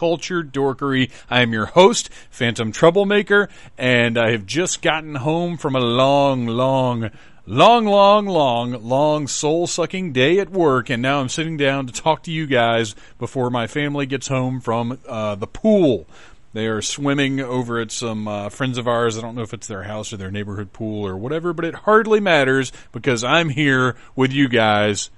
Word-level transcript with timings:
culture 0.00 0.42
dorkery. 0.42 1.10
I 1.28 1.42
am 1.42 1.52
your 1.52 1.66
host, 1.66 2.08
Phantom 2.30 2.72
Troublemaker, 2.72 3.50
and 3.76 4.16
I 4.16 4.30
have 4.30 4.46
just 4.46 4.80
gotten 4.80 5.16
home 5.16 5.58
from 5.58 5.76
a 5.76 5.80
long, 5.80 6.46
long, 6.46 7.10
long, 7.44 7.84
long, 7.84 8.24
long, 8.24 8.82
long 8.82 9.28
soul 9.28 9.66
sucking 9.66 10.14
day 10.14 10.38
at 10.38 10.48
work, 10.48 10.88
and 10.88 11.02
now 11.02 11.20
I'm 11.20 11.28
sitting 11.28 11.58
down 11.58 11.86
to 11.86 11.92
talk 11.92 12.22
to 12.22 12.32
you 12.32 12.46
guys 12.46 12.94
before 13.18 13.50
my 13.50 13.66
family 13.66 14.06
gets 14.06 14.28
home 14.28 14.62
from 14.62 14.98
uh, 15.06 15.34
the 15.34 15.46
pool. 15.46 16.06
They 16.54 16.66
are 16.66 16.80
swimming 16.80 17.38
over 17.38 17.78
at 17.78 17.92
some 17.92 18.26
uh, 18.26 18.48
friends 18.48 18.78
of 18.78 18.88
ours. 18.88 19.18
I 19.18 19.20
don't 19.20 19.34
know 19.34 19.42
if 19.42 19.52
it's 19.52 19.66
their 19.66 19.82
house 19.82 20.14
or 20.14 20.16
their 20.16 20.30
neighborhood 20.30 20.72
pool 20.72 21.06
or 21.06 21.18
whatever, 21.18 21.52
but 21.52 21.66
it 21.66 21.74
hardly 21.74 22.20
matters 22.20 22.72
because 22.90 23.22
I'm 23.22 23.50
here 23.50 23.96
with 24.16 24.32
you 24.32 24.48
guys 24.48 25.10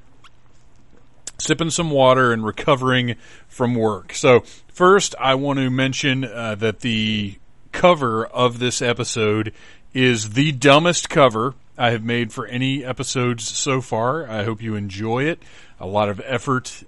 sipping 1.43 1.71
some 1.71 1.91
water 1.91 2.33
and 2.33 2.45
recovering 2.45 3.17
from 3.49 3.75
work. 3.75 4.15
So, 4.15 4.45
first, 4.69 5.15
I 5.19 5.35
want 5.35 5.59
to 5.59 5.71
mention 5.71 6.25
uh, 6.25 6.55
that 6.57 6.81
the 6.81 7.39
cover 7.73 8.27
of 8.27 8.59
this 8.59 8.81
episode 8.81 9.53
is 9.93 10.31
the 10.31 10.53
dumbest 10.53 11.11
cover 11.11 11.55
I 11.77 11.91
have 11.91 12.05
made 12.05 12.33
for 12.33 12.47
any 12.47 12.85
episodes 12.85 13.47
so 13.47 13.81
far. 13.81 14.29
I 14.29 14.45
hope 14.45 14.63
you 14.63 14.75
enjoy 14.75 15.25
it. 15.25 15.43
A 15.81 15.87
lot 15.87 16.09
of 16.09 16.21
effort 16.25 16.85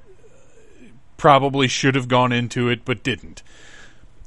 probably 1.17 1.69
should 1.69 1.95
have 1.95 2.09
gone 2.09 2.33
into 2.33 2.69
it, 2.69 2.85
but 2.85 3.03
didn't 3.03 3.43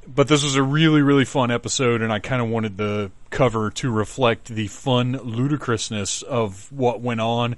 but 0.07 0.27
this 0.27 0.43
was 0.43 0.55
a 0.55 0.63
really 0.63 1.01
really 1.01 1.25
fun 1.25 1.51
episode 1.51 2.01
and 2.01 2.13
i 2.13 2.19
kind 2.19 2.41
of 2.41 2.47
wanted 2.47 2.77
the 2.77 3.11
cover 3.29 3.69
to 3.69 3.91
reflect 3.91 4.47
the 4.47 4.67
fun 4.67 5.13
ludicrousness 5.23 6.21
of 6.21 6.71
what 6.71 7.01
went 7.01 7.19
on 7.19 7.55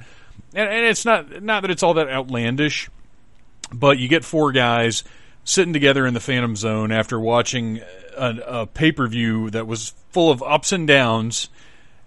and, 0.53 0.69
and, 0.69 0.85
it's 0.85 1.05
not 1.05 1.41
not 1.41 1.61
that 1.61 1.71
it's 1.71 1.83
all 1.83 1.95
that 1.95 2.09
outlandish 2.09 2.89
but 3.71 3.97
you 3.97 4.07
get 4.07 4.25
four 4.25 4.51
guys 4.51 5.03
sitting 5.43 5.73
together 5.73 6.05
in 6.05 6.13
the 6.13 6.19
phantom 6.19 6.55
zone 6.55 6.91
after 6.91 7.19
watching 7.19 7.81
a, 8.17 8.35
a 8.45 8.65
pay-per-view 8.67 9.49
that 9.51 9.67
was 9.67 9.93
full 10.11 10.31
of 10.31 10.41
ups 10.43 10.71
and 10.71 10.87
downs 10.87 11.49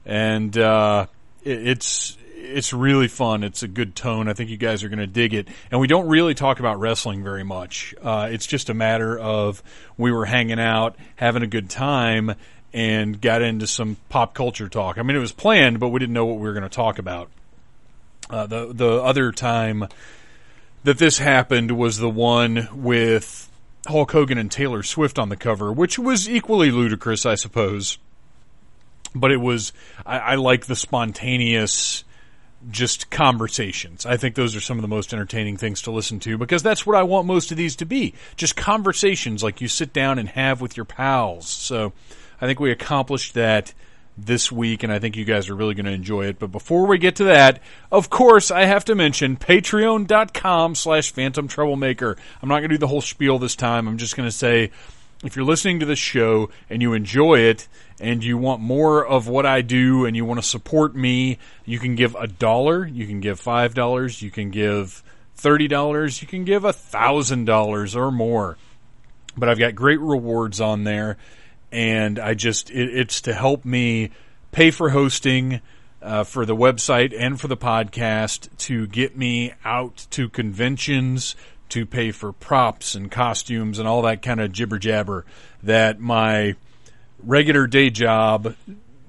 and 0.04 0.56
uh, 0.58 1.06
it, 1.44 1.66
it's 1.68 2.16
it's 2.42 2.72
really 2.72 3.08
fun. 3.08 3.44
It's 3.44 3.62
a 3.62 3.68
good 3.68 3.94
tone. 3.94 4.28
I 4.28 4.32
think 4.32 4.50
you 4.50 4.56
guys 4.56 4.82
are 4.82 4.88
going 4.88 4.98
to 4.98 5.06
dig 5.06 5.32
it. 5.32 5.48
And 5.70 5.80
we 5.80 5.86
don't 5.86 6.08
really 6.08 6.34
talk 6.34 6.58
about 6.58 6.80
wrestling 6.80 7.22
very 7.22 7.44
much. 7.44 7.94
Uh, 8.02 8.28
it's 8.30 8.46
just 8.46 8.68
a 8.68 8.74
matter 8.74 9.18
of 9.18 9.62
we 9.96 10.12
were 10.12 10.26
hanging 10.26 10.60
out, 10.60 10.96
having 11.16 11.42
a 11.42 11.46
good 11.46 11.70
time, 11.70 12.34
and 12.72 13.20
got 13.20 13.42
into 13.42 13.66
some 13.66 13.96
pop 14.08 14.34
culture 14.34 14.68
talk. 14.68 14.98
I 14.98 15.02
mean, 15.02 15.16
it 15.16 15.20
was 15.20 15.32
planned, 15.32 15.78
but 15.78 15.88
we 15.88 16.00
didn't 16.00 16.14
know 16.14 16.26
what 16.26 16.36
we 16.36 16.42
were 16.42 16.52
going 16.52 16.62
to 16.64 16.68
talk 16.68 16.98
about. 16.98 17.30
Uh, 18.32 18.46
the 18.46 18.72
the 18.72 19.02
other 19.02 19.30
time 19.30 19.86
that 20.84 20.98
this 20.98 21.18
happened 21.18 21.70
was 21.72 21.98
the 21.98 22.10
one 22.10 22.66
with 22.72 23.50
Hulk 23.86 24.10
Hogan 24.12 24.38
and 24.38 24.50
Taylor 24.50 24.82
Swift 24.82 25.18
on 25.18 25.28
the 25.28 25.36
cover, 25.36 25.70
which 25.72 25.98
was 25.98 26.28
equally 26.28 26.70
ludicrous, 26.70 27.26
I 27.26 27.34
suppose. 27.34 27.98
But 29.14 29.32
it 29.32 29.36
was 29.36 29.74
I, 30.06 30.18
I 30.18 30.34
like 30.36 30.64
the 30.64 30.74
spontaneous 30.74 32.04
just 32.70 33.10
conversations. 33.10 34.06
I 34.06 34.16
think 34.16 34.34
those 34.34 34.56
are 34.56 34.60
some 34.60 34.78
of 34.78 34.82
the 34.82 34.88
most 34.88 35.12
entertaining 35.12 35.56
things 35.56 35.82
to 35.82 35.90
listen 35.90 36.20
to 36.20 36.38
because 36.38 36.62
that's 36.62 36.86
what 36.86 36.96
I 36.96 37.02
want 37.02 37.26
most 37.26 37.50
of 37.50 37.58
these 37.58 37.76
to 37.76 37.84
be. 37.84 38.14
Just 38.36 38.56
conversations 38.56 39.42
like 39.42 39.60
you 39.60 39.68
sit 39.68 39.92
down 39.92 40.18
and 40.18 40.28
have 40.30 40.60
with 40.60 40.76
your 40.76 40.86
pals. 40.86 41.48
So 41.48 41.92
I 42.40 42.46
think 42.46 42.60
we 42.60 42.70
accomplished 42.70 43.34
that 43.34 43.74
this 44.16 44.52
week 44.52 44.82
and 44.82 44.92
I 44.92 44.98
think 44.98 45.16
you 45.16 45.24
guys 45.24 45.48
are 45.48 45.54
really 45.54 45.74
going 45.74 45.86
to 45.86 45.92
enjoy 45.92 46.26
it. 46.26 46.38
But 46.38 46.52
before 46.52 46.86
we 46.86 46.98
get 46.98 47.16
to 47.16 47.24
that, 47.24 47.60
of 47.90 48.10
course, 48.10 48.50
I 48.50 48.64
have 48.64 48.84
to 48.86 48.94
mention 48.94 49.36
patreon.com 49.36 50.74
slash 50.74 51.12
phantom 51.12 51.48
troublemaker. 51.48 52.16
I'm 52.42 52.48
not 52.48 52.58
going 52.58 52.70
to 52.70 52.76
do 52.76 52.78
the 52.78 52.88
whole 52.88 53.00
spiel 53.00 53.38
this 53.38 53.56
time. 53.56 53.88
I'm 53.88 53.98
just 53.98 54.16
going 54.16 54.28
to 54.28 54.36
say, 54.36 54.70
if 55.24 55.36
you're 55.36 55.44
listening 55.44 55.80
to 55.80 55.86
this 55.86 55.98
show 55.98 56.50
and 56.68 56.82
you 56.82 56.94
enjoy 56.94 57.40
it 57.40 57.68
and 58.00 58.24
you 58.24 58.36
want 58.36 58.60
more 58.60 59.06
of 59.06 59.28
what 59.28 59.46
I 59.46 59.62
do 59.62 60.04
and 60.04 60.16
you 60.16 60.24
want 60.24 60.40
to 60.40 60.46
support 60.46 60.94
me, 60.96 61.38
you 61.64 61.78
can 61.78 61.94
give 61.94 62.14
a 62.16 62.26
dollar, 62.26 62.86
you 62.86 63.06
can 63.06 63.20
give 63.20 63.38
five 63.38 63.74
dollars, 63.74 64.20
you 64.20 64.30
can 64.30 64.50
give 64.50 65.02
thirty 65.36 65.68
dollars, 65.68 66.20
you 66.22 66.28
can 66.28 66.44
give 66.44 66.64
a 66.64 66.72
thousand 66.72 67.44
dollars 67.44 67.94
or 67.94 68.10
more. 68.10 68.58
But 69.36 69.48
I've 69.48 69.58
got 69.58 69.74
great 69.74 70.00
rewards 70.00 70.60
on 70.60 70.84
there, 70.84 71.16
and 71.72 72.18
I 72.18 72.34
just 72.34 72.70
it, 72.70 72.94
it's 72.96 73.22
to 73.22 73.34
help 73.34 73.64
me 73.64 74.10
pay 74.50 74.70
for 74.70 74.90
hosting. 74.90 75.60
Uh, 76.00 76.24
for 76.24 76.44
the 76.44 76.56
website 76.56 77.14
and 77.16 77.40
for 77.40 77.46
the 77.46 77.56
podcast 77.56 78.48
to 78.58 78.88
get 78.88 79.16
me 79.16 79.52
out 79.64 80.04
to 80.10 80.28
conventions, 80.28 81.36
to 81.72 81.86
pay 81.86 82.10
for 82.10 82.34
props 82.34 82.94
and 82.94 83.10
costumes 83.10 83.78
and 83.78 83.88
all 83.88 84.02
that 84.02 84.20
kind 84.20 84.42
of 84.42 84.52
jibber 84.52 84.78
jabber 84.78 85.24
that 85.62 85.98
my 85.98 86.54
regular 87.24 87.66
day 87.66 87.88
job 87.88 88.54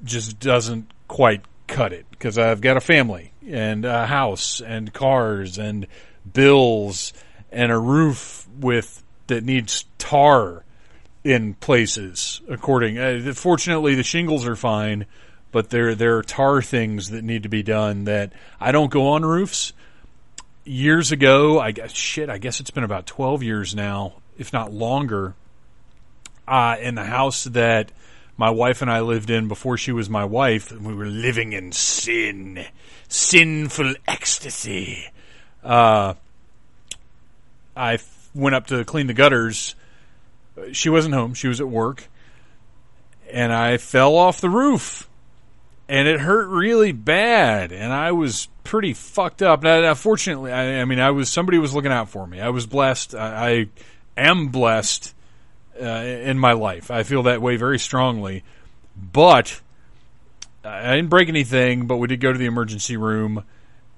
just 0.05 0.39
doesn't 0.39 0.89
quite 1.09 1.41
cut 1.67 1.91
it 1.91 2.05
because 2.11 2.37
I've 2.37 2.61
got 2.61 2.77
a 2.77 2.79
family 2.79 3.33
and 3.45 3.83
a 3.83 4.07
house 4.07 4.61
and 4.61 4.93
cars 4.93 5.57
and 5.57 5.87
bills 6.31 7.11
and 7.51 7.69
a 7.69 7.77
roof 7.77 8.47
with 8.57 9.03
that 9.27 9.43
needs 9.43 9.83
tar 9.97 10.63
in 11.23 11.53
places 11.55 12.41
according 12.49 12.97
uh, 12.97 13.33
fortunately 13.33 13.95
the 13.95 14.03
shingles 14.03 14.45
are 14.45 14.55
fine 14.55 15.05
but 15.51 15.69
there 15.69 15.95
there 15.95 16.17
are 16.17 16.23
tar 16.23 16.61
things 16.61 17.11
that 17.11 17.23
need 17.23 17.43
to 17.43 17.49
be 17.49 17.63
done 17.63 18.03
that 18.03 18.33
I 18.59 18.71
don't 18.71 18.91
go 18.91 19.09
on 19.09 19.23
roofs 19.23 19.71
years 20.65 21.11
ago, 21.11 21.59
I 21.59 21.71
guess 21.71 21.91
shit, 21.91 22.29
I 22.29 22.37
guess 22.37 22.59
it's 22.59 22.71
been 22.71 22.83
about 22.83 23.05
12 23.05 23.43
years 23.43 23.75
now, 23.75 24.13
if 24.37 24.53
not 24.53 24.71
longer. 24.71 25.35
Uh, 26.45 26.75
in 26.81 26.95
the 26.95 27.05
house 27.05 27.45
that 27.45 27.91
my 28.35 28.49
wife 28.49 28.81
and 28.81 28.91
I 28.91 28.99
lived 28.99 29.29
in 29.29 29.47
before 29.47 29.77
she 29.77 29.93
was 29.93 30.09
my 30.09 30.25
wife, 30.25 30.71
and 30.71 30.85
we 30.85 30.93
were 30.93 31.05
living 31.05 31.53
in 31.53 31.71
sin, 31.71 32.65
sinful 33.07 33.93
ecstasy. 34.07 35.09
Uh, 35.63 36.15
I 37.77 37.93
f- 37.93 38.29
went 38.35 38.55
up 38.55 38.67
to 38.67 38.83
clean 38.83 39.07
the 39.07 39.13
gutters. 39.13 39.75
She 40.71 40.89
wasn't 40.89 41.15
home; 41.15 41.33
she 41.33 41.47
was 41.47 41.59
at 41.59 41.67
work, 41.67 42.07
and 43.31 43.51
I 43.51 43.77
fell 43.77 44.15
off 44.15 44.41
the 44.41 44.49
roof 44.49 45.09
and 45.87 46.07
it 46.07 46.19
hurt 46.19 46.47
really 46.47 46.91
bad, 46.91 47.71
and 47.71 47.91
I 47.91 48.13
was 48.13 48.47
pretty 48.63 48.93
fucked 48.93 49.41
up. 49.41 49.63
Now, 49.63 49.81
now 49.81 49.93
fortunately, 49.93 50.51
I, 50.51 50.81
I, 50.81 50.85
mean, 50.85 50.99
I 50.99 51.11
was 51.11 51.29
somebody 51.29 51.57
was 51.57 51.73
looking 51.73 51.91
out 51.91 52.09
for 52.09 52.25
me. 52.25 52.39
I 52.39 52.49
was 52.49 52.65
blessed. 52.65 53.15
I, 53.15 53.67
I 54.17 54.21
am 54.21 54.47
blessed 54.47 55.13
uh, 55.79 55.85
in 55.85 56.39
my 56.39 56.53
life. 56.53 56.89
I 56.89 57.03
feel 57.03 57.23
that 57.23 57.41
way 57.41 57.57
very 57.57 57.79
strongly. 57.79 58.43
But 58.95 59.61
I 60.63 60.95
didn't 60.95 61.09
break 61.09 61.29
anything. 61.29 61.87
But 61.87 61.97
we 61.97 62.07
did 62.07 62.21
go 62.21 62.31
to 62.31 62.39
the 62.39 62.45
emergency 62.45 62.95
room, 62.95 63.43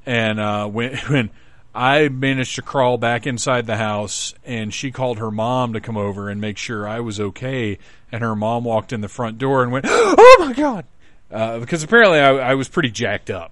and 0.06 0.40
uh, 0.40 0.68
when 0.68 0.98
when 1.08 1.30
I 1.76 2.08
managed 2.08 2.56
to 2.56 2.62
crawl 2.62 2.98
back 2.98 3.28
inside 3.28 3.68
the 3.68 3.76
house, 3.76 4.34
and 4.46 4.74
she 4.74 4.92
called 4.92 5.20
her 5.20 5.30
mom 5.30 5.74
to 5.74 5.82
come 5.82 5.98
over 5.98 6.30
and 6.30 6.40
make 6.40 6.58
sure 6.58 6.88
I 6.88 7.02
was 7.02 7.20
okay. 7.20 7.78
And 8.14 8.24
her 8.24 8.36
mom 8.36 8.64
walked 8.64 8.94
in 8.94 9.02
the 9.02 9.10
front 9.10 9.38
door 9.38 9.62
and 9.62 9.74
went, 9.74 9.86
"Oh 9.90 10.38
my 10.40 10.54
god!" 10.54 10.86
Uh, 11.30 11.60
because 11.60 11.84
apparently 11.84 12.20
I, 12.20 12.52
I, 12.52 12.54
was 12.56 12.70
pretty 12.70 12.92
jacked 12.92 13.30
up, 13.30 13.52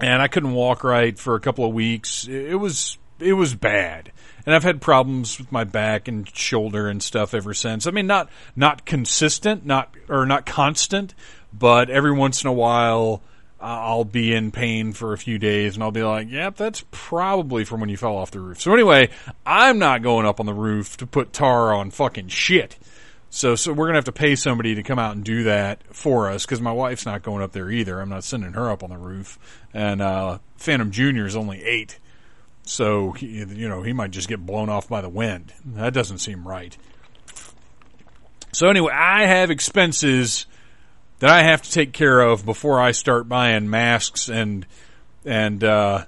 and 0.00 0.20
I 0.20 0.26
couldn't 0.26 0.54
walk 0.54 0.82
right 0.82 1.16
for 1.16 1.36
a 1.36 1.40
couple 1.40 1.64
of 1.64 1.72
weeks. 1.72 2.26
It 2.26 2.58
was 2.58 2.98
it 3.20 3.34
was 3.34 3.54
bad, 3.54 4.10
and 4.44 4.52
I've 4.52 4.64
had 4.64 4.80
problems 4.80 5.38
with 5.38 5.52
my 5.52 5.62
back 5.62 6.08
and 6.08 6.28
shoulder 6.36 6.88
and 6.88 7.00
stuff 7.00 7.32
ever 7.32 7.54
since. 7.54 7.86
I 7.86 7.92
mean, 7.92 8.08
not 8.08 8.28
not 8.56 8.84
consistent, 8.84 9.64
not 9.64 9.94
or 10.08 10.26
not 10.26 10.46
constant, 10.46 11.14
but 11.52 11.90
every 11.90 12.12
once 12.12 12.42
in 12.42 12.48
a 12.48 12.52
while. 12.52 13.22
I'll 13.60 14.04
be 14.04 14.32
in 14.32 14.50
pain 14.52 14.92
for 14.92 15.12
a 15.12 15.18
few 15.18 15.38
days 15.38 15.74
and 15.74 15.82
I'll 15.82 15.90
be 15.90 16.02
like, 16.02 16.30
yep, 16.30 16.56
that's 16.56 16.84
probably 16.90 17.64
from 17.64 17.80
when 17.80 17.90
you 17.90 17.96
fell 17.96 18.16
off 18.16 18.30
the 18.30 18.40
roof. 18.40 18.60
So 18.60 18.72
anyway, 18.72 19.10
I'm 19.44 19.78
not 19.78 20.02
going 20.02 20.26
up 20.26 20.40
on 20.40 20.46
the 20.46 20.54
roof 20.54 20.96
to 20.98 21.06
put 21.06 21.32
tar 21.32 21.74
on 21.74 21.90
fucking 21.90 22.28
shit. 22.28 22.78
So, 23.32 23.54
so 23.54 23.72
we're 23.72 23.86
gonna 23.86 23.98
have 23.98 24.06
to 24.06 24.12
pay 24.12 24.34
somebody 24.34 24.74
to 24.74 24.82
come 24.82 24.98
out 24.98 25.14
and 25.14 25.22
do 25.22 25.44
that 25.44 25.82
for 25.94 26.28
us 26.28 26.44
because 26.44 26.60
my 26.60 26.72
wife's 26.72 27.06
not 27.06 27.22
going 27.22 27.42
up 27.42 27.52
there 27.52 27.70
either. 27.70 28.00
I'm 28.00 28.08
not 28.08 28.24
sending 28.24 28.54
her 28.54 28.68
up 28.68 28.82
on 28.82 28.90
the 28.90 28.98
roof, 28.98 29.38
and 29.72 30.02
uh, 30.02 30.38
Phantom 30.56 30.90
Junior 30.90 31.26
is 31.26 31.36
only 31.36 31.62
eight, 31.62 32.00
so 32.64 33.14
you 33.20 33.68
know 33.68 33.82
he 33.82 33.92
might 33.92 34.10
just 34.10 34.28
get 34.28 34.44
blown 34.44 34.68
off 34.68 34.88
by 34.88 35.00
the 35.00 35.08
wind. 35.08 35.52
That 35.64 35.94
doesn't 35.94 36.18
seem 36.18 36.46
right. 36.46 36.76
So 38.50 38.68
anyway, 38.68 38.92
I 38.92 39.26
have 39.26 39.52
expenses 39.52 40.46
that 41.20 41.30
I 41.30 41.42
have 41.42 41.62
to 41.62 41.70
take 41.70 41.92
care 41.92 42.20
of 42.20 42.44
before 42.44 42.80
I 42.80 42.90
start 42.90 43.28
buying 43.28 43.70
masks 43.70 44.28
and 44.28 44.66
and 45.24 45.62
uh, 45.62 46.04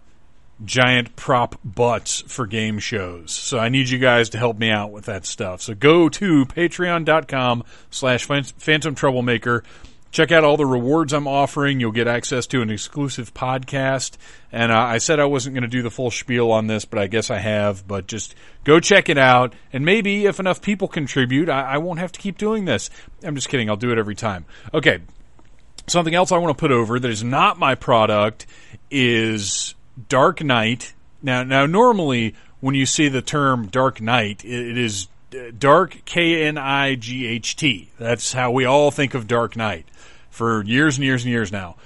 giant 0.64 1.16
prop 1.16 1.58
butts 1.64 2.22
for 2.26 2.46
game 2.46 2.78
shows. 2.78 3.30
So 3.30 3.58
I 3.58 3.68
need 3.68 3.88
you 3.88 3.98
guys 3.98 4.30
to 4.30 4.38
help 4.38 4.58
me 4.58 4.70
out 4.70 4.90
with 4.90 5.04
that 5.06 5.26
stuff. 5.26 5.62
So 5.62 5.74
go 5.74 6.08
to 6.08 6.46
patreon.com 6.46 7.64
slash 7.90 8.26
phantom 8.26 8.94
troublemaker. 8.94 9.64
Check 10.12 10.30
out 10.30 10.44
all 10.44 10.58
the 10.58 10.66
rewards 10.66 11.14
I'm 11.14 11.26
offering. 11.26 11.80
You'll 11.80 11.90
get 11.90 12.06
access 12.06 12.46
to 12.48 12.60
an 12.60 12.68
exclusive 12.68 13.32
podcast. 13.32 14.18
And 14.52 14.70
uh, 14.70 14.78
I 14.78 14.98
said 14.98 15.18
I 15.18 15.24
wasn't 15.24 15.54
going 15.54 15.62
to 15.62 15.68
do 15.68 15.80
the 15.80 15.90
full 15.90 16.10
spiel 16.10 16.52
on 16.52 16.66
this, 16.66 16.84
but 16.84 16.98
I 16.98 17.06
guess 17.06 17.30
I 17.30 17.38
have. 17.38 17.88
But 17.88 18.08
just 18.08 18.34
go 18.62 18.78
check 18.78 19.08
it 19.08 19.16
out. 19.16 19.54
And 19.72 19.86
maybe 19.86 20.26
if 20.26 20.38
enough 20.38 20.60
people 20.60 20.86
contribute, 20.86 21.48
I, 21.48 21.62
I 21.62 21.78
won't 21.78 21.98
have 21.98 22.12
to 22.12 22.20
keep 22.20 22.36
doing 22.36 22.66
this. 22.66 22.90
I'm 23.24 23.34
just 23.34 23.48
kidding. 23.48 23.70
I'll 23.70 23.76
do 23.76 23.90
it 23.90 23.98
every 23.98 24.14
time. 24.14 24.44
Okay. 24.74 25.00
Something 25.86 26.14
else 26.14 26.30
I 26.30 26.36
want 26.36 26.56
to 26.56 26.60
put 26.60 26.70
over 26.70 27.00
that 27.00 27.10
is 27.10 27.24
not 27.24 27.58
my 27.58 27.74
product 27.74 28.46
is 28.90 29.74
Dark 30.10 30.44
Night. 30.44 30.92
Now, 31.22 31.42
now 31.42 31.64
normally 31.64 32.34
when 32.60 32.74
you 32.74 32.84
see 32.84 33.08
the 33.08 33.22
term 33.22 33.66
Dark 33.66 34.00
Knight, 34.02 34.44
it 34.44 34.76
is 34.76 35.08
Dark 35.58 36.02
K 36.04 36.44
N 36.44 36.58
I 36.58 36.94
G 36.94 37.26
H 37.26 37.56
T. 37.56 37.90
That's 37.98 38.32
how 38.32 38.50
we 38.50 38.64
all 38.64 38.90
think 38.90 39.14
of 39.14 39.26
Dark 39.26 39.56
Knight 39.56 39.86
for 40.30 40.62
years 40.64 40.96
and 40.96 41.04
years 41.04 41.24
and 41.24 41.30
years 41.30 41.52
now. 41.52 41.76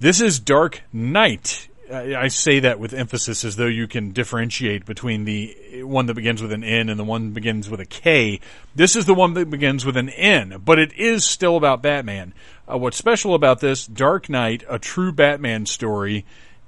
This 0.00 0.20
is 0.20 0.40
Dark 0.40 0.82
Night. 0.92 1.68
I 1.92 2.28
say 2.28 2.60
that 2.60 2.78
with 2.78 2.94
emphasis 2.94 3.44
as 3.44 3.56
though 3.56 3.66
you 3.66 3.86
can 3.86 4.12
differentiate 4.12 4.86
between 4.86 5.24
the 5.24 5.82
one 5.82 6.06
that 6.06 6.14
begins 6.14 6.40
with 6.40 6.52
an 6.52 6.64
N 6.64 6.88
and 6.88 6.98
the 6.98 7.04
one 7.04 7.26
that 7.26 7.34
begins 7.34 7.68
with 7.68 7.80
a 7.80 7.86
K. 7.86 8.40
This 8.74 8.96
is 8.96 9.04
the 9.04 9.14
one 9.14 9.34
that 9.34 9.50
begins 9.50 9.84
with 9.84 9.96
an 9.96 10.08
N, 10.08 10.62
but 10.64 10.78
it 10.78 10.92
is 10.94 11.24
still 11.24 11.56
about 11.56 11.82
Batman. 11.82 12.32
Uh, 12.70 12.78
what's 12.78 12.96
special 12.96 13.34
about 13.34 13.60
this, 13.60 13.86
Dark 13.86 14.30
Night, 14.30 14.64
a 14.70 14.78
true 14.78 15.12
Batman 15.12 15.66
story, 15.66 16.24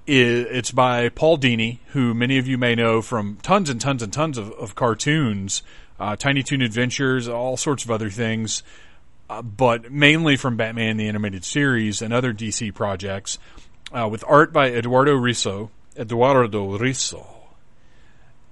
is, 0.07 0.47
it's 0.51 0.73
by 0.73 1.09
Paul 1.09 1.39
Dini, 1.39 1.79
who 1.89 2.13
many 2.13 2.37
of 2.37 2.47
you 2.47 2.59
may 2.59 2.75
know 2.75 3.01
from 3.01 3.39
tons 3.43 3.71
and 3.71 3.81
tons 3.81 4.03
and 4.03 4.13
tons 4.13 4.37
of, 4.37 4.53
of 4.53 4.75
cartoons, 4.75 5.63
uh, 5.99 6.17
Tiny 6.17 6.43
Toon 6.43 6.63
Adventures, 6.63 7.29
all 7.29 7.57
sorts 7.57 7.85
of 7.85 7.91
other 7.91 8.11
things 8.11 8.63
uh, 9.29 9.43
but 9.43 9.91
mainly 9.91 10.37
from 10.37 10.57
Batman 10.57 10.97
the 10.97 11.09
Animated 11.09 11.45
Series 11.45 12.03
and 12.03 12.13
other 12.13 12.33
DC 12.33 12.75
projects, 12.75 13.39
uh, 13.93 14.09
with 14.11 14.25
art 14.27 14.53
by 14.53 14.71
Eduardo 14.71 15.17
Risso. 15.17 15.71
Eduardo 15.97 16.79
Risso. 16.79 17.27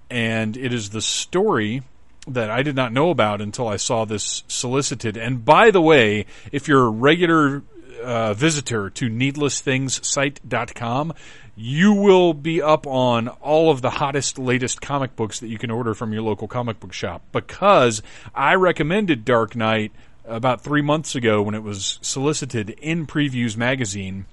And 0.09 0.57
it 0.57 0.73
is 0.73 0.91
the 0.91 1.03
story 1.03 1.83
that 2.27 2.51
I 2.51 2.63
did 2.63 2.77
not 2.77 2.93
know 2.93 3.11
about 3.11 3.41
until 3.41 3.67
I 3.67 3.77
saw 3.77 4.05
this 4.05 4.45
solicited. 4.47 5.17
And 5.17 5.45
by 5.45 5.71
the 5.71 5.81
way, 5.81 6.27
if 6.53 6.69
you're 6.69 6.87
a 6.87 6.91
regular 6.91 7.63
uh, 8.03 8.35
visitor 8.35 8.91
to 8.91 9.09
needlessthingssite.com, 9.09 11.15
you 11.55 11.93
will 11.93 12.33
be 12.33 12.63
up 12.63 12.87
on 12.87 13.29
all 13.29 13.71
of 13.71 13.83
the 13.83 13.91
hottest, 13.91 14.39
latest 14.39 14.81
comic 14.81 15.15
books 15.17 15.41
that 15.41 15.49
you 15.49 15.59
can 15.59 15.71
order 15.71 15.95
from 15.95 16.13
your 16.13 16.23
local 16.23 16.49
comic 16.49 16.81
book 16.81 16.93
shop 16.93 17.23
because 17.33 18.03
I 18.35 18.55
recommended 18.55 19.25
Dark 19.25 19.55
Night 19.55 19.93
about 20.25 20.63
three 20.63 20.83
months 20.83 21.15
ago 21.15 21.43
when 21.43 21.55
it 21.55 21.63
was 21.63 21.99
solicited 22.01 22.71
in 22.71 23.07
Previews 23.07 23.57
magazine. 23.57 24.27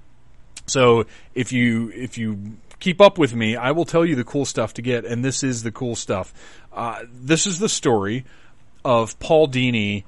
So 0.66 1.06
if 1.34 1.52
you 1.52 1.92
if 1.94 2.18
you 2.18 2.58
keep 2.80 3.02
up 3.02 3.18
with 3.18 3.34
me, 3.34 3.56
I 3.56 3.72
will 3.72 3.86
tell 3.86 4.06
you 4.06 4.16
the 4.16 4.24
cool 4.24 4.46
stuff 4.46 4.74
to 4.76 4.82
get, 4.82 5.04
and 5.04 5.26
this 5.26 5.44
is 5.44 5.64
the 5.64 5.72
cool 5.72 5.96
stuff. 5.96 6.34
Uh, 6.72 7.02
this 7.12 7.48
is 7.48 7.60
the 7.60 7.70
story 7.70 8.26
of 8.86 9.20
Paul 9.20 9.48
Dini 9.48 10.04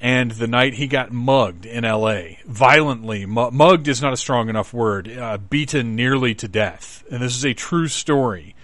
and 0.00 0.30
the 0.30 0.46
night 0.46 0.74
he 0.74 0.86
got 0.86 1.12
mugged 1.12 1.66
in 1.66 1.84
L.A. 1.84 2.38
violently. 2.46 3.26
Mugged 3.26 3.88
is 3.88 4.00
not 4.00 4.12
a 4.12 4.16
strong 4.16 4.48
enough 4.48 4.72
word. 4.72 5.08
Uh, 5.08 5.38
beaten 5.38 5.94
nearly 5.94 6.34
to 6.36 6.48
death, 6.48 7.04
and 7.10 7.22
this 7.22 7.36
is 7.36 7.44
a 7.44 7.54
true 7.54 7.88
story 7.88 8.54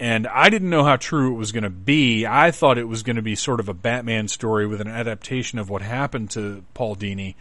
and 0.00 0.26
I 0.26 0.48
didn't 0.48 0.70
know 0.70 0.82
how 0.82 0.96
true 0.96 1.34
it 1.34 1.36
was 1.36 1.52
going 1.52 1.64
to 1.64 1.70
be. 1.70 2.26
I 2.26 2.50
thought 2.52 2.78
it 2.78 2.88
was 2.88 3.02
going 3.02 3.16
to 3.16 3.22
be 3.22 3.36
sort 3.36 3.60
of 3.60 3.68
a 3.68 3.74
Batman 3.74 4.28
story 4.28 4.66
with 4.66 4.80
an 4.80 4.88
adaptation 4.88 5.58
of 5.58 5.68
what 5.68 5.82
happened 5.82 6.30
to 6.30 6.64
Paul 6.72 6.96
Dini, 6.96 7.34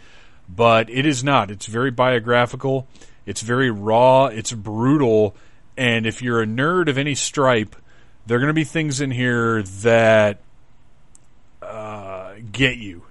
but 0.49 0.89
it 0.89 1.05
is 1.05 1.23
not. 1.23 1.49
It's 1.49 1.67
very 1.67 1.89
biographical. 1.89 2.85
It's 3.25 3.41
very 3.41 3.71
raw. 3.71 4.25
It's 4.25 4.51
brutal. 4.51 5.37
And 5.77 6.05
if 6.05 6.21
you're 6.21 6.41
a 6.41 6.45
nerd 6.45 6.89
of 6.89 6.97
any 6.97 7.15
stripe, 7.15 7.77
there 8.27 8.35
are 8.35 8.41
going 8.41 8.49
to 8.49 8.53
be 8.53 8.65
things 8.65 8.99
in 8.99 9.11
here 9.11 9.63
that 9.63 10.39
uh, 11.61 12.33
get 12.51 12.75
you, 12.75 13.03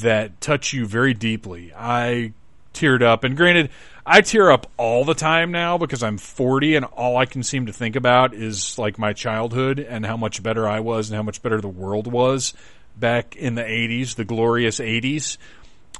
that 0.00 0.40
touch 0.40 0.72
you 0.72 0.86
very 0.86 1.14
deeply. 1.14 1.72
I 1.76 2.32
teared 2.74 3.02
up, 3.02 3.24
and 3.24 3.36
granted, 3.36 3.70
I 4.08 4.20
tear 4.20 4.52
up 4.52 4.70
all 4.76 5.04
the 5.04 5.14
time 5.14 5.50
now 5.50 5.78
because 5.78 6.04
I'm 6.04 6.16
40 6.16 6.76
and 6.76 6.84
all 6.84 7.16
I 7.16 7.26
can 7.26 7.42
seem 7.42 7.66
to 7.66 7.72
think 7.72 7.96
about 7.96 8.34
is 8.34 8.78
like 8.78 9.00
my 9.00 9.12
childhood 9.12 9.80
and 9.80 10.06
how 10.06 10.16
much 10.16 10.42
better 10.44 10.68
I 10.68 10.78
was 10.78 11.10
and 11.10 11.16
how 11.16 11.24
much 11.24 11.42
better 11.42 11.60
the 11.60 11.68
world 11.68 12.06
was 12.06 12.54
back 12.96 13.34
in 13.34 13.56
the 13.56 13.64
80s, 13.64 14.14
the 14.14 14.24
glorious 14.24 14.78
80s. 14.78 15.38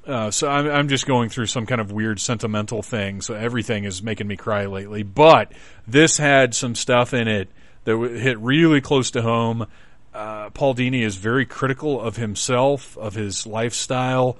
Uh, 0.06 0.30
so 0.30 0.48
I'm, 0.48 0.68
I'm 0.68 0.88
just 0.88 1.04
going 1.04 1.30
through 1.30 1.46
some 1.46 1.66
kind 1.66 1.80
of 1.80 1.90
weird 1.90 2.20
sentimental 2.20 2.80
thing. 2.80 3.22
So 3.22 3.34
everything 3.34 3.82
is 3.82 4.04
making 4.04 4.28
me 4.28 4.36
cry 4.36 4.66
lately. 4.66 5.02
But 5.02 5.50
this 5.88 6.16
had 6.16 6.54
some 6.54 6.76
stuff 6.76 7.12
in 7.12 7.26
it 7.26 7.48
that 7.84 7.98
hit 7.98 8.38
really 8.38 8.80
close 8.80 9.10
to 9.12 9.22
home. 9.22 9.66
Uh, 10.16 10.48
Paul 10.48 10.74
Dini 10.74 11.02
is 11.02 11.16
very 11.16 11.44
critical 11.44 12.00
of 12.00 12.16
himself, 12.16 12.96
of 12.96 13.12
his 13.12 13.46
lifestyle, 13.46 14.38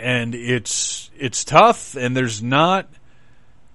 and 0.00 0.34
it's 0.34 1.10
it's 1.18 1.44
tough, 1.44 1.94
and 1.96 2.16
there's 2.16 2.42
not 2.42 2.88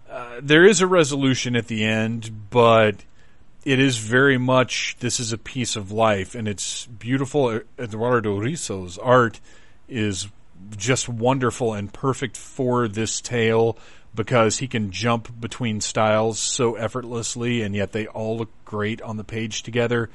uh, 0.10 0.40
there 0.42 0.66
is 0.66 0.82
a 0.82 0.88
resolution 0.88 1.56
at 1.56 1.68
the 1.68 1.84
end, 1.84 2.50
but 2.50 2.96
it 3.66 3.80
is 3.80 4.00
very 4.00 4.40
much 4.40 4.96
this 5.00 5.20
is 5.20 5.32
a 5.32 5.38
piece 5.38 5.76
of 5.76 5.92
life, 5.92 6.34
and 6.34 6.48
it's 6.48 6.88
beautiful. 6.88 7.62
Eduardo 7.78 8.40
Risso's 8.40 8.98
art 8.98 9.40
is 9.88 10.28
just 10.76 11.08
wonderful 11.08 11.76
and 11.76 11.94
perfect 11.94 12.36
for 12.36 12.88
this 12.88 13.22
tale 13.22 13.78
because 14.16 14.58
he 14.58 14.68
can 14.68 14.90
jump 14.90 15.40
between 15.40 15.82
styles 15.82 16.40
so 16.40 16.74
effortlessly, 16.74 17.62
and 17.62 17.76
yet 17.76 17.92
they 17.92 18.08
all 18.08 18.40
look 18.40 18.50
great 18.66 19.04
on 19.04 19.18
the 19.18 19.24
page 19.24 19.62
together. 19.62 20.10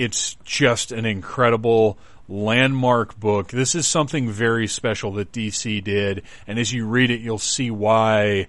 It's 0.00 0.36
just 0.44 0.92
an 0.92 1.04
incredible 1.04 1.98
landmark 2.26 3.20
book. 3.20 3.48
This 3.48 3.74
is 3.74 3.86
something 3.86 4.30
very 4.30 4.66
special 4.66 5.12
that 5.12 5.30
DC 5.30 5.84
did, 5.84 6.22
and 6.46 6.58
as 6.58 6.72
you 6.72 6.86
read 6.86 7.10
it, 7.10 7.20
you'll 7.20 7.36
see 7.36 7.70
why 7.70 8.48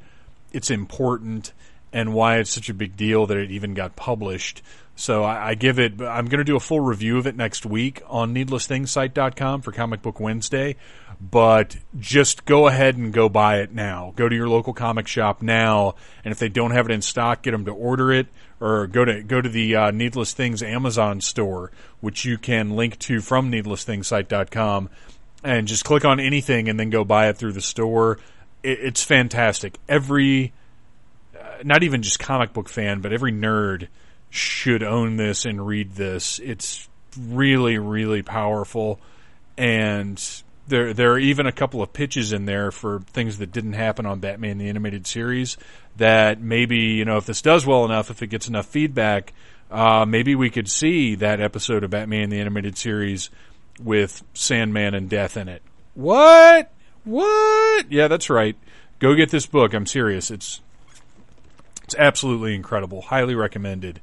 it's 0.54 0.72
important 0.72 1.52
and 1.92 2.14
why 2.14 2.38
it's 2.38 2.52
such 2.52 2.70
a 2.70 2.74
big 2.74 2.96
deal 2.96 3.26
that 3.26 3.36
it 3.36 3.52
even 3.52 3.74
got 3.74 3.98
published. 3.98 4.62
So 4.96 5.24
I, 5.24 5.50
I 5.50 5.56
give 5.56 5.80
it. 5.80 6.02
I'm 6.02 6.26
going 6.26 6.40
to 6.40 6.44
do 6.44 6.56
a 6.56 6.60
full 6.60 6.80
review 6.80 7.18
of 7.18 7.28
it 7.28 7.36
next 7.36 7.66
week 7.66 8.02
on 8.08 8.36
NeedlessThingsSite.com 8.36 9.62
for 9.62 9.72
Comic 9.72 10.02
Book 10.02 10.20
Wednesday. 10.20 10.76
But 11.20 11.78
just 12.00 12.46
go 12.46 12.68
ahead 12.68 12.98
and 12.98 13.14
go 13.14 13.30
buy 13.30 13.60
it 13.60 13.72
now. 13.72 14.14
Go 14.16 14.28
to 14.28 14.36
your 14.36 14.50
local 14.50 14.74
comic 14.74 15.08
shop 15.08 15.42
now, 15.42 15.96
and 16.26 16.32
if 16.32 16.40
they 16.40 16.50
don't 16.50 16.72
have 16.72 16.88
it 16.88 16.92
in 16.92 17.04
stock, 17.04 17.44
get 17.44 17.52
them 17.52 17.66
to 17.66 17.72
order 17.72 18.12
it 18.12 18.28
or 18.60 18.88
go 18.88 19.04
to 19.04 19.22
go 19.24 19.42
to 19.42 19.50
the 19.50 19.76
uh, 19.76 19.92
Needless 19.92 20.34
Things 20.34 20.64
Amazon 20.64 21.20
store, 21.20 21.72
which 22.00 22.26
you 22.26 22.38
can 22.38 22.72
link 22.72 22.98
to 23.00 23.22
from 23.22 23.52
needlessthingssite.com, 23.52 24.90
and 25.44 25.68
just 25.68 25.84
click 25.84 26.06
on 26.06 26.20
anything 26.20 26.70
and 26.70 26.80
then 26.80 26.90
go 26.90 27.04
buy 27.04 27.28
it 27.28 27.38
through 27.38 27.54
the 27.54 27.62
store. 27.62 28.20
It, 28.64 28.80
it's 28.82 29.04
fantastic. 29.04 29.78
Every, 29.90 30.54
uh, 31.40 31.64
not 31.64 31.84
even 31.84 32.02
just 32.02 32.20
comic 32.20 32.54
book 32.54 32.70
fan, 32.70 33.02
but 33.02 33.12
every 33.12 33.32
nerd 33.32 33.88
should 34.32 34.82
own 34.82 35.18
this 35.18 35.46
and 35.46 35.68
read 35.68 35.92
this. 35.92 36.40
It's 36.40 36.90
really, 37.20 37.78
really 37.78 38.24
powerful, 38.24 39.00
and 39.58 40.20
there 40.68 40.94
there 40.94 41.12
are 41.12 41.20
even 41.20 41.46
a 41.46 41.52
couple 41.52 41.84
of 41.84 41.94
pitches 41.94 42.34
in 42.34 42.46
there 42.46 42.72
for 42.72 43.02
things 43.12 43.38
that 43.38 43.52
didn't 43.52 43.74
happen 43.74 44.08
on 44.08 44.20
Batman 44.20 44.58
the 44.58 44.70
Animated 44.70 45.06
Series 45.06 45.58
that 45.98 46.42
maybe, 46.42 46.78
you 46.78 47.06
know, 47.06 47.18
if 47.18 47.26
this 47.26 47.42
does 47.42 47.66
well 47.66 47.86
enough, 47.86 48.10
if 48.10 48.24
it 48.24 48.28
gets 48.28 48.48
enough 48.48 48.66
feedback, 48.66 49.34
uh, 49.70 50.06
maybe 50.06 50.34
we 50.34 50.50
could 50.50 50.70
see 50.70 51.16
that 51.16 51.40
episode 51.40 51.84
of 51.84 51.92
Batman 51.92 52.30
the 52.30 52.40
Animated 52.40 52.78
Series 52.78 53.30
with 53.84 54.24
Sandman 54.34 54.94
and 54.94 55.10
Death 55.10 55.38
in 55.38 55.50
it. 55.50 55.62
What? 55.94 56.72
What? 57.04 57.92
Yeah, 57.92 58.08
that's 58.08 58.30
right. 58.30 58.56
Go 59.00 59.16
get 59.16 59.30
this 59.30 59.46
book. 59.46 59.74
I'm 59.74 59.86
serious. 59.86 60.32
It's 60.32 60.62
it's 61.92 62.00
absolutely 62.00 62.56
incredible. 62.56 63.02
Highly 63.02 63.36
recommended. 63.36 64.00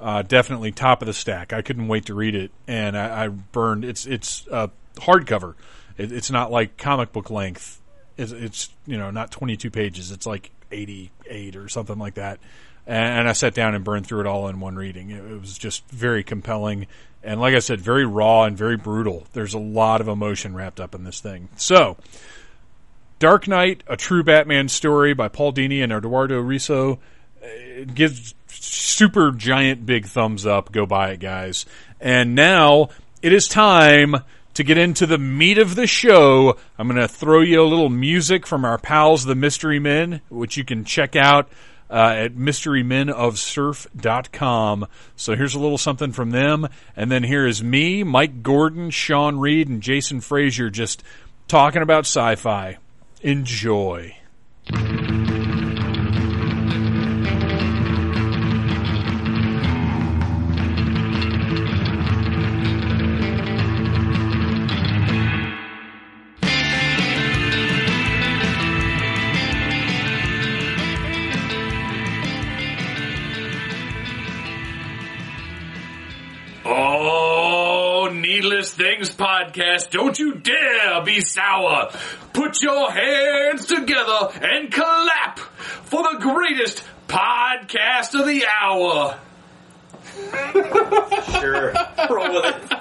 Uh, 0.00 0.22
definitely 0.22 0.72
top 0.72 1.02
of 1.02 1.06
the 1.06 1.12
stack. 1.12 1.52
I 1.52 1.62
couldn't 1.62 1.86
wait 1.86 2.06
to 2.06 2.14
read 2.14 2.34
it, 2.34 2.50
and 2.66 2.98
I, 2.98 3.26
I 3.26 3.28
burned. 3.28 3.84
It's 3.84 4.06
it's 4.06 4.46
a 4.50 4.70
hardcover. 4.96 5.54
It, 5.96 6.10
it's 6.10 6.30
not 6.30 6.50
like 6.50 6.76
comic 6.76 7.12
book 7.12 7.30
length. 7.30 7.80
It's, 8.16 8.32
it's 8.32 8.70
you 8.86 8.98
know 8.98 9.12
not 9.12 9.30
22 9.30 9.70
pages. 9.70 10.10
It's 10.10 10.26
like 10.26 10.50
88 10.72 11.56
or 11.56 11.68
something 11.68 11.98
like 11.98 12.14
that. 12.14 12.40
And, 12.86 13.28
I 13.28 13.32
sat 13.32 13.52
down 13.52 13.74
and 13.74 13.84
burned 13.84 14.06
through 14.06 14.20
it 14.20 14.26
all 14.26 14.48
in 14.48 14.60
one 14.60 14.74
reading. 14.74 15.10
It, 15.10 15.22
it 15.22 15.38
was 15.38 15.58
just 15.58 15.86
very 15.90 16.24
compelling 16.24 16.86
And 17.22 17.38
like 17.38 17.54
I 17.54 17.58
said, 17.58 17.82
very 17.82 18.06
raw 18.06 18.44
and 18.44 18.56
very 18.56 18.78
brutal. 18.78 19.26
There's 19.34 19.52
a 19.52 19.58
lot 19.58 20.00
of 20.00 20.08
emotion 20.08 20.54
wrapped 20.54 20.80
up 20.80 20.94
in 20.94 21.04
this 21.04 21.20
thing. 21.20 21.50
So, 21.56 21.98
Dark 23.18 23.46
Night, 23.46 23.82
a 23.88 23.96
true 23.96 24.22
Batman 24.22 24.68
story 24.68 25.12
by 25.12 25.28
Paul 25.28 25.52
Dini 25.52 25.82
and 25.82 25.92
Eduardo 25.92 26.42
Risso. 26.42 26.98
It 27.42 27.94
gives 27.94 28.34
super 28.48 29.32
giant 29.32 29.86
big 29.86 30.06
thumbs 30.06 30.46
up. 30.46 30.72
Go 30.72 30.86
buy 30.86 31.10
it, 31.10 31.20
guys. 31.20 31.66
And 32.00 32.34
now 32.34 32.90
it 33.22 33.32
is 33.32 33.48
time 33.48 34.16
to 34.54 34.64
get 34.64 34.78
into 34.78 35.06
the 35.06 35.18
meat 35.18 35.58
of 35.58 35.76
the 35.76 35.86
show. 35.86 36.56
I'm 36.78 36.88
going 36.88 37.00
to 37.00 37.08
throw 37.08 37.40
you 37.40 37.62
a 37.62 37.64
little 37.64 37.88
music 37.88 38.46
from 38.46 38.64
our 38.64 38.78
pals, 38.78 39.24
the 39.24 39.34
Mystery 39.34 39.78
Men, 39.78 40.20
which 40.28 40.56
you 40.56 40.64
can 40.64 40.84
check 40.84 41.14
out 41.14 41.48
uh, 41.90 42.14
at 42.16 42.34
mysterymenofsurf.com. 42.34 44.86
So 45.16 45.36
here's 45.36 45.54
a 45.54 45.60
little 45.60 45.78
something 45.78 46.12
from 46.12 46.30
them. 46.30 46.68
And 46.96 47.10
then 47.10 47.24
here 47.24 47.46
is 47.46 47.62
me, 47.62 48.02
Mike 48.02 48.42
Gordon, 48.42 48.90
Sean 48.90 49.38
Reed, 49.38 49.68
and 49.68 49.80
Jason 49.80 50.20
Frazier 50.20 50.70
just 50.70 51.02
talking 51.46 51.82
about 51.82 52.00
sci 52.00 52.34
fi. 52.36 52.78
Enjoy. 53.22 54.16
Things 78.66 79.10
podcast, 79.14 79.90
don't 79.90 80.18
you 80.18 80.34
dare 80.34 81.00
be 81.04 81.20
sour. 81.20 81.92
Put 82.32 82.60
your 82.60 82.90
hands 82.90 83.66
together 83.66 84.30
and 84.42 84.72
clap 84.72 85.38
for 85.38 86.02
the 86.02 86.18
greatest 86.18 86.82
podcast 87.06 88.18
of 88.18 88.26
the 88.26 88.44
hour. 88.60 89.16
Sure. 91.40 91.72
Roll 92.10 92.32
with 92.34 92.44
it. 92.54 92.72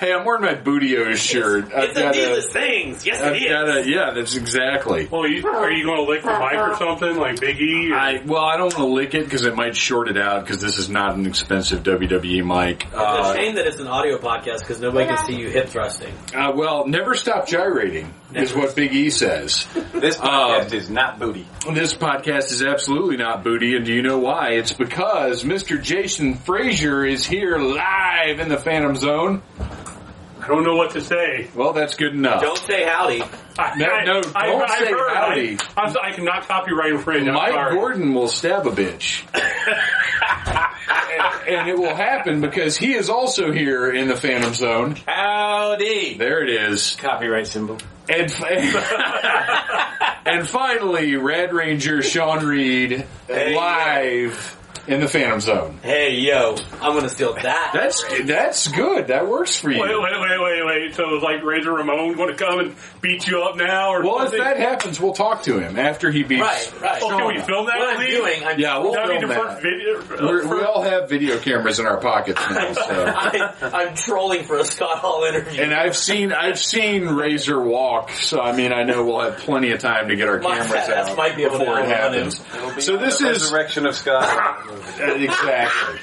Hey, 0.00 0.12
I'm 0.12 0.24
wearing 0.24 0.42
my 0.42 0.54
Booty-O's 0.54 1.18
shirt. 1.20 1.72
I've 1.74 1.90
It's 1.90 1.98
a 1.98 2.02
got 2.02 2.14
needless 2.14 2.46
things. 2.52 3.06
Yes, 3.06 3.20
I've 3.22 3.34
it 3.34 3.42
is. 3.42 3.48
got 3.50 3.76
a, 3.76 3.88
yeah, 3.88 4.10
that's 4.14 4.36
exactly. 4.36 5.06
Well, 5.06 5.26
you, 5.26 5.46
are 5.46 5.70
you 5.70 5.84
going 5.84 5.96
to 6.04 6.10
lick 6.10 6.22
the 6.22 6.30
mic 6.38 6.54
or 6.58 6.74
something 6.76 7.16
like 7.16 7.40
Big 7.40 7.58
E? 7.60 7.90
Or, 7.92 7.96
I, 7.96 8.22
well, 8.24 8.42
I 8.44 8.56
don't 8.56 8.64
want 8.76 8.76
to 8.76 8.84
lick 8.86 9.14
it 9.14 9.24
because 9.24 9.44
it 9.44 9.54
might 9.56 9.74
short 9.76 10.08
it 10.08 10.18
out 10.18 10.44
because 10.44 10.60
this 10.60 10.78
is 10.78 10.88
not 10.88 11.14
an 11.14 11.26
expensive 11.26 11.82
WWE 11.82 12.44
mic. 12.44 12.84
It's 12.84 12.94
Uh, 12.94 13.32
a 13.32 13.36
shame 13.36 13.54
that 13.56 13.66
it's 13.66 13.80
an 13.80 13.86
audio 13.86 14.18
podcast 14.18 14.60
because 14.60 14.80
nobody 14.80 15.06
can 15.06 15.24
see 15.26 15.36
you 15.36 15.48
hip 15.48 15.68
thrusting. 15.68 16.12
uh, 16.34 16.52
well, 16.54 16.86
never 16.86 17.14
stop 17.14 17.46
gyrating 17.48 18.12
is 18.34 18.54
what 18.54 18.74
Big 18.76 18.94
E 18.94 19.10
says. 19.10 19.66
This 19.96 20.20
Um, 20.20 20.26
podcast 20.28 20.72
is 20.74 20.90
not 20.90 21.18
booty. 21.18 21.46
This 21.72 21.94
podcast 21.94 22.50
is 22.52 22.62
absolutely 22.62 23.16
not 23.16 23.42
booty, 23.42 23.74
and 23.76 23.84
do 23.86 23.92
you 23.94 24.02
know 24.02 24.18
why? 24.18 24.50
It's 24.50 24.72
because 24.74 25.42
Mr. 25.42 25.82
Jason 25.82 26.34
Frazier 26.76 27.06
is 27.06 27.24
here 27.24 27.56
live 27.56 28.38
in 28.38 28.50
the 28.50 28.58
Phantom 28.58 28.94
Zone. 28.96 29.40
I 29.58 30.46
don't 30.46 30.62
know 30.62 30.76
what 30.76 30.90
to 30.90 31.00
say. 31.00 31.48
Well, 31.54 31.72
that's 31.72 31.94
good 31.94 32.12
enough. 32.12 32.42
Don't 32.42 32.58
say 32.58 32.84
howdy. 32.84 33.22
I, 33.58 33.78
No, 33.78 33.86
I, 33.86 34.04
no, 34.04 34.20
I, 34.34 34.46
don't 34.46 34.62
I've 34.70 34.78
say 34.78 34.90
heard, 34.90 35.14
howdy. 35.14 35.56
I, 35.74 35.80
I'm, 35.80 35.96
I 36.02 36.12
cannot 36.12 36.46
copyright 36.46 36.92
infringe. 36.92 37.28
I'm 37.28 37.32
Mike 37.34 37.52
sorry. 37.52 37.74
Gordon 37.76 38.12
will 38.12 38.28
stab 38.28 38.66
a 38.66 38.70
bitch. 38.72 39.24
and 41.48 41.66
it 41.70 41.78
will 41.78 41.94
happen 41.96 42.42
because 42.42 42.76
he 42.76 42.92
is 42.92 43.08
also 43.08 43.52
here 43.52 43.90
in 43.90 44.08
the 44.08 44.16
Phantom 44.16 44.52
Zone. 44.52 44.96
Howdy. 45.06 46.18
There 46.18 46.42
it 46.42 46.50
is. 46.50 46.94
Copyright 46.96 47.46
symbol. 47.46 47.78
And, 48.10 48.30
and 50.26 50.46
finally, 50.46 51.16
Red 51.16 51.54
Ranger 51.54 52.02
Sean 52.02 52.44
Reed 52.44 53.06
Hey. 53.28 53.56
live 53.56 54.52
in 54.88 55.00
the 55.00 55.08
Phantom 55.08 55.40
Zone. 55.40 55.78
Hey, 55.82 56.14
yo. 56.14 56.56
I'm 56.80 56.92
going 56.92 57.02
to 57.02 57.08
steal 57.08 57.34
that. 57.34 57.70
That's 57.72 58.04
that's 58.24 58.68
good. 58.68 59.08
That 59.08 59.26
works 59.28 59.58
for 59.58 59.70
you. 59.70 59.80
Wait, 59.80 59.90
wait, 59.90 60.20
wait, 60.20 60.40
wait, 60.40 60.66
wait. 60.66 60.94
So 60.94 61.16
is 61.16 61.22
like 61.22 61.42
Razor 61.42 61.72
Ramon 61.72 62.14
going 62.14 62.36
to 62.36 62.36
come 62.36 62.58
and 62.60 62.76
beat 63.00 63.26
you 63.26 63.42
up 63.42 63.56
now? 63.56 63.90
Or 63.90 64.02
Well, 64.02 64.16
if 64.22 64.22
something? 64.30 64.38
that 64.40 64.58
happens, 64.58 65.00
we'll 65.00 65.12
talk 65.12 65.42
to 65.44 65.58
him 65.58 65.78
after 65.78 66.10
he 66.10 66.22
beats. 66.22 66.40
Right, 66.42 66.80
right. 66.80 67.02
Oh, 67.02 67.08
can 67.08 67.26
we 67.26 67.40
film 67.40 67.66
that? 67.66 67.78
What 67.78 67.96
I'm 67.98 68.06
doing, 68.06 68.44
I'm, 68.44 68.58
Yeah, 68.60 68.78
we'll 68.78 68.94
film 68.94 69.28
that. 69.28 69.36
first 69.38 69.62
video. 69.62 70.02
We're, 70.26 70.44
uh, 70.44 70.48
we 70.56 70.62
all 70.62 70.82
have 70.82 71.08
video 71.08 71.38
cameras 71.38 71.78
in 71.80 71.86
our 71.86 71.98
pockets 71.98 72.40
now. 72.50 72.72
So. 72.72 73.04
I'm, 73.16 73.74
I'm 73.74 73.94
trolling 73.96 74.44
for 74.44 74.58
a 74.58 74.64
Scott 74.64 74.98
Hall 74.98 75.24
interview. 75.24 75.62
And 75.62 75.74
I've 75.74 75.96
seen 75.96 76.32
I've 76.32 76.58
seen 76.58 77.06
Razor 77.06 77.60
walk, 77.60 78.10
so 78.10 78.40
I 78.40 78.52
mean 78.54 78.72
I 78.72 78.84
know 78.84 79.04
we'll 79.04 79.20
have 79.20 79.38
plenty 79.38 79.72
of 79.72 79.80
time 79.80 80.08
to 80.08 80.16
get 80.16 80.28
our 80.28 80.38
My 80.40 80.58
cameras 80.58 80.70
fat 80.86 81.08
out 81.08 81.16
might 81.16 81.36
be 81.36 81.44
before 81.44 81.80
it 81.80 81.86
happens. 81.88 82.38
Be 82.74 82.80
So 82.80 82.96
this 82.96 83.18
the 83.18 83.30
is- 83.30 83.42
resurrection 83.42 83.86
of 83.86 83.96
Scott. 83.96 84.66
Exactly. 85.00 86.00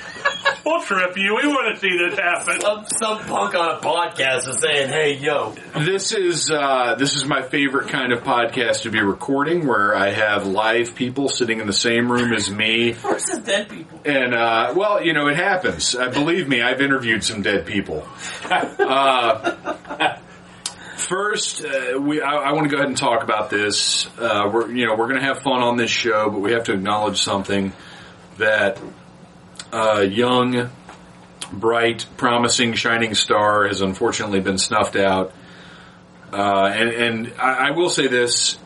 We'll 0.66 0.82
trip 0.82 1.18
you. 1.18 1.36
We 1.42 1.48
want 1.48 1.76
to 1.76 1.80
see 1.82 1.98
this 1.98 2.18
happen. 2.18 2.62
some, 2.62 2.86
some 2.86 3.20
punk 3.20 3.54
on 3.56 3.76
a 3.78 3.80
podcast 3.80 4.48
is 4.48 4.60
saying, 4.60 4.90
hey, 4.90 5.16
yo. 5.18 5.54
This 5.78 6.14
is 6.14 6.50
uh, 6.50 6.96
this 6.98 7.16
is 7.16 7.26
my 7.26 7.42
favorite 7.42 7.90
kind 7.90 8.14
of 8.14 8.24
podcast 8.24 8.84
to 8.84 8.90
be 8.92 9.02
recording, 9.02 9.68
where 9.68 9.94
I 9.96 10.12
have 10.12 10.46
live 10.48 10.96
people 10.96 11.28
sitting 11.28 11.60
in 11.60 11.68
the 11.68 11.74
same 11.74 12.10
room 12.12 12.32
as 12.34 12.50
me, 12.50 12.94
Versus 12.94 13.40
dead 13.40 13.68
people. 13.70 14.00
and 14.06 14.34
uh, 14.34 14.74
well, 14.76 15.04
you 15.04 15.12
know 15.14 15.28
it 15.28 15.36
happens. 15.36 15.96
Uh, 15.96 16.10
believe 16.10 16.48
me, 16.48 16.62
I've 16.62 16.80
interviewed 16.82 17.24
some 17.24 17.42
dead 17.42 17.66
people. 17.66 18.08
Uh, 18.50 20.18
First, 20.96 21.66
uh, 21.66 22.00
we 22.00 22.22
I, 22.22 22.36
I 22.36 22.52
want 22.54 22.64
to 22.66 22.70
go 22.70 22.78
ahead 22.78 22.88
and 22.88 22.98
talk 22.98 23.24
about 23.24 23.50
this. 23.50 24.08
Uh, 24.18 24.50
we're 24.54 24.72
you 24.72 24.86
know 24.86 24.96
we're 24.96 25.08
going 25.10 25.20
to 25.20 25.26
have 25.26 25.42
fun 25.42 25.62
on 25.62 25.76
this 25.76 25.92
show, 25.92 26.30
but 26.30 26.40
we 26.40 26.54
have 26.54 26.64
to 26.66 26.74
acknowledge 26.74 27.22
something 27.22 27.74
that 28.38 28.80
uh, 29.72 30.02
young, 30.02 30.70
bright, 31.52 32.06
promising, 32.18 32.74
shining 32.74 33.16
star 33.16 33.68
has 33.68 33.82
unfortunately 33.82 34.40
been 34.40 34.58
snuffed 34.58 34.96
out. 34.96 35.34
Uh, 36.32 36.72
and 36.74 36.90
and 36.90 37.34
I, 37.38 37.70
I 37.70 37.72
will 37.72 37.90
say 37.90 38.08
this: 38.08 38.58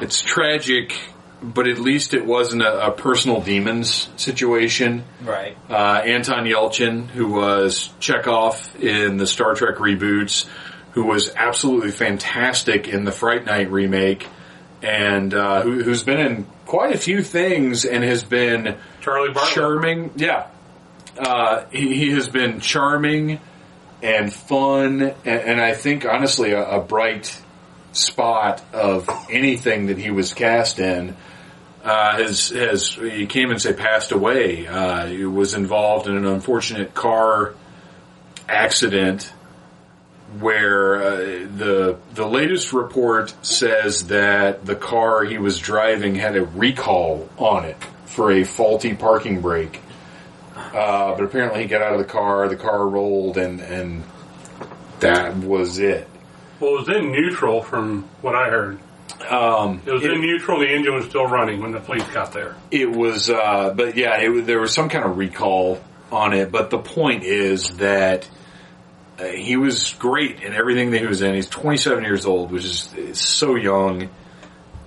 it's 0.00 0.22
tragic, 0.22 0.98
but 1.42 1.68
at 1.68 1.78
least 1.78 2.14
it 2.14 2.26
wasn't 2.26 2.62
a, 2.62 2.88
a 2.88 2.90
personal 2.92 3.40
demons 3.40 4.08
situation. 4.16 5.04
Right. 5.22 5.56
Uh, 5.68 6.02
Anton 6.04 6.44
Yelchin, 6.44 7.06
who 7.08 7.28
was 7.28 7.90
Chekhov 8.00 8.82
in 8.82 9.16
the 9.18 9.26
Star 9.26 9.54
Trek 9.54 9.76
reboots, 9.76 10.46
who 10.92 11.04
was 11.04 11.32
absolutely 11.34 11.92
fantastic 11.92 12.88
in 12.88 13.04
the 13.04 13.12
Fright 13.12 13.44
Night 13.44 13.70
remake, 13.70 14.26
and 14.82 15.32
uh, 15.32 15.62
who, 15.62 15.82
who's 15.82 16.02
been 16.02 16.18
in 16.20 16.46
quite 16.66 16.94
a 16.94 16.98
few 16.98 17.22
things 17.22 17.84
and 17.84 18.02
has 18.02 18.24
been 18.24 18.76
Charlie 19.06 19.32
Bartlett. 19.32 19.54
charming. 19.54 20.10
Yeah, 20.16 20.48
uh, 21.16 21.66
he, 21.70 21.94
he 21.94 22.10
has 22.10 22.28
been 22.28 22.58
charming 22.58 23.38
and 24.02 24.32
fun, 24.32 25.00
and, 25.00 25.16
and 25.24 25.60
I 25.60 25.74
think 25.74 26.04
honestly 26.04 26.50
a, 26.50 26.78
a 26.78 26.80
bright 26.80 27.40
spot 27.92 28.64
of 28.72 29.08
anything 29.30 29.86
that 29.86 29.98
he 29.98 30.10
was 30.10 30.34
cast 30.34 30.80
in. 30.80 31.16
Uh, 31.84 32.16
has 32.16 32.48
has 32.48 32.94
he 32.94 33.26
came 33.26 33.52
and 33.52 33.62
say 33.62 33.72
passed 33.72 34.10
away. 34.10 34.66
Uh, 34.66 35.06
he 35.06 35.24
was 35.24 35.54
involved 35.54 36.08
in 36.08 36.16
an 36.16 36.26
unfortunate 36.26 36.92
car 36.92 37.54
accident 38.48 39.32
where 40.40 40.96
uh, 40.96 41.16
the 41.56 41.96
the 42.14 42.26
latest 42.26 42.72
report 42.72 43.32
says 43.46 44.08
that 44.08 44.66
the 44.66 44.74
car 44.74 45.22
he 45.22 45.38
was 45.38 45.60
driving 45.60 46.16
had 46.16 46.34
a 46.34 46.42
recall 46.42 47.28
on 47.38 47.64
it 47.64 47.76
for 48.16 48.32
a 48.32 48.42
faulty 48.44 48.94
parking 48.94 49.42
brake. 49.42 49.80
Uh, 50.56 51.14
but 51.14 51.22
apparently 51.22 51.62
he 51.62 51.68
got 51.68 51.82
out 51.82 51.92
of 51.92 51.98
the 51.98 52.04
car, 52.04 52.48
the 52.48 52.56
car 52.56 52.88
rolled, 52.88 53.36
and 53.36 53.60
and 53.60 54.02
that 55.00 55.36
was 55.36 55.78
it. 55.78 56.08
Well, 56.58 56.76
it 56.76 56.88
was 56.88 56.96
in 56.96 57.12
neutral 57.12 57.62
from 57.62 58.08
what 58.22 58.34
I 58.34 58.48
heard. 58.48 58.78
Um, 59.28 59.82
It 59.84 59.92
was 59.92 60.04
in 60.04 60.20
neutral. 60.20 60.60
The 60.60 60.68
engine 60.68 60.94
was 60.94 61.04
still 61.04 61.26
running 61.26 61.60
when 61.60 61.72
the 61.72 61.80
police 61.80 62.06
got 62.08 62.32
there. 62.32 62.56
It 62.70 62.90
was, 62.90 63.28
uh, 63.30 63.74
but 63.76 63.96
yeah, 63.96 64.16
it 64.16 64.46
there 64.46 64.60
was 64.60 64.72
some 64.72 64.88
kind 64.88 65.04
of 65.04 65.18
recall 65.18 65.80
on 66.10 66.32
it. 66.32 66.50
But 66.50 66.70
the 66.70 66.78
point 66.78 67.22
is 67.24 67.76
that 67.76 68.28
uh, 69.18 69.24
he 69.24 69.56
was 69.56 69.92
great 69.98 70.40
in 70.42 70.54
everything 70.54 70.90
that 70.92 71.00
he 71.00 71.06
was 71.06 71.20
in. 71.20 71.34
He's 71.34 71.48
27 71.48 72.02
years 72.04 72.24
old, 72.24 72.50
which 72.50 72.64
is 72.64 73.20
so 73.20 73.56
young. 73.56 74.08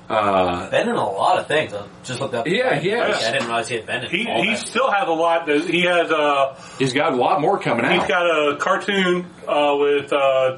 Uh, 0.10 0.70
Been 0.72 0.90
in 0.90 0.96
a 0.96 1.10
lot 1.10 1.38
of 1.40 1.48
things. 1.48 1.72
I 1.74 1.84
just 2.04 2.20
looked 2.20 2.34
up. 2.34 2.48
Yeah, 2.48 2.80
he 2.80 2.90
has. 2.90 3.24
I 3.24 3.32
didn't 3.32 3.46
realize 3.48 3.68
he 3.68 3.76
had 3.76 3.86
been 3.86 4.04
in 4.06 4.10
He 4.10 4.28
all 4.28 4.42
he 4.44 4.50
that. 4.56 4.68
still 4.68 4.90
has 4.90 5.08
a 5.08 5.12
lot. 5.12 5.46
that- 5.46 5.62
He 5.70 5.82
has 5.84 6.10
a 6.10 6.56
he's 6.80 6.94
got 6.94 7.14
a 7.14 7.16
lot 7.16 7.40
more 7.42 7.60
coming 7.60 7.86
he's 7.92 8.02
out. 8.02 8.08
got 8.08 8.26
a 8.26 8.58
cartoon 8.58 9.28
uh, 9.48 9.76
with 9.80 10.12
uh, 10.12 10.58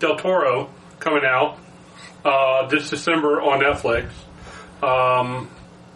Del 0.00 0.16
Toro 0.16 0.68
coming 1.00 1.24
out 1.24 1.58
uh, 2.24 2.66
this 2.68 2.90
December 2.90 3.40
on 3.40 3.60
Netflix. 3.60 4.10
Um, 4.82 5.48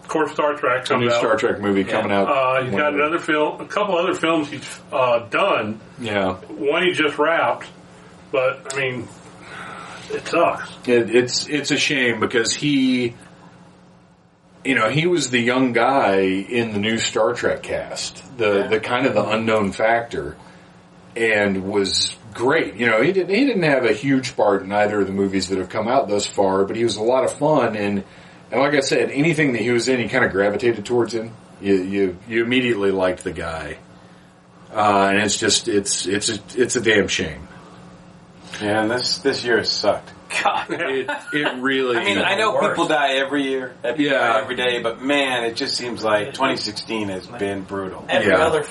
of 0.03 0.09
course, 0.09 0.33
Star 0.33 0.55
Trek 0.55 0.85
A 0.87 0.89
comes 0.89 1.01
new 1.03 1.11
out. 1.11 1.19
Star 1.19 1.37
Trek 1.37 1.61
movie 1.61 1.85
coming 1.85 2.11
out. 2.13 2.29
Uh, 2.29 2.63
he's 2.65 2.75
got 2.75 2.95
another 2.95 3.19
film, 3.19 3.61
a 3.61 3.67
couple 3.67 3.99
other 3.99 4.15
films 4.15 4.49
he's 4.51 4.81
uh, 4.91 5.19
done. 5.29 5.79
Yeah, 5.99 6.35
One 6.37 6.85
he 6.85 6.93
just 6.93 7.19
wrapped, 7.19 7.67
but 8.33 8.73
I 8.75 8.77
mean, 8.79 9.09
it 10.11 10.27
sucks. 10.27 10.71
it, 10.87 11.15
it's 11.15 11.49
it's 11.49 11.71
a 11.71 11.77
shame 11.77 12.21
because 12.21 12.55
he, 12.55 13.15
you 14.65 14.75
know, 14.75 14.89
he 14.89 15.07
was 15.07 15.31
the 15.31 15.41
young 15.41 15.73
guy 15.73 16.21
in 16.21 16.73
the 16.73 16.79
new 16.79 16.99
Star 16.99 17.35
Trek 17.35 17.63
cast, 17.63 18.37
the 18.39 18.69
the 18.69 18.81
kind 18.81 19.07
of 19.07 19.15
the 19.15 19.29
unknown 19.29 19.73
factor, 19.73 20.37
and 21.17 21.71
was 21.71 22.15
great. 22.35 22.75
You 22.77 22.87
know, 22.87 23.03
he 23.03 23.13
didn't 23.13 23.35
he 23.35 23.45
didn't 23.45 23.65
have 23.65 23.85
a 23.85 23.93
huge 23.93 24.37
part 24.37 24.63
in 24.63 24.73
either 24.73 25.01
of 25.01 25.07
the 25.07 25.13
movies 25.13 25.49
that 25.49 25.59
have 25.59 25.69
come 25.69 25.89
out 25.89 26.09
thus 26.09 26.27
far, 26.27 26.65
but 26.65 26.77
he 26.77 26.85
was 26.85 26.97
a 26.97 27.03
lot 27.03 27.25
of 27.25 27.33
fun 27.33 27.77
and. 27.77 28.05
And 28.51 28.63
like 28.63 28.73
I 28.73 28.81
said, 28.81 29.11
anything 29.11 29.53
that 29.53 29.61
he 29.61 29.71
was 29.71 29.91
in, 29.91 30.01
he 30.01 30.09
kind 30.09 30.25
of 30.25 30.33
gravitated 30.33 30.87
towards 30.87 31.13
him. 31.13 31.35
You 31.61 31.75
you 31.83 32.19
you 32.27 32.43
immediately 32.43 32.91
liked 32.93 33.23
the 33.23 33.31
guy, 33.31 33.77
uh, 34.73 35.09
and 35.13 35.19
it's 35.19 35.37
just 35.37 35.69
it's 35.69 36.07
it's 36.07 36.31
a, 36.31 36.39
it's 36.57 36.75
a 36.75 36.81
damn 36.81 37.09
shame. 37.09 37.47
Yeah, 38.61 38.83
and 38.83 38.91
this 38.91 39.19
this 39.19 39.45
year 39.45 39.59
has 39.59 39.71
sucked. 39.71 40.11
God. 40.43 40.67
It 40.71 41.11
it 41.33 41.55
really. 41.61 41.97
I 41.97 42.05
mean, 42.05 42.19
I 42.19 42.35
know 42.37 42.53
Worse. 42.55 42.69
people 42.69 42.87
die 42.89 43.15
every 43.15 43.45
year, 43.45 43.75
every, 43.83 44.09
Yeah. 44.11 44.41
every 44.43 44.57
day, 44.57 44.81
but 44.83 45.01
man, 45.01 45.45
it 45.45 45.57
just 45.57 45.77
seems 45.77 46.05
like 46.05 46.29
2016 46.35 47.09
has 47.09 47.27
been 47.27 47.63
brutal. 47.63 48.05
Every 48.09 48.33
Yeah. 48.33 48.45
other 48.47 48.65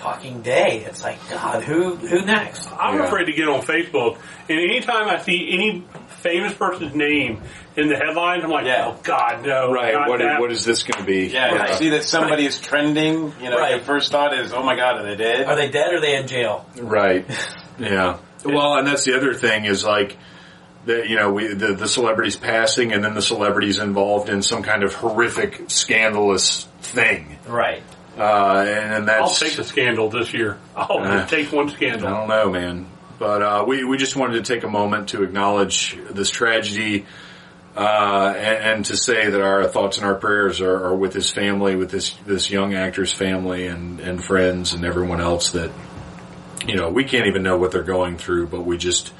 fucking 0.00 0.42
day. 0.42 0.84
It's 0.86 1.02
like, 1.02 1.18
God, 1.30 1.62
who 1.62 1.96
who 1.96 2.22
next? 2.24 2.68
I'm 2.78 2.98
Yeah. 2.98 3.06
afraid 3.06 3.26
to 3.26 3.32
get 3.32 3.48
on 3.48 3.62
Facebook, 3.62 4.18
and 4.48 4.58
anytime 4.58 5.08
I 5.08 5.18
see 5.18 5.48
any 5.52 5.84
famous 6.22 6.52
person's 6.54 6.94
name 6.94 7.40
in 7.76 7.88
the 7.88 7.96
headlines, 7.96 8.42
I'm 8.42 8.50
like, 8.50 8.66
Yeah. 8.66 8.86
oh 8.88 8.96
God, 9.02 9.44
no! 9.44 9.70
right. 9.70 9.94
not 9.94 10.08
What 10.08 10.18
that. 10.20 10.40
what 10.40 10.50
is 10.50 10.64
this 10.64 10.82
going 10.82 11.04
to 11.04 11.06
be? 11.06 11.26
Yeah, 11.28 11.54
Right. 11.54 11.70
you 11.70 11.76
see 11.76 11.88
that 11.90 12.02
somebody 12.04 12.46
is 12.46 12.58
trending, 12.60 13.32
you 13.40 13.50
know, 13.50 13.58
Right. 13.58 13.72
your 13.76 13.80
first 13.80 14.10
thought 14.10 14.34
is, 14.34 14.52
oh 14.52 14.62
my 14.62 14.74
god, 14.76 14.96
are 15.00 15.02
they 15.04 15.14
dead? 15.16 15.46
Are 15.46 15.54
they 15.56 15.68
dead 15.68 15.92
or 15.92 15.96
are 15.98 16.00
they 16.00 16.16
in 16.16 16.26
jail? 16.26 16.66
Right. 16.80 17.24
Yeah. 17.78 18.16
Well, 18.54 18.74
and 18.78 18.86
that's 18.86 19.04
the 19.04 19.16
other 19.16 19.34
thing 19.34 19.64
is 19.64 19.84
like 19.84 20.16
that. 20.86 21.08
You 21.08 21.16
know, 21.16 21.32
we 21.32 21.48
the 21.54 21.74
the 21.74 21.88
celebrities 21.88 22.36
passing, 22.36 22.92
and 22.92 23.02
then 23.04 23.14
the 23.14 23.22
celebrities 23.22 23.78
involved 23.78 24.28
in 24.28 24.42
some 24.42 24.62
kind 24.62 24.82
of 24.82 24.94
horrific, 24.94 25.64
scandalous 25.70 26.64
thing. 26.80 27.38
Right. 27.46 27.82
Uh, 28.18 28.64
and, 28.66 28.94
and 28.94 29.10
I'll 29.10 29.26
that's 29.28 29.40
take 29.40 29.58
a 29.58 29.64
scandal 29.64 30.08
this 30.08 30.32
year. 30.32 30.58
I'll 30.76 30.98
Uh, 30.98 31.26
take 31.26 31.52
one 31.52 31.68
scandal. 31.68 32.06
I 32.08 32.10
scandal. 32.10 32.18
don't 32.20 32.28
know, 32.28 32.50
man. 32.50 32.86
But 33.18 33.42
uh, 33.42 33.64
we 33.66 33.84
we 33.84 33.96
just 33.98 34.16
wanted 34.16 34.44
to 34.44 34.54
take 34.54 34.64
a 34.64 34.68
moment 34.70 35.08
to 35.10 35.22
acknowledge 35.22 35.96
this 36.10 36.30
tragedy. 36.30 37.06
Uh, 37.76 38.32
and, 38.34 38.64
and 38.76 38.84
to 38.86 38.96
say 38.96 39.28
that 39.28 39.42
our 39.42 39.66
thoughts 39.66 39.98
and 39.98 40.06
our 40.06 40.14
prayers 40.14 40.62
are, 40.62 40.86
are 40.86 40.96
with 40.96 41.12
his 41.12 41.30
family, 41.30 41.76
with 41.76 41.90
this 41.90 42.12
this 42.24 42.50
young 42.50 42.72
actor's 42.74 43.12
family 43.12 43.66
and, 43.66 44.00
and 44.00 44.24
friends 44.24 44.72
and 44.72 44.82
everyone 44.82 45.20
else 45.20 45.50
that 45.50 45.70
you 46.66 46.76
know 46.76 46.90
we 46.90 47.04
can't 47.04 47.26
even 47.26 47.42
know 47.42 47.56
what 47.56 47.72
they're 47.72 47.82
going 47.82 48.16
through, 48.18 48.48
but 48.48 48.62
we 48.62 48.76
just 48.78 49.12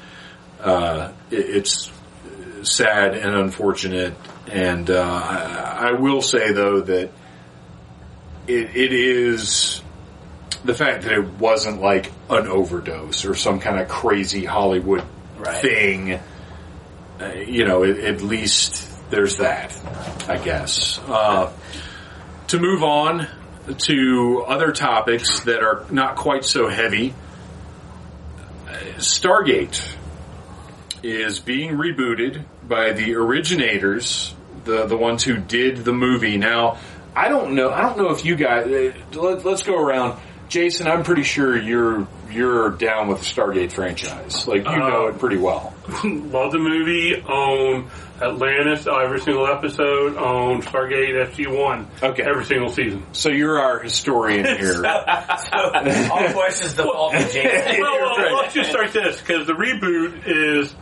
uh, 0.61 1.11
it, 1.31 1.35
it's 1.39 1.91
sad 2.63 3.15
and 3.15 3.35
unfortunate. 3.35 4.13
And 4.47 4.89
uh, 4.89 5.01
I, 5.03 5.89
I 5.89 5.91
will 5.93 6.21
say 6.21 6.51
though 6.51 6.81
that 6.81 7.11
it, 8.47 8.75
it 8.75 8.93
is 8.93 9.81
the 10.63 10.73
fact 10.73 11.03
that 11.03 11.11
it 11.11 11.25
wasn't 11.39 11.81
like 11.81 12.11
an 12.29 12.47
overdose 12.47 13.25
or 13.25 13.35
some 13.35 13.59
kind 13.59 13.79
of 13.79 13.87
crazy 13.87 14.45
Hollywood 14.45 15.03
Right. 15.37 15.61
thing. 15.61 16.19
Uh, 17.19 17.33
you 17.45 17.65
know, 17.65 17.83
at, 17.83 17.99
at 17.99 18.21
least 18.21 18.83
there's 19.11 19.37
that, 19.37 19.71
I 20.27 20.37
guess. 20.37 20.99
Uh, 21.07 21.51
to 22.47 22.59
move 22.59 22.83
on 22.83 23.27
to 23.85 24.45
other 24.47 24.71
topics 24.71 25.41
that 25.41 25.61
are 25.61 25.85
not 25.91 26.15
quite 26.15 26.43
so 26.45 26.69
heavy, 26.69 27.13
Stargate 28.97 29.95
is 31.03 31.39
being 31.39 31.71
rebooted 31.71 32.43
by 32.67 32.93
the 32.93 33.15
originators, 33.15 34.33
the 34.65 34.85
the 34.85 34.97
ones 34.97 35.23
who 35.23 35.37
did 35.37 35.77
the 35.77 35.93
movie. 35.93 36.37
Now, 36.37 36.77
I 37.15 37.29
don't 37.29 37.55
know. 37.55 37.69
I 37.69 37.81
don't 37.81 37.97
know 37.97 38.09
if 38.09 38.25
you 38.25 38.35
guys. 38.35 38.67
Uh, 38.67 39.19
let, 39.19 39.45
let's 39.45 39.63
go 39.63 39.79
around. 39.79 40.19
Jason, 40.49 40.87
I'm 40.87 41.03
pretty 41.03 41.23
sure 41.23 41.57
you're 41.57 42.07
you're 42.31 42.69
down 42.71 43.07
with 43.07 43.19
the 43.19 43.25
Stargate 43.25 43.71
franchise. 43.71 44.47
Like 44.47 44.65
you 44.65 44.77
know 44.77 45.05
Uh, 45.05 45.09
it 45.09 45.19
pretty 45.19 45.37
well. 45.37 45.73
Love 46.03 46.51
the 46.51 46.59
movie. 46.59 47.21
Own 47.27 47.89
Atlantis. 48.21 48.87
Every 48.87 49.19
single 49.21 49.47
episode. 49.47 50.17
Own 50.17 50.61
Stargate 50.61 51.29
SG 51.31 51.47
One. 51.47 51.87
Okay. 52.01 52.23
Every 52.23 52.45
single 52.45 52.69
season. 52.69 53.05
So 53.13 53.29
you're 53.29 53.59
our 53.59 53.79
historian 53.79 54.45
here. 54.57 54.73
So, 54.73 54.85
all 54.87 56.29
questions 56.33 56.73
default 56.73 57.13
to 57.13 57.19
Jason. 57.19 57.81
well, 57.81 57.99
well, 58.01 58.17
Right. 58.17 58.31
let's 58.33 58.53
just 58.53 58.69
start 58.69 58.91
this 58.93 59.19
because 59.19 59.47
the 59.47 59.53
reboot 59.53 60.23
is 60.25 60.73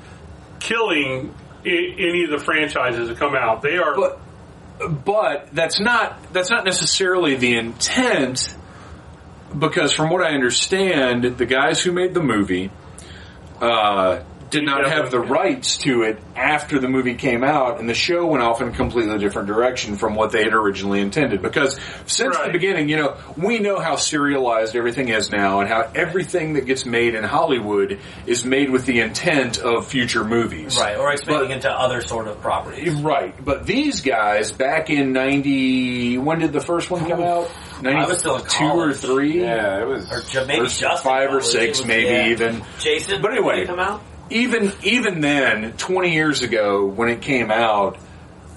killing 0.59 1.33
I- 1.65 1.95
any 1.97 2.23
of 2.23 2.29
the 2.31 2.39
franchises 2.39 3.07
that 3.09 3.17
come 3.17 3.35
out. 3.35 3.61
They 3.61 3.77
are. 3.77 3.95
but 3.95 4.19
but 5.05 5.49
that's 5.53 5.79
not 5.79 6.33
that's 6.33 6.49
not 6.51 6.65
necessarily 6.65 7.35
the 7.35 7.55
intent 7.57 8.53
because 9.57 9.93
from 9.93 10.09
what 10.09 10.23
I 10.23 10.33
understand, 10.33 11.23
the 11.23 11.45
guys 11.45 11.81
who 11.81 11.91
made 11.91 12.13
the 12.13 12.23
movie 12.23 12.71
uh, 13.61 14.23
did 14.49 14.63
not 14.63 14.87
have 14.87 15.11
the 15.11 15.19
rights 15.19 15.77
to 15.79 16.03
it 16.03 16.19
after 16.35 16.79
the 16.79 16.87
movie 16.87 17.15
came 17.15 17.43
out, 17.43 17.79
and 17.79 17.89
the 17.89 17.93
show 17.93 18.25
went 18.27 18.43
off 18.43 18.61
in 18.61 18.67
a 18.67 18.71
completely 18.71 19.17
different 19.17 19.47
direction 19.47 19.97
from 19.97 20.15
what 20.15 20.31
they 20.31 20.43
had 20.43 20.53
originally 20.53 21.01
intended. 21.01 21.41
Because 21.41 21.79
since 22.05 22.37
the 22.37 22.49
beginning, 22.51 22.87
you 22.89 22.97
know, 22.97 23.17
we 23.37 23.59
know 23.59 23.79
how 23.79 23.95
serialized 23.95 24.75
everything 24.75 25.09
is 25.09 25.31
now, 25.31 25.59
and 25.61 25.69
how 25.69 25.89
everything 25.95 26.53
that 26.53 26.65
gets 26.65 26.85
made 26.85 27.15
in 27.15 27.23
Hollywood 27.23 27.99
is 28.27 28.45
made 28.45 28.69
with 28.69 28.85
the 28.85 28.99
intent 29.01 29.57
of 29.57 29.87
future 29.87 30.23
movies. 30.23 30.77
Right, 30.77 30.97
or 30.97 31.11
expanding 31.11 31.47
But- 31.49 31.55
into 31.55 31.71
other 31.71 32.01
sort 32.01 32.27
of 32.27 32.39
properties. 32.41 32.93
Right, 32.93 33.33
but 33.43 33.65
these 33.65 34.01
guys 34.01 34.51
back 34.51 34.89
in 34.89 35.11
ninety, 35.13 36.17
when 36.17 36.39
did 36.39 36.53
the 36.53 36.61
first 36.61 36.89
one 36.91 37.07
come 37.09 37.19
oh, 37.21 37.43
out? 37.43 37.51
I 37.85 38.05
was 38.07 38.19
still 38.19 38.35
in 38.35 38.41
Ninety-two 38.41 38.65
or 38.65 38.71
college. 38.71 38.97
three, 38.97 39.41
Yeah, 39.41 39.81
it 39.81 39.87
was. 39.87 40.35
Or 40.35 40.45
maybe 40.45 40.61
Or 40.61 40.65
just 40.67 41.03
five 41.03 41.33
or 41.33 41.41
six, 41.41 41.79
was- 41.79 41.87
maybe 41.87 42.07
yeah. 42.09 42.27
even. 42.27 42.63
Jason, 42.79 43.21
But 43.21 43.31
anyway. 43.31 43.57
did 43.57 43.67
come 43.67 43.79
out? 43.79 44.01
Even 44.29 44.71
even 44.83 45.21
then, 45.21 45.73
twenty 45.73 46.13
years 46.13 46.41
ago 46.41 46.85
when 46.85 47.09
it 47.09 47.21
came 47.21 47.51
out, 47.51 47.97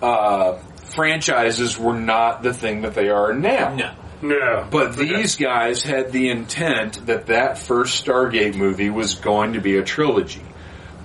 uh, 0.00 0.58
franchises 0.86 1.78
were 1.78 1.98
not 1.98 2.42
the 2.42 2.54
thing 2.54 2.82
that 2.82 2.94
they 2.94 3.10
are 3.10 3.32
now. 3.32 3.74
No. 3.74 3.92
no. 4.22 4.68
But 4.70 4.96
these 4.96 5.36
guys 5.36 5.82
had 5.82 6.12
the 6.12 6.30
intent 6.30 7.06
that 7.06 7.26
that 7.26 7.58
first 7.58 8.04
Stargate 8.04 8.54
movie 8.54 8.90
was 8.90 9.16
going 9.16 9.52
to 9.52 9.60
be 9.60 9.76
a 9.76 9.84
trilogy, 9.84 10.44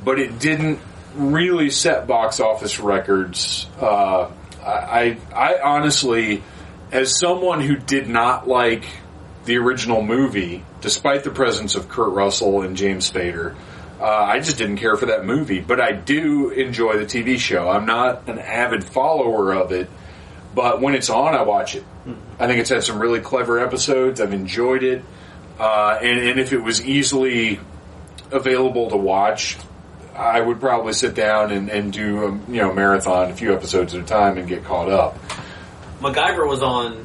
but 0.03 0.19
it 0.19 0.39
didn't 0.39 0.79
really 1.15 1.69
set 1.69 2.07
box 2.07 2.39
office 2.39 2.79
records. 2.79 3.67
Uh, 3.79 4.31
I, 4.63 5.17
I 5.35 5.59
honestly, 5.63 6.41
as 6.91 7.19
someone 7.19 7.61
who 7.61 7.75
did 7.75 8.07
not 8.07 8.47
like 8.47 8.85
the 9.45 9.57
original 9.57 10.01
movie, 10.01 10.63
despite 10.81 11.23
the 11.23 11.31
presence 11.31 11.75
of 11.75 11.89
Kurt 11.89 12.13
Russell 12.13 12.61
and 12.61 12.77
James 12.77 13.11
Spader, 13.11 13.55
uh, 14.03 14.05
I 14.05 14.39
just 14.39 14.57
didn't 14.57 14.77
care 14.77 14.97
for 14.97 15.05
that 15.05 15.25
movie. 15.25 15.61
But 15.61 15.79
I 15.79 15.93
do 15.93 16.49
enjoy 16.49 16.97
the 16.97 17.05
TV 17.05 17.39
show. 17.39 17.69
I'm 17.69 17.85
not 17.85 18.27
an 18.27 18.37
avid 18.37 18.83
follower 18.83 19.53
of 19.53 19.71
it, 19.71 19.89
but 20.53 20.81
when 20.81 20.93
it's 20.93 21.09
on, 21.09 21.33
I 21.33 21.43
watch 21.43 21.75
it. 21.75 21.85
I 22.37 22.47
think 22.47 22.59
it's 22.59 22.69
had 22.69 22.83
some 22.83 22.99
really 22.99 23.21
clever 23.21 23.59
episodes. 23.59 24.19
I've 24.19 24.33
enjoyed 24.33 24.83
it, 24.83 25.05
uh, 25.57 25.99
and, 26.01 26.19
and 26.19 26.39
if 26.39 26.51
it 26.51 26.59
was 26.59 26.85
easily 26.85 27.61
available 28.29 28.89
to 28.89 28.97
watch, 28.97 29.57
I 30.13 30.41
would 30.41 30.59
probably 30.59 30.91
sit 30.91 31.15
down 31.15 31.51
and, 31.51 31.69
and 31.69 31.93
do 31.93 32.25
a 32.25 32.31
you 32.51 32.61
know 32.61 32.73
marathon, 32.73 33.31
a 33.31 33.35
few 33.35 33.53
episodes 33.53 33.95
at 33.95 34.01
a 34.01 34.05
time, 34.05 34.37
and 34.37 34.49
get 34.49 34.65
caught 34.65 34.89
up. 34.89 35.17
MacGyver 36.01 36.45
was 36.45 36.61
on 36.61 37.02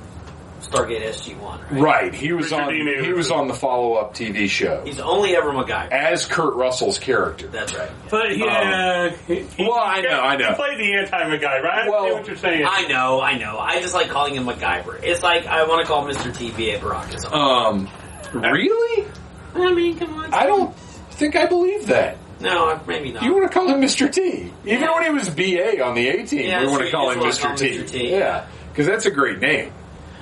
Stargate 0.61 1.03
SG 1.03 1.37
One. 1.39 1.61
Right? 1.71 1.81
Right? 1.81 2.15
He 2.15 2.33
was 2.33 2.47
Richard 2.51 2.63
on. 2.63 2.73
Dean 2.73 2.81
Anderson. 2.89 3.05
He 3.05 3.13
was 3.13 3.31
on 3.31 3.49
the 3.49 3.55
follow 3.55 3.95
up 3.95 4.15
TV 4.15 4.49
show 4.49 4.83
He's 4.85 4.99
only 5.01 5.37
ever 5.37 5.51
MacGyver. 5.53 5.91
as 5.93 6.27
Kurt 6.27 6.55
Russell's 6.55 6.99
character. 6.99 7.47
That's 7.49 7.75
right. 7.75 7.91
But 8.11 8.37
yeah, 8.37 9.11
he, 9.27 9.43
he- 9.43 9.63
Well, 9.65 9.79
I 9.79 10.01
know, 10.01 10.21
I 10.21 10.37
know. 10.37 10.49
He 10.49 10.55
played 10.55 10.79
the 10.79 10.95
anti 10.97 11.37
guy, 11.39 11.61
right? 11.61 11.87
I 11.87 11.89
Well, 11.89 12.07
see 12.07 12.13
what 12.13 12.27
you're 12.27 12.37
saying. 12.37 12.67
I 12.69 12.87
know, 12.89 13.21
I 13.21 13.39
know. 13.39 13.59
I 13.59 13.81
just 13.81 13.95
like 13.95 14.09
calling 14.09 14.35
him 14.35 14.45
MacGyver. 14.47 15.03
It's 15.03 15.23
like 15.23 15.47
I 15.47 15.65
want 15.67 15.81
to 15.83 15.87
call 15.87 16.05
Mr. 16.07 16.37
T 16.37 16.51
B.A. 16.51 16.79
Baracus. 16.79 17.25
Um, 17.33 17.89
really? 18.33 19.07
I 19.55 19.73
mean, 19.73 19.99
come 19.99 20.15
on. 20.15 20.33
I 20.35 20.47
don't 20.47 20.75
think 21.13 21.37
I 21.37 21.47
believe 21.47 21.87
that. 21.87 22.17
No, 22.41 22.81
maybe 22.87 23.11
not. 23.13 23.25
You 23.25 23.33
want 23.35 23.51
to 23.51 23.53
call 23.59 23.67
him 23.69 23.81
Mr. 23.81 24.13
T. 24.13 24.21
Even 24.21 24.53
Yeah. 24.65 24.95
when 24.95 25.03
he 25.05 25.11
was 25.11 25.29
BA 25.29 25.83
on 25.85 25.95
the 25.95 26.09
A 26.09 26.25
team, 26.25 26.41
Yeah, 26.47 26.61
we 26.61 26.67
so 26.67 26.71
want 26.73 26.81
you 26.85 26.87
to 26.91 26.93
call 26.97 27.15
just 27.15 27.17
him 27.17 27.21
wanna 27.21 27.33
Mr. 27.33 27.41
call 27.43 27.51
him 27.51 27.57
T. 27.57 27.79
Mr. 27.79 27.91
T. 27.91 28.11
Yeah, 28.11 28.47
because 28.71 28.87
that's 28.87 29.07
a 29.07 29.11
great 29.11 29.41
name. 29.41 29.73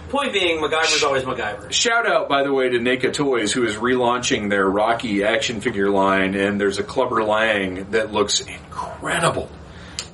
Point 0.08 0.32
being, 0.32 0.60
MacGyver's 0.60 1.02
always 1.02 1.24
MacGyver. 1.24 1.72
Shout 1.72 2.06
out, 2.06 2.28
by 2.28 2.42
the 2.44 2.52
way, 2.52 2.68
to 2.68 2.78
NECA 2.78 3.12
Toys, 3.12 3.52
who 3.52 3.64
is 3.64 3.74
relaunching 3.76 4.48
their 4.50 4.64
Rocky 4.68 5.24
action 5.24 5.60
figure 5.60 5.90
line, 5.90 6.34
and 6.34 6.60
there's 6.60 6.78
a 6.78 6.84
Clubber 6.84 7.24
Lang 7.24 7.90
that 7.90 8.12
looks 8.12 8.40
incredible. 8.40 9.50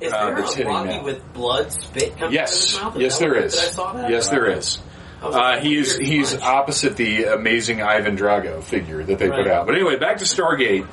Is 0.01 0.11
uh, 0.11 0.25
there 0.25 0.35
that's 0.35 0.53
a 0.53 0.57
hitting 0.57 0.71
Rocky 0.73 0.89
now. 0.89 1.03
with 1.03 1.33
blood 1.33 1.71
spit 1.71 2.17
coming 2.17 2.23
out 2.23 2.27
of 2.27 2.33
Yes, 2.33 2.71
his 2.71 2.81
mouth? 2.81 2.97
yes, 2.97 3.19
there 3.19 3.35
is. 3.35 3.55
I 3.57 3.65
saw 3.65 3.93
that? 3.93 4.09
Yes, 4.09 4.29
there 4.29 4.49
is. 4.49 4.79
Uh, 5.21 5.29
like, 5.29 5.61
he 5.63 5.77
is 5.77 5.95
he's 5.97 6.35
opposite 6.41 6.97
the 6.97 7.25
amazing 7.25 7.81
Ivan 7.81 8.17
Drago 8.17 8.61
figure 8.61 9.03
that 9.03 9.19
they 9.19 9.29
Right. 9.29 9.43
put 9.43 9.47
out. 9.51 9.65
But 9.65 9.75
anyway, 9.75 9.95
back 9.97 10.17
to 10.17 10.25
Stargate. 10.25 10.85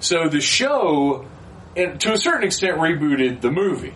So 0.00 0.28
the 0.28 0.40
show, 0.40 1.26
and 1.76 2.00
to 2.00 2.12
a 2.12 2.16
certain 2.18 2.42
extent, 2.44 2.78
rebooted 2.78 3.40
the 3.40 3.50
movie. 3.52 3.94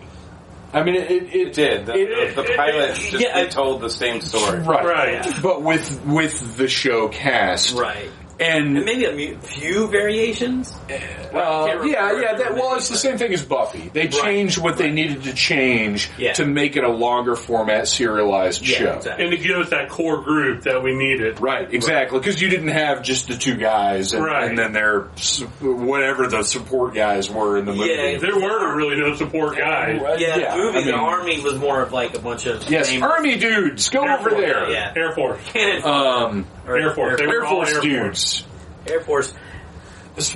I 0.73 0.83
mean, 0.83 0.95
it, 0.95 1.11
it, 1.11 1.35
It 1.35 1.53
did. 1.53 1.85
The, 1.85 1.93
It- 1.93 2.35
the 2.35 2.43
pilots 2.55 2.99
just 2.99 3.23
Yeah, 3.23 3.37
I- 3.37 3.45
told 3.45 3.81
the 3.81 3.89
same 3.89 4.21
story. 4.21 4.59
right, 4.59 4.83
Right. 5.23 5.41
But 5.41 5.61
with 5.61 6.03
with 6.05 6.57
the 6.57 6.67
show 6.67 7.07
cast, 7.09 7.75
Right. 7.77 8.09
And 8.39 8.75
And 8.77 8.85
maybe 8.85 9.31
a 9.33 9.37
few 9.39 9.87
variations. 9.87 10.73
Uh, 10.89 11.83
yeah, 11.85 12.19
yeah. 12.19 12.33
That, 12.35 12.55
well, 12.55 12.75
it's 12.75 12.89
the 12.89 12.97
same 12.97 13.17
thing 13.17 13.31
as 13.33 13.43
Buffy. 13.43 13.89
They 13.93 14.07
changed 14.07 14.57
what 14.57 14.77
they 14.77 14.91
needed 14.91 15.23
to 15.23 15.33
change 15.33 16.09
Yeah. 16.17 16.33
to 16.33 16.45
make 16.45 16.75
it 16.75 16.83
a 16.83 16.89
longer 16.89 17.35
format 17.35 17.87
serialized 17.87 18.67
Yeah, 18.67 18.77
show. 18.77 18.93
exactly. 18.93 19.25
And 19.25 19.31
to 19.35 19.37
give 19.37 19.57
us 19.57 19.69
that 19.69 19.89
core 19.89 20.21
group 20.21 20.63
that 20.63 20.81
we 20.83 20.93
needed. 20.95 21.39
Right, 21.41 21.71
exactly. 21.71 22.19
Because 22.19 22.41
you 22.41 22.49
didn't 22.49 22.69
have 22.69 23.03
just 23.03 23.27
the 23.27 23.35
two 23.35 23.55
guys, 23.55 24.13
and, 24.13 24.23
Right. 24.25 24.49
and 24.49 24.57
then 24.57 24.73
their 24.73 25.07
su- 25.15 25.45
whatever 25.61 26.27
the 26.27 26.43
support 26.43 26.93
guys 26.95 27.29
were 27.29 27.57
in 27.57 27.65
the 27.65 27.73
movie. 27.73 27.89
Yeah, 27.91 28.17
There 28.17 28.35
weren't 28.35 28.75
really 28.75 28.95
no 28.97 29.15
support 29.15 29.57
guys. 29.57 29.99
Yeah, 30.19 30.37
Yeah, 30.37 30.51
the 30.57 30.63
movie, 30.63 30.77
I 30.77 30.81
mean- 30.81 30.87
the 30.87 30.93
army 30.95 31.39
was 31.41 31.55
more 31.55 31.81
of 31.81 31.91
like 31.93 32.15
a 32.15 32.19
bunch 32.19 32.45
of 32.45 32.69
Yes, 32.69 32.89
named- 32.91 33.03
army 33.03 33.35
dudes, 33.37 33.89
go 33.89 34.03
Air 34.03 34.17
over 34.19 34.29
Force, 34.31 34.41
there. 34.41 34.69
Yeah, 34.71 34.93
Air 34.95 35.11
Force. 35.13 35.39
Um, 35.83 36.45
or 36.65 36.77
Air 36.77 36.93
Force. 36.93 37.19
They 37.19 37.25
Air 37.25 37.45
all 37.45 37.55
Force 37.55 37.73
Air 37.73 37.81
dudes. 37.81 38.45
Air 38.87 39.01
Force 39.01 39.33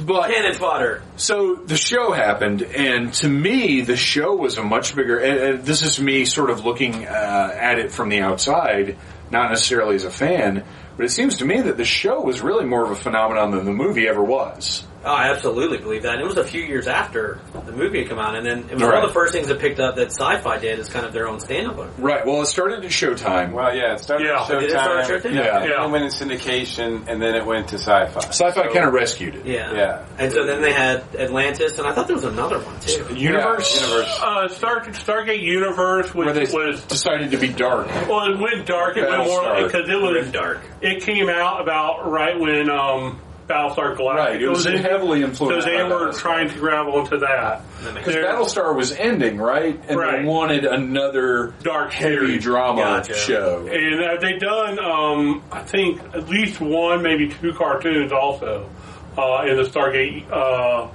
But 0.02 0.30
cannon 0.30 0.54
fodder. 0.54 1.04
So 1.18 1.56
the 1.56 1.78
show 1.78 2.12
happened, 2.12 2.64
and 2.64 3.14
to 3.16 3.30
me, 3.30 3.82
the 3.82 3.96
show 3.96 4.36
was 4.36 4.58
a 4.58 4.64
much 4.64 4.96
bigger. 4.96 5.20
And, 5.20 5.40
and 5.40 5.66
this 5.66 5.84
is 5.84 6.00
me 6.00 6.26
sort 6.26 6.50
of 6.50 6.66
looking 6.66 7.06
uh, 7.06 7.52
at 7.54 7.78
it 7.80 7.92
from 7.92 8.10
the 8.10 8.22
outside, 8.22 8.98
not 9.30 9.52
necessarily 9.52 9.96
as 9.96 10.04
a 10.04 10.12
fan. 10.12 10.64
But 10.98 11.06
it 11.06 11.10
seems 11.10 11.38
to 11.38 11.46
me 11.46 11.62
that 11.62 11.78
the 11.78 11.86
show 11.86 12.20
was 12.22 12.42
really 12.42 12.66
more 12.66 12.84
of 12.84 12.92
a 12.92 12.96
phenomenon 12.96 13.52
than 13.52 13.66
the 13.66 13.72
movie 13.72 14.08
ever 14.08 14.24
was. 14.24 14.84
Oh, 15.06 15.12
I 15.14 15.30
absolutely 15.30 15.78
believe 15.78 16.04
that. 16.04 16.14
And 16.16 16.22
it 16.22 16.28
was 16.28 16.38
a 16.38 16.44
few 16.44 16.64
years 16.64 16.88
after 16.88 17.40
the 17.66 17.72
movie 17.72 18.00
had 18.00 18.10
come 18.10 18.20
out, 18.20 18.36
and 18.36 18.46
then 18.46 18.66
it 18.70 18.74
was 18.74 18.82
Right. 18.84 18.96
one 18.96 19.04
of 19.04 19.10
the 19.10 19.14
first 19.14 19.32
things 19.32 19.48
that 19.48 19.60
picked 19.60 19.80
up 19.80 19.96
that 19.98 20.08
Sci-Fi 20.12 20.58
did 20.58 20.80
as 20.80 20.90
kind 20.90 21.06
of 21.06 21.14
their 21.14 21.28
own 21.30 21.40
stand-up. 21.40 21.78
Right. 22.00 22.26
Well, 22.26 22.42
it 22.42 22.48
started 22.48 22.84
at 22.84 22.90
Showtime. 22.92 23.52
Well, 23.54 23.74
yeah, 23.76 23.94
it 23.94 24.00
started 24.04 24.26
Yeah. 24.28 24.42
at 24.42 24.48
Did 24.50 24.64
it 24.64 24.70
start 24.72 24.98
at 25.00 25.08
Showtime. 25.08 25.22
Showtime? 25.22 25.36
Yeah. 25.36 25.62
and 25.62 25.72
then 25.72 25.92
went 25.92 26.04
in 26.04 26.10
syndication, 26.10 27.04
and 27.08 27.22
then 27.22 27.36
it 27.36 27.46
went 27.46 27.70
to 27.70 27.76
sci-fi. 27.78 28.20
Sci-Fi 28.20 28.64
So- 28.68 28.74
kind 28.74 28.88
of 28.88 28.94
rescued 28.94 29.36
it. 29.36 29.46
Yeah. 29.46 29.72
Yeah. 29.74 30.00
And 30.18 30.32
so 30.34 30.46
then 30.46 30.62
they 30.62 30.74
had 30.74 31.04
Atlantis, 31.18 31.78
and 31.78 31.88
I 31.88 31.94
thought 31.94 32.08
there 32.08 32.16
was 32.16 32.26
another 32.26 32.58
one 32.58 32.76
too. 32.82 33.06
Universe, 33.14 33.80
Yeah, 33.80 33.88
universe. 33.88 34.20
Uh, 34.22 34.48
Star, 34.50 34.82
Stargate 34.82 35.42
Universe, 35.42 36.14
which 36.14 36.26
where 36.26 36.34
they 36.34 36.52
was 36.52 36.82
decided 36.84 37.32
to 37.32 37.38
be 37.38 37.50
dark. 37.50 37.88
well, 38.10 38.26
it 38.34 38.40
went 38.40 38.66
dark. 38.66 38.98
It 38.98 39.08
went 39.08 39.26
more 39.26 39.64
because 39.64 39.88
it 39.88 40.02
was 40.02 40.28
Dark. 40.32 40.60
It 40.82 40.87
came 40.96 41.30
out 41.30 41.62
about 41.62 42.10
right 42.10 42.40
when 42.40 42.70
um, 42.70 43.20
Battlestar 43.48 43.96
Galactica. 43.96 44.16
Right. 44.16 44.42
It 44.42 44.50
was 44.50 44.66
in- 44.66 44.78
heavily 44.78 45.22
So 45.22 45.28
influenced. 45.28 45.68
they 45.68 45.78
by 45.78 45.84
were 45.84 46.08
Battlestar. 46.10 46.18
trying 46.20 46.50
to 46.50 46.56
grab 46.60 46.88
onto 46.88 47.20
that. 47.20 47.62
That 47.84 47.94
Because 47.96 48.16
Battlestar 48.16 48.76
was 48.76 48.92
ending, 48.92 49.38
right? 49.38 49.80
And 49.88 49.98
Right. 50.00 50.22
they 50.22 50.28
wanted 50.28 50.66
another 50.66 51.54
Dark 51.62 51.92
heavy 51.94 52.16
series. 52.16 52.44
drama 52.44 52.82
Gotcha. 52.82 53.14
show. 53.16 53.68
And 53.72 54.04
uh, 54.04 54.18
they 54.20 54.38
done, 54.38 54.80
um, 54.80 55.44
I 55.52 55.62
think, 55.62 56.02
at 56.14 56.28
least 56.28 56.60
one, 56.60 57.04
maybe 57.04 57.30
two 57.30 57.54
cartoons 57.54 58.12
also 58.12 58.70
uh, 59.18 59.44
in 59.48 59.56
the 59.58 59.64
Stargate 59.64 60.30
uh, 60.32 60.90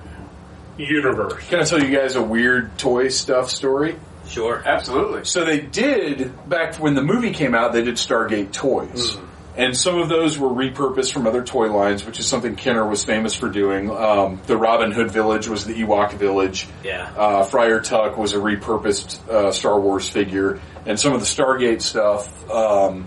universe. 0.76 1.46
Can 1.48 1.60
I 1.60 1.64
tell 1.64 1.82
you 1.82 1.94
guys 1.96 2.16
a 2.16 2.22
weird 2.22 2.76
toy 2.78 3.08
stuff 3.08 3.50
story? 3.50 3.96
Sure. 4.28 4.62
Absolutely. 4.64 5.24
So 5.24 5.44
they 5.44 5.60
did 5.60 6.48
back 6.48 6.76
when 6.76 6.94
the 6.94 7.02
movie 7.02 7.32
came 7.32 7.54
out. 7.54 7.72
They 7.72 7.82
did 7.82 7.96
Stargate 7.96 8.52
toys, 8.52 9.14
Hmm. 9.14 9.26
And 9.56 9.76
some 9.76 9.98
of 9.98 10.08
those 10.08 10.38
were 10.38 10.48
repurposed 10.48 11.12
from 11.12 11.26
other 11.26 11.42
toy 11.44 11.70
lines, 11.70 12.06
which 12.06 12.18
is 12.18 12.26
something 12.26 12.56
Kenner 12.56 12.86
was 12.86 13.04
famous 13.04 13.34
for 13.34 13.50
doing. 13.50 13.90
Um, 13.90 14.40
the 14.46 14.56
Robin 14.56 14.92
Hood 14.92 15.10
Village 15.10 15.46
was 15.46 15.66
the 15.66 15.74
Ewok 15.74 16.14
Village. 16.14 16.68
Yeah. 16.82 17.12
Uh, 17.14 17.44
Friar 17.44 17.80
Tuck 17.80 18.16
was 18.16 18.32
a 18.32 18.38
repurposed 18.38 19.28
uh, 19.28 19.52
Star 19.52 19.78
Wars 19.78 20.08
figure, 20.08 20.60
and 20.86 20.98
some 20.98 21.12
of 21.12 21.20
the 21.20 21.26
Stargate 21.26 21.82
stuff. 21.82 22.50
Um, 22.50 23.06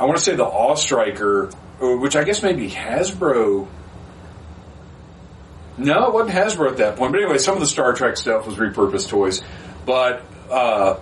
I 0.00 0.04
want 0.04 0.16
to 0.16 0.22
say 0.22 0.34
the 0.34 0.46
Awe 0.46 0.76
Striker, 0.76 1.50
uh, 1.82 1.96
which 1.96 2.16
I 2.16 2.24
guess 2.24 2.42
maybe 2.42 2.70
Hasbro. 2.70 3.68
No, 5.76 6.06
it 6.06 6.14
wasn't 6.14 6.36
Hasbro 6.36 6.70
at 6.70 6.76
that 6.78 6.96
point. 6.96 7.12
But 7.12 7.22
anyway, 7.22 7.38
some 7.38 7.54
of 7.54 7.60
the 7.60 7.66
Star 7.66 7.92
Trek 7.92 8.16
stuff 8.16 8.46
was 8.46 8.56
repurposed 8.56 9.08
toys. 9.08 9.42
But 9.84 10.24
uh, 10.50 10.98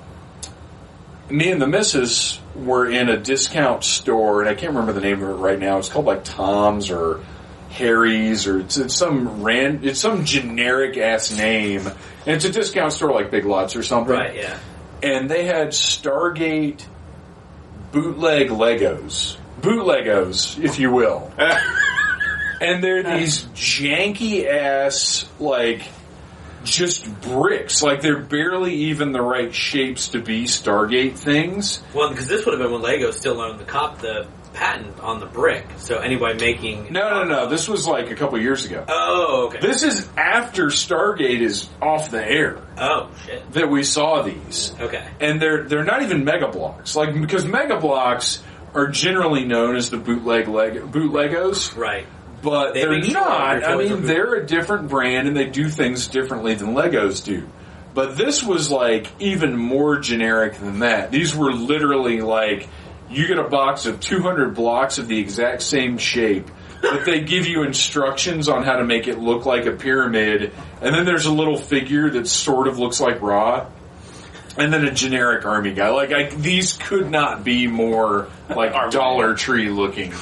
me 1.30 1.50
and 1.50 1.62
the 1.62 1.66
missus 1.66 2.40
were 2.64 2.88
in 2.88 3.09
a 3.09 3.16
discount 3.16 3.85
store, 3.85 4.40
and 4.40 4.49
I 4.49 4.55
can't 4.55 4.73
remember 4.73 4.92
the 4.92 5.01
name 5.01 5.23
of 5.23 5.31
it 5.31 5.35
right 5.35 5.59
now. 5.59 5.79
It's 5.79 5.88
called 5.88 6.07
like 6.07 6.25
Tom's 6.25 6.90
or 6.90 7.25
Harry's, 7.71 8.47
or 8.47 8.61
it's, 8.61 8.77
it's 8.77 8.97
some 8.97 9.42
ran, 9.42 9.81
it's 9.85 10.01
some 10.01 10.25
generic 10.25 10.97
ass 10.97 11.37
name, 11.37 11.87
and 11.87 11.97
it's 12.37 12.45
a 12.45 12.51
discount 12.51 12.92
store 12.92 13.12
like 13.12 13.31
Big 13.31 13.45
Lots 13.45 13.77
or 13.77 13.83
something. 13.83 14.14
Right. 14.14 14.35
Yeah. 14.35 14.59
And 15.03 15.31
they 15.31 15.45
had 15.45 15.69
Stargate 15.69 16.85
bootleg 17.92 18.49
Legos, 18.49 19.37
bootlegos, 19.61 20.62
if 20.62 20.79
you 20.79 20.90
will. 20.90 21.31
and 22.61 22.83
they're 22.83 23.03
these 23.03 23.45
janky 23.55 24.47
ass 24.47 25.29
like 25.38 25.83
just 26.66 27.20
bricks 27.22 27.83
like 27.83 28.00
they're 28.02 28.20
barely 28.20 28.74
even 28.74 29.12
the 29.12 29.22
right 29.22 29.55
shapes 29.55 30.09
to 30.09 30.20
be 30.20 30.44
stargate 30.44 31.16
things 31.16 31.83
Well, 31.94 32.11
because 32.11 32.29
this 32.29 32.44
would 32.44 32.52
have 32.59 32.62
been 32.62 32.72
when 32.72 32.83
Lego 32.83 33.11
still 33.11 33.40
owned 33.40 33.59
the 33.61 33.64
cop 33.64 33.98
the 34.00 34.26
patent 34.52 34.98
on 35.00 35.20
the 35.20 35.26
brick. 35.26 35.66
So 35.76 35.98
anybody 35.98 36.38
making 36.38 36.90
no 36.92 37.11
no 37.11 37.24
no 37.24 37.46
this 37.48 37.68
was 37.68 37.87
like 37.87 38.11
a 38.11 38.14
couple 38.14 38.40
years 38.40 38.64
ago 38.64 38.85
Oh, 38.88 39.48
okay. 39.48 39.61
this 39.61 39.83
is 39.83 40.09
after 40.16 40.66
stargate 40.68 41.40
is 41.40 41.68
off 41.83 42.11
the 42.11 42.24
air 42.24 42.59
oh 42.79 43.11
shit. 43.26 43.52
that 43.52 43.68
we 43.70 43.83
saw 43.85 44.22
these 44.22 44.74
Okay. 44.81 45.07
and 45.20 45.40
they're 45.42 45.64
they're 45.64 45.85
not 45.85 46.02
even 46.02 46.24
Mega 46.24 46.48
Bloks 46.48 46.96
like 46.96 47.12
because 47.20 47.44
Mega 47.44 47.79
Bloks 47.79 48.42
are 48.72 48.87
generally 48.88 49.44
known 49.44 49.76
as 49.76 49.90
the 49.90 49.98
bootleg 49.98 50.48
leg 50.48 50.74
bootlegos 50.90 51.76
Right. 51.76 52.07
But 52.42 52.75
They 52.75 52.85
are 52.85 52.99
not. 52.99 53.64
I 53.64 53.77
mean, 53.77 54.03
they're 54.03 54.35
a 54.35 54.46
different 54.46 54.88
brand 54.88 55.29
and 55.29 55.37
they 55.37 55.46
do 55.46 55.68
things 55.68 56.09
differently 56.09 56.55
than 56.55 56.75
Legos 56.75 57.25
do. 57.25 57.49
But 57.94 58.16
this 58.16 58.42
was 58.42 58.70
like 58.70 59.11
even 59.20 59.57
more 59.57 59.99
generic 59.99 60.59
than 60.59 60.81
that. 60.81 61.11
These 61.11 61.35
were 61.35 61.53
literally 61.53 62.20
like 62.20 62.68
you 63.11 63.27
get 63.27 63.38
a 63.38 63.49
box 63.49 63.87
of 63.87 64.01
200 64.01 64.55
blocks 64.55 64.99
of 64.99 65.09
the 65.09 65.18
exact 65.18 65.62
same 65.62 65.96
shape, 65.96 66.51
but 66.83 67.05
they 67.05 67.20
give 67.20 67.46
you 67.46 67.62
instructions 67.62 68.49
on 68.49 68.64
how 68.64 68.77
to 68.77 68.85
make 68.85 69.09
it 69.09 69.18
look 69.18 69.46
like 69.46 69.66
a 69.66 69.72
pyramid, 69.72 70.53
and 70.83 70.94
then 70.94 71.05
there's 71.05 71.27
a 71.27 71.33
little 71.33 71.57
figure 71.57 72.11
that 72.11 72.27
sort 72.27 72.68
of 72.68 72.79
looks 72.79 73.01
like 73.01 73.22
Ra. 73.22 73.66
And 74.59 74.72
then 74.72 74.87
a 74.87 74.90
generic 74.90 75.44
army 75.44 75.75
guy. 75.75 75.90
Like 75.90 76.12
I, 76.12 76.31
these 76.31 76.72
could 76.72 77.11
not 77.11 77.44
be 77.44 77.66
more 77.66 78.29
like 78.49 78.90
Dollar 78.90 79.35
Tree 79.35 79.68
looking. 79.68 80.14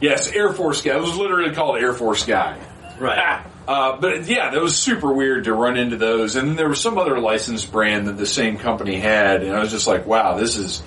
Yes, 0.00 0.30
Air 0.32 0.52
Force 0.52 0.82
guy. 0.82 0.96
It 0.96 1.00
was 1.00 1.16
literally 1.16 1.54
called 1.54 1.78
Air 1.78 1.92
Force 1.92 2.24
guy. 2.24 2.58
Right. 2.98 3.44
Uh, 3.68 4.00
but 4.00 4.26
yeah, 4.26 4.50
that 4.50 4.60
was 4.60 4.76
super 4.76 5.12
weird 5.12 5.44
to 5.44 5.54
run 5.54 5.76
into 5.76 5.96
those. 5.96 6.34
And 6.34 6.48
then 6.48 6.56
there 6.56 6.68
was 6.68 6.80
some 6.80 6.98
other 6.98 7.20
licensed 7.20 7.70
brand 7.70 8.08
that 8.08 8.16
the 8.16 8.26
same 8.26 8.58
company 8.58 8.96
had, 8.96 9.44
and 9.44 9.54
I 9.54 9.60
was 9.60 9.70
just 9.70 9.86
like, 9.86 10.06
wow, 10.06 10.36
this 10.36 10.56
is 10.56 10.82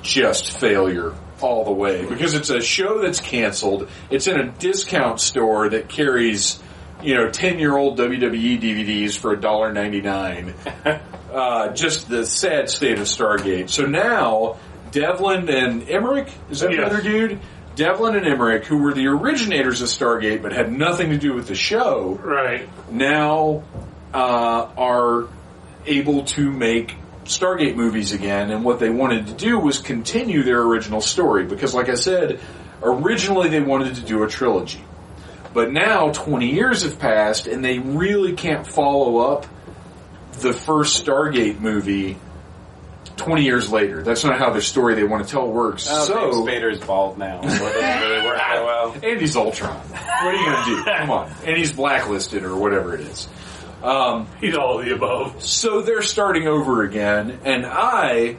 just 0.00 0.56
failure 0.56 1.12
all 1.40 1.64
the 1.64 1.72
way 1.72 2.06
because 2.06 2.34
it's 2.34 2.50
a 2.50 2.60
show 2.60 3.00
that's 3.00 3.18
canceled. 3.18 3.88
It's 4.10 4.28
in 4.28 4.38
a 4.38 4.46
discount 4.46 5.20
store 5.20 5.70
that 5.70 5.88
carries, 5.88 6.62
you 7.02 7.14
know, 7.14 7.30
ten 7.30 7.58
year 7.58 7.76
old 7.76 7.98
WWE 7.98 8.60
DVDs 8.60 9.18
for 9.18 9.36
$1.99. 9.36 11.00
uh, 11.32 11.72
just 11.72 12.08
the 12.08 12.24
sad 12.24 12.70
state 12.70 13.00
of 13.00 13.06
Stargate. 13.06 13.70
So 13.70 13.86
now 13.86 14.58
Devlin 14.92 15.48
and 15.48 15.88
Emmerich 15.88 16.28
is 16.48 16.60
that 16.60 16.70
the 16.70 16.84
other 16.84 17.00
dude? 17.00 17.40
Devlin 17.76 18.16
and 18.16 18.26
Emmerich, 18.26 18.64
who 18.66 18.78
were 18.78 18.92
the 18.92 19.06
originators 19.06 19.80
of 19.80 19.88
Stargate 19.88 20.42
but 20.42 20.52
had 20.52 20.72
nothing 20.72 21.10
to 21.10 21.18
do 21.18 21.32
with 21.34 21.46
the 21.48 21.54
show, 21.54 22.18
Right. 22.22 22.68
now 22.90 23.62
uh, 24.12 24.68
are 24.76 25.28
able 25.86 26.24
to 26.24 26.50
make 26.50 26.96
Stargate 27.24 27.76
movies 27.76 28.12
again. 28.12 28.50
And 28.50 28.64
what 28.64 28.80
they 28.80 28.90
wanted 28.90 29.28
to 29.28 29.32
do 29.34 29.58
was 29.58 29.78
continue 29.78 30.42
their 30.42 30.60
original 30.60 31.00
story 31.00 31.44
because, 31.44 31.74
like 31.74 31.88
I 31.88 31.94
said, 31.94 32.40
originally 32.82 33.48
they 33.48 33.60
wanted 33.60 33.94
to 33.96 34.02
do 34.02 34.22
a 34.24 34.28
trilogy. 34.28 34.82
But 35.54 35.72
now 35.72 36.10
20 36.10 36.52
years 36.52 36.82
have 36.82 36.98
passed 36.98 37.46
and 37.46 37.64
they 37.64 37.78
really 37.78 38.34
can't 38.34 38.66
follow 38.66 39.18
up 39.18 39.46
the 40.40 40.52
first 40.52 41.04
Stargate 41.04 41.60
movie 41.60 42.16
20 43.20 43.42
years 43.44 43.70
later. 43.70 44.02
That's 44.02 44.24
not 44.24 44.38
how 44.38 44.50
the 44.50 44.62
story 44.62 44.94
they 44.94 45.04
want 45.04 45.24
to 45.24 45.30
tell 45.30 45.46
works. 45.46 45.86
Oh, 45.90 46.04
so, 46.04 46.14
James 46.14 46.36
Spader 46.36 46.72
is 46.72 46.80
bald 46.80 47.18
now. 47.18 47.40
So 47.42 47.66
it 47.66 47.72
doesn't 47.74 48.10
really 48.10 48.26
work 48.26 48.36
that 48.38 48.64
well. 48.64 48.96
Andy's 49.02 49.36
Ultron. 49.36 49.76
What 49.76 50.00
are 50.00 50.34
you 50.34 50.44
going 50.44 50.64
to 50.64 50.70
do? 50.76 50.84
Come 50.84 51.10
on. 51.10 51.30
And 51.44 51.56
he's 51.56 51.72
blacklisted 51.72 52.44
or 52.44 52.56
whatever 52.56 52.94
it 52.94 53.00
is. 53.02 53.28
Um, 53.82 54.26
He's 54.40 54.56
all 54.56 54.78
of 54.78 54.84
the 54.86 54.94
above. 54.94 55.42
so 55.42 55.80
they're 55.82 56.02
starting 56.02 56.46
over 56.46 56.82
again, 56.82 57.40
and 57.44 57.64
I, 57.64 58.36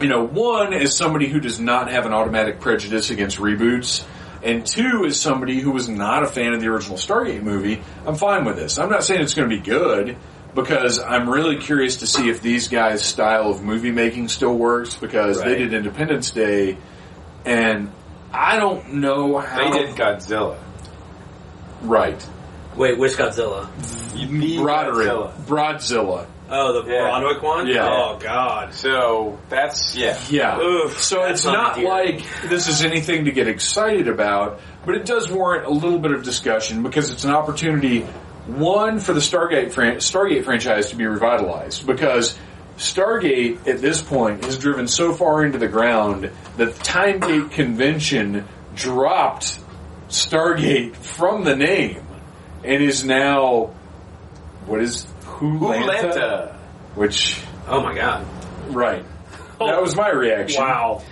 you 0.00 0.08
know, 0.08 0.24
one 0.26 0.72
is 0.72 0.96
somebody 0.96 1.28
who 1.28 1.38
does 1.38 1.60
not 1.60 1.88
have 1.90 2.04
an 2.04 2.12
automatic 2.12 2.58
prejudice 2.58 3.10
against 3.10 3.38
reboots, 3.38 4.04
and 4.42 4.66
two 4.66 5.04
is 5.04 5.20
somebody 5.20 5.60
who 5.60 5.70
was 5.70 5.88
not 5.88 6.24
a 6.24 6.26
fan 6.26 6.52
of 6.52 6.60
the 6.60 6.66
original 6.66 6.96
Stargate 6.96 7.42
movie. 7.42 7.80
I'm 8.04 8.16
fine 8.16 8.44
with 8.44 8.56
this. 8.56 8.78
I'm 8.78 8.90
not 8.90 9.04
saying 9.04 9.20
it's 9.20 9.34
going 9.34 9.48
to 9.48 9.56
be 9.56 9.62
good 9.62 10.16
because 10.54 10.98
I'm 10.98 11.28
really 11.28 11.56
curious 11.58 11.98
to 11.98 12.06
see 12.06 12.28
if 12.28 12.42
these 12.42 12.68
guys' 12.68 13.02
style 13.02 13.50
of 13.50 13.62
movie 13.62 13.90
making 13.92 14.28
still 14.28 14.54
works 14.54 14.94
because 14.96 15.40
they 15.42 15.56
did 15.56 15.72
Independence 15.74 16.30
Day, 16.30 16.76
and 17.44 17.90
I 18.32 18.56
don't 18.58 18.94
know 18.94 19.38
how. 19.38 19.70
They 19.72 19.86
did 19.86 19.96
Godzilla. 19.96 20.58
right. 21.82 22.26
Wait, 22.76 22.98
which 22.98 23.12
Godzilla? 23.12 23.68
You 24.16 24.28
need 24.28 24.60
Broderick, 24.60 25.08
Godzilla. 25.08 25.32
Broadzilla. 25.46 26.26
Oh, 26.52 26.82
the 26.82 26.90
Yeah. 26.90 27.02
Broadwick 27.02 27.42
one. 27.42 27.66
Yeah. 27.68 27.88
Oh 27.88 28.18
God. 28.18 28.74
So 28.74 29.38
that's 29.48 29.94
yeah. 29.96 30.18
Yeah. 30.28 30.60
Oof, 30.60 31.00
so 31.02 31.24
it's 31.24 31.44
not 31.44 31.78
not 31.78 31.84
like 31.84 32.22
this 32.48 32.66
is 32.68 32.82
anything 32.82 33.26
to 33.26 33.32
get 33.32 33.46
excited 33.48 34.08
about, 34.08 34.60
but 34.84 34.96
it 34.96 35.04
does 35.06 35.30
warrant 35.30 35.66
a 35.66 35.70
little 35.70 35.98
bit 35.98 36.10
of 36.12 36.22
discussion 36.24 36.82
because 36.82 37.10
it's 37.10 37.24
an 37.24 37.30
opportunity, 37.30 38.04
one, 38.46 38.98
for 38.98 39.12
the 39.12 39.20
Stargate 39.20 39.72
fran- 39.72 39.96
Stargate 39.96 40.44
franchise 40.44 40.90
to 40.90 40.96
be 40.96 41.06
revitalized 41.06 41.86
because 41.86 42.38
Stargate 42.76 43.66
at 43.68 43.80
this 43.80 44.00
point 44.02 44.44
has 44.44 44.58
driven 44.58 44.88
so 44.88 45.12
far 45.12 45.44
into 45.44 45.58
the 45.58 45.68
ground 45.68 46.30
that 46.56 46.74
the 46.74 46.82
Timegate 46.82 47.50
convention 47.50 48.46
dropped 48.74 49.58
Stargate 50.08 50.96
from 50.96 51.44
the 51.44 51.54
name 51.54 52.02
and 52.64 52.82
is 52.82 53.04
now 53.04 53.74
what 54.66 54.80
is 54.80 55.06
Wholanta? 55.22 55.84
Wholanta. 55.86 56.56
Which 56.94 57.40
Oh 57.68 57.82
my 57.82 57.94
God. 57.94 58.26
right. 58.68 59.04
That 59.58 59.82
was 59.82 59.94
my 59.94 60.10
reaction. 60.10 60.62
Wow. 60.62 61.02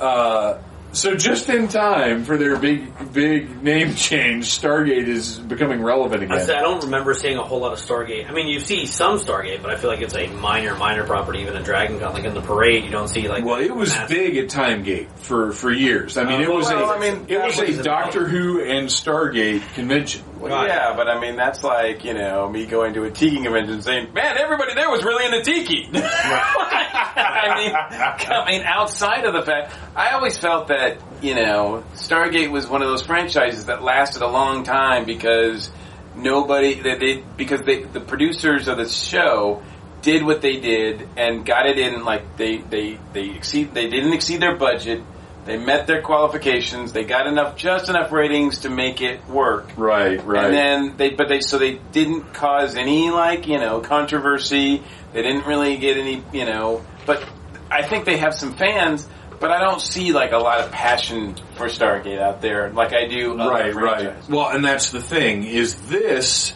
Uh, 0.00 0.58
so 0.92 1.14
just 1.14 1.48
in 1.48 1.68
time 1.68 2.24
for 2.24 2.36
their 2.36 2.58
big, 2.58 3.12
big 3.12 3.62
name 3.62 3.94
change, 3.94 4.46
Stargate 4.46 5.06
is 5.06 5.38
becoming 5.38 5.82
relevant 5.82 6.22
I 6.22 6.26
again. 6.26 6.46
said 6.46 6.56
I 6.56 6.62
don't 6.62 6.84
remember 6.84 7.14
seeing 7.14 7.36
a 7.36 7.42
whole 7.42 7.60
lot 7.60 7.72
of 7.72 7.78
Stargate. 7.78 8.28
I 8.28 8.32
mean, 8.32 8.48
you 8.48 8.60
see 8.60 8.86
some 8.86 9.18
Stargate, 9.18 9.62
but 9.62 9.70
I 9.70 9.76
feel 9.76 9.90
like 9.90 10.00
it's 10.00 10.16
a 10.16 10.26
minor, 10.26 10.74
minor 10.76 11.04
property. 11.04 11.40
Even 11.40 11.56
in 11.56 11.62
Dragon 11.62 12.00
Con, 12.00 12.12
like 12.12 12.24
in 12.24 12.34
the 12.34 12.40
parade, 12.40 12.84
you 12.84 12.90
don't 12.90 13.08
see 13.08 13.28
like. 13.28 13.44
Well, 13.44 13.60
it 13.60 13.74
was 13.74 13.90
massive- 13.90 14.08
big 14.16 14.36
at 14.36 14.48
Timegate 14.48 15.08
for, 15.18 15.52
for 15.52 15.70
years. 15.70 16.16
I 16.16 16.24
mean, 16.24 16.40
it 16.40 16.48
oh, 16.48 16.56
was 16.56 16.66
Well, 16.66 16.90
a 16.90 16.96
I 16.96 16.98
mean, 16.98 17.26
it 17.28 17.40
was 17.40 17.58
a 17.58 17.82
Doctor 17.82 18.26
Who 18.26 18.60
and 18.60 18.88
Stargate 18.88 19.62
convention. 19.74 20.22
Well, 20.40 20.52
Right. 20.52 20.68
Yeah, 20.68 20.94
but 20.96 21.06
I 21.06 21.20
mean 21.20 21.36
that's 21.36 21.62
like 21.62 22.02
you 22.04 22.14
know 22.14 22.48
me 22.48 22.64
going 22.64 22.94
to 22.94 23.04
a 23.04 23.10
tiki 23.10 23.42
convention 23.42 23.74
and 23.74 23.84
saying, 23.84 24.14
"Man, 24.14 24.38
everybody 24.38 24.74
there 24.74 24.88
was 24.88 25.04
really 25.04 25.26
into 25.26 25.42
tiki." 25.42 25.88
I 25.94 27.54
mean, 27.58 27.72
I 27.74 28.44
mean, 28.50 28.62
outside 28.62 29.26
of 29.26 29.34
the 29.34 29.42
fact, 29.42 29.74
I 29.94 30.12
always 30.12 30.38
felt 30.38 30.68
that 30.68 30.98
you 31.20 31.34
know 31.34 31.84
Stargate 31.94 32.50
was 32.50 32.66
one 32.66 32.80
of 32.80 32.88
those 32.88 33.02
franchises 33.02 33.66
that 33.66 33.82
lasted 33.82 34.22
a 34.22 34.28
long 34.28 34.64
time 34.64 35.04
because 35.04 35.70
nobody 36.16 36.80
that 36.82 37.00
they 37.00 37.22
because 37.36 37.60
they 37.62 37.82
the 37.82 38.00
producers 38.00 38.66
of 38.66 38.78
the 38.78 38.88
show 38.88 39.62
did 40.02 40.24
what 40.24 40.40
they 40.40 40.58
did 40.58 41.06
and 41.16 41.44
got 41.44 41.66
it 41.66 41.78
in 41.78 42.04
like 42.04 42.36
they 42.36 42.58
they 42.58 42.98
they 43.12 43.30
exceed 43.30 43.74
they 43.74 43.88
didn't 43.88 44.12
exceed 44.12 44.40
their 44.40 44.56
budget. 44.56 45.02
They 45.50 45.56
met 45.56 45.88
their 45.88 46.00
qualifications. 46.00 46.92
They 46.92 47.02
got 47.02 47.26
enough, 47.26 47.56
just 47.56 47.88
enough 47.88 48.12
ratings 48.12 48.60
to 48.60 48.70
make 48.70 49.00
it 49.00 49.26
work. 49.26 49.72
Right, 49.76 50.24
right. 50.24 50.44
And 50.44 50.54
then 50.54 50.96
they, 50.96 51.10
but 51.10 51.28
they, 51.28 51.40
so 51.40 51.58
they 51.58 51.72
didn't 51.90 52.32
cause 52.32 52.76
any 52.76 53.10
like, 53.10 53.48
you 53.48 53.58
know, 53.58 53.80
controversy. 53.80 54.80
They 55.12 55.22
didn't 55.22 55.46
really 55.46 55.76
get 55.76 55.96
any, 55.96 56.22
you 56.32 56.44
know, 56.44 56.84
but 57.04 57.28
I 57.68 57.82
think 57.82 58.04
they 58.04 58.18
have 58.18 58.32
some 58.32 58.54
fans, 58.54 59.08
but 59.40 59.50
I 59.50 59.58
don't 59.58 59.80
see 59.80 60.12
like 60.12 60.30
a 60.30 60.38
lot 60.38 60.60
of 60.60 60.70
passion 60.70 61.34
for 61.56 61.66
Stargate 61.66 62.20
out 62.20 62.40
there 62.40 62.70
like 62.70 62.92
I 62.92 63.08
do. 63.08 63.36
other 63.36 63.50
right, 63.50 63.74
right. 63.74 64.28
Well, 64.28 64.50
and 64.50 64.64
that's 64.64 64.90
the 64.90 65.02
thing 65.02 65.42
is 65.42 65.74
this 65.88 66.52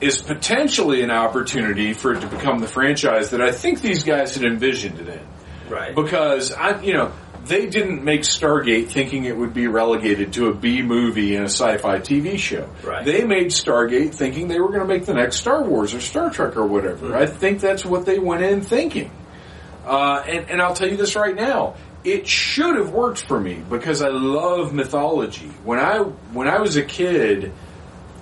is 0.00 0.22
potentially 0.22 1.02
an 1.02 1.10
opportunity 1.10 1.92
for 1.92 2.14
it 2.14 2.22
to 2.22 2.28
become 2.28 2.60
the 2.60 2.66
franchise 2.66 3.28
that 3.32 3.42
I 3.42 3.52
think 3.52 3.82
these 3.82 4.04
guys 4.04 4.34
had 4.34 4.44
envisioned 4.44 5.00
it 5.00 5.08
in. 5.08 5.20
right. 5.68 5.94
because 5.94 6.50
I, 6.50 6.80
you 6.80 6.94
know, 6.94 7.12
they 7.44 7.66
didn't 7.66 8.04
make 8.04 8.22
Stargate 8.22 8.88
thinking 8.88 9.24
it 9.24 9.36
would 9.36 9.52
be 9.52 9.66
relegated 9.66 10.32
to 10.34 10.48
a 10.48 10.54
B 10.54 10.82
movie 10.82 11.34
and 11.34 11.44
a 11.44 11.48
sci-fi 11.48 11.98
TV 11.98 12.38
show. 12.38 12.68
Right. 12.84 13.04
They 13.04 13.24
made 13.24 13.46
Stargate 13.48 14.14
thinking 14.14 14.48
they 14.48 14.60
were 14.60 14.68
going 14.68 14.80
to 14.80 14.86
make 14.86 15.06
the 15.06 15.14
next 15.14 15.36
Star 15.36 15.62
Wars 15.62 15.94
or 15.94 16.00
Star 16.00 16.30
Trek 16.30 16.56
or 16.56 16.66
whatever. 16.66 17.16
I 17.16 17.26
think 17.26 17.60
that's 17.60 17.84
what 17.84 18.06
they 18.06 18.18
went 18.18 18.42
in 18.42 18.60
thinking. 18.62 19.10
Uh, 19.84 20.22
and, 20.26 20.50
and 20.50 20.62
I'll 20.62 20.74
tell 20.74 20.88
you 20.88 20.96
this 20.96 21.16
right 21.16 21.34
now. 21.34 21.74
It 22.04 22.26
should 22.26 22.76
have 22.76 22.90
worked 22.90 23.26
for 23.26 23.38
me 23.38 23.62
because 23.68 24.02
I 24.02 24.08
love 24.08 24.72
mythology. 24.72 25.48
When 25.64 25.78
I 25.78 25.98
when 25.98 26.48
I 26.48 26.60
was 26.60 26.76
a 26.76 26.82
kid, 26.82 27.52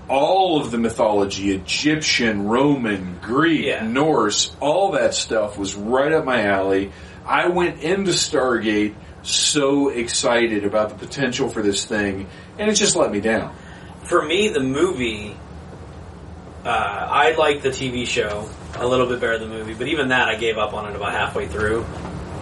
all 0.09 0.61
of 0.61 0.71
the 0.71 0.77
mythology, 0.79 1.51
Egyptian, 1.53 2.47
Roman, 2.47 3.19
Greek, 3.23 3.67
Yeah. 3.67 3.87
Norse, 3.87 4.55
all 4.61 4.93
that 4.93 5.15
stuff 5.15 5.57
was 5.57 5.75
right 5.75 6.13
up 6.13 6.25
my 6.25 6.45
alley. 6.47 6.93
I 7.25 7.49
went 7.49 7.81
into 7.81 8.11
Stargate 8.11 8.95
so 9.23 9.89
excited 9.89 10.65
about 10.65 10.91
the 10.91 10.95
potential 10.95 11.49
for 11.49 11.63
this 11.63 11.85
thing, 11.85 12.29
and 12.59 12.71
it 12.71 12.75
just 12.75 12.97
let 12.97 13.11
me 13.13 13.21
down. 13.21 13.55
For 14.05 14.25
me, 14.25 14.49
the 14.49 14.61
movie, 14.61 15.37
uh, 16.65 16.69
I 16.69 17.33
liked 17.33 17.63
the 17.63 17.71
TV 17.71 18.07
show 18.07 18.49
a 18.77 18.87
little 18.87 19.07
bit 19.07 19.21
better 19.21 19.39
than 19.39 19.51
the 19.51 19.57
movie, 19.57 19.75
but 19.75 19.89
even 19.89 20.09
that 20.09 20.29
I 20.29 20.37
gave 20.37 20.59
up 20.59 20.73
on 20.73 20.91
it 20.91 20.97
about 20.97 21.13
halfway 21.13 21.47
through. 21.47 21.85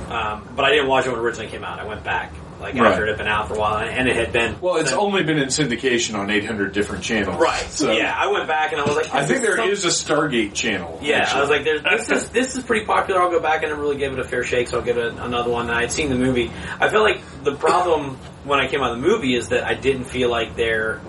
Um, 0.09 0.49
but 0.57 0.65
I 0.65 0.71
didn't 0.71 0.89
watch 0.89 1.07
it 1.07 1.11
when 1.11 1.19
it 1.19 1.23
originally 1.23 1.51
came 1.51 1.65
out. 1.65 1.79
I 1.79 1.85
went 1.85 2.03
back, 2.03 2.33
like 2.61 2.75
Right. 2.75 2.87
after 2.91 3.05
it 3.05 3.09
had 3.09 3.19
been 3.19 3.29
out 3.29 3.49
for 3.49 3.55
a 3.55 3.59
while, 3.59 3.77
and 3.87 4.09
it 4.09 4.17
had 4.17 4.33
been. 4.33 4.57
Well, 4.61 4.77
it's 4.77 4.93
only 4.93 5.23
been 5.23 5.39
in 5.39 5.47
syndication 5.49 6.19
on 6.19 6.29
800 6.31 6.73
different 6.73 7.05
channels. 7.05 7.37
Right. 7.41 7.61
So 7.71 7.93
yeah, 7.93 8.15
I 8.17 8.27
went 8.33 8.49
back 8.49 8.73
and 8.73 8.81
I 8.81 8.85
was 8.85 8.97
like, 8.97 9.15
I 9.15 9.21
this 9.23 9.31
think 9.31 9.43
there 9.43 9.57
some- 9.57 9.69
is 9.69 9.85
a 9.85 9.89
Stargate 9.89 10.55
channel. 10.55 10.99
Yeah, 11.03 11.31
I 11.33 11.41
was 11.41 11.51
like, 11.51 11.65
There's, 11.65 11.83
this 11.83 12.11
is 12.11 12.29
this 12.31 12.57
is 12.57 12.65
pretty 12.65 12.85
popular. 12.87 13.23
I'll 13.23 13.31
go 13.31 13.41
back 13.41 13.63
and 13.63 13.73
really 13.79 13.97
give 13.97 14.13
it 14.13 14.19
a 14.19 14.25
fair 14.25 14.43
shake. 14.45 14.69
So 14.69 14.79
I'll 14.79 14.85
give 14.85 14.99
it 14.99 15.15
another 15.15 15.51
one. 15.51 15.71
I'd 15.71 15.93
seen 15.93 16.09
the 16.11 16.17
movie. 16.17 16.51
I 16.81 16.89
feel 16.89 17.03
like 17.03 17.21
the 17.45 17.55
problem 17.55 18.17
when 18.45 18.59
I 18.61 18.67
came 18.69 18.83
out 18.83 18.91
of 18.93 19.01
the 19.01 19.07
movie 19.07 19.35
is 19.35 19.49
that 19.51 19.65
I 19.65 19.75
didn't 19.75 20.05
feel 20.05 20.29
like 20.31 20.57
their 20.57 21.01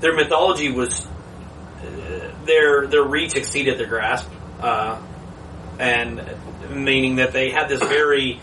their 0.00 0.14
mythology 0.14 0.70
was 0.72 1.06
uh, 1.06 2.30
their 2.44 2.86
their 2.86 3.04
reach 3.04 3.36
exceeded 3.36 3.78
their 3.78 3.86
grasp, 3.86 4.28
uh, 4.60 4.98
and 5.78 6.22
meaning 6.70 7.16
that 7.16 7.32
they 7.32 7.50
had 7.50 7.68
this 7.68 7.80
very 7.80 8.40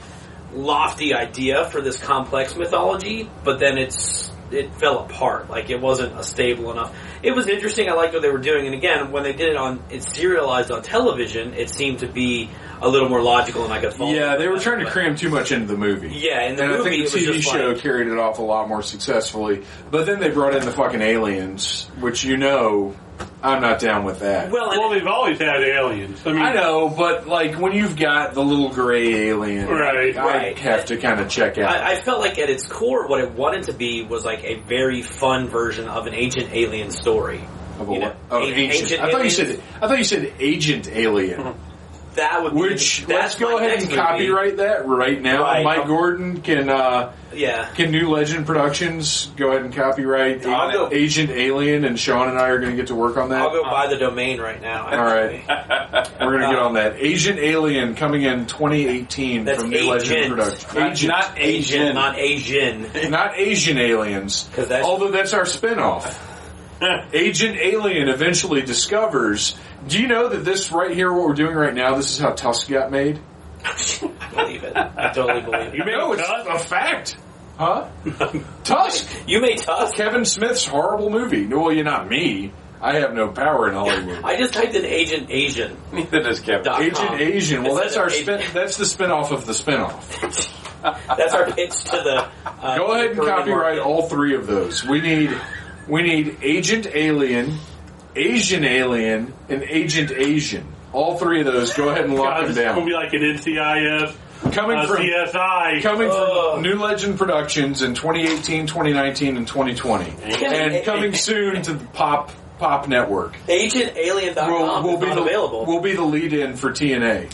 lofty 0.56 1.14
idea 1.14 1.66
for 1.70 1.82
this 1.82 1.98
complex 1.98 2.56
mythology, 2.56 3.30
but 3.44 3.60
then 3.60 3.78
it's 3.78 4.32
it 4.52 4.74
fell 4.76 5.00
apart. 5.00 5.50
Like 5.50 5.70
it 5.70 5.82
wasn't 5.82 6.18
a 6.18 6.24
stable 6.24 6.72
enough. 6.72 6.96
It 7.24 7.32
was 7.32 7.48
interesting. 7.48 7.90
I 7.90 7.94
liked 7.94 8.14
what 8.14 8.22
they 8.22 8.30
were 8.30 8.38
doing, 8.38 8.66
and 8.66 8.76
again, 8.76 9.12
when 9.12 9.24
they 9.24 9.34
did 9.34 9.50
it 9.50 9.56
on 9.56 9.84
it 9.90 10.04
serialized 10.04 10.72
on 10.72 10.84
television, 10.84 11.54
it 11.54 11.70
seemed 11.70 12.00
to 12.00 12.08
be 12.08 12.50
a 12.82 12.88
little 12.88 13.10
more 13.10 13.22
logical, 13.22 13.64
and 13.64 13.74
I 13.74 13.80
could 13.80 13.94
follow. 13.94 14.12
Yeah, 14.12 14.36
they 14.36 14.48
were 14.48 14.60
trying 14.60 14.80
to 14.80 14.86
but- 14.86 14.94
cram 14.94 15.16
too 15.16 15.30
much 15.30 15.52
into 15.52 15.68
the 15.68 15.78
movie. 15.78 16.10
Yeah, 16.14 16.44
in 16.48 16.56
the 16.56 16.64
and 16.64 16.72
movie, 16.74 17.04
I 17.04 17.06
think 17.06 17.12
the 17.26 17.32
TV 17.34 17.42
show 17.42 17.70
like- 17.70 17.80
carried 17.80 18.08
it 18.08 18.18
off 18.18 18.40
a 18.40 18.44
lot 18.44 18.68
more 18.68 18.82
successfully. 18.82 19.64
But 19.90 20.06
then 20.06 20.20
they 20.20 20.30
brought 20.30 20.56
in 20.56 20.66
the 20.66 20.72
fucking 20.72 21.02
aliens, 21.02 21.90
which 22.00 22.24
you 22.24 22.38
know, 22.38 22.96
I'm 23.42 23.62
not 23.62 23.80
down 23.80 24.06
with 24.06 24.20
that. 24.20 24.52
Well, 24.52 24.70
Well, 24.70 24.90
they've 24.90 25.06
always 25.06 25.38
had 25.38 25.62
aliens. 25.62 26.22
I 26.26 26.32
mean, 26.32 26.42
I 26.42 26.54
know, 26.54 26.88
but 26.90 27.28
like 27.28 27.56
when 27.60 27.74
you've 27.74 27.98
got 27.98 28.34
the 28.34 28.42
little 28.44 28.70
gray 28.70 29.28
alien, 29.30 29.68
Right. 29.68 30.16
I 30.18 30.26
Right. 30.26 30.60
have 30.60 30.86
to 30.86 30.98
kind 30.98 31.20
of 31.20 31.28
check 31.30 31.58
out. 31.58 31.70
I, 31.70 31.92
I 31.92 31.96
felt 32.02 32.22
like 32.22 32.40
at 32.40 32.50
its 32.50 32.66
core, 32.66 33.08
what 33.08 33.20
it 33.20 33.32
wanted 33.32 33.64
to 33.64 33.74
be 33.74 34.04
was 34.04 34.24
like 34.24 34.44
a 34.46 34.56
very 34.62 35.02
fun 35.02 35.48
version 35.50 35.90
of 35.90 36.08
an 36.08 36.14
ancient 36.14 36.54
alien 36.54 36.90
story. 36.92 37.42
of 37.80 37.90
a 37.90 37.94
you 37.94 38.00
know, 38.00 38.06
what? 38.08 38.16
Oh, 38.32 38.38
a- 38.38 38.46
ancient. 38.46 38.82
ancient 38.84 39.02
I 39.02 39.12
thought 39.12 39.12
you 39.12 39.18
aliens. 39.18 39.36
said. 39.36 39.62
I 39.82 39.88
thought 39.88 39.98
you 39.98 40.04
said 40.06 40.34
agent 40.40 40.88
alien. 40.90 41.40
Mm-hmm. 41.42 41.73
That 42.16 42.44
would 42.44 42.54
be 42.54 42.60
Which 42.60 43.00
that's 43.08 43.10
let's 43.10 43.36
go 43.36 43.58
ahead 43.58 43.70
next 43.72 43.82
and 43.84 43.92
movie. 43.92 44.02
copyright 44.02 44.58
that 44.58 44.88
right 44.88 45.20
now. 45.22 45.42
Right. 45.42 45.64
Mike 45.64 45.88
Gordon 45.88 46.42
can 46.42 46.70
uh, 46.70 47.12
Yeah, 47.34 47.68
can 47.74 47.90
New 47.90 48.10
Legend 48.10 48.46
Productions 48.46 49.32
go 49.36 49.50
ahead 49.50 49.64
and 49.64 49.74
copyright 49.74 50.46
I'll 50.46 50.72
go- 50.72 50.90
Agent 50.96 51.32
Alien, 51.32 51.86
and 51.86 52.00
Sean 52.00 52.30
and 52.30 52.38
I 52.38 52.50
are 52.50 52.60
going 52.60 52.70
to 52.72 52.78
get 52.78 52.88
to 52.88 52.96
work 52.96 53.18
on 53.18 53.30
that. 53.30 53.42
I'll 53.42 53.50
go 53.52 53.64
buy 53.64 53.88
the 53.88 53.98
domain 53.98 54.40
right 54.40 54.62
now. 54.62 54.86
All 54.86 55.04
right. 55.06 55.44
We're 56.20 56.38
going 56.38 56.42
to 56.42 56.48
get 56.50 56.60
on 56.60 56.76
that. 56.76 56.98
Agent 56.98 57.40
Alien 57.40 57.96
coming 57.96 58.22
in 58.22 58.46
2018 58.46 59.46
That's 59.46 59.62
from 59.62 59.72
New 59.72 59.90
Legend. 59.90 60.34
Productions. 60.36 61.04
Not- 61.08 61.40
Agent, 61.40 61.96
not 61.96 62.18
Asian, 62.20 62.62
Asian. 62.62 62.82
not 62.82 62.98
Asian. 62.98 63.12
not 63.12 63.38
Asian 63.40 63.78
aliens. 63.80 64.50
'Cause 64.54 64.68
that's- 64.68 64.86
Although 64.86 65.10
that's 65.12 65.34
our 65.34 65.46
spinoff. 65.46 66.16
Agent 67.14 67.58
Alien 67.58 68.10
eventually 68.10 68.62
discovers. 68.62 69.56
Do 69.88 70.02
you 70.02 70.08
know 70.08 70.30
that 70.30 70.46
this 70.46 70.72
right 70.72 70.92
here, 70.96 71.12
what 71.12 71.28
we're 71.28 71.34
doing 71.34 71.56
right 71.56 71.74
now, 71.74 71.96
this 71.96 72.12
is 72.12 72.20
how 72.20 72.32
Tusk 72.32 72.70
got 72.70 72.92
made? 72.92 73.20
I 73.66 74.30
believe 74.34 74.64
it. 74.64 74.76
I 74.76 75.12
totally 75.14 75.42
believe 75.42 75.74
You 75.76 75.82
it. 75.84 75.86
made 75.86 75.92
No, 75.94 76.14
it's 76.14 76.26
Tusk? 76.28 76.50
a 76.50 76.60
fact. 76.60 77.18
Huh? 77.58 77.88
Tusk. 78.64 79.10
You 79.28 79.42
made 79.42 79.58
Tusk. 79.60 79.96
Kevin 79.96 80.26
Smith's 80.26 80.66
horrible 80.66 81.10
movie. 81.10 81.46
Well, 81.46 81.72
you're 81.72 81.84
not 81.86 82.10
me. 82.10 82.52
I 82.82 82.96
have 83.00 83.14
no 83.14 83.30
power 83.30 83.70
in 83.70 83.76
Hollywood. 83.76 84.22
I 84.26 84.36
just 84.38 84.54
typed 84.54 84.76
in 84.76 84.84
Agent 84.86 85.28
Asian. 85.30 85.78
Neither 85.94 86.22
does 86.22 86.40
Kevin. 86.42 86.64
Dot 86.64 86.82
Agent 86.82 86.98
com. 86.98 87.20
Asian. 87.20 87.64
Well, 87.64 87.76
that's 87.76 87.96
our 87.96 88.10
spin. 88.10 88.42
That's 88.54 88.76
the 88.78 88.84
spinoff 88.84 89.32
of 89.32 89.46
the 89.46 89.54
spinoff. 89.54 90.50
That's 91.18 91.34
our 91.34 91.50
pitch 91.50 91.82
to 91.86 91.92
the. 91.92 92.28
Uh, 92.46 92.78
Go 92.78 92.92
ahead 92.92 93.12
and 93.12 93.20
copyright 93.22 93.78
market. 93.78 93.80
all 93.84 94.10
three 94.10 94.36
of 94.36 94.48
those. 94.48 94.84
We 94.84 95.00
need 95.00 95.32
we 95.88 96.02
need 96.02 96.40
Agent 96.42 96.88
Alien, 96.94 97.58
Asian 98.16 98.64
Alien, 98.64 99.34
and 99.50 99.64
Agent 99.64 100.12
Asian. 100.12 100.68
All 100.92 101.18
three 101.18 101.40
of 101.40 101.46
those. 101.48 101.74
Go 101.74 101.90
ahead 101.90 102.06
and 102.06 102.16
lock 102.16 102.36
God, 102.36 102.40
them 102.42 102.48
this 102.50 102.58
is 102.58 102.64
going 102.64 102.80
to 102.80 102.86
be 102.86 102.94
like 102.94 103.14
an 103.14 103.22
NCIS, 103.22 104.16
Coming 104.54 104.78
uh, 104.78 104.86
from 104.88 104.98
CSI. 104.98 105.82
coming 105.82 106.10
Ugh. 106.12 106.54
from 106.56 106.64
New 106.64 106.76
Legend 106.76 107.18
Productions 107.18 107.82
in 107.82 107.96
2018, 107.96 108.68
2019, 108.68 109.38
and 109.38 109.48
2020, 109.48 110.14
and 110.46 110.86
coming 110.86 111.14
soon 111.14 111.62
to 111.64 111.74
the 111.74 111.86
Pop 111.88 112.32
Pop 112.60 112.88
Network. 112.88 113.36
AgentAlien.com 113.48 114.52
We'll, 114.52 114.84
we'll 114.84 114.94
is 114.96 115.00
be 115.00 115.06
not 115.08 115.16
the 115.16 115.22
available. 115.24 115.66
we'll 115.66 115.82
be 115.82 115.94
the 115.96 116.04
lead-in 116.04 116.56
for 116.58 116.72
TNA. 116.72 117.32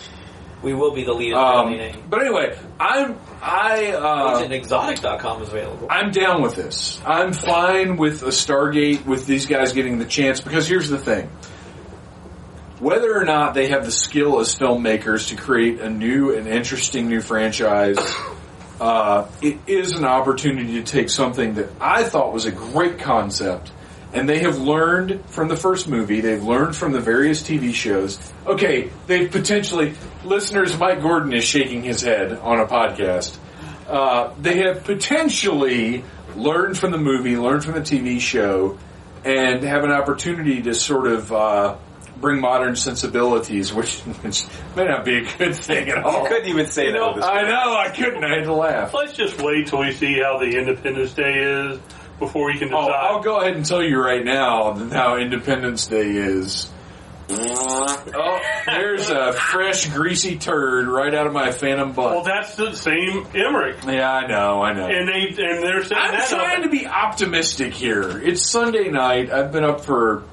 We 0.61 0.73
will 0.73 0.93
be 0.93 1.03
the 1.03 1.13
lead. 1.13 1.33
Um, 1.33 1.79
but 2.09 2.21
anyway, 2.21 2.57
I'm 2.79 3.17
I 3.41 3.91
uh, 3.91 4.41
AgentExotic.com 4.41 5.43
is 5.43 5.49
available. 5.49 5.87
I'm 5.89 6.11
down 6.11 6.41
with 6.41 6.55
this. 6.55 7.01
I'm 7.05 7.33
fine 7.33 7.97
with 7.97 8.23
a 8.23 8.27
Stargate 8.27 9.05
with 9.05 9.25
these 9.25 9.45
guys 9.45 9.73
getting 9.73 9.99
the 9.99 10.05
chance 10.05 10.41
because 10.41 10.67
here's 10.67 10.89
the 10.89 10.97
thing. 10.97 11.29
Whether 12.79 13.17
or 13.17 13.25
not 13.25 13.53
they 13.53 13.69
have 13.69 13.85
the 13.85 13.91
skill 13.91 14.39
as 14.39 14.55
filmmakers 14.55 15.29
to 15.29 15.35
create 15.35 15.81
a 15.81 15.89
new 15.89 16.33
and 16.35 16.47
interesting 16.47 17.09
new 17.09 17.19
franchise, 17.19 17.97
uh, 18.79 19.27
it 19.41 19.59
is 19.67 19.93
an 19.93 20.05
opportunity 20.05 20.73
to 20.73 20.83
take 20.83 21.09
something 21.09 21.55
that 21.55 21.69
I 21.81 22.03
thought 22.03 22.33
was 22.33 22.45
a 22.45 22.51
great 22.51 22.99
concept, 22.99 23.71
and 24.13 24.27
they 24.27 24.39
have 24.39 24.57
learned 24.57 25.23
from 25.27 25.47
the 25.47 25.55
first 25.55 25.87
movie, 25.87 26.21
they've 26.21 26.43
learned 26.43 26.75
from 26.75 26.91
the 26.91 26.99
various 26.99 27.43
TV 27.43 27.73
shows. 27.73 28.19
Okay, 28.45 28.91
they 29.07 29.27
potentially, 29.27 29.93
listeners, 30.23 30.77
Mike 30.77 31.01
Gordon 31.01 31.33
is 31.33 31.43
shaking 31.43 31.83
his 31.83 32.01
head 32.01 32.33
on 32.33 32.59
a 32.59 32.65
podcast. 32.65 33.37
Uh, 33.87 34.33
they 34.39 34.59
have 34.59 34.83
potentially 34.83 36.03
learned 36.35 36.77
from 36.77 36.91
the 36.91 36.97
movie, 36.97 37.37
learned 37.37 37.63
from 37.63 37.73
the 37.73 37.81
TV 37.81 38.19
show, 38.19 38.77
and 39.23 39.63
have 39.63 39.83
an 39.83 39.91
opportunity 39.91 40.61
to 40.63 40.73
sort 40.73 41.07
of 41.07 41.31
uh, 41.31 41.77
bring 42.17 42.39
modern 42.39 42.75
sensibilities, 42.75 43.73
which, 43.73 43.99
which 44.21 44.45
may 44.75 44.85
not 44.85 45.05
be 45.05 45.17
a 45.17 45.37
good 45.37 45.55
thing 45.55 45.89
at 45.89 46.03
all. 46.03 46.25
I 46.25 46.29
couldn't 46.29 46.47
even 46.47 46.65
say 46.65 46.91
that. 46.91 47.07
with 47.07 47.15
this 47.17 47.25
I 47.25 47.43
know, 47.43 47.75
I 47.77 47.89
couldn't. 47.89 48.23
I 48.23 48.35
had 48.37 48.45
to 48.45 48.53
laugh. 48.53 48.93
Let's 48.93 49.13
just 49.13 49.39
wait 49.41 49.67
till 49.67 49.79
we 49.79 49.91
see 49.91 50.19
how 50.19 50.39
the 50.39 50.57
Independence 50.57 51.13
Day 51.13 51.33
is 51.39 51.79
before 52.19 52.45
we 52.47 52.57
can 52.59 52.67
decide. 52.69 52.89
Oh, 52.89 52.91
I'll 52.91 53.21
go 53.21 53.39
ahead 53.41 53.55
and 53.55 53.65
tell 53.65 53.81
you 53.83 53.99
right 53.99 54.23
now 54.23 54.73
how 54.89 55.17
Independence 55.17 55.87
Day 55.87 56.09
is. 56.11 56.69
Oh, 57.31 58.39
there's 58.65 59.09
a 59.11 59.33
fresh, 59.33 59.87
greasy 59.89 60.37
turd 60.37 60.87
right 60.87 61.13
out 61.13 61.27
of 61.27 61.33
my 61.33 61.51
phantom 61.51 61.91
butt. 61.93 62.11
well, 62.11 62.23
that's 62.23 62.55
the 62.55 62.73
same 62.73 63.27
Emmerich, 63.35 63.77
Yeah, 63.85 64.11
I 64.11 64.25
know, 64.27 64.61
I 64.63 64.73
know. 64.73 64.87
and 64.87 65.07
they 65.07 65.27
and 65.27 65.63
they're 65.63 65.83
saying 65.83 66.01
I'm 66.01 66.11
that. 66.13 66.27
trying 66.29 66.63
to 66.63 66.69
be 66.69 66.87
optimistic 66.87 67.73
here. 67.73 68.19
It's 68.19 68.49
Sunday 68.49 68.89
night. 68.89 69.31
I've 69.31 69.51
been 69.51 69.63
up 69.63 69.81
for 69.85 70.23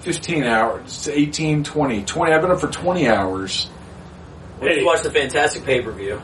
15 0.00 0.42
hours, 0.42 1.08
18, 1.08 1.62
20, 1.62 2.02
20. 2.04 2.32
I've 2.32 2.42
been 2.42 2.50
up 2.50 2.60
for 2.60 2.68
20 2.70 3.08
hours. 3.08 3.68
Let's 4.60 4.78
Hey. 4.78 4.84
watch 4.84 5.02
the 5.02 5.10
fantastic 5.12 5.64
pay 5.64 5.82
per 5.82 5.92
view. 5.92 6.20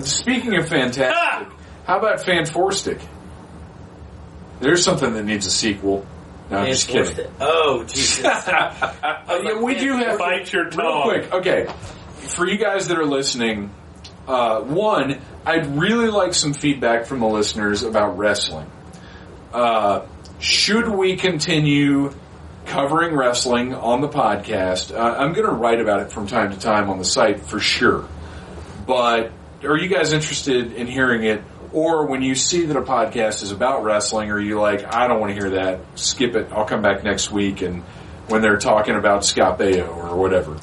Speaking 0.00 0.54
of 0.56 0.68
fantastic, 0.68 1.16
Ah! 1.20 1.46
how 1.86 1.98
about 1.98 2.20
Fant4stic? 2.20 3.00
There's 4.60 4.84
something 4.84 5.12
that 5.14 5.24
needs 5.24 5.46
a 5.46 5.50
sequel. 5.50 6.06
No, 6.50 6.58
I'm 6.58 6.66
just 6.66 6.88
kidding. 6.88 7.26
Oh 7.40 7.84
Jesus! 7.84 8.24
Uh, 9.28 9.40
yeah, 9.42 9.60
we 9.60 9.74
do 9.74 9.92
have 9.92 10.18
Bite 10.18 10.50
your 10.52 10.64
real 10.64 10.70
tongue. 10.72 11.02
quick. 11.02 11.32
Okay, 11.32 11.66
for 12.16 12.48
you 12.48 12.56
guys 12.56 12.88
that 12.88 12.98
are 12.98 13.04
listening, 13.04 13.70
uh, 14.26 14.60
one, 14.62 15.20
I'd 15.44 15.66
really 15.78 16.08
like 16.08 16.32
some 16.32 16.54
feedback 16.54 17.04
from 17.06 17.20
the 17.20 17.26
listeners 17.26 17.82
about 17.82 18.16
wrestling. 18.16 18.70
Uh, 19.52 20.06
should 20.38 20.88
we 20.88 21.16
continue 21.16 22.12
covering 22.66 23.14
wrestling 23.14 23.74
on 23.74 24.00
the 24.00 24.08
podcast? 24.08 24.94
Uh, 24.94 24.98
I'm 25.18 25.32
going 25.34 25.46
to 25.46 25.52
write 25.52 25.80
about 25.80 26.00
it 26.00 26.10
from 26.12 26.26
time 26.26 26.50
to 26.52 26.58
time 26.58 26.88
on 26.90 26.98
the 26.98 27.04
site 27.04 27.42
for 27.42 27.60
sure. 27.60 28.06
But 28.86 29.30
are 29.62 29.76
you 29.76 29.88
guys 29.88 30.12
interested 30.14 30.72
in 30.72 30.86
hearing 30.86 31.24
it? 31.24 31.42
Or 31.72 32.06
when 32.06 32.22
you 32.22 32.34
see 32.34 32.64
that 32.66 32.76
a 32.76 32.82
podcast 32.82 33.42
is 33.42 33.52
about 33.52 33.84
wrestling, 33.84 34.30
are 34.30 34.40
you 34.40 34.58
like, 34.60 34.94
I 34.94 35.06
don't 35.06 35.20
want 35.20 35.34
to 35.34 35.40
hear 35.40 35.50
that, 35.50 35.80
skip 35.96 36.34
it, 36.34 36.48
I'll 36.52 36.64
come 36.64 36.80
back 36.82 37.04
next 37.04 37.30
week 37.30 37.60
and 37.62 37.82
when 38.28 38.40
they're 38.42 38.58
talking 38.58 38.94
about 38.94 39.24
Scott 39.24 39.58
Baio 39.58 39.88
or 39.94 40.16
whatever. 40.16 40.56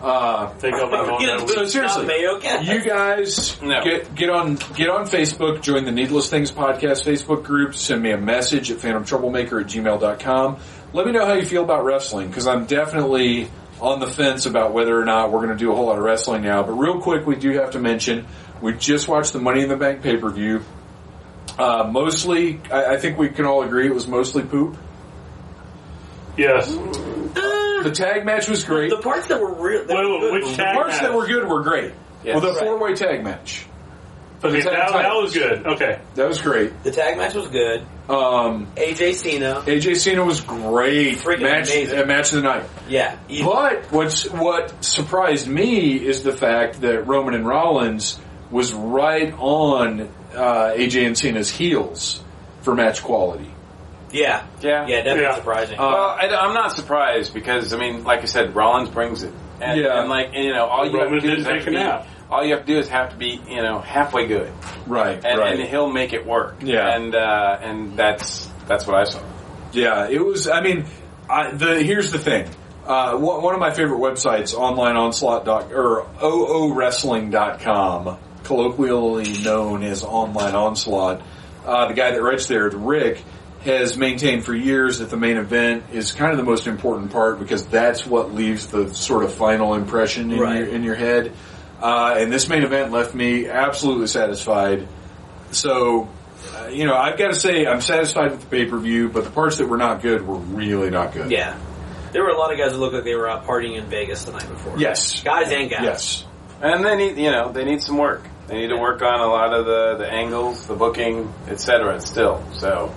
Uh, 0.00 0.48
think 0.54 0.74
I'll 0.74 0.86
be 0.86 0.96
We're 0.96 1.06
going 1.06 1.26
gonna 1.26 1.38
that 1.38 1.40
lose 1.46 1.50
way. 1.50 1.54
so 1.56 1.66
seriously, 1.68 2.04
Scott 2.06 2.06
Mayo 2.06 2.72
you 2.74 2.84
guys 2.84 3.62
No. 3.62 3.84
get 3.84 4.12
get 4.16 4.30
on 4.30 4.56
get 4.74 4.88
on 4.90 5.04
Facebook, 5.06 5.62
join 5.62 5.84
the 5.84 5.92
Needless 5.92 6.28
Things 6.28 6.50
Podcast 6.50 7.04
Facebook 7.04 7.44
group, 7.44 7.76
send 7.76 8.02
me 8.02 8.10
a 8.10 8.18
message 8.18 8.72
at 8.72 8.78
phantomtroublemaker 8.78 9.60
at 9.60 9.68
gmail.com. 9.68 10.56
Let 10.92 11.06
me 11.06 11.12
know 11.12 11.24
how 11.24 11.34
you 11.34 11.44
feel 11.46 11.62
about 11.62 11.84
wrestling, 11.84 12.28
because 12.28 12.48
I'm 12.48 12.66
definitely 12.66 13.48
on 13.80 14.00
the 14.00 14.08
fence 14.08 14.44
about 14.46 14.72
whether 14.72 15.00
or 15.00 15.04
not 15.04 15.30
we're 15.30 15.38
going 15.44 15.56
to 15.56 15.56
do 15.56 15.70
a 15.70 15.74
whole 15.74 15.86
lot 15.86 15.98
of 15.98 16.04
wrestling 16.04 16.42
now. 16.42 16.62
But 16.64 16.72
real 16.72 17.00
quick, 17.00 17.24
we 17.26 17.36
do 17.36 17.50
have 17.58 17.70
to 17.72 17.78
mention, 17.78 18.26
we 18.62 18.72
just 18.74 19.08
watched 19.08 19.32
the 19.32 19.38
Money 19.40 19.62
in 19.62 19.68
the 19.68 19.76
Bank 19.76 20.02
pay-per-view. 20.02 20.62
Uh, 21.58 21.88
mostly, 21.92 22.60
I, 22.70 22.94
I 22.94 22.96
think 22.98 23.18
we 23.18 23.28
can 23.28 23.44
all 23.44 23.62
agree 23.62 23.86
it 23.86 23.94
was 23.94 24.06
mostly 24.06 24.42
poop. 24.42 24.76
Yes. 26.36 26.68
The 26.74 27.90
tag 27.92 28.24
match 28.24 28.48
was 28.48 28.64
great. 28.64 28.90
the 28.90 28.98
parts 28.98 29.26
that 29.26 29.40
were 29.40 29.52
real. 29.54 29.84
that 29.84 29.94
Wait, 29.96 30.22
wait, 30.22 30.32
which 30.32 30.44
were 30.44 30.50
tag 30.54 30.56
The 30.56 30.80
parts 30.80 30.88
match? 30.94 31.00
that 31.02 31.14
were 31.14 31.26
good 31.26 31.48
were 31.48 31.62
great. 31.62 31.92
Yes. 32.24 32.34
well, 32.34 32.40
the 32.40 32.48
Right. 32.52 32.58
four-way 32.60 32.94
tag 32.94 33.24
match. 33.24 33.66
Okay, 34.44 34.60
Tag 34.60 34.72
that, 34.72 34.92
that 34.92 35.14
was 35.14 35.32
good. 35.34 35.64
Okay. 35.66 36.00
That 36.16 36.26
was 36.28 36.40
great. 36.40 36.82
The 36.82 36.90
tag 36.90 37.16
match 37.16 37.34
was 37.34 37.46
good. 37.48 37.86
Um, 38.08 38.66
AJ 38.76 39.14
Cena, 39.14 39.62
AJ 39.66 39.96
Cena 39.98 40.24
was 40.24 40.40
great. 40.40 41.18
Freaking 41.18 41.42
match, 41.42 41.70
amazing. 41.70 41.98
uh, 42.00 42.04
match 42.06 42.30
of 42.32 42.36
the 42.36 42.42
night. 42.42 42.64
yeah. 42.88 43.16
He- 43.28 43.44
But 43.44 43.84
what's 43.92 44.28
what 44.28 44.82
surprised 44.84 45.46
me 45.46 45.94
is 45.94 46.24
the 46.24 46.32
fact 46.32 46.80
that 46.80 47.06
Roman 47.06 47.34
and 47.34 47.46
Rollins 47.46 48.18
was 48.52 48.72
right 48.72 49.34
on 49.38 50.02
uh, 50.34 50.72
AJ 50.76 51.06
and 51.06 51.18
Cena's 51.18 51.50
heels 51.50 52.22
for 52.60 52.74
match 52.74 53.02
quality. 53.02 53.50
yeah, 54.12 54.42
Yeah. 54.60 54.86
yeah, 54.86 54.96
definitely 54.98 55.22
Yeah. 55.22 55.34
surprising. 55.36 55.78
Uh, 55.80 55.82
Well, 55.90 56.16
I, 56.20 56.46
am 56.46 56.54
not 56.54 56.72
surprised 56.76 57.32
because 57.34 57.72
I 57.72 57.78
mean, 57.78 58.04
like 58.04 58.20
I 58.22 58.26
said, 58.26 58.54
Rollins 58.54 58.90
brings 58.90 59.22
it, 59.24 59.32
and, 59.60 59.80
Yeah. 59.80 59.98
and 60.00 60.08
like 60.10 60.28
and, 60.34 60.44
you 60.44 60.52
know, 60.52 60.66
all 60.66 60.86
you 60.86 60.98
have 61.00 61.08
to 61.10 61.20
do 61.20 61.32
is 61.32 61.46
have 61.46 61.64
to 61.64 61.70
be, 61.70 61.76
nap. 61.76 62.06
all 62.30 62.44
you 62.44 62.52
have 62.54 62.66
to 62.66 62.72
do 62.72 62.78
is 62.78 62.88
have 62.90 63.10
to 63.10 63.16
be 63.16 63.40
you 63.48 63.62
know 63.62 63.78
halfway 63.80 64.26
good, 64.26 64.52
Right, 64.86 65.18
and, 65.24 65.38
right. 65.38 65.58
and 65.58 65.68
he'll 65.68 65.90
make 65.90 66.12
it 66.12 66.26
work. 66.26 66.56
Yeah. 66.62 66.94
and 66.94 67.14
uh, 67.14 67.58
and 67.62 67.96
that's 67.96 68.46
that's 68.68 68.86
what 68.86 68.96
I 68.96 69.04
saw. 69.04 69.20
Yeah, 69.72 70.08
it 70.10 70.22
was. 70.24 70.46
I 70.46 70.60
mean, 70.60 70.84
I, 71.30 71.50
the 71.52 71.82
here's 71.82 72.12
the 72.12 72.18
thing. 72.18 72.48
Uh, 72.86 73.16
one, 73.16 73.40
one 73.42 73.54
of 73.54 73.60
my 73.60 73.70
favorite 73.72 73.98
websites, 74.00 74.54
online 74.54 74.96
onslaught 74.96 75.44
dot 75.46 75.72
or 75.72 76.04
oowrestling.com, 76.20 78.18
colloquially 78.56 79.42
known 79.42 79.82
as 79.82 80.04
online 80.04 80.54
onslaught. 80.54 81.22
Uh, 81.64 81.88
the 81.88 81.94
guy 81.94 82.10
that 82.10 82.22
writes 82.22 82.46
there, 82.48 82.68
Rick, 82.68 83.22
has 83.64 83.96
maintained 83.96 84.44
for 84.44 84.54
years 84.54 84.98
that 84.98 85.08
the 85.08 85.16
main 85.16 85.36
event 85.38 85.84
is 85.92 86.12
kind 86.12 86.32
of 86.32 86.36
the 86.36 86.42
most 86.44 86.66
important 86.66 87.12
part 87.12 87.38
because 87.38 87.66
that's 87.66 88.04
what 88.04 88.34
leaves 88.34 88.66
the 88.66 88.92
sort 88.92 89.24
of 89.24 89.32
final 89.32 89.74
impression 89.74 90.32
in 90.32 90.38
Right. 90.40 90.58
your 90.58 90.66
in 90.68 90.82
your 90.82 90.94
head. 90.96 91.32
Uh, 91.80 92.16
and 92.18 92.32
this 92.32 92.48
main 92.48 92.62
event 92.62 92.92
left 92.92 93.14
me 93.14 93.48
absolutely 93.48 94.06
satisfied. 94.06 94.86
So, 95.50 96.08
uh, 96.56 96.66
you 96.68 96.84
know, 96.86 96.94
I've 96.94 97.16
got 97.18 97.28
to 97.28 97.34
say 97.34 97.66
I'm 97.66 97.80
satisfied 97.80 98.32
with 98.32 98.40
the 98.40 98.46
pay 98.46 98.66
per 98.66 98.78
view, 98.78 99.08
but 99.08 99.24
the 99.24 99.30
parts 99.30 99.58
that 99.58 99.66
were 99.68 99.76
not 99.78 100.02
good 100.02 100.26
were 100.26 100.36
really 100.36 100.90
not 100.90 101.12
good. 101.12 101.30
yeah, 101.30 101.56
there 102.12 102.22
were 102.22 102.30
a 102.30 102.38
lot 102.38 102.52
of 102.52 102.58
guys 102.58 102.72
that 102.72 102.78
looked 102.78 102.94
like 102.94 103.04
they 103.04 103.14
were 103.14 103.28
out 103.30 103.46
partying 103.46 103.78
in 103.78 103.86
Vegas 103.86 104.24
the 104.24 104.32
night 104.32 104.48
before. 104.48 104.78
Yes. 104.78 105.22
guys 105.22 105.50
and 105.52 105.70
gals. 105.70 105.82
Yes. 105.84 106.24
And 106.60 106.84
they 106.84 106.96
need 106.96 107.16
you 107.16 107.30
know 107.30 107.50
they 107.52 107.64
need 107.64 107.80
some 107.82 107.96
work. 107.98 108.22
They 108.48 108.56
need 108.58 108.68
to 108.68 108.76
work 108.76 109.00
on 109.02 109.20
a 109.20 109.26
lot 109.26 109.54
of 109.54 109.66
the 109.66 109.96
the 110.04 110.10
angles, 110.10 110.66
the 110.66 110.74
booking, 110.74 111.32
etc. 111.48 112.00
Still, 112.00 112.42
so 112.52 112.92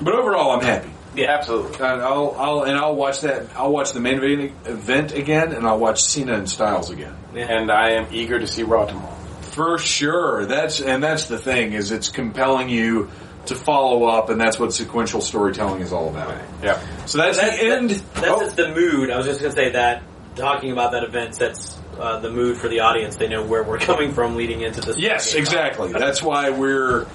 But 0.00 0.14
overall, 0.14 0.52
I'm 0.52 0.64
happy. 0.64 0.90
yeah. 1.14 1.32
absolutely. 1.32 1.74
And 1.76 2.02
I'll, 2.02 2.34
I'll 2.38 2.62
and 2.62 2.78
I'll 2.78 2.94
watch 2.96 3.20
that. 3.22 3.46
I'll 3.56 3.72
watch 3.72 3.92
the 3.92 4.00
main 4.00 4.18
event- 4.22 4.52
event 4.66 5.12
again, 5.12 5.52
and 5.52 5.66
I'll 5.66 5.78
watch 5.78 6.02
Cena 6.02 6.34
and 6.34 6.48
Styles 6.48 6.90
again 6.90 7.14
yeah. 7.34 7.46
And 7.50 7.70
I 7.70 7.92
am 7.92 8.08
eager 8.12 8.38
to 8.38 8.46
see 8.46 8.62
Raw 8.62 8.84
tomorrow. 8.86 9.14
for 9.40 9.78
sure. 9.78 10.46
That's 10.46 10.80
and 10.80 11.02
that's 11.02 11.26
the 11.26 11.38
thing 11.38 11.72
is 11.72 11.90
it's 11.90 12.08
compelling 12.08 12.68
you 12.68 13.10
to 13.46 13.54
follow 13.56 14.04
up, 14.04 14.28
and 14.30 14.40
that's 14.40 14.58
what 14.58 14.72
sequential 14.72 15.20
storytelling 15.20 15.80
is 15.82 15.92
all 15.92 16.08
about. 16.08 16.32
Yeah. 16.62 16.80
So 17.06 17.18
that's, 17.18 17.38
That's, 17.38 17.58
the 17.58 17.64
end. 17.64 17.90
that's, 17.90 18.00
that's 18.20 18.26
oh, 18.28 18.40
just 18.40 18.56
the 18.56 18.68
mood. 18.68 19.10
I 19.10 19.16
was 19.16 19.26
just 19.26 19.40
gonna 19.40 19.52
say 19.52 19.70
that 19.72 20.02
talking 20.36 20.70
about 20.72 20.92
that 20.92 21.02
event 21.04 21.34
sets 21.34 21.76
uh, 21.98 22.20
the 22.20 22.30
mood 22.30 22.56
for 22.56 22.68
the 22.68 22.80
audience. 22.80 23.16
They 23.16 23.28
know 23.28 23.44
where 23.44 23.62
we're 23.62 23.78
coming 23.90 24.12
from 24.12 24.36
leading 24.36 24.60
into 24.62 24.80
this. 24.80 24.98
yes, 24.98 25.34
exactly. 25.34 25.92
That's 25.92 26.22
why 26.22 26.50
we're 26.50 27.06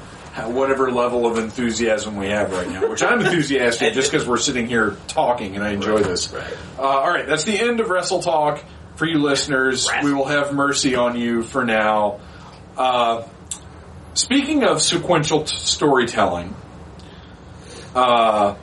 whatever 0.45 0.91
level 0.91 1.25
of 1.25 1.37
enthusiasm 1.39 2.15
we 2.15 2.27
have 2.27 2.51
right 2.51 2.69
now, 2.69 2.87
which 2.87 3.01
I'm 3.01 3.21
enthusiastic 3.21 3.93
just 3.95 4.11
because 4.11 4.27
we're 4.27 4.37
sitting 4.37 4.67
here 4.67 4.95
talking 5.07 5.55
and 5.55 5.63
I 5.63 5.71
enjoy 5.71 5.99
this. 6.03 6.31
Uh, 6.31 6.41
all 6.77 7.09
right, 7.09 7.25
that's 7.25 7.43
the 7.43 7.59
end 7.59 7.79
of 7.79 7.89
Wrestle 7.89 8.21
Talk 8.21 8.63
for 8.95 9.05
you 9.05 9.17
listeners. 9.19 9.89
We 10.03 10.13
will 10.13 10.25
have 10.25 10.53
mercy 10.53 10.95
on 10.95 11.17
you 11.17 11.41
for 11.43 11.65
now. 11.65 12.19
Uh, 12.77 13.23
speaking 14.13 14.63
of 14.63 14.81
sequential 14.81 15.43
t- 15.43 15.55
storytelling, 15.55 16.55
uh, 17.95 18.53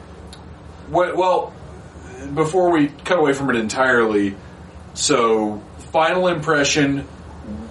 what, 0.89 1.17
well, 1.17 1.53
before 2.35 2.71
we 2.71 2.89
cut 2.89 3.19
away 3.19 3.33
from 3.33 3.51
it 3.51 3.57
entirely, 3.57 4.37
so 4.95 5.61
final 5.95 6.27
impression, 6.27 7.07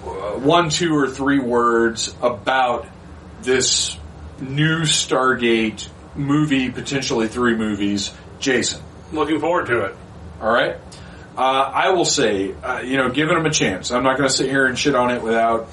uh, 0.06 0.40
one, 0.40 0.70
two, 0.70 0.96
or 0.96 1.10
three 1.10 1.40
words 1.40 2.16
about 2.22 2.88
this 3.42 3.98
new 4.40 4.84
Stargate 4.84 5.90
movie, 6.16 6.72
potentially 6.72 7.28
three 7.28 7.56
movies. 7.58 8.14
Jason, 8.40 8.82
Looking 9.12 9.42
forward 9.42 9.66
to 9.68 9.82
it. 9.88 9.96
all 10.42 10.52
right. 10.52 10.78
Uh, 11.38 11.42
I 11.42 11.90
will 11.90 12.06
say, 12.06 12.54
uh, 12.64 12.80
you 12.80 12.96
know, 12.96 13.10
giving 13.10 13.36
them 13.36 13.46
a 13.46 13.52
chance. 13.52 13.92
I'm 13.92 14.04
not 14.04 14.18
going 14.18 14.30
to 14.30 14.34
sit 14.34 14.50
here 14.50 14.68
and 14.68 14.80
shit 14.80 14.96
on 14.96 15.12
it 15.12 15.22
without, 15.22 15.68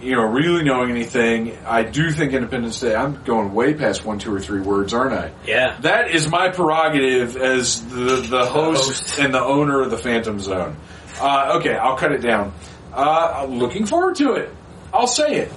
you 0.00 0.12
know, 0.12 0.22
really 0.22 0.64
knowing 0.64 0.90
anything. 0.90 1.54
I 1.66 1.82
do 1.82 2.10
think 2.12 2.32
Independence 2.32 2.80
Day. 2.80 2.94
I'm 2.94 3.22
going 3.24 3.52
way 3.52 3.74
past 3.74 4.06
one, 4.06 4.18
two, 4.20 4.32
or 4.34 4.40
three 4.40 4.60
words, 4.62 4.94
aren't 4.94 5.12
I? 5.12 5.32
Yeah. 5.46 5.76
That 5.80 6.12
is 6.12 6.30
my 6.30 6.48
prerogative 6.50 7.36
as 7.36 7.82
the 7.88 8.16
the 8.30 8.46
host, 8.46 8.88
host. 8.88 9.18
and 9.18 9.34
the 9.34 9.42
owner 9.42 9.82
of 9.82 9.90
the 9.90 9.98
Phantom 9.98 10.38
Zone. 10.40 10.76
Uh, 11.20 11.58
okay, 11.58 11.76
I'll 11.76 11.96
cut 11.96 12.12
it 12.12 12.22
down. 12.22 12.52
Uh, 12.92 13.44
I'm 13.44 13.58
looking 13.58 13.86
forward 13.86 14.16
to 14.16 14.34
it. 14.34 14.54
I'll 14.92 15.06
say 15.06 15.36
it. 15.36 15.52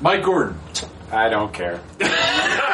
Mike 0.00 0.24
Gordon. 0.24 0.58
I 1.10 1.28
don't 1.28 1.52
care. 1.52 1.80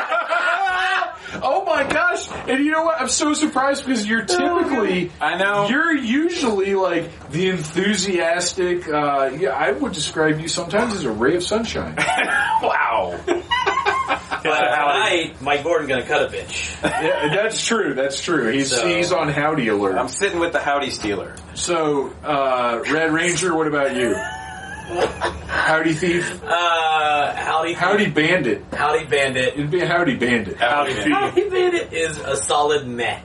Oh 1.42 1.64
my 1.64 1.82
gosh! 1.86 2.28
And 2.48 2.64
you 2.64 2.70
know 2.70 2.84
what? 2.84 3.00
I'm 3.00 3.08
so 3.08 3.34
surprised 3.34 3.84
because 3.84 4.06
you're 4.06 4.24
typically, 4.24 5.10
I 5.20 5.36
know. 5.36 5.68
you're 5.68 5.94
usually 5.94 6.74
like 6.74 7.30
the 7.30 7.48
enthusiastic. 7.50 8.88
Uh, 8.88 9.30
yeah, 9.36 9.50
I 9.50 9.72
would 9.72 9.92
describe 9.92 10.40
you 10.40 10.48
sometimes 10.48 10.94
as 10.94 11.04
a 11.04 11.10
ray 11.10 11.36
of 11.36 11.42
sunshine. 11.42 11.96
wow. 12.62 13.20
But 14.07 14.42
tonight, 14.42 15.36
Mike 15.40 15.64
Gordon 15.64 15.88
gonna 15.88 16.02
cut 16.05 16.22
a 16.22 16.36
bitch. 16.36 16.82
yeah, 16.84 17.34
that's 17.34 17.64
true. 17.66 17.94
That's 17.94 18.20
true. 18.22 18.50
He's 18.52 18.70
So- 18.70 18.86
he's 18.86 19.12
on 19.12 19.28
Howdy 19.28 19.68
alert. 19.68 19.96
I'm 19.96 20.09
sitting 20.09 20.38
with 20.38 20.52
the 20.52 20.61
Howdy 20.61 20.90
Stealer. 20.90 21.34
So, 21.55 22.12
uh, 22.24 22.82
Red 22.90 23.12
Ranger, 23.12 23.55
what 23.55 23.66
about 23.66 23.96
you? 23.96 24.14
Howdy 24.14 25.94
Thief? 25.94 26.42
Uh, 26.44 27.34
Howdy, 27.34 27.72
Howdy 27.72 28.11
Bandit. 28.11 28.64
Howdy 28.72 29.07
Bandit. 29.07 29.55
It'd 29.55 29.70
be 29.70 29.80
a 29.80 29.86
Howdy 29.86 30.16
Bandit. 30.16 30.59
Howdy 30.59 30.92
Yeah. 30.92 31.02
Thief. 31.05 31.12
Howdy 31.14 31.48
Bandit 31.48 31.92
is 31.94 32.18
a 32.18 32.36
solid 32.36 32.86
meh. 32.86 33.20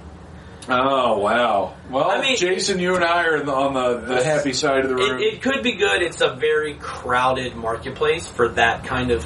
Oh, 0.69 1.17
wow. 1.17 1.73
Well, 1.89 2.09
I 2.09 2.21
mean- 2.21 2.37
Jason, 2.37 2.79
you 2.79 2.95
and 2.95 3.03
I 3.03 3.25
are 3.25 3.37
on 3.39 3.45
the, 3.45 3.53
on 3.53 3.73
the, 3.73 4.15
the 4.15 4.23
happy 4.23 4.53
side 4.53 4.83
of 4.85 4.89
the 4.89 4.95
room. 4.95 5.19
It, 5.19 5.33
it 5.35 5.41
could 5.41 5.63
be 5.63 5.73
good. 5.73 6.01
It's 6.01 6.21
a 6.21 6.29
very 6.35 6.75
crowded 6.75 7.55
marketplace 7.55 8.25
for 8.27 8.49
that 8.49 8.85
kind 8.85 9.11
of, 9.11 9.25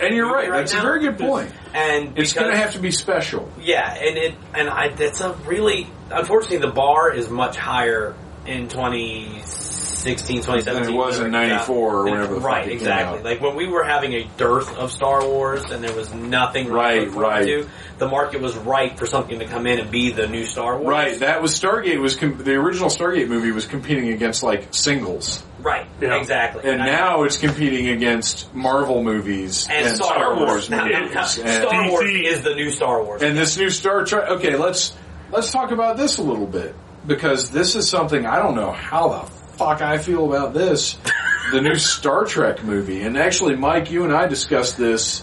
and 0.00 0.14
you're 0.14 0.30
right. 0.32 0.48
right 0.50 0.58
That's 0.58 0.74
a 0.74 0.80
very 0.80 1.00
good 1.00 1.18
point. 1.18 1.52
and 1.74 2.18
It's 2.18 2.32
going 2.32 2.50
to 2.50 2.56
have 2.56 2.72
to 2.72 2.78
be 2.78 2.90
special. 2.90 3.50
Yeah, 3.60 3.92
and 3.94 4.16
it 4.16 4.34
and 4.54 4.68
I 4.68 4.88
that's 4.94 5.20
a 5.20 5.32
really 5.46 5.88
unfortunately 6.10 6.58
the 6.58 6.72
bar 6.72 7.12
is 7.12 7.28
much 7.30 7.56
higher 7.56 8.14
in 8.46 8.68
2016, 8.68 10.36
2017 10.36 10.84
Than 10.84 10.94
it 10.94 10.96
was 10.96 11.20
in 11.20 11.30
94 11.32 11.76
or 11.76 12.04
whenever 12.04 12.34
fuck 12.36 12.44
Right, 12.44 12.68
exactly. 12.70 13.22
Like 13.22 13.40
when 13.40 13.56
we 13.56 13.66
were 13.68 13.82
having 13.84 14.12
a 14.14 14.24
dearth 14.36 14.74
of 14.76 14.92
Star 14.92 15.26
Wars 15.26 15.64
and 15.70 15.82
there 15.82 15.94
was 15.96 16.12
nothing 16.14 16.68
Right, 16.68 16.94
to 16.94 17.00
look 17.06 17.10
forward 17.14 17.28
right. 17.28 17.46
to, 17.46 17.68
the 17.98 18.08
market 18.08 18.40
was 18.40 18.56
ripe 18.56 18.98
for 18.98 19.06
something 19.06 19.38
to 19.40 19.46
come 19.46 19.66
in 19.66 19.80
and 19.80 19.90
be 19.90 20.12
the 20.12 20.28
new 20.28 20.44
Star 20.44 20.78
Wars. 20.78 20.88
Right. 20.88 21.18
That 21.20 21.42
was 21.42 21.58
Stargate. 21.58 22.00
Was 22.00 22.14
com- 22.16 22.38
the 22.38 22.54
original 22.54 22.88
Stargate 22.88 23.28
movie 23.28 23.50
was 23.50 23.66
competing 23.66 24.10
against 24.12 24.42
like 24.44 24.68
singles, 24.72 25.42
Right. 25.66 25.86
Yeah. 26.00 26.14
Exactly. 26.16 26.70
and 26.70 26.80
I- 26.80 26.86
now 26.86 27.22
it's 27.24 27.36
competing 27.38 27.88
against 27.88 28.54
Marvel 28.54 29.02
movies 29.02 29.66
and, 29.70 29.96
Star, 29.96 30.36
Wars. 30.36 30.70
Now- 30.70 30.84
now- 30.84 31.00
movies. 31.00 31.14
now, 31.38 31.44
And- 31.44 31.68
Star 31.68 31.90
Wars 31.90 32.04
DC. 32.04 32.24
is 32.26 32.42
the 32.42 32.54
new 32.54 32.70
Star 32.70 33.02
Wars. 33.02 33.22
And 33.22 33.36
this 33.36 33.56
new 33.58 33.68
Star 33.70 34.04
Trek. 34.04 34.30
Okay, 34.30 34.54
let's 34.56 34.94
let's 35.32 35.50
talk 35.50 35.72
about 35.72 35.96
this 35.96 36.18
a 36.18 36.22
little 36.22 36.46
bit 36.46 36.74
because 37.06 37.50
this 37.50 37.74
is 37.74 37.88
something 37.88 38.24
I 38.26 38.36
don't 38.38 38.54
know 38.54 38.70
how 38.70 39.08
the 39.08 39.20
fuck 39.58 39.82
I 39.82 39.98
feel 39.98 40.24
about 40.32 40.54
this. 40.54 40.96
the 41.52 41.60
new 41.60 41.74
Star 41.74 42.24
Trek 42.24 42.62
movie, 42.62 43.02
and 43.02 43.16
actually, 43.18 43.56
Mike, 43.56 43.90
you 43.90 44.04
and 44.04 44.12
I 44.12 44.26
discussed 44.28 44.76
this 44.78 45.22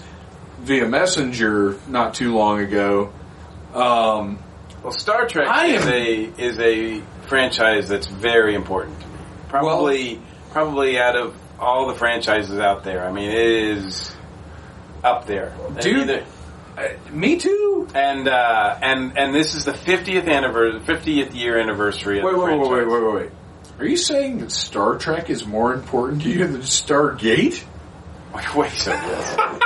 via 0.61 0.85
Messenger 0.87 1.75
not 1.87 2.13
too 2.15 2.33
long 2.35 2.59
ago. 2.59 3.11
Um, 3.73 4.39
Well, 4.83 4.91
Star 4.91 5.25
Trek 5.27 5.47
I 5.47 5.67
is 5.67 5.85
am- 5.85 5.93
a 5.93 6.29
is 6.37 6.59
a 6.59 7.01
franchise 7.27 7.87
that's 7.87 8.07
very 8.07 8.55
important 8.55 8.99
to 8.99 9.07
me. 9.07 9.13
Probably, 9.49 10.19
probably 10.53 10.97
out 10.99 11.15
of 11.17 11.35
all 11.59 11.87
the 11.87 11.95
franchises 11.95 12.57
out 12.59 12.83
there, 12.83 13.05
I 13.05 13.11
mean, 13.11 13.29
it 13.29 13.37
is 13.77 14.15
up 15.03 15.25
there, 15.27 15.53
Dude. 15.81 16.09
either- 16.09 16.25
uh, 16.77 16.87
me 17.11 17.37
too. 17.37 17.87
and 17.93 18.27
uh, 18.27 18.77
and 18.81 19.15
and 19.17 19.35
this 19.35 19.53
is 19.53 19.63
the 19.65 19.73
fiftieth 19.73 20.27
anniversary, 20.27 20.79
fiftieth 20.79 21.35
year 21.35 21.59
anniversary 21.59 22.17
of 22.19 22.23
Wait, 22.25 22.31
the 22.31 22.37
wait, 22.39 22.57
wait, 22.57 22.67
franchise. 22.67 22.87
wait, 22.87 22.87
wait, 23.03 23.13
wait, 23.13 23.21
wait. 23.23 23.31
Are 23.79 23.85
you 23.85 23.97
saying 23.97 24.39
that 24.39 24.51
Star 24.51 24.97
Trek 24.97 25.29
is 25.29 25.45
more 25.45 25.73
important 25.73 26.23
to 26.23 26.29
you 26.29 26.47
than 26.47 26.61
Stargate? 26.61 27.63
Wait, 28.33 28.55
wait 28.55 28.71
a 28.71 28.75
second. 28.79 29.61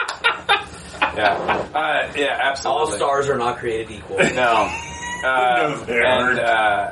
yeah, 1.15 1.67
uh, 1.73 2.11
yeah, 2.17 2.55
All 2.65 2.91
stars 2.91 3.29
are 3.29 3.37
not 3.37 3.59
created 3.59 3.91
equal. 3.91 4.17
No. 4.17 4.69
Uh, 5.23 5.83
No, 5.87 5.93
and, 5.95 6.39
uh, 6.39 6.91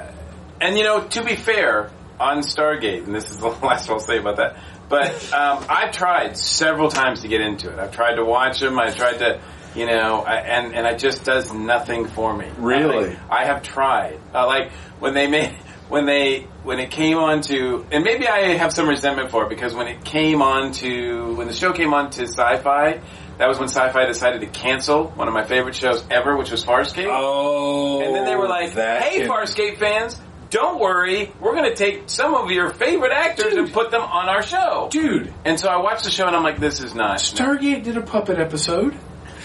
and 0.59 0.75
you 0.79 0.83
know, 0.83 1.01
to 1.03 1.23
be 1.23 1.35
fair, 1.35 1.91
on 2.19 2.39
Stargate, 2.39 3.05
and 3.05 3.13
this 3.15 3.29
is 3.29 3.37
the 3.39 3.47
last 3.63 3.89
I'll 3.89 3.99
say 3.99 4.17
about 4.17 4.37
that, 4.37 4.57
but 4.89 5.11
um, 5.33 5.65
I've 5.69 5.91
tried 5.91 6.37
several 6.37 6.89
times 6.89 7.21
to 7.21 7.27
get 7.27 7.41
into 7.41 7.71
it. 7.71 7.79
I've 7.79 7.91
tried 7.91 8.15
to 8.15 8.25
watch 8.25 8.59
them. 8.59 8.77
I 8.79 8.91
tried 8.91 9.17
to, 9.19 9.41
you 9.75 9.85
know, 9.85 10.21
I, 10.21 10.35
and 10.37 10.73
and 10.75 10.85
it 10.87 10.99
just 10.99 11.23
does 11.23 11.51
nothing 11.53 12.07
for 12.07 12.35
me. 12.35 12.47
Really? 12.57 13.09
Like, 13.09 13.17
I 13.29 13.45
have 13.45 13.63
tried. 13.63 14.19
Uh, 14.33 14.45
like 14.47 14.71
when 14.99 15.13
they 15.13 15.27
made. 15.27 15.55
When 15.87 16.07
they 16.07 16.47
when 16.63 16.79
it 16.79 16.89
came 16.89 17.19
on 17.19 17.41
to 17.41 17.85
and 17.91 18.03
maybe 18.03 18.27
I 18.27 18.55
have 18.57 18.73
some 18.73 18.89
resentment 18.89 19.29
for 19.29 19.43
it 19.43 19.49
because 19.49 19.75
when 19.75 19.87
it 19.87 20.03
came 20.03 20.41
on 20.41 20.71
to 20.81 21.35
when 21.35 21.45
the 21.45 21.53
show 21.53 21.73
came 21.73 21.93
on 21.93 22.09
to 22.09 22.23
sci-fi 22.23 22.99
that 23.37 23.47
was 23.47 23.59
when 23.59 23.67
sci-fi 23.67 24.07
decided 24.07 24.41
to 24.41 24.47
cancel 24.47 25.09
one 25.09 25.27
of 25.27 25.35
my 25.35 25.43
favorite 25.43 25.75
shows 25.75 26.03
ever 26.09 26.35
which 26.37 26.49
was 26.49 26.65
Farscape 26.65 27.05
Oh, 27.07 28.01
and 28.01 28.15
then 28.15 28.25
they 28.25 28.35
were 28.35 28.47
like, 28.47 28.71
"Hey, 28.71 29.19
can- 29.19 29.29
Farscape 29.29 29.77
fans, 29.77 30.19
don't 30.55 30.79
worry. 30.79 31.31
We're 31.41 31.53
going 31.53 31.69
to 31.69 31.75
take 31.75 32.03
some 32.07 32.33
of 32.33 32.49
your 32.49 32.69
favorite 32.71 33.11
actors 33.11 33.53
and 33.55 33.71
put 33.73 33.91
them 33.91 34.01
on 34.01 34.29
our 34.29 34.41
show." 34.41 34.87
dude." 34.89 35.33
And 35.43 35.59
so 35.59 35.67
I 35.67 35.77
watched 35.77 36.05
the 36.05 36.11
show 36.11 36.25
and 36.27 36.35
I'm 36.35 36.43
like, 36.43 36.59
"This 36.59 36.79
is 36.81 36.95
not." 36.95 37.17
Stargate 37.19 37.83
did 37.83 37.97
a 37.97 38.01
puppet 38.01 38.39
episode. 38.39 38.95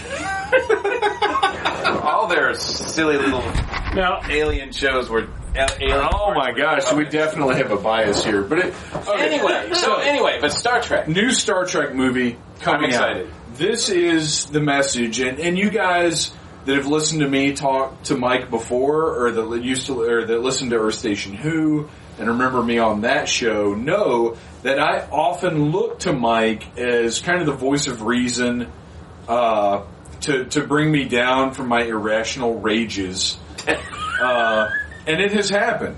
All 2.02 2.28
their 2.28 2.54
silly 2.54 3.16
little 3.16 3.40
Now, 3.94 4.20
alien 4.28 4.72
shows 4.72 5.08
were. 5.08 5.26
Alien 5.54 6.08
Oh 6.12 6.32
my 6.32 6.52
gosh, 6.52 6.92
we 6.92 7.04
definitely 7.04 7.56
have 7.56 7.72
a 7.72 7.76
bias 7.76 8.24
here. 8.24 8.42
But 8.42 8.58
it, 8.60 8.74
okay. 8.94 9.34
Anyway, 9.34 9.70
so 9.74 9.96
anyway, 9.96 10.38
but 10.40 10.52
Star 10.52 10.80
Trek. 10.80 11.08
new 11.08 11.30
Star 11.32 11.64
Trek 11.66 11.92
movie 11.92 12.36
coming 12.60 12.84
I'm 12.84 12.90
excited. 12.90 13.26
out. 13.26 13.56
This 13.58 13.88
is 13.88 14.44
the 14.46 14.60
message, 14.60 15.18
and, 15.20 15.40
and 15.40 15.58
you 15.58 15.70
guys 15.70 16.30
that 16.64 16.76
have 16.76 16.86
listened 16.86 17.20
to 17.20 17.28
me 17.28 17.52
talk 17.52 18.02
to 18.04 18.16
Mike 18.16 18.50
before, 18.50 19.24
or 19.24 19.30
that 19.32 19.62
used 19.62 19.86
to, 19.86 20.02
or 20.02 20.24
that 20.24 20.38
listened 20.40 20.70
to 20.70 20.76
Earth 20.78 20.94
Station 20.94 21.34
Who, 21.34 21.88
and 22.18 22.28
remember 22.28 22.62
me 22.62 22.78
on 22.78 23.02
that 23.02 23.28
show, 23.28 23.74
know 23.74 24.36
that 24.62 24.78
I 24.78 25.08
often 25.10 25.70
look 25.70 26.00
to 26.00 26.12
Mike 26.12 26.78
as 26.78 27.20
kind 27.20 27.40
of 27.40 27.46
the 27.46 27.54
voice 27.54 27.86
of 27.86 28.02
reason, 28.02 28.70
uh, 29.26 29.84
to 30.22 30.44
to 30.46 30.66
bring 30.66 30.92
me 30.92 31.04
down 31.04 31.52
from 31.52 31.68
my 31.68 31.82
irrational 31.82 32.60
rages, 32.60 33.38
uh, 34.20 34.68
and 35.06 35.20
it 35.20 35.32
has 35.32 35.48
happened. 35.48 35.96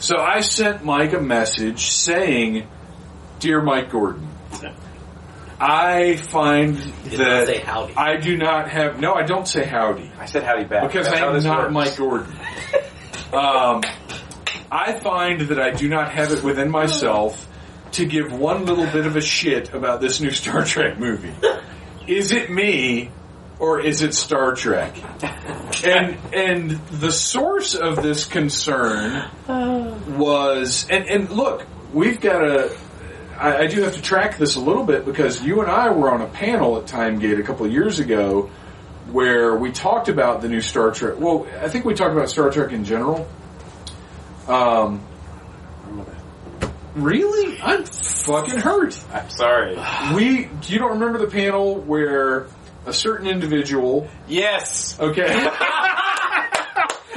So 0.00 0.18
I 0.18 0.40
sent 0.40 0.84
Mike 0.84 1.12
a 1.12 1.20
message 1.20 1.86
saying, 1.86 2.66
"Dear 3.38 3.62
Mike 3.62 3.90
Gordon." 3.90 4.28
I 5.58 6.16
find 6.16 6.76
Did 7.04 7.20
that 7.20 7.46
say 7.46 7.58
howdy. 7.58 7.94
I 7.96 8.16
do 8.16 8.36
not 8.36 8.70
have. 8.70 9.00
No, 9.00 9.14
I 9.14 9.22
don't 9.22 9.48
say 9.48 9.64
howdy 9.64 10.12
I 10.18 10.26
said 10.26 10.42
howdy 10.42 10.64
back 10.64 10.86
because 10.88 11.08
That's 11.08 11.20
I'm 11.20 11.34
this 11.34 11.44
not 11.44 11.72
works. 11.72 11.72
Mike 11.72 11.96
Gordon. 11.96 12.32
um, 13.32 13.82
I 14.70 14.98
find 14.98 15.40
that 15.42 15.58
I 15.58 15.70
do 15.70 15.88
not 15.88 16.12
have 16.12 16.32
it 16.32 16.42
within 16.42 16.70
myself 16.70 17.48
to 17.92 18.04
give 18.04 18.32
one 18.32 18.66
little 18.66 18.86
bit 18.86 19.06
of 19.06 19.16
a 19.16 19.20
shit 19.20 19.72
about 19.72 20.00
this 20.00 20.20
new 20.20 20.30
Star 20.30 20.64
Trek 20.64 20.98
movie. 20.98 21.32
Is 22.06 22.32
it 22.32 22.50
me 22.50 23.10
or 23.58 23.80
is 23.80 24.02
it 24.02 24.12
Star 24.12 24.54
Trek? 24.54 24.94
And 25.84 26.18
and 26.34 26.70
the 26.88 27.10
source 27.10 27.74
of 27.74 28.02
this 28.02 28.26
concern 28.26 29.30
was 29.48 30.86
and 30.90 31.06
and 31.06 31.30
look, 31.30 31.66
we've 31.94 32.20
got 32.20 32.42
a 32.42 32.76
I, 33.38 33.56
I 33.58 33.66
do 33.66 33.82
have 33.82 33.94
to 33.94 34.02
track 34.02 34.38
this 34.38 34.56
a 34.56 34.60
little 34.60 34.84
bit 34.84 35.04
because 35.04 35.42
you 35.42 35.60
and 35.60 35.70
I 35.70 35.90
were 35.90 36.10
on 36.10 36.20
a 36.22 36.26
panel 36.26 36.78
at 36.78 36.86
Timegate 36.86 37.38
a 37.38 37.42
couple 37.42 37.66
of 37.66 37.72
years 37.72 37.98
ago 37.98 38.50
where 39.10 39.54
we 39.56 39.70
talked 39.72 40.08
about 40.08 40.40
the 40.42 40.48
new 40.48 40.60
Star 40.60 40.90
Trek. 40.90 41.14
Well, 41.18 41.46
I 41.60 41.68
think 41.68 41.84
we 41.84 41.94
talked 41.94 42.12
about 42.12 42.28
Star 42.28 42.50
Trek 42.50 42.72
in 42.72 42.84
general. 42.84 43.28
Um, 44.48 45.00
really? 46.94 47.60
I'm 47.60 47.84
fucking 47.84 48.58
hurt. 48.58 48.98
I'm 49.12 49.30
sorry. 49.30 49.76
We, 50.14 50.48
you 50.66 50.78
don't 50.78 50.98
remember 50.98 51.18
the 51.18 51.30
panel 51.30 51.76
where 51.76 52.46
a 52.86 52.92
certain 52.92 53.26
individual, 53.26 54.08
Yes. 54.28 54.98
okay, 55.00 55.24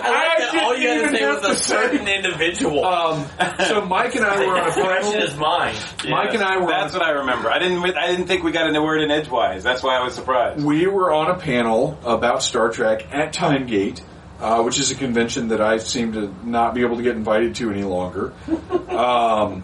like 0.10 0.38
that 0.38 0.64
all 0.64 0.78
you 0.78 0.88
had 0.88 1.12
to 1.12 1.18
say 1.18 1.28
was 1.28 1.44
a 1.46 1.50
to 1.50 1.56
certain 1.56 2.08
individual. 2.08 2.86
um, 2.86 3.26
so 3.68 3.86
Mike 3.86 4.16
and 4.16 4.26
I 4.26 4.46
were 4.46 4.60
on 4.60 4.68
a 4.68 4.72
Fresh 4.72 5.14
in 5.14 5.22
his 5.22 5.34
panel. 5.34 5.76
Mike 6.08 6.34
and 6.34 6.44
I 6.44 6.58
were 6.58 6.68
That's 6.68 6.94
what 6.94 7.04
I 7.04 7.12
remember. 7.12 7.50
I 7.52 7.60
didn't. 7.60 7.84
I 7.98 8.08
didn't 8.08 8.28
think 8.28 8.44
we 8.44 8.52
got 8.52 8.74
a 8.76 8.82
word 8.82 9.02
in 9.02 9.12
edgewise. 9.12 9.64
That's 9.64 9.84
why 9.84 9.98
I 9.98 10.04
was 10.04 10.14
surprised. 10.16 10.64
We 10.64 10.88
were 10.88 11.14
on 11.14 11.30
a 11.32 11.38
panel 11.38 12.00
about 12.04 12.44
Star 12.44 12.70
Trek 12.70 13.14
at 13.14 13.34
Timegate, 13.34 14.02
uh, 14.40 14.62
which 14.64 14.80
is 14.80 14.92
a 14.92 14.96
convention 14.96 15.50
that 15.50 15.62
I 15.62 15.78
seem 15.78 16.14
to 16.14 16.34
not 16.48 16.74
be 16.74 16.82
able 16.82 16.98
to 16.98 17.04
get 17.04 17.16
invited 17.16 17.56
to 17.56 17.72
any 17.72 17.84
longer. 17.84 18.34
Um, 18.90 19.64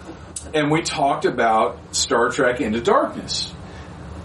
and 0.54 0.72
we 0.72 0.82
talked 0.82 1.26
about 1.26 1.93
Star 1.93 2.30
Trek 2.30 2.62
Into 2.62 2.80
Darkness. 2.80 3.54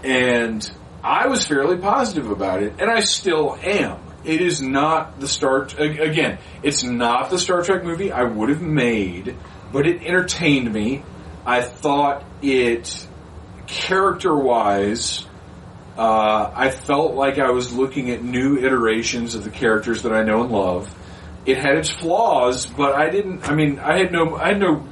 And 0.05 0.71
I 1.03 1.27
was 1.27 1.45
fairly 1.45 1.77
positive 1.77 2.29
about 2.31 2.63
it, 2.63 2.75
and 2.79 2.89
I 2.89 3.01
still 3.01 3.57
am. 3.61 3.99
It 4.23 4.41
is 4.41 4.61
not 4.61 5.19
the 5.19 5.27
Star, 5.27 5.63
again, 5.63 6.37
it's 6.61 6.83
not 6.83 7.29
the 7.29 7.39
Star 7.39 7.63
Trek 7.63 7.83
movie 7.83 8.11
I 8.11 8.23
would 8.23 8.49
have 8.49 8.61
made, 8.61 9.35
but 9.71 9.87
it 9.87 10.03
entertained 10.03 10.71
me. 10.71 11.03
I 11.45 11.61
thought 11.61 12.23
it, 12.41 13.07
character-wise, 13.65 15.25
uh, 15.97 16.51
I 16.55 16.69
felt 16.69 17.15
like 17.15 17.39
I 17.39 17.49
was 17.51 17.73
looking 17.73 18.11
at 18.11 18.23
new 18.23 18.57
iterations 18.57 19.35
of 19.35 19.43
the 19.43 19.49
characters 19.49 20.03
that 20.03 20.13
I 20.13 20.23
know 20.23 20.43
and 20.43 20.51
love. 20.51 20.95
It 21.45 21.57
had 21.57 21.77
its 21.77 21.89
flaws, 21.89 22.65
but 22.65 22.95
I 22.95 23.09
didn't. 23.09 23.49
I 23.49 23.55
mean, 23.55 23.79
I 23.79 23.97
had 23.97 24.11
no, 24.11 24.35
I 24.35 24.49
had 24.49 24.59
no 24.59 24.87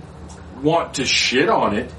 want 0.62 0.96
to 0.96 1.06
shit 1.06 1.48
on 1.48 1.76
it, 1.76 1.94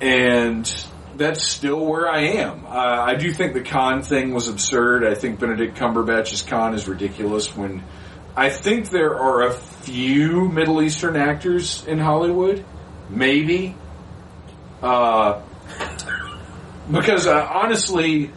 and 0.00 0.70
that's 1.16 1.46
still 1.46 1.84
where 1.84 2.08
I 2.08 2.20
am. 2.38 2.66
Uh, 2.66 2.68
I 2.68 3.14
do 3.14 3.32
think 3.32 3.54
the 3.54 3.62
Khan 3.62 4.02
thing 4.02 4.34
was 4.34 4.48
absurd. 4.48 5.04
I 5.04 5.14
think 5.14 5.40
Benedict 5.40 5.76
Cumberbatch's 5.76 6.42
Khan 6.42 6.74
is 6.74 6.88
ridiculous. 6.88 7.54
When 7.56 7.82
I 8.36 8.50
think 8.50 8.90
there 8.90 9.18
are 9.18 9.42
a 9.46 9.52
few 9.52 10.48
Middle 10.48 10.82
Eastern 10.82 11.16
actors 11.16 11.86
in 11.86 11.98
Hollywood, 11.98 12.64
maybe. 13.08 13.76
Uh, 14.82 15.42
because 16.90 17.26
uh, 17.26 17.48
honestly, 17.52 18.30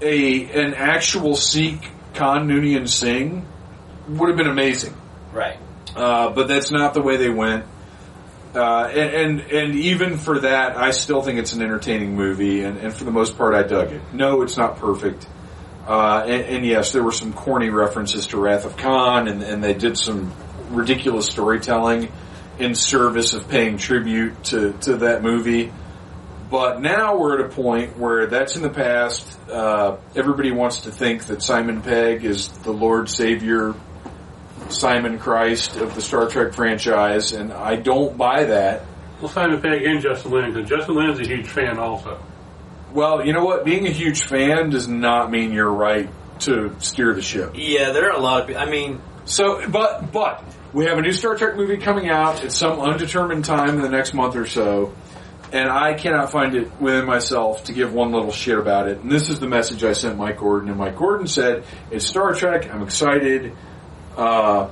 a 0.00 0.44
an 0.44 0.74
actual 0.74 1.34
Sikh 1.34 1.90
Khan 2.14 2.48
Noonien 2.48 2.88
Singh 2.88 3.46
would 4.08 4.28
have 4.28 4.36
been 4.36 4.48
amazing. 4.48 4.94
Right. 5.32 5.58
Uh, 5.96 6.30
but 6.30 6.48
that's 6.48 6.70
not 6.70 6.94
the 6.94 7.02
way 7.02 7.16
they 7.16 7.30
went. 7.30 7.64
Uh, 8.54 8.90
and, 8.92 9.40
and 9.40 9.50
and 9.52 9.74
even 9.76 10.16
for 10.16 10.40
that, 10.40 10.76
I 10.76 10.90
still 10.90 11.22
think 11.22 11.38
it's 11.38 11.52
an 11.52 11.62
entertaining 11.62 12.16
movie, 12.16 12.64
and, 12.64 12.78
and 12.78 12.92
for 12.92 13.04
the 13.04 13.12
most 13.12 13.38
part, 13.38 13.54
I 13.54 13.62
dug 13.62 13.92
it. 13.92 14.02
No, 14.12 14.42
it's 14.42 14.56
not 14.56 14.78
perfect, 14.78 15.26
uh, 15.86 16.24
and, 16.26 16.42
and 16.56 16.66
yes, 16.66 16.92
there 16.92 17.02
were 17.04 17.12
some 17.12 17.32
corny 17.32 17.70
references 17.70 18.26
to 18.28 18.38
Wrath 18.38 18.64
of 18.64 18.76
Khan, 18.76 19.28
and, 19.28 19.42
and 19.42 19.62
they 19.62 19.74
did 19.74 19.96
some 19.96 20.32
ridiculous 20.70 21.26
storytelling 21.26 22.10
in 22.58 22.74
service 22.74 23.34
of 23.34 23.48
paying 23.48 23.78
tribute 23.78 24.44
to, 24.44 24.72
to 24.80 24.96
that 24.98 25.22
movie. 25.22 25.72
But 26.50 26.80
now 26.80 27.16
we're 27.16 27.38
at 27.38 27.46
a 27.46 27.54
point 27.54 27.96
where 27.96 28.26
that's 28.26 28.56
in 28.56 28.62
the 28.62 28.70
past. 28.70 29.38
Uh, 29.48 29.98
everybody 30.16 30.50
wants 30.50 30.80
to 30.80 30.90
think 30.90 31.26
that 31.26 31.42
Simon 31.42 31.80
Pegg 31.80 32.24
is 32.24 32.48
the 32.48 32.72
Lord 32.72 33.08
Savior 33.08 33.74
Simon 34.72 35.18
Christ 35.18 35.76
of 35.76 35.94
the 35.94 36.02
Star 36.02 36.28
Trek 36.28 36.54
franchise, 36.54 37.32
and 37.32 37.52
I 37.52 37.76
don't 37.76 38.16
buy 38.16 38.44
that. 38.44 38.84
Well, 39.20 39.28
Simon 39.30 39.60
Pegg 39.60 39.82
and 39.82 40.00
Justin 40.00 40.32
Lin, 40.32 40.52
because 40.52 40.68
Justin 40.68 40.94
Lin's 40.96 41.20
a 41.20 41.24
huge 41.28 41.46
fan 41.46 41.78
also. 41.78 42.22
Well, 42.92 43.24
you 43.24 43.32
know 43.32 43.44
what? 43.44 43.64
Being 43.64 43.86
a 43.86 43.90
huge 43.90 44.24
fan 44.24 44.70
does 44.70 44.88
not 44.88 45.30
mean 45.30 45.52
you're 45.52 45.70
right 45.70 46.08
to 46.40 46.74
steer 46.80 47.12
the 47.14 47.22
ship. 47.22 47.52
Yeah, 47.54 47.92
there 47.92 48.10
are 48.10 48.16
a 48.16 48.20
lot 48.20 48.40
of 48.40 48.46
people. 48.48 48.62
I 48.62 48.70
mean, 48.70 49.00
So, 49.26 49.68
but 49.68 50.10
but 50.10 50.42
we 50.72 50.86
have 50.86 50.98
a 50.98 51.02
new 51.02 51.12
Star 51.12 51.36
Trek 51.36 51.54
movie 51.56 51.76
coming 51.76 52.08
out 52.08 52.42
at 52.42 52.50
some 52.52 52.80
undetermined 52.80 53.44
time 53.44 53.76
in 53.76 53.82
the 53.82 53.88
next 53.90 54.14
month 54.14 54.34
or 54.36 54.46
so, 54.46 54.94
and 55.52 55.68
I 55.68 55.94
cannot 55.94 56.32
find 56.32 56.54
it 56.54 56.80
within 56.80 57.04
myself 57.04 57.64
to 57.64 57.72
give 57.72 57.92
one 57.92 58.10
little 58.12 58.32
shit 58.32 58.58
about 58.58 58.88
it. 58.88 58.98
And 59.00 59.12
this 59.12 59.28
is 59.30 59.38
the 59.38 59.46
message 59.48 59.84
I 59.84 59.92
sent 59.92 60.16
Mike 60.16 60.38
Gordon, 60.38 60.68
and 60.70 60.78
Mike 60.78 60.96
Gordon 60.96 61.26
said, 61.26 61.64
"It's 61.90 62.06
Star 62.06 62.32
Trek. 62.34 62.72
I'm 62.72 62.82
excited." 62.82 63.52
Uh, 64.20 64.70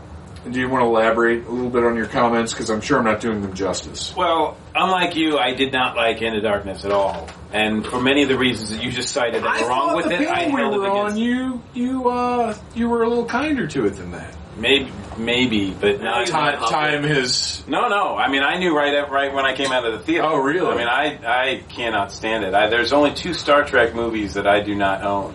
do 0.51 0.61
you 0.61 0.69
want 0.69 0.83
to 0.83 0.87
elaborate 0.87 1.47
a 1.47 1.51
little 1.51 1.71
bit 1.71 1.85
on 1.85 1.97
your 1.97 2.07
comments? 2.07 2.53
Because 2.53 2.71
I'm 2.71 2.81
sure 2.81 2.99
I'm 2.99 3.05
not 3.05 3.21
doing 3.21 3.43
them 3.43 3.55
justice. 3.55 4.15
Well, 4.15 4.57
unlike 4.75 5.17
you, 5.17 5.39
I 5.39 5.55
did 5.55 5.73
not 5.73 5.97
like 5.97 6.23
Into 6.23 6.41
Darkness 6.41 6.85
at 6.85 6.93
all, 6.93 7.29
and 7.53 7.85
for 7.85 8.01
many 8.01 8.23
of 8.23 8.29
the 8.29 8.39
reasons 8.39 8.71
that 8.71 8.83
you 8.83 8.93
just 8.93 9.09
cited 9.09 9.43
that 9.43 9.61
were 9.61 9.69
wrong 9.69 9.97
with 9.97 10.07
the 10.07 10.23
it, 10.23 10.29
I 10.29 10.47
we 10.47 10.53
held 10.53 10.75
it 10.75 10.79
were 10.79 10.89
on, 10.89 11.17
you 11.17 11.63
you 11.75 12.09
uh, 12.09 12.57
you 12.75 12.89
were 12.89 13.03
a 13.03 13.09
little 13.09 13.25
kinder 13.25 13.67
to 13.67 13.87
it 13.87 13.91
than 13.97 14.13
that. 14.13 14.35
Maybe, 14.57 14.93
maybe, 15.17 15.71
but 15.71 16.01
not. 16.01 16.27
Time, 16.27 16.59
time 16.59 17.05
has 17.05 17.67
No, 17.69 17.89
no. 17.89 18.17
I 18.17 18.29
mean, 18.29 18.43
I 18.43 18.59
knew 18.59 18.77
right 18.77 18.93
at, 18.93 19.11
right 19.11 19.33
when 19.33 19.47
I 19.47 19.55
came 19.55 19.71
out 19.73 19.87
of 19.87 19.93
the 19.93 20.01
theater. 20.01 20.25
Oh, 20.27 20.37
really? 20.37 20.69
I 20.69 20.77
mean, 20.77 20.89
I 20.89 21.19
I 21.27 21.63
cannot 21.69 22.13
stand 22.13 22.45
it. 22.45 22.55
I, 22.55 22.69
there's 22.69 22.93
only 22.93 23.15
two 23.15 23.35
Star 23.35 23.65
Trek 23.65 23.95
movies 23.95 24.35
that 24.35 24.47
I 24.47 24.61
do 24.61 24.75
not 24.75 25.03
own. 25.03 25.35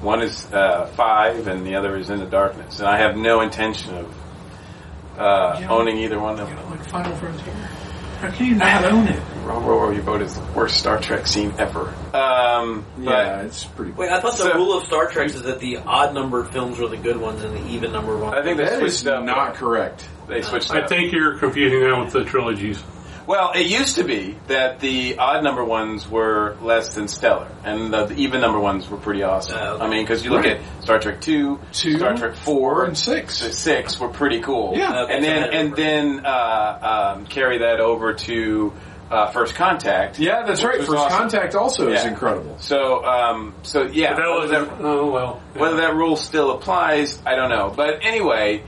One 0.00 0.22
is 0.22 0.50
uh, 0.52 0.86
Five, 0.96 1.46
and 1.46 1.66
the 1.66 1.74
other 1.76 1.96
is 1.96 2.08
in 2.10 2.18
the 2.20 2.26
Darkness, 2.26 2.78
and 2.78 2.88
I 2.88 2.98
have 2.98 3.16
no 3.16 3.40
intention 3.42 3.94
of 3.96 4.14
uh, 5.18 5.58
Yeah. 5.60 5.68
owning 5.70 5.98
either 5.98 6.18
one 6.18 6.40
of 6.40 6.48
them. 6.48 6.70
like 6.70 6.84
Final 6.86 7.14
Frontier. 7.16 7.52
How 8.20 8.30
can 8.30 8.46
you 8.46 8.54
not 8.54 8.84
own 8.84 9.08
it? 9.08 9.22
Row, 9.44 9.60
row, 9.60 9.80
row 9.80 9.90
your 9.90 10.02
boat 10.02 10.20
is 10.20 10.34
the 10.34 10.42
worst 10.52 10.76
Star 10.76 10.98
Trek 11.00 11.26
scene 11.26 11.54
ever. 11.58 11.94
Um, 12.14 12.84
but 12.98 13.04
Yeah, 13.26 13.40
it's 13.42 13.64
pretty. 13.64 13.92
wait, 13.92 14.10
I 14.10 14.20
thought 14.20 14.32
the 14.32 14.44
So- 14.44 14.54
rule 14.54 14.76
of 14.76 14.84
Star 14.84 15.06
Trek 15.10 15.28
is 15.28 15.42
that 15.42 15.58
the 15.60 15.78
odd 15.78 16.12
numbered 16.14 16.48
films 16.50 16.78
were 16.78 16.88
the 16.88 16.98
good 16.98 17.16
ones 17.18 17.42
and 17.42 17.54
the 17.56 17.70
even 17.70 17.92
numbered 17.92 18.20
ones. 18.20 18.34
I 18.36 18.42
think 18.42 18.58
they 18.58 18.64
That 18.64 18.78
switched 18.78 18.94
is 19.02 19.06
up. 19.06 19.24
not 19.24 19.54
correct. 19.54 20.06
They 20.28 20.42
switched 20.42 20.70
I 20.70 20.80
up. 20.80 20.88
think 20.90 21.12
you're 21.12 21.38
confusing 21.38 21.80
that 21.80 21.98
with 21.98 22.12
the 22.12 22.24
trilogies. 22.24 22.82
Well, 23.26 23.52
it 23.54 23.66
used 23.66 23.96
to 23.96 24.04
be 24.04 24.36
that 24.48 24.80
the 24.80 25.18
odd 25.18 25.44
number 25.44 25.64
ones 25.64 26.08
were 26.08 26.56
less 26.62 26.94
than 26.94 27.06
stellar, 27.08 27.48
and 27.64 27.92
the, 27.92 28.06
the 28.06 28.14
even 28.16 28.40
number 28.40 28.58
ones 28.58 28.88
were 28.88 28.96
pretty 28.96 29.22
awesome. 29.22 29.56
Okay. 29.56 29.84
I 29.84 29.88
mean, 29.88 30.04
because 30.04 30.24
you 30.24 30.30
look 30.30 30.44
Right. 30.44 30.56
at 30.58 30.82
Star 30.82 30.98
Trek 30.98 31.20
two, 31.20 31.60
Two, 31.72 31.98
Star 31.98 32.16
Trek 32.16 32.34
four, 32.34 32.74
four, 32.76 32.84
and 32.86 32.96
six. 32.98 33.40
the 33.40 33.52
six 33.52 33.98
were 34.00 34.08
pretty 34.08 34.40
cool. 34.40 34.76
Yeah. 34.76 35.02
Okay, 35.02 35.14
and 35.16 35.24
then 35.24 35.50
and 35.52 35.76
then 35.76 36.26
uh, 36.26 37.14
um, 37.16 37.26
carry 37.26 37.58
that 37.58 37.80
over 37.80 38.14
to 38.14 38.72
uh, 39.10 39.30
First 39.32 39.54
Contact. 39.54 40.18
Yeah, 40.18 40.44
that's 40.46 40.62
right. 40.64 40.78
First 40.78 40.90
awesome. 40.92 41.18
Contact 41.18 41.54
also 41.54 41.88
is 41.90 42.04
incredible. 42.04 42.56
So, 42.58 43.04
um, 43.04 43.54
so 43.62 43.82
yeah, 43.82 44.14
But 44.14 44.22
that 44.22 44.28
was, 44.30 44.50
whether 44.50 44.64
that- 44.66 44.74
oh 44.80 45.10
well. 45.10 45.42
whether 45.54 45.76
that 45.76 45.94
rule 45.94 46.16
still 46.16 46.52
applies, 46.52 47.20
I 47.26 47.34
don't 47.34 47.50
know. 47.50 47.72
But 47.74 48.04
anyway, 48.04 48.62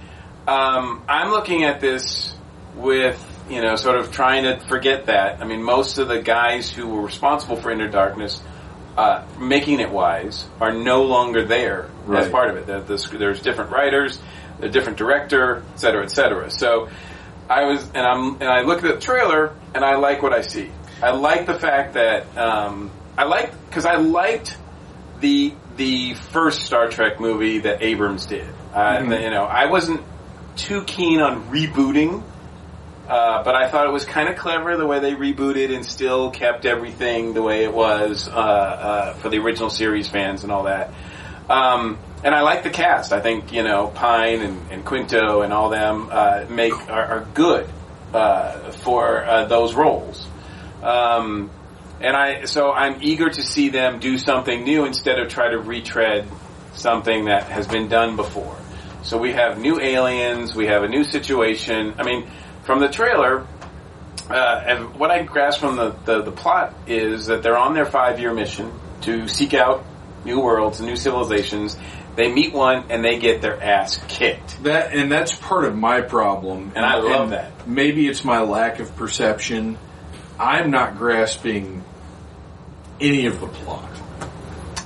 um, 0.47 1.03
I'm 1.09 1.31
looking 1.31 1.63
at 1.65 1.81
this 1.81 2.35
with, 2.77 3.19
you 3.49 3.61
know, 3.61 3.77
sort 3.77 3.99
of 3.99 4.13
trying 4.13 4.45
to 4.45 4.59
forget 4.67 5.07
that. 5.07 5.41
I 5.41 5.45
mean, 5.45 5.63
most 5.63 5.99
of 5.99 6.09
the 6.09 6.21
guys 6.21 6.71
who 6.71 6.89
were 6.89 7.03
responsible 7.03 7.57
for 7.57 7.71
Into 7.71 7.89
Darkness, 7.89 8.41
uh, 8.97 9.25
making 9.39 9.81
it 9.81 9.91
wise, 9.91 10.47
are 10.61 10.73
no 10.73 11.05
longer 11.05 11.45
there 11.45 11.89
as 12.13 12.29
part 12.29 12.51
of 12.51 12.57
it. 12.57 12.67
That 12.67 12.87
this, 12.87 13.09
there's 13.09 13.41
different 13.41 13.71
writers, 13.71 14.21
a 14.61 14.69
different 14.69 14.99
director, 14.99 15.65
et 15.73 15.81
cetera, 15.81 16.05
et 16.05 16.11
cetera. 16.11 16.51
So 16.51 16.89
I 17.49 17.65
was, 17.65 17.83
and 17.95 18.07
I'm, 18.07 18.35
and 18.35 18.45
I 18.45 18.63
look 18.63 18.85
at 18.85 18.95
the 18.95 19.01
trailer, 19.01 19.55
and 19.75 19.85
I 19.85 19.97
like 19.97 20.23
what 20.23 20.33
I 20.33 20.43
see. 20.43 20.71
I 21.03 21.11
like 21.11 21.47
the 21.47 21.59
fact 21.59 21.95
that 21.95 22.37
um, 22.37 22.91
I 23.19 23.25
like 23.25 23.53
because 23.69 23.87
I 23.87 23.97
liked 23.97 24.57
the 25.21 25.53
the 25.77 26.15
first 26.15 26.63
Star 26.63 26.89
Trek 26.89 27.19
movie 27.19 27.61
that 27.61 27.83
Abrams 27.83 28.27
did. 28.27 28.47
Uh, 28.75 29.01
You 29.03 29.31
know, 29.31 29.45
I 29.45 29.67
wasn't 29.67 30.03
too 30.55 30.85
keen 30.85 31.21
on 31.21 31.51
rebooting, 31.51 32.23
uh, 33.09 33.43
but 33.43 33.55
I 33.55 33.69
thought 33.69 33.87
it 33.87 33.93
was 33.93 34.05
kind 34.05 34.29
of 34.29 34.37
clever 34.37 34.77
the 34.77 34.87
way 34.87 35.01
they 35.01 35.13
rebooted 35.13 35.75
and 35.75 35.85
still 35.85 36.31
kept 36.31 36.65
everything 36.65 37.35
the 37.35 37.43
way 37.43 37.65
it 37.65 37.73
was 37.73 38.29
uh, 38.29 38.31
uh, 38.31 39.15
for 39.15 39.29
the 39.29 39.39
original 39.39 39.71
series 39.71 40.09
fans 40.09 40.45
and 40.45 40.53
all 40.53 40.65
that. 40.65 40.93
Um, 41.51 41.99
and 42.25 42.35
I 42.35 42.43
like 42.43 42.63
the 42.63 42.71
cast. 42.71 43.13
I 43.13 43.21
think 43.21 43.53
you 43.53 43.63
know 43.63 43.89
Pine 43.89 44.41
and, 44.41 44.71
and 44.71 44.85
Quinto 44.85 45.43
and 45.43 45.53
all 45.53 45.69
them 45.71 46.09
uh, 46.11 46.47
make 46.49 46.75
are, 46.89 47.05
are 47.05 47.27
good 47.35 47.69
uh, 48.13 48.71
for 48.71 49.47
those 49.49 49.75
roles. 49.75 50.27
Um, 50.83 51.51
and 52.01 52.17
I, 52.17 52.45
so 52.47 52.73
I'm 52.73 52.99
eager 53.01 53.31
to 53.31 53.43
see 53.43 53.69
them 53.69 54.01
do 54.01 54.19
something 54.19 54.65
new 54.65 54.85
instead 54.85 55.21
of 55.21 55.29
try 55.29 55.51
to 55.51 55.59
retread 55.59 56.29
something 56.75 57.27
that 57.27 57.45
has 57.45 57.69
been 57.69 57.89
done 57.89 58.17
before. 58.17 58.57
So 59.03 59.19
we 59.19 59.33
have 59.33 59.59
new 59.59 59.81
aliens, 59.81 60.55
we 60.55 60.67
have 60.67 60.83
a 60.83 60.89
new 60.89 61.05
situation. 61.05 61.95
I 61.99 62.03
mean, 62.03 62.29
from 62.65 62.81
the 62.81 62.89
trailer, 62.89 63.47
uh, 64.31 64.65
and 64.67 64.95
what 64.95 65.11
I 65.11 65.23
grasp 65.23 65.61
from 65.61 65.77
the, 65.77 65.91
the, 66.05 66.23
the 66.23 66.33
plot 66.33 66.75
is 66.87 67.27
that 67.27 67.43
they're 67.43 67.59
on 67.59 67.75
their 67.75 67.87
five 67.87 68.21
year 68.21 68.33
mission 68.33 68.73
to 69.03 69.29
seek 69.29 69.55
out 69.55 69.85
new 70.25 70.41
worlds, 70.41 70.81
new 70.81 70.97
civilizations. 70.97 71.77
They 72.15 72.31
meet 72.31 72.53
one 72.53 72.91
and 72.91 73.05
they 73.05 73.19
get 73.19 73.41
their 73.41 73.61
ass 73.63 74.03
kicked. 74.09 74.63
That 74.65 74.93
and 74.93 75.11
that's 75.11 75.35
part 75.35 75.65
of 75.65 75.77
my 75.77 76.03
problem, 76.03 76.73
And 76.75 76.85
I 76.85 76.99
love 76.99 77.31
that. 77.31 77.67
Maybe 77.67 78.07
it's 78.07 78.25
my 78.25 78.43
lack 78.43 78.81
of 78.81 78.95
perception. 78.97 79.79
I'm 80.39 80.71
not 80.71 80.99
grasping 80.99 81.83
any 83.01 83.27
of 83.27 83.41
the 83.41 83.49
plot. 83.49 83.92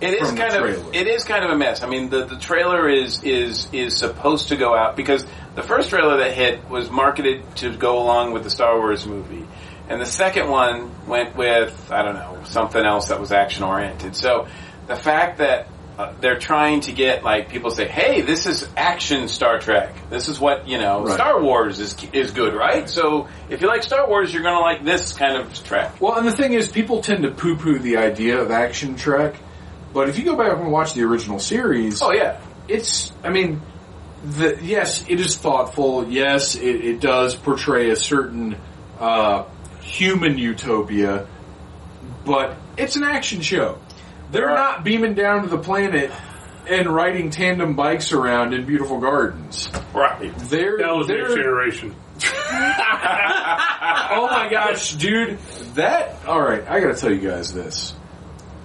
It 0.06 0.22
is 0.22 0.32
kind 0.32 0.54
of 0.54 0.94
it 0.94 1.06
is 1.06 1.24
kind 1.24 1.44
of 1.44 1.50
a 1.50 1.56
mess. 1.56 1.82
I 1.82 1.88
mean, 1.88 2.10
the 2.10 2.24
the 2.24 2.38
trailer 2.38 2.88
is 2.88 3.22
is 3.22 3.68
is 3.72 3.96
supposed 3.96 4.48
to 4.48 4.56
go 4.56 4.74
out 4.74 4.96
because 4.96 5.24
the 5.54 5.62
first 5.62 5.90
trailer 5.90 6.18
that 6.18 6.32
hit 6.32 6.68
was 6.68 6.90
marketed 6.90 7.42
to 7.56 7.76
go 7.76 7.98
along 7.98 8.32
with 8.32 8.44
the 8.44 8.50
Star 8.50 8.78
Wars 8.78 9.06
movie, 9.06 9.46
and 9.88 10.00
the 10.00 10.06
second 10.06 10.48
one 10.48 10.90
went 11.06 11.36
with 11.36 11.90
I 11.90 12.02
don't 12.02 12.14
know 12.14 12.42
something 12.44 12.84
else 12.84 13.08
that 13.08 13.20
was 13.20 13.32
action 13.32 13.64
oriented. 13.64 14.16
So 14.16 14.48
the 14.86 14.96
fact 14.96 15.38
that 15.38 15.68
uh, 15.98 16.12
they're 16.20 16.38
trying 16.38 16.80
to 16.80 16.92
get 16.92 17.24
like 17.24 17.48
people 17.48 17.70
say, 17.70 17.88
"Hey, 17.88 18.20
this 18.20 18.46
is 18.46 18.68
action 18.76 19.28
Star 19.28 19.58
Trek. 19.58 19.94
This 20.10 20.28
is 20.28 20.38
what 20.38 20.68
you 20.68 20.76
know. 20.78 21.04
Right. 21.04 21.14
Star 21.14 21.40
Wars 21.42 21.78
is 21.80 21.96
is 22.12 22.32
good, 22.32 22.54
right? 22.54 22.88
So 22.88 23.28
if 23.48 23.62
you 23.62 23.68
like 23.68 23.82
Star 23.82 24.06
Wars, 24.06 24.32
you're 24.32 24.42
going 24.42 24.56
to 24.56 24.60
like 24.60 24.84
this 24.84 25.14
kind 25.14 25.38
of 25.38 25.64
Trek." 25.64 25.98
Well, 26.00 26.18
and 26.18 26.26
the 26.26 26.32
thing 26.32 26.52
is, 26.52 26.70
people 26.70 27.00
tend 27.00 27.22
to 27.22 27.30
poo-poo 27.30 27.78
the 27.78 27.96
idea 27.96 28.38
of 28.38 28.50
action 28.50 28.96
Trek, 28.96 29.36
but 29.96 30.10
if 30.10 30.18
you 30.18 30.24
go 30.26 30.36
back 30.36 30.52
and 30.58 30.70
watch 30.70 30.92
the 30.92 31.04
original 31.04 31.38
series, 31.38 32.02
Oh 32.02 32.12
yeah, 32.12 32.38
it's 32.68 33.10
I 33.24 33.30
mean, 33.30 33.62
the 34.22 34.58
yes, 34.62 35.06
it 35.08 35.18
is 35.20 35.38
thoughtful. 35.38 36.06
Yes, 36.06 36.54
it, 36.54 36.84
it 36.84 37.00
does 37.00 37.34
portray 37.34 37.88
a 37.90 37.96
certain 37.96 38.56
uh, 39.00 39.44
human 39.80 40.36
utopia, 40.36 41.26
but 42.26 42.58
it's 42.76 42.96
an 42.96 43.04
action 43.04 43.40
show. 43.40 43.78
They're 44.32 44.46
Right. 44.46 44.54
not 44.54 44.84
beaming 44.84 45.14
down 45.14 45.42
to 45.44 45.48
the 45.48 45.58
planet 45.58 46.10
and 46.68 46.94
riding 46.94 47.30
tandem 47.30 47.74
bikes 47.74 48.12
around 48.12 48.52
in 48.52 48.66
beautiful 48.66 49.00
gardens. 49.00 49.70
right. 49.94 50.30
They're, 50.50 50.76
That 50.78 50.94
was 50.94 51.06
they're 51.06 51.22
next 51.22 51.34
generation. 51.36 51.94
oh 52.26 54.28
my 54.30 54.48
gosh, 54.50 54.94
dude, 54.96 55.38
that 55.74 56.16
all 56.26 56.42
right. 56.42 56.68
I 56.68 56.80
got 56.80 56.94
to 56.94 57.00
tell 57.00 57.12
you 57.12 57.26
guys 57.26 57.54
this. 57.54 57.94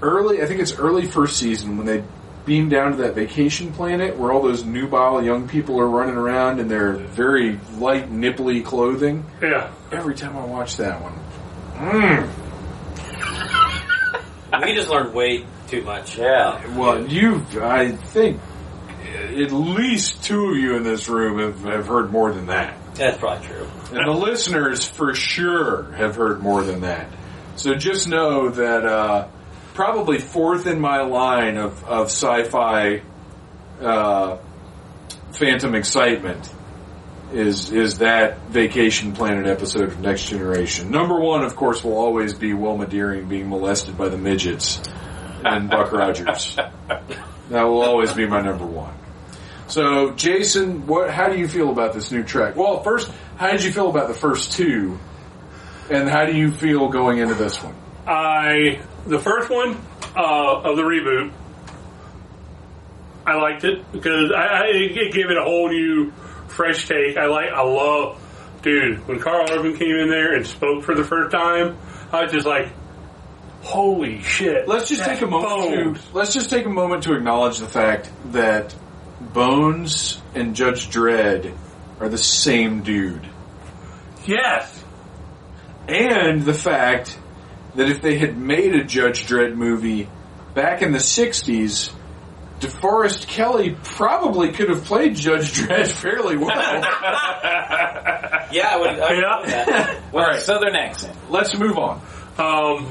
Early, 0.02 0.42
I 0.42 0.46
think 0.46 0.60
it's 0.60 0.74
early 0.78 1.06
first 1.06 1.38
season 1.38 1.78
when 1.78 1.86
they 1.86 2.04
beam 2.46 2.70
down 2.70 2.92
to 2.92 2.98
that 2.98 3.14
vacation 3.14 3.72
planet 3.72 4.18
where 4.18 4.32
all 4.32 4.42
those 4.42 4.66
nubile 4.66 5.24
young 5.24 5.48
people 5.48 5.80
are 5.80 5.88
running 5.88 6.16
around 6.16 6.60
in 6.60 6.68
their 6.68 6.94
very 6.94 7.60
light, 7.78 8.12
nipply 8.12 8.64
clothing. 8.66 9.26
Yeah. 9.42 9.72
Every 9.92 10.16
time 10.16 10.36
I 10.36 10.46
watch 10.46 10.78
that 10.78 11.00
one, 11.02 11.14
We 14.64 14.76
just 14.76 14.90
learned 14.90 15.14
way 15.14 15.46
too 15.68 15.82
much. 15.84 16.18
Yeah. 16.18 16.78
well, 16.78 17.08
you, 17.08 17.46
I 17.62 17.92
think, 17.92 18.40
at 19.16 19.52
least 19.52 20.24
two 20.24 20.50
of 20.50 20.58
you 20.58 20.76
in 20.76 20.84
this 20.84 21.08
room 21.08 21.40
have, 21.40 21.64
have 21.64 21.88
heard 21.88 22.12
more 22.12 22.34
than 22.34 22.48
that. 22.48 22.78
That's 22.96 23.18
probably 23.18 23.48
true. 23.48 23.68
And 23.92 24.08
the 24.08 24.12
listeners 24.12 24.88
for 24.88 25.14
sure 25.16 25.92
have 25.94 26.16
heard 26.16 26.42
more 26.42 26.64
than 26.64 26.82
that. 26.82 27.08
So 27.56 27.74
just 27.76 28.08
know 28.08 28.50
that 28.50 28.86
uh, 28.86 29.28
probably 29.74 30.20
fourth 30.20 30.68
in 30.68 30.80
my 30.80 31.02
line 31.02 31.58
of, 31.58 31.84
of 31.86 32.08
sci-fi 32.08 33.02
uh, 33.82 34.38
phantom 35.32 35.76
excitement 35.76 36.54
is 37.34 37.72
is 37.72 38.00
that 38.00 38.40
Vacation 38.50 39.14
Planet 39.14 39.48
episode 39.48 39.84
of 39.84 40.00
Next 40.00 40.28
Generation. 40.28 40.92
Number 40.92 41.20
one, 41.20 41.44
of 41.44 41.56
course, 41.56 41.84
will 41.84 41.98
always 41.98 42.34
be 42.34 42.54
Wilma 42.54 42.88
Deering 42.88 43.28
being 43.28 43.50
molested 43.50 43.98
by 43.98 44.10
the 44.10 44.18
midgets 44.18 44.82
and 45.44 45.70
Buck 45.70 45.92
Rogers. 45.92 46.58
That 47.50 47.64
will 47.64 47.82
always 47.82 48.14
be 48.14 48.26
my 48.26 48.40
number 48.40 48.66
one. 48.66 48.94
So, 49.68 50.12
Jason, 50.12 50.88
what? 50.88 51.10
How 51.10 51.28
do 51.28 51.38
you 51.38 51.50
feel 51.50 51.70
about 51.70 51.94
this 51.94 52.10
new 52.10 52.24
track? 52.24 52.56
Well, 52.56 52.82
first, 52.82 53.12
how 53.36 53.52
did 53.52 53.62
you 53.62 53.74
feel 53.74 53.90
about 53.90 54.08
the 54.08 54.14
first 54.14 54.54
two, 54.54 54.98
and 55.90 56.10
how 56.10 56.26
do 56.26 56.34
you 56.34 56.54
feel 56.54 56.88
going 56.88 57.18
into 57.18 57.34
this 57.34 57.62
one? 57.62 57.76
I 58.08 58.82
the 59.06 59.20
first 59.20 59.50
one 59.50 59.78
uh, 60.16 60.62
of 60.62 60.76
the 60.76 60.84
reboot. 60.84 61.32
I 63.26 63.36
liked 63.36 63.64
it 63.64 63.90
because 63.92 64.32
I, 64.32 64.42
I 64.42 64.64
it 64.74 65.14
gave 65.14 65.30
it 65.30 65.38
a 65.38 65.44
whole 65.44 65.70
new, 65.70 66.12
fresh 66.48 66.88
take. 66.88 67.18
I 67.18 67.28
like. 67.28 67.50
I 67.50 67.62
love, 67.62 68.20
dude. 68.64 69.08
When 69.08 69.20
Karl 69.20 69.48
Urban 69.52 69.78
came 69.78 69.96
in 69.96 70.10
there 70.10 70.34
and 70.36 70.46
spoke 70.46 70.84
for 70.84 70.96
the 70.96 71.04
first 71.04 71.32
time, 71.32 71.78
I 72.12 72.24
was 72.24 72.32
just 72.32 72.48
like, 72.48 72.70
"Holy 73.62 74.22
shit!" 74.24 74.68
Let's 74.68 74.90
just 74.90 75.06
take 75.06 75.22
a 75.22 75.28
moment 75.28 75.50
Bones. 75.50 76.04
to 76.10 76.18
let's 76.18 76.34
just 76.34 76.50
take 76.50 76.66
a 76.66 76.70
moment 76.70 77.04
to 77.04 77.14
acknowledge 77.14 77.60
the 77.60 77.68
fact 77.68 78.10
that 78.32 78.76
Bones 79.22 80.20
and 80.34 80.56
Judge 80.56 80.90
Dredd 80.90 81.56
are 82.00 82.10
the 82.10 82.18
same 82.18 82.82
dude, 82.82 83.28
Yes. 84.26 84.84
and 85.88 86.42
the 86.42 86.56
fact 86.56 87.16
that 87.76 87.90
if 87.90 88.02
they 88.02 88.18
had 88.18 88.38
made 88.38 88.76
a 88.76 88.84
Judge 88.84 89.26
Dredd 89.28 89.56
movie 89.56 90.10
back 90.54 90.82
in 90.82 90.92
the 90.92 91.00
'60s. 91.00 91.92
DeForest 92.60 93.26
Kelley 93.26 93.76
probably 93.84 94.52
could 94.52 94.70
have 94.70 94.86
played 94.86 95.16
Judge 95.16 95.52
Dredd 95.54 95.88
fairly 95.92 96.38
well. 96.38 96.50
Yeah, 98.52 98.68
I 98.70 98.78
would. 98.78 98.90
I 98.90 99.10
would 99.14 99.50
Yeah. 99.50 99.66
do 99.66 99.72
that. 99.72 100.04
With 100.14 100.24
All 100.24 100.30
right. 100.30 100.36
a 100.38 100.42
southern 100.42 100.76
accent. 100.76 101.16
Let's 101.30 101.58
move 101.58 101.78
on. 101.78 102.02
Um, 102.38 102.86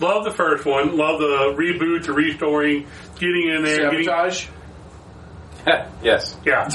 love 0.00 0.24
the 0.24 0.32
first 0.36 0.66
one. 0.66 0.96
Love 0.96 1.18
the 1.18 1.54
reboot, 1.56 2.04
the 2.04 2.12
restoring, 2.12 2.86
getting 3.18 3.48
in 3.48 3.64
there, 3.64 3.90
getting 3.90 4.04
Sabotage. 4.04 4.46
yes. 6.02 6.36
yeah. 6.44 6.68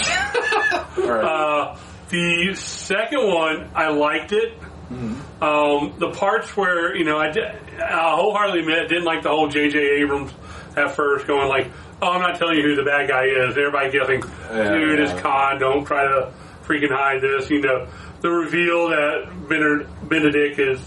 All 0.97 1.07
right. 1.09 1.23
Uh, 1.23 1.77
the 2.09 2.55
second 2.55 3.27
one, 3.27 3.69
I 3.75 3.89
liked 3.89 4.31
it. 4.33 4.57
Mm-hmm. 4.91 5.43
Um, 5.43 5.93
the 5.99 6.11
parts 6.11 6.55
where 6.57 6.95
you 6.95 7.03
know 7.05 7.17
I, 7.17 7.31
did, 7.31 7.43
I 7.79 8.15
wholeheartedly 8.15 8.59
admit 8.61 8.89
didn't 8.89 9.05
like 9.05 9.23
the 9.23 9.29
whole 9.29 9.47
J.J. 9.47 9.79
Abrams 10.01 10.31
at 10.75 10.91
first 10.95 11.27
going 11.27 11.47
like, 11.47 11.71
"Oh, 12.01 12.11
I'm 12.11 12.21
not 12.21 12.37
telling 12.37 12.57
you 12.57 12.63
who 12.63 12.75
the 12.75 12.83
bad 12.83 13.07
guy 13.09 13.25
is." 13.25 13.57
Everybody 13.57 13.91
guessing, 13.91 14.23
Yeah, 14.51 14.73
dude, 14.73 14.99
yeah. 14.99 15.05
it's 15.11 15.21
Khan. 15.21 15.59
Don't 15.59 15.85
try 15.85 16.03
to 16.03 16.31
freaking 16.65 16.91
hide 16.91 17.21
this. 17.21 17.49
You 17.49 17.61
know, 17.61 17.87
the 18.21 18.29
reveal 18.29 18.89
that 18.89 19.97
Benedict 20.09 20.59
is 20.59 20.79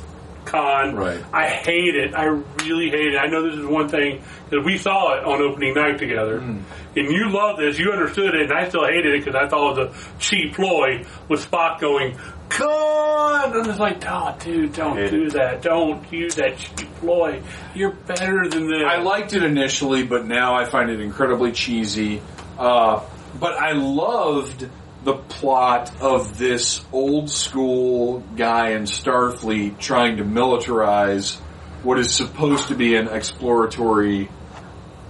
Khan. 0.45 0.95
Right. 0.95 1.25
I 1.33 1.47
hate 1.49 1.95
it. 1.97 2.15
I 2.15 2.25
really 2.25 2.91
hate 2.91 3.15
it. 3.15 3.19
I 3.19 3.27
know 3.27 3.49
this 3.49 3.59
is 3.59 3.67
one 3.67 3.89
thing 3.89 4.23
because 4.49 4.65
we 4.65 4.79
saw 4.79 5.15
it 5.17 5.25
on 5.25 5.41
opening 5.43 5.75
night 5.75 5.99
together, 5.99 6.39
Hmm. 6.41 6.59
and 6.97 7.11
you 7.11 7.31
love 7.31 7.57
this. 7.59 7.79
You 7.79 7.93
understood 7.93 8.35
it, 8.35 8.51
and 8.51 8.53
I 8.53 8.69
still 8.69 8.85
hated 8.87 9.07
it 9.15 9.25
because 9.25 9.35
I 9.35 9.49
thought 9.49 9.79
it 9.79 9.89
was 9.89 9.97
a 9.97 10.19
cheap 10.21 10.55
ploy 10.55 11.05
with 11.29 11.49
Spock 11.51 11.81
going 11.81 12.17
Khan, 12.51 13.57
and 13.57 13.67
it's 13.67 13.79
like, 13.81 14.05
oh, 14.07 14.37
dude, 14.39 14.73
don't 14.75 15.11
do 15.11 15.31
that. 15.31 15.63
Don't 15.63 16.11
use 16.13 16.35
that 16.37 16.57
cheap 16.59 16.89
ploy. 16.97 17.43
You're 17.75 17.93
better 17.93 18.49
than 18.49 18.69
this. 18.69 18.83
I 18.87 18.99
liked 18.99 19.33
it 19.33 19.43
initially, 19.43 20.05
but 20.05 20.27
now 20.27 20.55
I 20.55 20.65
find 20.67 20.91
it 20.91 21.01
incredibly 21.01 21.53
cheesy. 21.53 22.23
Uh, 22.59 23.01
but 23.41 23.55
I 23.55 23.73
loved 23.73 24.69
the 25.05 25.15
plot 25.15 25.93
of 26.01 26.39
this 26.39 26.83
old 26.93 27.31
school 27.31 28.21
guy 28.37 28.71
in 28.71 28.85
Starfleet 28.85 29.79
trying 29.79 30.17
to 30.17 30.25
militarize 30.25 31.37
what 31.83 31.99
is 31.99 32.15
supposed 32.15 32.69
to 32.69 32.75
be 32.75 32.97
an 32.97 33.09
exploratory 33.09 34.31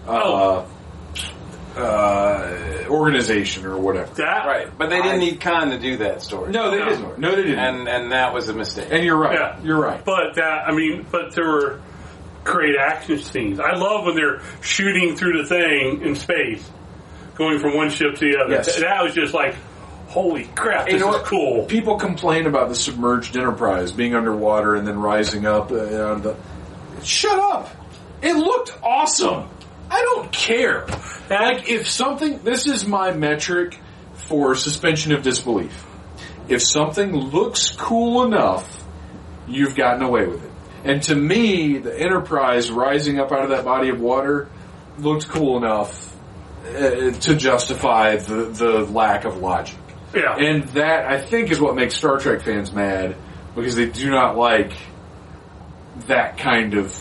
uh, 0.06 0.64
uh, 1.76 2.84
organization 2.88 3.64
or 3.66 3.78
whatever. 3.78 4.12
that. 4.14 4.46
Right. 4.46 4.76
But 4.76 4.90
they 4.90 5.00
didn't 5.02 5.20
need 5.20 5.40
Khan 5.40 5.70
to 5.70 5.78
do 5.78 5.98
that 5.98 6.22
story. 6.22 6.50
No, 6.52 6.70
they 6.70 6.78
No. 6.78 6.88
didn't. 6.88 7.18
No, 7.18 7.30
they 7.36 7.42
didn't. 7.42 7.58
And 7.58 7.88
and 7.88 8.12
that 8.12 8.32
was 8.34 8.48
a 8.48 8.52
mistake. 8.54 8.88
And 8.90 9.04
you're 9.04 9.16
right. 9.16 9.38
Yeah. 9.38 9.60
You're 9.62 9.80
right. 9.80 10.04
But 10.04 10.34
that, 10.36 10.64
I 10.68 10.72
mean, 10.74 11.06
but 11.10 11.34
there 11.34 11.46
were 11.46 11.80
great 12.44 12.76
action 12.76 13.18
scenes. 13.18 13.58
I 13.60 13.74
love 13.76 14.04
when 14.04 14.14
they're 14.16 14.40
shooting 14.60 15.16
through 15.16 15.42
the 15.42 15.48
thing 15.48 16.02
in 16.02 16.14
space, 16.14 16.68
going 17.36 17.58
from 17.58 17.76
one 17.76 17.90
ship 17.90 18.14
to 18.16 18.30
the 18.30 18.38
other. 18.44 18.54
Yes. 18.54 18.78
That 18.80 19.02
was 19.02 19.14
just 19.14 19.34
like, 19.34 19.56
holy 20.14 20.44
crap, 20.54 20.86
You 20.86 20.92
this 20.92 21.02
know 21.02 21.10
is 21.10 21.16
what? 21.16 21.24
cool. 21.26 21.64
People 21.64 21.96
complain 21.98 22.46
about 22.46 22.68
the 22.68 22.76
submerged 22.76 23.36
Enterprise 23.36 23.90
being 23.90 24.14
underwater 24.14 24.76
and 24.76 24.86
then 24.86 24.96
rising 24.96 25.44
up. 25.44 25.72
Uh, 25.72 26.14
the, 26.14 26.36
shut 27.02 27.36
up! 27.36 27.68
It 28.22 28.34
looked 28.34 28.72
awesome. 28.80 29.48
I 29.90 30.00
don't 30.02 30.30
care. 30.30 30.86
Like 31.28 31.68
if 31.68 31.88
something, 31.88 32.38
this 32.44 32.66
is 32.68 32.86
my 32.86 33.10
metric 33.12 33.78
for 34.28 34.54
suspension 34.54 35.12
of 35.12 35.22
disbelief. 35.22 35.84
If 36.48 36.62
something 36.62 37.12
looks 37.12 37.72
cool 37.72 38.24
enough, 38.24 38.84
you've 39.48 39.74
gotten 39.74 40.02
away 40.02 40.26
with 40.26 40.44
it. 40.44 40.50
And 40.84 41.02
to 41.04 41.14
me, 41.16 41.78
the 41.78 41.98
Enterprise 41.98 42.70
rising 42.70 43.18
up 43.18 43.32
out 43.32 43.42
of 43.42 43.50
that 43.50 43.64
body 43.64 43.88
of 43.88 44.00
water 44.00 44.48
looked 44.98 45.28
cool 45.28 45.56
enough 45.56 46.14
uh, 46.66 47.10
to 47.10 47.34
justify 47.34 48.16
the, 48.16 48.44
the 48.44 48.70
lack 48.84 49.24
of 49.24 49.38
logic. 49.38 49.76
Yeah. 50.14 50.36
And 50.36 50.64
that, 50.70 51.06
I 51.06 51.20
think, 51.20 51.50
is 51.50 51.60
what 51.60 51.74
makes 51.74 51.96
Star 51.96 52.18
Trek 52.18 52.42
fans 52.42 52.72
mad 52.72 53.16
because 53.54 53.74
they 53.74 53.86
do 53.86 54.10
not 54.10 54.36
like 54.36 54.72
that 56.06 56.38
kind 56.38 56.74
of 56.74 56.96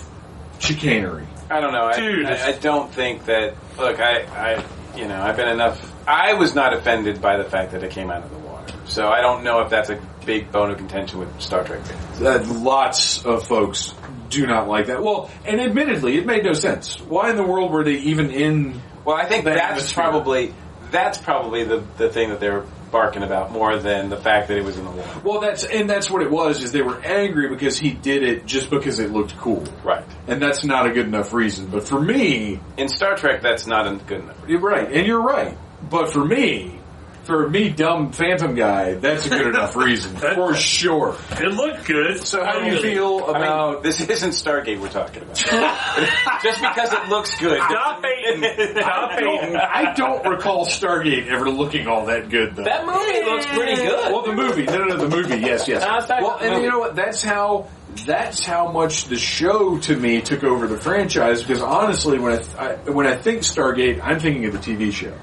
chicanery. 0.59 1.28
I 1.49 1.59
don't 1.59 1.74
know. 1.74 1.86
I, 1.86 1.99
Dude. 1.99 2.26
I, 2.26 2.49
I 2.49 2.51
don't 2.53 2.91
think 2.91 3.26
that. 3.26 3.55
Look, 3.78 3.99
I, 3.99 4.24
I, 4.24 4.66
you 4.95 5.07
know, 5.07 5.22
I've 5.22 5.36
been 5.36 5.49
enough. 5.49 5.91
I 6.07 6.34
was 6.34 6.55
not 6.55 6.74
offended 6.74 7.22
by 7.22 7.38
the 7.38 7.43
fact 7.43 7.72
that 7.72 7.84
it 7.84 7.91
came 7.91 8.09
out 8.09 8.24
of 8.24 8.32
the 8.32 8.38
water. 8.39 8.74
So 8.86 9.07
I 9.07 9.22
don't 9.22 9.43
know 9.43 9.61
if 9.61 9.70
that's 9.70 9.89
a 9.89 9.99
big 10.26 10.51
bone 10.51 10.72
of 10.72 10.78
contention 10.78 11.20
with 11.20 11.41
Star 11.41 11.64
Trek 11.64 11.84
fans. 11.86 12.20
That 12.20 12.47
lots 12.47 13.26
of 13.26 13.47
folks 13.47 13.93
do 14.30 14.45
not 14.47 14.68
like 14.68 14.88
that. 14.88 15.03
Well, 15.03 15.30
and 15.45 15.59
admittedly, 15.61 16.18
it 16.18 16.26
made 16.26 16.43
no 16.43 16.53
sense. 16.53 16.99
Why 16.99 17.30
in 17.30 17.36
the 17.36 17.43
world 17.43 17.72
were 17.72 17.84
they 17.84 17.95
even 17.95 18.32
in? 18.32 18.82
Well, 19.05 19.16
I 19.16 19.26
think 19.26 19.45
That 19.45 19.55
that's 19.55 19.72
atmosphere. 19.91 20.03
probably 20.03 20.53
that's 20.91 21.18
probably 21.18 21.64
the 21.66 21.84
the 21.97 22.09
thing 22.09 22.30
that 22.30 22.39
they 22.39 22.49
were 22.49 22.66
barking 22.93 23.23
about 23.23 23.51
more 23.51 23.77
than 23.77 24.07
the 24.09 24.15
fact 24.15 24.47
that 24.47 24.57
it 24.57 24.63
was 24.63 24.77
in 24.77 24.85
the 24.85 24.91
water. 24.91 25.19
Well, 25.25 25.41
that's 25.41 25.65
and 25.65 25.89
that's 25.89 26.09
what 26.09 26.21
it 26.21 26.31
was. 26.31 26.63
Is 26.63 26.71
they 26.71 26.81
were 26.83 27.01
angry 27.01 27.49
because 27.49 27.77
he 27.77 27.91
did 27.91 28.23
it 28.23 28.45
just 28.45 28.69
because 28.69 28.99
it 28.99 29.11
looked 29.11 29.35
cool, 29.37 29.65
Right. 29.83 30.05
and 30.27 30.41
that's 30.41 30.63
not 30.63 30.85
a 30.85 30.91
good 30.91 31.07
enough 31.07 31.33
reason. 31.33 31.65
But 31.65 31.85
for 31.85 31.99
me, 31.99 32.61
In 32.77 32.87
Star 32.87 33.15
Trek, 33.17 33.41
that's 33.41 33.67
not 33.67 33.85
a 33.87 33.95
good 33.95 34.21
enough. 34.21 34.37
You're 34.47 34.61
right, 34.61 34.89
and 34.89 35.05
you're 35.05 35.21
right. 35.21 35.57
But 35.89 36.13
for 36.13 36.23
me, 36.23 36.79
for 37.24 37.49
me, 37.49 37.69
dumb 37.69 38.11
Phantom 38.11 38.53
guy, 38.55 38.95
that's 38.95 39.26
a 39.26 39.30
good 39.30 39.47
enough 39.55 39.76
reason 39.76 40.15
for 40.15 40.53
sure. 40.55 41.15
It 41.32 41.53
looked 41.53 41.86
good. 41.86 42.21
So, 42.21 42.43
how 42.43 42.59
do 42.59 42.65
you 42.65 42.82
feel 42.82 43.24
I 43.28 43.34
mean, 43.34 43.36
about? 43.43 43.84
this 43.84 44.01
isn't 44.01 44.32
Stargate 44.32 44.80
we're 44.80 44.89
talking 44.89 45.24
about. 45.24 45.38
Just 46.43 46.61
because 46.61 46.91
it 46.91 47.07
looks 47.09 47.39
good. 47.39 47.57
Stop 47.61 48.03
hating. 48.03 48.43
Stop 48.76 49.11
hating. 49.11 49.55
I 49.55 49.93
don't 49.93 50.26
recall 50.28 50.65
Stargate 50.65 51.28
ever 51.28 51.49
looking 51.49 51.88
all 51.88 52.07
that 52.07 52.30
good, 52.30 52.55
though. 52.55 52.63
That 52.63 52.86
movie 52.86 53.24
looks 53.24 53.45
pretty 53.47 53.76
good. 53.76 54.11
well, 54.11 54.24
the 54.24 54.34
movie, 54.34 54.63
no, 54.63 54.78
no, 54.80 54.86
no, 54.86 54.97
the 54.97 55.15
movie, 55.15 55.38
yes, 55.39 55.67
yes. 55.67 55.84
I 55.84 55.95
was 55.95 56.05
talking 56.05 56.26
Well, 56.26 56.38
and 56.39 56.49
movie. 56.51 56.63
you 56.65 56.71
know 56.71 56.80
what? 56.80 56.95
That's 56.95 57.24
how. 57.24 57.69
That's 58.07 58.43
how 58.43 58.71
much 58.71 59.05
the 59.05 59.17
show 59.17 59.78
to 59.78 59.95
me 59.95 60.19
took 60.21 60.43
over 60.43 60.65
the 60.65 60.80
franchise. 60.80 61.43
Because 61.43 61.61
honestly, 61.61 62.17
when 62.17 62.34
I, 62.34 62.38
th- 62.38 62.55
I 62.57 62.76
when 62.89 63.05
I 63.05 63.15
think 63.15 63.41
Stargate, 63.43 64.01
I'm 64.03 64.19
thinking 64.19 64.45
of 64.45 64.53
the 64.53 64.57
TV 64.57 64.91
show 64.91 65.13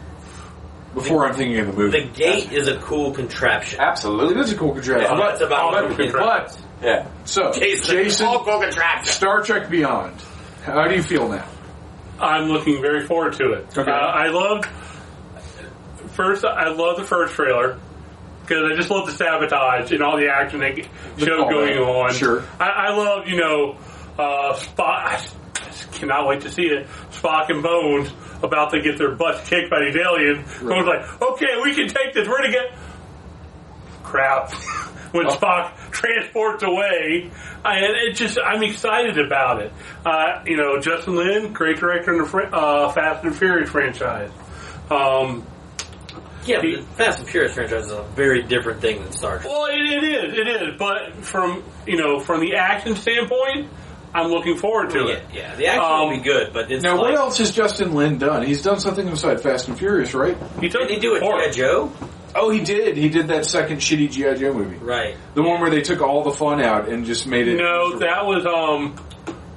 before 0.94 1.26
I'm 1.26 1.34
thinking 1.34 1.58
of 1.60 1.68
the 1.68 1.72
movie. 1.72 2.00
The 2.00 2.08
gate 2.08 2.52
is 2.52 2.68
a 2.68 2.76
cool 2.78 3.12
contraption. 3.12 3.80
Absolutely. 3.80 4.40
is 4.40 4.52
a 4.52 4.56
cool 4.56 4.72
contraption. 4.72 5.10
Yeah, 5.10 5.16
but, 5.16 5.34
it's 5.34 5.42
about 5.42 5.72
but, 5.72 5.96
cool 5.96 6.12
but 6.12 6.58
Yeah. 6.82 7.08
So, 7.24 7.52
Jason, 7.52 7.96
Jason, 7.96 8.26
all 8.26 8.44
cool 8.44 8.60
contraption. 8.60 9.12
Star 9.12 9.42
Trek 9.42 9.70
Beyond. 9.70 10.20
How 10.64 10.88
do 10.88 10.94
you 10.94 11.02
feel 11.02 11.28
now? 11.28 11.46
I'm 12.18 12.48
looking 12.48 12.82
very 12.82 13.06
forward 13.06 13.34
to 13.34 13.52
it. 13.52 13.78
Okay. 13.78 13.90
Uh, 13.90 13.94
I 13.94 14.28
love 14.28 14.64
first. 16.12 16.44
I 16.44 16.68
love 16.68 16.98
the 16.98 17.04
first 17.04 17.34
trailer 17.34 17.78
because 18.42 18.70
I 18.70 18.76
just 18.76 18.90
love 18.90 19.06
the 19.06 19.12
sabotage 19.12 19.90
and 19.92 20.02
all 20.02 20.18
the 20.18 20.28
action 20.28 20.60
they 20.60 20.82
show 21.16 21.48
going 21.48 21.78
on. 21.78 22.12
Sure. 22.12 22.44
I, 22.58 22.68
I 22.68 22.90
love 22.90 23.26
you 23.26 23.40
know 23.40 23.78
uh, 24.18 24.54
Spock. 24.54 24.78
I 24.78 25.26
just 25.68 25.92
cannot 25.92 26.26
wait 26.26 26.42
to 26.42 26.50
see 26.50 26.64
it. 26.64 26.86
Spock 27.10 27.48
and 27.48 27.62
Bones 27.62 28.10
about 28.42 28.70
to 28.72 28.80
get 28.80 28.98
their 28.98 29.14
butts 29.14 29.48
kicked 29.48 29.70
by 29.70 29.80
these 29.84 29.96
aliens. 29.96 30.46
Bones 30.60 30.86
like, 30.86 31.22
okay, 31.22 31.60
we 31.62 31.74
can 31.74 31.88
take 31.88 32.14
this. 32.14 32.26
We're 32.28 32.38
gonna 32.42 32.52
get 32.52 32.72
crap. 34.02 34.52
when 35.12 35.26
Oh. 35.26 35.30
Spock 35.36 35.90
transports 35.90 36.62
away, 36.62 37.30
I, 37.64 37.78
it 38.06 38.14
just 38.14 38.38
I'm 38.42 38.62
excited 38.62 39.18
about 39.18 39.60
it. 39.62 39.72
Uh, 40.06 40.42
you 40.46 40.56
know, 40.56 40.78
Justin 40.80 41.16
Lin, 41.16 41.52
great 41.52 41.78
director 41.78 42.12
in 42.12 42.18
the 42.22 42.26
fr- 42.28 42.42
uh, 42.54 42.90
Fast 42.92 43.24
and 43.24 43.34
Furious 43.36 43.70
franchise. 43.70 44.30
Um, 44.90 45.44
Yeah, 46.44 46.60
the 46.60 46.82
Fast 46.96 47.18
and 47.20 47.28
Furious 47.28 47.54
franchise 47.54 47.86
is 47.86 47.92
a 47.92 48.02
very 48.14 48.42
different 48.42 48.80
thing 48.80 49.02
than 49.02 49.12
Star 49.12 49.38
Trek. 49.38 49.46
well, 49.52 49.66
it, 49.66 49.80
it 49.80 50.04
is, 50.04 50.38
it 50.38 50.48
is. 50.48 50.78
But 50.78 51.16
from 51.24 51.62
you 51.86 51.96
know, 51.96 52.20
from 52.20 52.40
the 52.40 52.54
action 52.56 52.94
standpoint, 52.96 53.68
I'm 54.14 54.28
looking 54.28 54.56
forward 54.56 54.90
to 54.90 54.98
Yeah, 55.00 55.08
it. 55.14 55.22
yeah, 55.32 55.54
the 55.56 55.66
action 55.68 55.82
Um, 55.84 56.08
will 56.08 56.16
be 56.16 56.22
good, 56.22 56.52
but 56.52 56.70
it's 56.70 56.82
Now, 56.82 56.92
like, 56.96 57.00
what 57.12 57.14
else 57.14 57.38
has 57.38 57.52
Justin 57.52 57.94
Lin 57.94 58.18
done? 58.18 58.44
He's 58.44 58.62
done 58.62 58.80
something 58.80 59.08
beside 59.08 59.40
Fast 59.40 59.68
and 59.68 59.78
Furious, 59.78 60.14
right? 60.14 60.36
He 60.60 60.68
took 60.68 60.82
Did 60.82 60.90
he 60.90 60.96
do 60.98 61.14
it, 61.14 61.20
before. 61.20 61.40
G.I. 61.42 61.50
Joe? 61.52 61.92
Oh, 62.34 62.50
he 62.50 62.60
did. 62.60 62.96
He 62.96 63.08
did 63.08 63.28
that 63.28 63.44
second 63.44 63.78
shitty 63.78 64.10
GI 64.10 64.40
Joe 64.40 64.52
movie, 64.52 64.76
Right. 64.78 65.16
the 65.34 65.42
one 65.42 65.60
where 65.60 65.70
they 65.70 65.80
took 65.82 66.00
all 66.00 66.22
the 66.22 66.30
fun 66.32 66.60
out 66.60 66.88
and 66.88 67.04
just 67.04 67.26
made 67.26 67.48
it. 67.48 67.56
No, 67.56 67.98
that 67.98 68.24
was 68.26 68.46
um, 68.46 68.96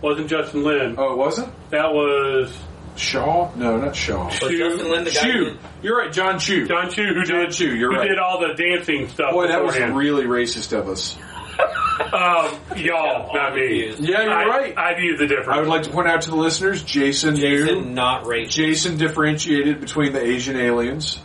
wasn't 0.01 0.27
Justin 0.27 0.63
Lin. 0.63 0.95
Oh, 0.97 1.13
it 1.13 1.17
wasn't 1.17 1.49
That 1.71 1.91
was 1.93 2.55
Shaw. 2.95 3.49
No, 3.55 3.77
not 3.77 3.95
Shaw. 3.95 4.25
Was 4.25 4.37
Chu- 4.39 4.57
Justin 4.57 4.91
Lin 4.91 5.03
the 5.03 5.11
guy 5.11 5.21
who 5.21 5.31
Chu. 5.31 5.43
did- 5.45 5.57
You're 5.81 5.97
right, 5.97 6.11
Jon 6.13 6.37
Chu. 6.39 6.67
Jon 6.67 6.89
Chu, 6.91 7.03
who 7.13 7.23
Jon 7.23 7.39
did 7.41 7.51
Chu, 7.53 7.75
you're 7.75 7.91
who 7.91 7.97
right. 7.99 8.07
did 8.07 8.19
all 8.19 8.39
the 8.39 8.53
dancing 8.53 9.07
stuff. 9.07 9.31
Boy, 9.33 9.47
that 9.47 9.63
was 9.63 9.73
beforehand. 9.73 9.97
really 9.97 10.25
racist 10.25 10.77
of 10.77 10.87
us. 10.89 11.17
Um, 11.59 12.59
y'all, 12.75 13.33
not 13.33 13.53
me. 13.55 13.61
confused. 13.61 14.03
Yeah, 14.03 14.23
you're 14.23 14.33
I, 14.33 14.45
right. 14.45 14.77
I 14.77 14.93
view 14.95 15.17
the 15.17 15.27
difference. 15.27 15.49
I 15.49 15.59
would 15.59 15.67
like 15.67 15.83
to 15.83 15.89
point 15.89 16.07
out 16.07 16.23
to 16.23 16.29
the 16.29 16.35
listeners, 16.35 16.83
Jason, 16.83 17.35
knew. 17.35 17.65
Jason, 17.65 17.93
not 17.93 18.23
racist. 18.25 18.49
Jason 18.49 18.97
differentiated 18.97 19.79
between 19.79 20.13
the 20.13 20.21
Asian 20.21 20.55
aliens. 20.55 21.19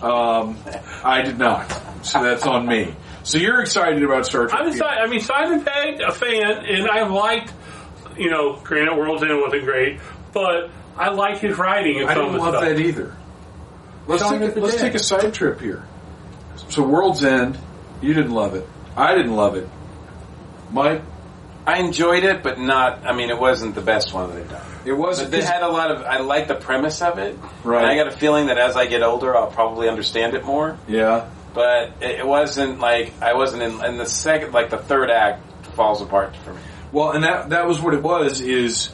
Um, 0.00 0.58
I 1.04 1.22
did 1.22 1.38
not, 1.38 1.70
so 2.06 2.22
that's 2.22 2.46
on 2.46 2.66
me. 2.66 2.94
So 3.24 3.38
you're 3.38 3.60
excited 3.60 4.02
about 4.02 4.26
Star 4.26 4.46
Trek? 4.46 4.60
I'm 4.60 4.68
excited. 4.68 5.02
I 5.02 5.06
mean, 5.08 5.20
Simon 5.20 5.64
Pegg, 5.64 6.00
a 6.00 6.12
fan, 6.12 6.64
and 6.66 6.88
I've 6.88 7.10
liked, 7.10 7.52
you 8.16 8.30
know, 8.30 8.60
granted 8.62 8.96
World's 8.96 9.22
End 9.22 9.40
wasn't 9.40 9.64
great, 9.64 10.00
but 10.32 10.70
I 10.96 11.10
like 11.10 11.38
his 11.38 11.58
writing 11.58 12.00
and 12.00 12.08
I 12.08 12.14
some 12.14 12.26
didn't 12.26 12.38
love 12.40 12.54
stuff. 12.54 12.64
that 12.64 12.78
either. 12.80 13.16
Let's 14.06 14.22
take 14.22 14.40
of 14.40 14.54
the 14.54 14.60
a, 14.60 14.62
let's 14.62 14.76
take 14.76 14.94
a 14.94 14.98
side 14.98 15.34
trip 15.34 15.60
here. 15.60 15.84
So 16.68 16.84
World's 16.86 17.24
End, 17.24 17.58
you 18.00 18.14
didn't 18.14 18.32
love 18.32 18.54
it. 18.54 18.66
I 18.98 19.14
didn't 19.14 19.36
love 19.36 19.56
it. 19.56 19.68
Mike, 20.70 21.02
I 21.66 21.78
enjoyed 21.78 22.24
it, 22.24 22.42
but 22.42 22.58
not. 22.58 23.06
I 23.06 23.12
mean, 23.14 23.30
it 23.30 23.38
wasn't 23.38 23.74
the 23.74 23.80
best 23.80 24.12
one 24.12 24.28
that 24.30 24.36
they've 24.36 24.50
done. 24.50 24.66
it 24.84 24.92
wasn't. 24.92 25.30
But 25.30 25.38
they 25.40 25.44
had 25.44 25.62
a 25.62 25.68
lot 25.68 25.90
of. 25.90 26.02
I 26.02 26.18
like 26.18 26.48
the 26.48 26.54
premise 26.54 27.00
of 27.02 27.18
it. 27.18 27.38
Right. 27.64 27.82
And 27.82 27.90
I 27.90 27.96
got 27.96 28.08
a 28.08 28.16
feeling 28.16 28.46
that 28.46 28.58
as 28.58 28.76
I 28.76 28.86
get 28.86 29.02
older, 29.02 29.36
I'll 29.36 29.50
probably 29.50 29.88
understand 29.88 30.34
it 30.34 30.44
more. 30.44 30.78
yeah. 30.88 31.28
But 31.54 31.94
it 32.02 32.20
it 32.20 32.26
wasn't 32.26 32.78
like 32.78 33.12
I 33.22 33.34
wasn't 33.34 33.62
in. 33.62 33.84
In 33.84 33.96
the 33.96 34.06
second, 34.06 34.52
like 34.52 34.70
the 34.70 34.78
third 34.78 35.10
act, 35.10 35.42
falls 35.74 36.02
apart 36.02 36.36
for 36.36 36.52
me. 36.52 36.60
Well, 36.92 37.10
and 37.12 37.24
that 37.24 37.50
that 37.50 37.66
was 37.66 37.80
what 37.80 37.94
it 37.94 38.02
was. 38.02 38.40
Is 38.40 38.90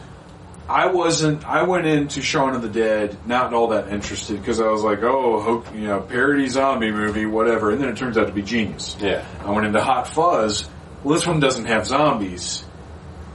I 0.68 0.86
wasn't. 0.86 1.46
I 1.46 1.64
went 1.64 1.86
into 1.86 2.22
Shaun 2.22 2.54
of 2.54 2.62
the 2.62 2.68
Dead 2.68 3.16
not 3.26 3.52
all 3.52 3.68
that 3.68 3.88
interested 3.88 4.40
because 4.40 4.60
I 4.60 4.68
was 4.68 4.82
like, 4.82 5.02
oh, 5.02 5.40
hope, 5.40 5.74
you 5.74 5.86
know, 5.86 6.00
parody 6.00 6.48
zombie 6.48 6.90
movie, 6.90 7.26
whatever. 7.26 7.70
And 7.70 7.82
then 7.82 7.90
it 7.90 7.96
turns 7.96 8.16
out 8.16 8.28
to 8.28 8.32
be 8.32 8.42
genius. 8.42 8.96
Yeah. 8.98 9.26
I 9.44 9.50
went 9.50 9.66
into 9.66 9.82
Hot 9.82 10.08
Fuzz. 10.08 10.68
Well, 11.02 11.14
this 11.14 11.26
one 11.26 11.38
doesn't 11.38 11.66
have 11.66 11.86
zombies. 11.86 12.64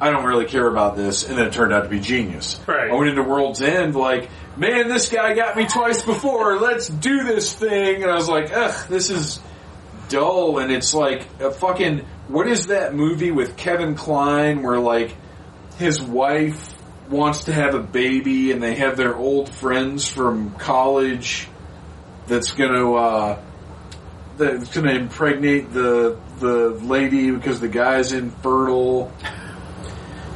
I 0.02 0.12
don't 0.12 0.26
really 0.26 0.46
care 0.46 0.66
about 0.66 0.96
this, 0.96 1.28
and 1.28 1.38
then 1.38 1.48
it 1.48 1.54
turned 1.54 1.74
out 1.74 1.84
to 1.84 1.90
be 1.90 2.00
genius. 2.00 2.60
Right. 2.66 2.90
I 2.90 2.96
went 2.96 3.10
into 3.10 3.22
World's 3.22 3.62
End 3.62 3.96
like, 3.96 4.30
man, 4.56 4.88
this 4.88 5.10
guy 5.10 5.34
got 5.36 5.58
me 5.58 5.68
twice 5.68 6.04
before. 6.04 6.58
Let's 6.58 6.88
do 6.88 7.26
this 7.26 7.54
thing, 7.54 8.02
and 8.02 8.10
I 8.10 8.16
was 8.16 8.30
like, 8.30 8.52
ugh, 8.52 8.88
this 8.88 9.10
is 9.10 9.40
dull, 10.08 10.60
and 10.60 10.72
it's 10.72 10.94
like 10.94 11.28
a 11.40 11.52
fucking. 11.52 12.06
What 12.28 12.48
is 12.48 12.68
that 12.68 12.96
movie 12.96 13.32
with 13.32 13.58
Kevin 13.58 13.96
Kline 13.96 14.64
where 14.64 14.80
like 14.80 15.16
his 15.78 16.02
wife 16.02 16.79
wants 17.10 17.46
to 17.46 17.54
have 17.54 17.74
a 17.76 17.80
baby, 17.82 18.52
and 18.52 18.62
they 18.62 18.76
have 18.76 18.98
their 18.98 19.16
old 19.16 19.50
friends 19.50 20.08
from 20.08 20.52
college 20.52 21.48
that's 22.28 22.52
gonna 22.52 22.94
uh, 22.94 23.42
that's 24.38 24.74
gonna 24.76 24.94
impregnate 24.94 25.72
the 25.74 26.18
the 26.40 26.70
lady 26.84 27.32
because 27.32 27.60
the 27.60 27.68
guy's 27.68 28.14
infertile. 28.14 29.08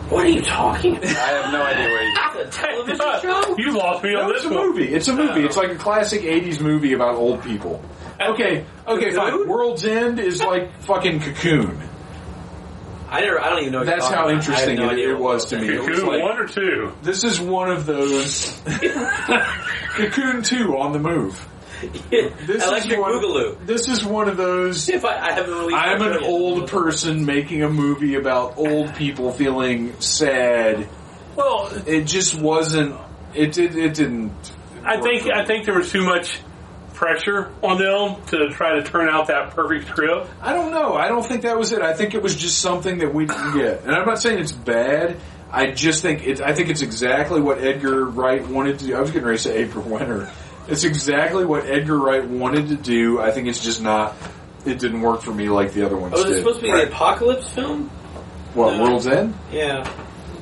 What 0.09 0.25
are 0.25 0.29
you 0.29 0.41
talking 0.41 0.97
about? 0.97 1.09
I 1.09 1.11
have 1.11 1.51
no 1.53 1.63
idea 1.63 1.85
where 1.87 2.03
you. 2.03 2.17
A 2.35 2.47
television 2.49 2.97
show? 3.21 3.55
You 3.57 3.77
lost 3.77 4.03
me 4.03 4.15
on 4.15 4.27
No, 4.27 4.29
it's 4.35 4.43
a 4.43 4.49
one. 4.49 4.69
movie. 4.69 4.93
It's 4.93 5.07
a 5.07 5.13
movie. 5.15 5.43
It's 5.45 5.55
like 5.55 5.71
a 5.71 5.75
classic 5.75 6.21
'80s 6.23 6.59
movie 6.59 6.93
about 6.93 7.15
old 7.15 7.41
people. 7.43 7.81
Okay, 8.19 8.65
okay, 8.87 9.11
fine. 9.11 9.47
World's 9.47 9.85
End 9.85 10.19
is 10.19 10.41
like 10.41 10.81
fucking 10.81 11.19
Cocoon. 11.21 11.79
I 13.13 13.21
never. 13.21 13.39
I 13.39 13.49
don't 13.49 13.59
even 13.59 13.71
know. 13.73 13.77
What 13.79 13.87
That's 13.87 14.07
how 14.07 14.27
talking 14.27 14.37
about. 14.37 14.49
I 14.49 14.59
have 14.59 14.67
interesting 14.69 14.75
no 14.77 14.89
it- 14.91 14.99
it 15.09 15.19
was 15.19 15.45
to 15.47 15.57
me. 15.59 15.67
End 15.67 15.75
It 15.75 15.79
was 15.79 15.99
Cocoon 15.99 16.07
like- 16.07 16.23
one 16.23 16.37
or 16.39 16.47
two. 16.47 16.91
This 17.03 17.23
is 17.23 17.39
one 17.39 17.69
of 17.71 17.85
those 17.85 18.59
Cocoon 19.95 20.41
Two 20.43 20.77
on 20.77 20.91
the 20.93 20.99
move. 20.99 21.47
is. 22.11 22.31
This 22.47 22.65
Electric 22.65 22.93
is 22.93 22.99
one, 22.99 23.11
Boogaloo. 23.13 23.65
This 23.65 23.87
is 23.89 24.05
one 24.05 24.29
of 24.29 24.37
those. 24.37 24.89
If 24.93 25.05
I, 25.05 25.17
I 25.19 25.31
haven't 25.33 25.53
really. 25.53 25.73
I'm 25.73 26.01
an 26.01 26.13
yet. 26.13 26.23
old 26.23 26.69
person 26.69 27.25
making 27.25 27.61
a 27.63 27.69
movie 27.69 28.15
about 28.15 28.57
old 28.57 28.95
people 28.95 29.31
feeling 29.31 29.99
sad. 29.99 30.87
Well, 31.35 31.69
It 31.85 32.03
just 32.05 32.39
wasn't. 32.39 32.95
It 33.33 33.51
did. 33.53 33.75
It 33.75 33.93
didn't. 33.95 34.33
I 34.85 35.01
think. 35.01 35.27
I 35.33 35.45
think 35.45 35.65
there 35.65 35.75
was 35.75 35.91
too 35.91 36.03
much 36.03 36.39
pressure 37.03 37.51
on 37.61 37.77
them 37.77 38.25
to 38.27 38.49
try 38.55 38.75
to 38.79 38.83
turn 38.83 39.09
out 39.09 39.27
that 39.27 39.51
perfect 39.51 39.87
script. 39.89 40.29
I 40.41 40.53
don't 40.53 40.71
know. 40.71 40.93
I 40.93 41.09
don't 41.09 41.25
think 41.25 41.41
that 41.41 41.57
was 41.57 41.71
it. 41.73 41.81
I 41.81 41.93
think 41.93 42.13
it 42.13 42.21
was 42.23 42.35
just 42.35 42.59
something 42.59 42.99
that 42.99 43.13
we 43.13 43.25
didn't 43.25 43.53
get. 43.53 43.81
And 43.83 43.91
I'm 43.91 44.05
not 44.05 44.19
saying 44.19 44.39
it's 44.39 44.51
bad. 44.53 45.17
I 45.51 45.71
just 45.71 46.01
think 46.01 46.25
it. 46.25 46.41
I 46.41 46.53
think 46.53 46.69
it's 46.69 46.81
exactly 46.81 47.41
what 47.41 47.59
Edgar 47.59 48.05
Wright 48.05 48.45
wanted 48.47 48.79
to 48.79 48.85
do. 48.87 48.95
I 48.95 49.01
was 49.01 49.11
getting 49.11 49.25
ready 49.25 49.37
to 49.37 49.43
say 49.43 49.57
April 49.57 49.83
Winter. 49.83 50.31
It's 50.67 50.85
exactly 50.85 51.43
what 51.45 51.65
Edgar 51.65 51.99
Wright 51.99 52.25
wanted 52.25 52.69
to 52.69 52.75
do. 52.75 53.19
I 53.19 53.31
think 53.31 53.47
it's 53.49 53.59
just 53.63 53.81
not 53.81 54.15
it 54.65 54.79
didn't 54.79 55.01
work 55.01 55.21
for 55.21 55.33
me 55.33 55.49
like 55.49 55.73
the 55.73 55.85
other 55.85 55.97
ones 55.97 56.13
Oh, 56.15 56.19
was 56.23 56.25
it 56.25 56.29
did. 56.29 56.37
supposed 56.39 56.59
to 56.61 56.63
be 56.63 56.71
the 56.71 56.87
apocalypse 56.87 57.49
film? 57.49 57.89
what 58.53 58.77
No. 58.77 58.83
World's 58.83 59.07
End? 59.07 59.35
Yeah. 59.51 59.83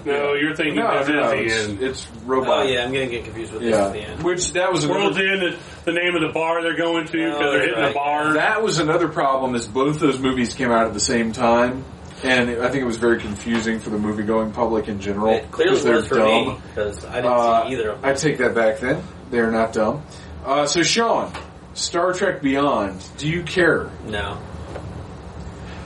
No, 0.06 0.34
you're 0.34 0.56
thinking 0.56 0.76
No, 0.76 0.98
this 1.00 1.08
no, 1.10 1.24
is 1.24 1.30
the 1.32 1.44
it's, 1.56 1.68
end. 1.70 1.82
it's 1.82 2.08
robot. 2.26 2.66
Oh 2.66 2.70
yeah, 2.70 2.84
I'm 2.86 2.92
gonna 2.94 3.08
get 3.08 3.24
confused 3.26 3.54
with 3.54 3.62
this 3.62 3.76
at 3.76 3.94
the 3.94 4.00
end. 4.00 4.24
which 4.24 4.54
that 4.54 4.72
was 4.72 4.88
World's 4.88 5.18
another, 5.18 5.34
End 5.46 5.54
is 5.54 5.60
the 5.86 5.92
name 5.94 6.16
of 6.16 6.22
the 6.22 6.32
bar 6.34 6.62
they're 6.62 6.76
going 6.78 7.06
to 7.08 7.12
because 7.12 7.36
Oh, 7.40 7.52
they're 7.52 7.62
hitting 7.62 7.76
right. 7.80 7.88
the 7.90 7.94
bar. 7.94 8.34
that 8.34 8.62
was 8.64 8.80
another 8.80 9.08
problem. 9.08 9.56
Is 9.56 9.68
both 9.68 10.00
those 10.00 10.20
movies 10.20 10.54
came 10.54 10.72
out 10.72 10.88
at 10.88 10.94
the 10.94 11.00
same 11.00 11.32
time, 11.32 11.84
and 12.24 12.50
I 12.50 12.70
think 12.70 12.82
it 12.82 12.86
was 12.86 12.98
very 12.98 13.20
confusing 13.20 13.80
for 13.80 13.90
the 13.90 13.98
movie 13.98 14.24
going 14.24 14.52
public 14.52 14.88
in 14.88 15.00
general. 15.00 15.34
It 15.34 15.52
clearly 15.52 15.74
'cause 15.76 15.84
they're 15.84 15.96
was 15.98 16.08
for 16.08 16.16
dumb. 16.16 16.28
me 16.48 16.58
because 16.70 17.06
I 17.06 17.16
didn't 17.22 17.32
Uh, 17.32 17.64
see 17.68 17.74
either 17.74 17.90
of 17.92 18.02
them. 18.02 18.10
I 18.10 18.14
take 18.14 18.38
that 18.40 18.56
back. 18.56 18.80
Then 18.80 19.04
they're 19.30 19.52
not 19.52 19.74
dumb. 19.74 20.02
Uh, 20.46 20.66
so 20.66 20.82
Sean, 20.84 21.32
Star 21.74 22.14
Trek 22.14 22.42
Beyond. 22.42 23.00
Do 23.18 23.28
you 23.30 23.44
care 23.44 23.88
No, 24.08 24.38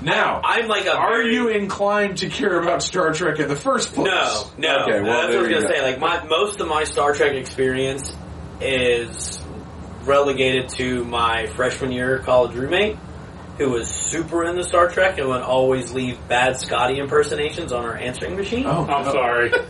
now? 0.05 0.39
I'm 0.43 0.67
like 0.67 0.85
a. 0.85 0.95
Are 0.95 1.09
very- 1.17 1.33
you 1.33 1.49
inclined 1.49 2.19
to 2.19 2.29
care 2.29 2.61
about 2.61 2.81
Star 2.83 3.11
Trek 3.13 3.39
in 3.39 3.47
the 3.49 3.55
first 3.55 3.93
place? 3.93 4.07
No, 4.07 4.51
no. 4.57 4.83
Okay, 4.83 5.01
well, 5.01 5.21
that's 5.21 5.35
what 5.35 5.37
I 5.37 5.41
was 5.41 5.49
gonna 5.49 5.61
go. 5.67 5.73
say. 5.73 5.81
Like 5.81 5.99
my 5.99 6.23
most 6.25 6.61
of 6.61 6.67
my 6.67 6.83
Star 6.85 7.13
Trek 7.13 7.33
experience 7.33 8.15
is 8.61 9.41
relegated 10.03 10.69
to 10.69 11.03
my 11.05 11.47
freshman 11.47 11.91
year 11.91 12.19
college 12.19 12.55
roommate, 12.55 12.97
who 13.57 13.69
was 13.71 13.87
super 13.87 14.45
into 14.45 14.63
Star 14.63 14.89
Trek 14.89 15.17
and 15.17 15.27
would 15.29 15.41
always 15.41 15.91
leave 15.91 16.17
bad 16.27 16.57
Scotty 16.59 16.99
impersonations 16.99 17.71
on 17.73 17.83
our 17.85 17.95
answering 17.97 18.35
machine. 18.35 18.65
Oh, 18.65 18.85
I'm 18.85 19.05
no. 19.05 19.11
sorry. 19.11 19.51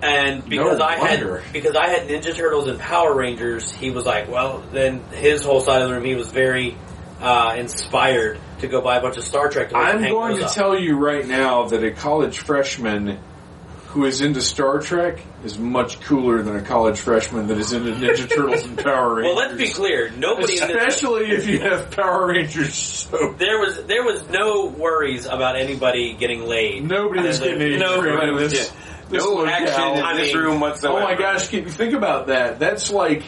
And 0.00 0.48
because 0.48 0.78
No 0.78 0.84
I 0.84 1.00
wonder. 1.00 1.38
had 1.40 1.52
because 1.52 1.74
I 1.74 1.88
had 1.88 2.06
Ninja 2.06 2.32
Turtles 2.32 2.68
and 2.68 2.78
Power 2.78 3.12
Rangers, 3.16 3.72
he 3.72 3.90
was 3.90 4.06
like, 4.06 4.28
well, 4.30 4.62
then 4.72 5.00
his 5.10 5.42
whole 5.42 5.60
side 5.60 5.82
of 5.82 5.88
the 5.88 5.94
room, 5.96 6.04
he 6.04 6.14
was 6.14 6.28
very 6.30 6.76
uh, 7.20 7.56
inspired 7.58 8.38
to 8.60 8.68
go 8.68 8.80
buy 8.80 8.96
a 8.96 9.00
bunch 9.02 9.16
of 9.16 9.24
Star 9.24 9.48
Trek. 9.48 9.70
To 9.70 9.76
I'm 9.76 10.00
going 10.02 10.36
to 10.38 10.46
up. 10.46 10.52
tell 10.52 10.78
you 10.78 10.96
right 10.96 11.26
now 11.26 11.68
that 11.68 11.82
a 11.84 11.90
college 11.90 12.38
freshman 12.38 13.18
who 13.88 14.04
is 14.04 14.20
into 14.20 14.42
Star 14.42 14.80
Trek 14.80 15.18
is 15.44 15.58
much 15.58 16.00
cooler 16.02 16.42
than 16.42 16.56
a 16.56 16.60
college 16.62 16.98
freshman 17.00 17.46
that 17.46 17.56
is 17.56 17.72
into 17.72 17.92
Ninja 17.92 18.28
Turtles 18.36 18.64
and 18.64 18.76
Power 18.76 19.14
Rangers. 19.14 19.34
Well, 19.34 19.48
let's 19.48 19.56
be 19.58 19.70
clear. 19.70 20.10
Nobody 20.10 20.60
in 20.60 20.68
this 20.68 20.76
Especially 20.94 21.30
if 21.30 21.46
you 21.48 21.60
have 21.60 21.90
Power 21.90 22.26
Rangers 22.26 22.74
so 22.74 23.32
There 23.38 23.58
was 23.58 23.84
there 23.86 24.02
was 24.04 24.28
no 24.28 24.66
worries 24.66 25.24
about 25.24 25.56
anybody 25.56 26.12
getting 26.14 26.46
laid. 26.46 26.84
Nobody 26.84 27.22
was 27.26 27.40
getting 27.40 27.62
any 27.62 27.76
no, 27.78 27.94
in 27.94 27.98
Everybody 28.00 28.32
was 28.32 28.52
this. 28.52 28.68
get- 28.68 28.76
this 29.08 29.24
no 29.24 29.30
locale. 29.36 29.54
action 29.54 29.98
in 29.98 30.04
I 30.04 30.16
this 30.18 30.34
mean- 30.34 30.42
room 30.42 30.60
whatsoever. 30.60 30.98
Oh 30.98 31.02
my 31.02 31.14
gosh, 31.14 31.48
can 31.48 31.60
you 31.64 31.70
think 31.70 31.94
about 31.94 32.26
that? 32.26 32.58
That's 32.58 32.90
like 32.90 33.22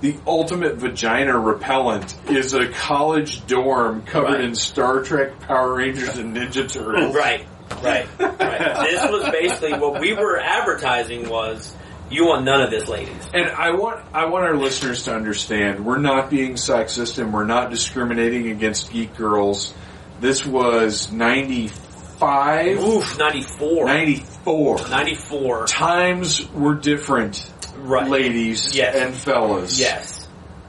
the 0.00 0.16
ultimate 0.26 0.76
vagina 0.76 1.38
repellent 1.38 2.14
is 2.30 2.52
a 2.54 2.68
college 2.68 3.46
dorm 3.46 4.02
covered 4.02 4.32
Right. 4.34 4.44
in 4.44 4.54
Star 4.54 5.02
Trek, 5.02 5.40
Power 5.40 5.74
Rangers, 5.74 6.16
and 6.18 6.36
Ninja 6.36 6.70
Turtles. 6.70 7.14
Right, 7.24 7.46
right, 7.82 8.06
right. 8.20 8.86
this 8.90 9.10
was 9.10 9.30
basically 9.30 9.72
what 9.78 10.00
we 10.00 10.12
were 10.12 10.38
advertising 10.38 11.28
was 11.28 11.74
you 12.10 12.26
want 12.26 12.44
none 12.44 12.60
of 12.60 12.70
this, 12.70 12.86
ladies. 12.88 13.14
And 13.32 13.48
I 13.48 13.70
want 13.70 14.04
I 14.12 14.26
want 14.26 14.44
our 14.44 14.56
listeners 14.56 15.04
to 15.04 15.14
understand 15.14 15.84
we're 15.84 15.98
not 15.98 16.28
being 16.28 16.54
sexist 16.54 17.18
and 17.18 17.32
we're 17.32 17.46
not 17.46 17.70
discriminating 17.70 18.48
against 18.50 18.92
geek 18.92 19.16
girls. 19.16 19.72
This 20.20 20.44
was 20.46 21.10
95, 21.10 22.78
Oof, 22.78 23.18
94. 23.18 23.86
94. 23.86 24.88
94. 24.88 25.66
Times 25.66 26.50
were 26.52 26.74
different, 26.74 27.50
Right. 27.84 28.08
ladies 28.08 28.74
Yes. 28.74 28.96
and 28.96 29.14
fellas. 29.14 29.78
Yes. 29.78 30.22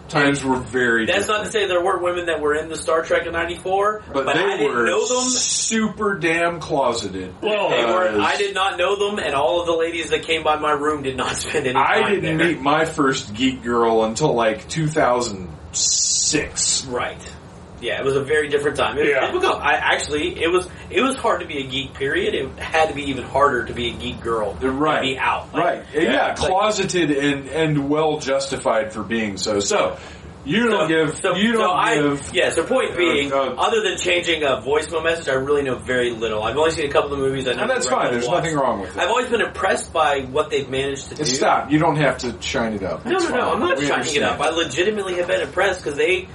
Times 0.08 0.44
were 0.46 0.58
very 0.58 1.08
That's 1.08 1.28
not 1.28 1.46
to 1.46 1.52
say 1.52 1.66
there 1.68 1.84
weren't 1.84 2.04
women 2.04 2.28
that 2.28 2.40
were 2.40 2.54
in 2.54 2.70
the 2.70 2.78
Star 2.78 3.02
Trek 3.02 3.26
in 3.26 3.34
94, 3.34 4.04
but, 4.14 4.26
but, 4.26 4.36
they 4.36 4.44
I 4.44 4.58
didn't 4.58 4.76
were 4.76 4.86
know 4.86 5.08
them. 5.08 5.30
super 5.32 6.20
damn 6.20 6.60
closeted. 6.60 7.34
Well, 7.42 7.70
They 7.72 7.84
were, 7.84 8.22
I 8.22 8.36
did 8.38 8.54
not 8.54 8.78
know 8.78 8.96
them, 8.98 9.18
and 9.18 9.34
all 9.34 9.62
of 9.62 9.66
the 9.66 9.74
ladies 9.76 10.12
that 10.12 10.22
came 10.22 10.44
by 10.44 10.58
my 10.58 10.74
room 10.74 11.02
did 11.02 11.18
not 11.18 11.36
spend 11.38 11.66
any 11.66 11.74
time 11.74 12.04
I 12.04 12.08
didn't 12.10 12.38
there. 12.38 12.50
meet 12.50 12.62
my 12.62 12.86
first 12.86 13.34
geek 13.34 13.64
girl 13.64 14.04
until 14.04 14.36
like 14.36 14.70
2006. 14.70 16.86
Right. 16.86 17.18
Yeah, 17.86 18.00
it 18.00 18.04
was 18.06 18.16
a 18.16 18.24
very 18.24 18.48
different 18.50 18.78
time. 18.78 18.98
It, 18.98 19.08
Yeah. 19.10 19.32
become- 19.32 19.62
I 19.62 19.74
actually, 19.74 20.42
it 20.42 20.52
was 20.52 20.68
it 20.90 21.02
was 21.02 21.16
hard 21.16 21.42
to 21.42 21.48
be 21.48 21.60
a 21.60 21.68
geek. 21.68 21.94
Period. 21.94 22.34
It 22.34 22.60
had 22.60 22.90
to 22.90 22.96
be 22.96 23.04
even 23.12 23.24
harder 23.24 23.66
to 23.66 23.74
be 23.74 23.90
a 23.90 23.94
geek 23.94 24.22
girl. 24.22 24.54
Right. 24.62 25.02
be 25.02 25.18
out. 25.20 25.54
Like, 25.54 25.64
Right. 25.64 25.84
Yeah, 25.94 26.28
like- 26.28 26.36
closeted 26.38 27.12
and 27.12 27.48
and 27.50 27.90
well 27.90 28.20
justified 28.20 28.92
for 28.94 29.04
being 29.04 29.38
so. 29.38 29.60
So 29.60 29.98
you 30.46 30.68
don't 30.68 30.82
So, 30.82 30.88
give 30.88 31.20
so, 31.22 31.36
you 31.36 31.54
don't 31.54 31.76
I, 31.76 31.96
give 31.96 32.30
yeah. 32.34 32.50
So 32.52 32.64
point 32.64 32.96
being, 32.96 33.34
uh, 33.34 33.56
other 33.58 33.82
than 33.82 33.98
changing 33.98 34.44
a 34.44 34.62
voicemail 34.62 35.04
message, 35.04 35.28
I 35.28 35.34
really 35.34 35.64
know 35.64 35.76
very 35.76 36.12
little. 36.12 36.44
I've 36.44 36.56
only 36.58 36.70
seen 36.72 36.86
a 36.88 36.92
couple 36.94 37.14
of 37.14 37.20
movies. 37.20 37.48
I 37.48 37.54
know 37.54 37.62
and 37.64 37.70
that's 37.72 37.88
fine. 37.88 38.12
There's 38.12 38.28
nothing 38.30 38.56
wrong 38.56 38.82
with 38.82 38.96
it. 38.96 39.02
I've 39.02 39.10
always 39.10 39.28
been 39.28 39.42
impressed 39.42 39.92
by 39.92 40.22
what 40.22 40.50
they've 40.52 40.70
managed 40.70 41.10
to 41.10 41.16
do. 41.16 41.26
Stop. 41.26 41.72
You 41.72 41.80
don't 41.80 41.96
have 41.98 42.18
to 42.20 42.36
shine 42.42 42.74
it 42.74 42.84
up. 42.84 43.06
No, 43.06 43.16
It's 43.16 43.30
no, 43.30 43.36
no. 43.38 43.54
I'm 43.54 43.60
not 43.60 43.78
We 43.80 43.88
shining 43.88 44.16
it 44.16 44.22
up. 44.24 44.40
I 44.40 44.50
legitimately 44.50 45.16
have 45.16 45.28
been 45.28 45.42
impressed 45.42 45.84
because 45.84 45.98
they, 45.98 46.28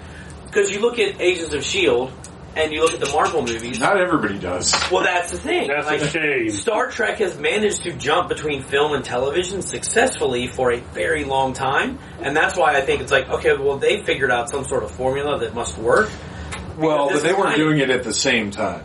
because 0.50 0.70
you 0.70 0.80
look 0.80 0.98
at 0.98 1.20
Agents 1.20 1.54
of 1.54 1.64
Shield 1.64 2.12
and 2.56 2.72
you 2.72 2.82
look 2.82 2.92
at 2.92 3.00
the 3.00 3.10
Marvel 3.12 3.42
movies. 3.42 3.78
Not 3.78 3.96
everybody 4.00 4.36
does. 4.38 4.74
Well, 4.90 5.04
that's 5.04 5.30
the 5.30 5.38
thing. 5.38 5.68
That's 5.68 5.86
Like, 5.86 6.00
a 6.02 6.08
shame. 6.08 6.50
Star 6.50 6.90
Trek 6.90 7.18
has 7.18 7.38
managed 7.38 7.84
to 7.84 7.92
jump 7.92 8.28
between 8.28 8.62
film 8.64 8.92
and 8.92 9.04
television 9.04 9.62
successfully 9.62 10.48
for 10.48 10.72
a 10.72 10.80
very 10.80 11.22
long 11.24 11.52
time, 11.52 11.98
and 12.20 12.36
that's 12.36 12.56
why 12.58 12.74
I 12.76 12.80
think 12.80 13.02
it's 13.02 13.12
like, 13.12 13.28
okay, 13.28 13.56
well, 13.56 13.78
they 13.78 14.02
figured 14.02 14.32
out 14.32 14.50
some 14.50 14.64
sort 14.64 14.82
of 14.82 14.90
formula 14.90 15.38
that 15.40 15.54
must 15.54 15.78
work. 15.78 16.10
Well, 16.76 17.10
but 17.10 17.22
they 17.22 17.32
weren't 17.32 17.56
doing 17.56 17.78
it 17.78 17.90
at 17.90 18.02
the 18.02 18.12
same 18.14 18.50
time 18.50 18.84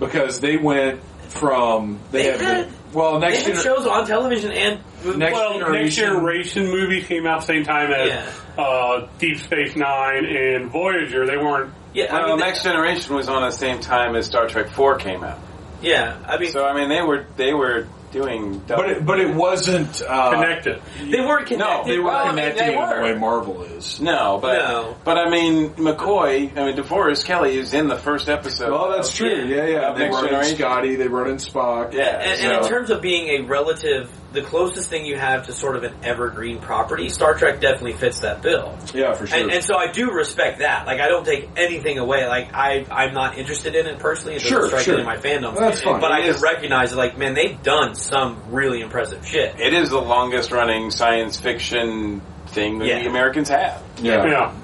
because 0.00 0.40
they 0.40 0.56
went 0.56 1.00
from 1.28 2.00
they, 2.10 2.22
They 2.24 2.30
had, 2.32 2.40
had- 2.40 2.68
the, 2.68 2.98
well 2.98 3.20
They 3.20 3.28
next 3.28 3.46
had 3.46 3.54
gener- 3.56 3.62
shows 3.62 3.86
on 3.86 4.06
television 4.06 4.50
and 4.52 4.80
Next 5.18 5.32
well, 5.34 5.72
Next 5.72 5.94
Generation- 5.96 6.66
movie 6.66 7.02
came 7.02 7.26
out 7.26 7.40
the 7.40 7.46
same 7.46 7.64
time 7.64 7.90
as 7.92 8.08
Yeah. 8.08 8.26
Uh, 8.58 9.06
Deep 9.18 9.38
Space 9.38 9.76
Nine 9.76 10.24
and 10.26 10.70
Voyager. 10.70 11.26
They 11.26 11.36
weren't. 11.36 11.72
yeah, 11.94 12.14
I 12.14 12.20
Well, 12.26 12.36
mean, 12.36 12.40
Next 12.46 12.62
Generation 12.62 13.14
was 13.14 13.28
on 13.28 13.42
the 13.42 13.50
same 13.50 13.80
time 13.80 14.14
as 14.16 14.26
Star 14.26 14.46
Trek 14.48 14.68
Four 14.70 14.96
came 14.96 15.22
out. 15.24 15.38
yeah, 15.80 16.16
I 16.26 16.38
mean, 16.38 16.50
So 16.52 16.64
I 16.64 16.74
mean, 16.74 16.88
they 16.88 17.02
were 17.02 17.26
they 17.36 17.52
were 17.54 17.86
doing. 18.12 18.58
Double. 18.66 18.82
but 18.82 18.90
it, 18.90 19.06
but 19.06 19.20
it 19.20 19.34
wasn't 19.34 20.02
uh, 20.06 20.32
Connected. 20.32 20.82
they 21.00 21.20
weren't 21.20 21.46
connected. 21.46 21.58
No, 21.58 21.84
they 21.86 21.98
were 21.98 22.04
Well, 22.10 22.26
I 22.26 22.32
mean, 22.32 22.54
they 22.56 22.74
in 22.74 22.78
the 22.78 23.00
way 23.02 23.14
Marvel 23.14 23.62
is. 23.62 24.00
no, 24.02 24.38
but 24.40 24.58
No. 24.58 24.96
but 25.02 25.16
I 25.16 25.30
mean, 25.30 25.70
McCoy. 25.70 26.54
I 26.54 26.66
mean, 26.66 26.76
DeForest 26.76 27.24
Kelley 27.24 27.56
is 27.56 27.72
in 27.72 27.88
the 27.88 27.96
first 27.96 28.28
episode. 28.28 28.70
Well, 28.70 28.90
that's 28.90 29.12
true. 29.14 29.28
Yeah. 29.30 29.64
Yeah, 29.64 29.66
yeah. 29.66 29.92
They 29.94 30.04
Next 30.10 30.20
brought 30.20 30.32
in 30.44 30.44
Scotty. 30.56 30.96
They 30.96 31.06
brought 31.08 31.28
in 31.28 31.36
Spock. 31.36 31.94
Yeah, 31.94 32.18
And, 32.20 32.38
So- 32.38 32.48
and 32.50 32.62
in 32.64 32.68
terms 32.70 32.90
of 32.90 33.00
being 33.00 33.28
a 33.42 33.46
relative, 33.48 34.10
the 34.32 34.42
closest 34.42 34.88
thing 34.90 35.04
you 35.06 35.16
have 35.16 35.46
to 35.46 35.52
sort 35.52 35.76
of 35.76 35.84
an 35.84 35.94
evergreen 36.02 36.58
property, 36.60 37.08
Star 37.08 37.34
Trek 37.34 37.60
definitely 37.60 37.92
fits 37.92 38.20
that 38.20 38.42
bill. 38.42 38.76
yeah, 38.94 39.12
for 39.14 39.26
sure. 39.26 39.38
And, 39.38 39.50
and 39.52 39.62
so 39.64 39.76
I 39.76 39.92
do 39.92 40.10
respect 40.10 40.60
that. 40.60 40.86
Like 40.86 41.00
I 41.00 41.08
don't 41.08 41.24
take 41.24 41.50
anything 41.56 41.98
away. 41.98 42.26
Like 42.26 42.54
I, 42.54 42.86
I'm 42.90 43.12
not 43.14 43.38
interested 43.38 43.74
in 43.74 43.86
it 43.86 43.98
personally. 43.98 44.36
It 44.36 44.42
doesn't 44.42 44.56
Sure, 44.58 44.66
strike 44.68 44.82
sure. 44.84 44.94
any 44.94 45.02
of 45.02 45.06
my 45.06 45.16
fandom. 45.18 45.56
That's 45.56 45.82
fine. 45.82 46.00
But 46.00 46.12
I 46.12 46.20
It 46.22 46.32
can 46.34 46.42
recognize 46.42 46.94
like, 46.94 47.16
man, 47.18 47.34
they've 47.34 47.62
done 47.62 47.94
some 47.94 48.42
really 48.50 48.80
impressive 48.80 49.26
shit. 49.26 49.60
it 49.60 49.74
is 49.74 49.90
the 49.90 50.00
longest 50.00 50.50
running 50.50 50.90
science 50.90 51.38
fiction 51.38 52.20
thing 52.48 52.78
that 52.78 52.86
Yeah. 52.88 53.02
the 53.02 53.08
Americans 53.08 53.48
have. 53.48 53.82
yeah, 53.98 54.24
Yeah, 54.26 54.54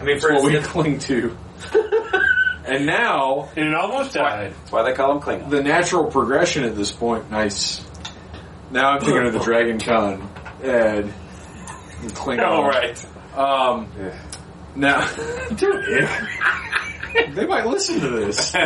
I 0.00 0.04
mean, 0.04 0.18
for 0.20 0.32
what 0.34 0.44
we 0.44 0.58
cling 0.60 0.98
to. 1.00 1.36
and 2.64 2.86
now 2.86 3.48
and 3.56 3.68
it 3.68 3.74
almost 3.74 4.12
died. 4.14 4.52
That's 4.54 4.72
why 4.72 4.82
they 4.82 4.92
call 4.94 5.18
them 5.18 5.22
Klingons. 5.22 5.50
the 5.50 5.62
natural 5.62 6.04
progression 6.10 6.64
at 6.64 6.76
this 6.76 6.92
point. 6.92 7.30
Nice. 7.30 7.80
Now 8.70 8.90
I'm 8.90 9.00
thinking 9.00 9.26
of 9.26 9.32
the 9.32 9.38
Dragon 9.40 9.78
Con 9.80 10.28
ad. 10.62 11.04
and 11.04 11.12
Klingon. 12.14 12.44
Oh 12.46 12.66
right. 12.66 13.06
Um, 13.36 13.88
now, 14.74 15.06
they 17.34 17.46
might 17.46 17.66
listen 17.66 18.00
to 18.00 18.08
this. 18.08 18.54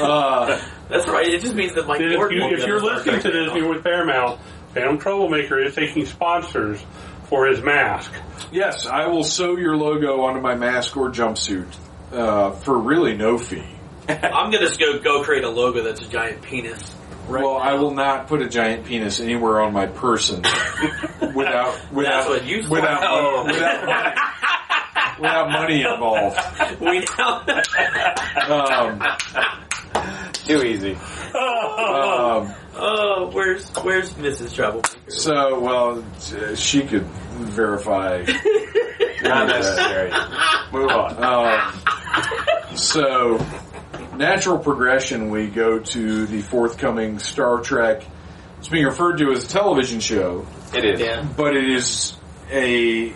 Uh, 0.00 0.60
that's 0.88 1.06
right. 1.06 1.28
It 1.28 1.40
just 1.42 1.54
means 1.54 1.74
that 1.74 1.86
Mike 1.86 2.00
If, 2.00 2.10
you, 2.10 2.26
if 2.48 2.66
you're 2.66 2.80
listening 2.80 3.16
to 3.16 3.20
Trek 3.20 3.32
this 3.34 3.46
now. 3.48 3.54
you're 3.54 3.68
with 3.68 3.84
Paramount, 3.84 4.40
Phantom 4.72 4.98
Troublemaker 4.98 5.62
is 5.62 5.74
taking 5.76 6.04
sponsors 6.06 6.82
for 7.24 7.46
his 7.46 7.62
mask. 7.62 8.10
yes, 8.50 8.86
I 8.86 9.06
will 9.06 9.22
sew 9.22 9.56
your 9.56 9.76
logo 9.76 10.22
onto 10.22 10.40
my 10.40 10.56
mask 10.56 10.96
or 10.96 11.10
jumpsuit 11.10 11.68
uh, 12.12 12.50
for 12.52 12.76
really 12.76 13.14
no 13.16 13.38
fee. 13.38 13.62
I'm 14.08 14.50
gonna 14.50 14.68
go 14.76 14.98
go 15.00 15.22
create 15.22 15.44
a 15.44 15.50
logo 15.50 15.84
that's 15.84 16.00
a 16.00 16.08
giant 16.08 16.42
penis. 16.42 16.92
Right 17.26 17.42
well, 17.42 17.56
I 17.56 17.74
will 17.74 17.92
not 17.92 18.26
put 18.28 18.42
a 18.42 18.48
giant 18.48 18.84
penis 18.84 19.18
anywhere 19.20 19.60
on 19.62 19.72
my 19.72 19.86
person 19.86 20.42
without 21.34 21.92
without 21.92 22.28
without, 22.30 22.70
Wow. 22.70 23.44
without 23.46 23.46
money, 23.46 24.14
without 25.20 25.50
money 25.50 25.82
involved. 25.82 26.38
We 26.80 27.04
now. 27.18 27.42
Um, 28.50 29.02
Too 30.44 30.62
easy. 30.62 30.94
um, 30.94 32.52
oh, 32.76 33.30
where's 33.32 33.68
where's 33.82 34.12
Mrs. 34.14 34.54
Troublemaker? 34.54 35.10
so, 35.10 35.58
well, 35.60 36.04
she 36.56 36.82
could 36.82 37.04
verify. 37.06 38.22
Not 39.22 39.46
necessary. 39.48 40.10
Move 40.72 40.90
on. 40.90 41.24
Um, 41.24 42.76
So, 42.76 43.38
natural 44.16 44.58
progression, 44.58 45.30
we 45.30 45.46
go 45.48 45.78
to 45.78 46.26
the 46.26 46.42
forthcoming 46.42 47.18
Star 47.18 47.60
Trek. 47.60 48.02
It's 48.58 48.68
being 48.68 48.84
referred 48.86 49.18
to 49.18 49.30
as 49.32 49.44
a 49.44 49.48
television 49.48 50.00
show, 50.00 50.46
It 50.74 50.84
is. 50.84 51.00
Yeah. 51.00 51.26
but 51.36 51.56
it 51.56 51.68
is 51.68 52.14
a 52.50 53.12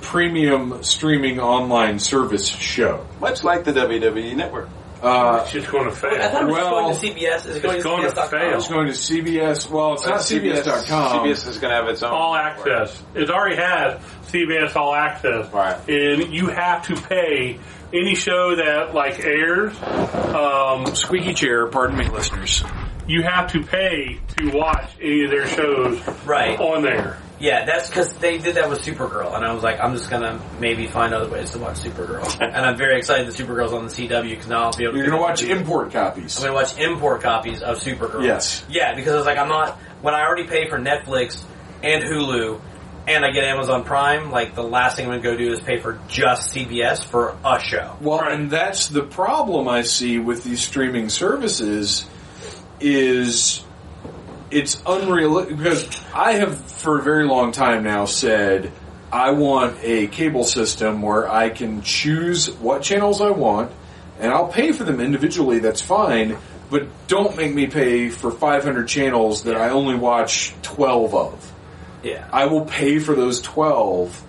premium 0.00 0.82
streaming 0.82 1.40
online 1.40 1.98
service 1.98 2.46
show. 2.48 3.06
Much 3.20 3.44
like 3.44 3.64
the 3.64 3.72
WWE 3.72 4.34
network. 4.36 4.68
Uh, 5.02 5.40
It's 5.42 5.52
just 5.52 5.70
going 5.70 5.84
to 5.84 5.94
fail. 5.94 6.14
I 6.14 6.28
thought 6.28 6.42
it 6.42 6.46
was 6.46 6.54
Well, 6.54 6.70
going 6.70 6.94
to 6.94 7.00
CBS. 7.06 7.46
Is 7.46 7.56
it 7.56 7.62
going 7.62 7.74
it's 7.76 7.84
to 7.84 7.88
going 7.90 8.02
to 8.10 8.22
fail. 8.26 8.54
it's 8.56 8.68
going 8.68 8.86
to 8.86 8.92
CBS. 8.92 9.68
Well, 9.70 9.94
it's 9.94 10.06
not 10.06 10.20
CBS.com. 10.20 11.26
CBS 11.28 11.46
is 11.46 11.58
going 11.58 11.70
to 11.72 11.76
have 11.76 11.88
its 11.88 12.02
own. 12.02 12.10
all 12.12 12.34
access. 12.34 13.02
It 13.14 13.28
already 13.30 13.56
has 13.56 14.00
CBS 14.28 14.74
All 14.76 14.94
Access, 14.94 15.52
Right. 15.52 15.76
And 15.88 16.32
you 16.34 16.46
have 16.46 16.86
to 16.88 16.96
pay 16.96 17.58
any 17.94 18.14
show 18.14 18.56
that 18.56 18.94
like 18.94 19.20
airs. 19.24 19.74
Um, 19.82 20.86
Squeaky 20.94 21.34
chair, 21.34 21.66
pardon 21.68 21.96
me, 21.98 22.08
listeners. 22.08 22.64
you 23.06 23.22
have 23.22 23.52
to 23.52 23.62
pay 23.62 24.18
to 24.38 24.50
watch 24.50 24.90
any 25.00 25.24
of 25.24 25.30
their 25.30 25.46
shows 25.46 26.00
Right. 26.26 26.58
on 26.58 26.82
there. 26.82 27.18
Yeah, 27.38 27.66
that's 27.66 27.88
because 27.88 28.12
they 28.14 28.38
did 28.38 28.54
that 28.56 28.70
with 28.70 28.80
Supergirl, 28.82 29.34
and 29.36 29.44
I 29.44 29.52
was 29.52 29.62
like, 29.62 29.78
I'm 29.80 29.92
just 29.94 30.08
gonna 30.08 30.40
maybe 30.60 30.86
find 30.86 31.12
other 31.12 31.28
ways 31.28 31.50
to 31.50 31.58
watch 31.58 31.76
Supergirl, 31.80 32.24
and 32.40 32.54
I'm 32.64 32.76
very 32.76 32.96
excited 32.96 33.26
that 33.26 33.34
Supergirl's 33.34 33.72
on 33.72 33.84
the 33.86 33.90
CW 33.92 34.30
because 34.30 34.48
now 34.48 34.64
I'll 34.64 34.72
be 34.72 34.84
able. 34.84 34.92
To. 34.94 34.98
You're 34.98 35.06
to 35.06 35.10
going 35.10 35.20
to 35.36 35.42
watch 35.42 35.42
import 35.42 35.92
copies. 35.92 36.36
I'm 36.38 36.44
gonna 36.44 36.54
watch 36.54 36.78
import 36.78 37.20
copies 37.22 37.60
of 37.62 37.78
Supergirl. 37.78 38.24
Yes. 38.24 38.64
Yeah, 38.70 38.94
because 38.94 39.12
I 39.12 39.16
was 39.16 39.26
like, 39.26 39.36
I'm 39.38 39.48
not 39.48 39.76
when 40.00 40.14
I 40.14 40.22
already 40.24 40.44
pay 40.46 40.68
for 40.70 40.78
Netflix 40.78 41.42
and 41.82 42.02
Hulu, 42.04 42.60
and 43.06 43.24
I 43.24 43.30
get 43.32 43.44
Amazon 43.44 43.84
Prime. 43.84 44.30
Like 44.30 44.54
the 44.54 44.62
last 44.62 44.96
thing 44.96 45.06
I'm 45.06 45.12
gonna 45.12 45.22
go 45.22 45.36
do 45.36 45.52
is 45.52 45.60
pay 45.60 45.78
for 45.78 45.98
just 46.08 46.54
CBS 46.54 47.02
for 47.04 47.36
a 47.44 47.60
show. 47.60 47.96
Well, 48.00 48.20
Right. 48.20 48.32
and 48.32 48.50
that's 48.50 48.88
the 48.88 49.02
problem 49.02 49.68
I 49.68 49.82
see 49.82 50.18
with 50.18 50.44
these 50.44 50.60
streaming 50.60 51.08
services 51.08 52.06
is 52.80 53.62
it's 54.50 54.80
unrealistic 54.86 55.56
because 55.56 55.88
I 56.14 56.32
have 56.34 56.56
for 56.58 56.98
a 56.98 57.02
very 57.02 57.26
long 57.26 57.52
time 57.52 57.82
now 57.82 58.04
said 58.04 58.70
I 59.12 59.30
want 59.30 59.76
a 59.82 60.06
cable 60.08 60.44
system 60.44 61.02
where 61.02 61.30
I 61.30 61.48
can 61.50 61.82
choose 61.82 62.50
what 62.50 62.82
channels 62.82 63.20
I 63.20 63.30
want 63.30 63.70
and 64.20 64.32
I'll 64.32 64.48
pay 64.48 64.72
for 64.72 64.84
them 64.84 65.00
individually, 65.00 65.58
that's 65.58 65.80
fine, 65.80 66.36
but 66.70 66.86
don't 67.08 67.36
make 67.36 67.52
me 67.54 67.66
pay 67.66 68.10
for 68.10 68.30
500 68.30 68.86
channels 68.86 69.42
that 69.44 69.56
I 69.56 69.70
only 69.70 69.96
watch 69.96 70.54
12 70.62 71.14
of. 71.14 71.52
Yeah. 72.04 72.28
I 72.32 72.46
will 72.46 72.64
pay 72.66 72.98
for 72.98 73.14
those 73.14 73.40
12, 73.42 74.22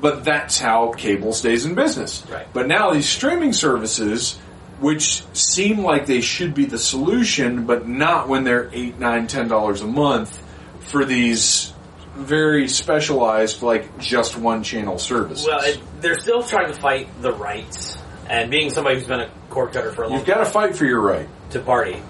but 0.00 0.24
that's 0.24 0.58
how 0.58 0.92
cable 0.92 1.32
stays 1.32 1.64
in 1.64 1.74
business. 1.74 2.24
Right. 2.30 2.46
But 2.52 2.66
now 2.66 2.92
these 2.92 3.08
streaming 3.08 3.52
services, 3.52 4.38
which 4.80 5.24
seem 5.34 5.78
like 5.78 6.06
they 6.06 6.20
should 6.20 6.54
be 6.54 6.66
the 6.66 6.78
solution, 6.78 7.66
but 7.66 7.88
not 7.88 8.28
when 8.28 8.44
they're 8.44 8.68
eight, 8.72 8.98
nine, 8.98 9.26
ten 9.26 9.48
dollars 9.48 9.80
a 9.80 9.86
month 9.86 10.42
for 10.80 11.04
these 11.04 11.72
very 12.14 12.68
specialized, 12.68 13.62
like 13.62 13.98
just 13.98 14.36
one 14.36 14.62
channel 14.62 14.98
services. 14.98 15.46
Well, 15.46 15.60
it, 15.62 15.80
they're 16.00 16.18
still 16.18 16.42
trying 16.42 16.72
to 16.72 16.78
fight 16.78 17.08
the 17.22 17.32
rights, 17.32 17.96
and 18.28 18.50
being 18.50 18.70
somebody 18.70 18.96
who's 18.96 19.08
been 19.08 19.20
a 19.20 19.30
cord 19.50 19.72
cutter 19.72 19.92
for 19.92 20.02
a 20.02 20.08
long 20.08 20.18
You've 20.18 20.26
got 20.26 20.38
to 20.38 20.44
fight 20.44 20.76
for 20.76 20.84
your 20.84 21.00
right. 21.00 21.28
to 21.50 21.60
party. 21.60 22.02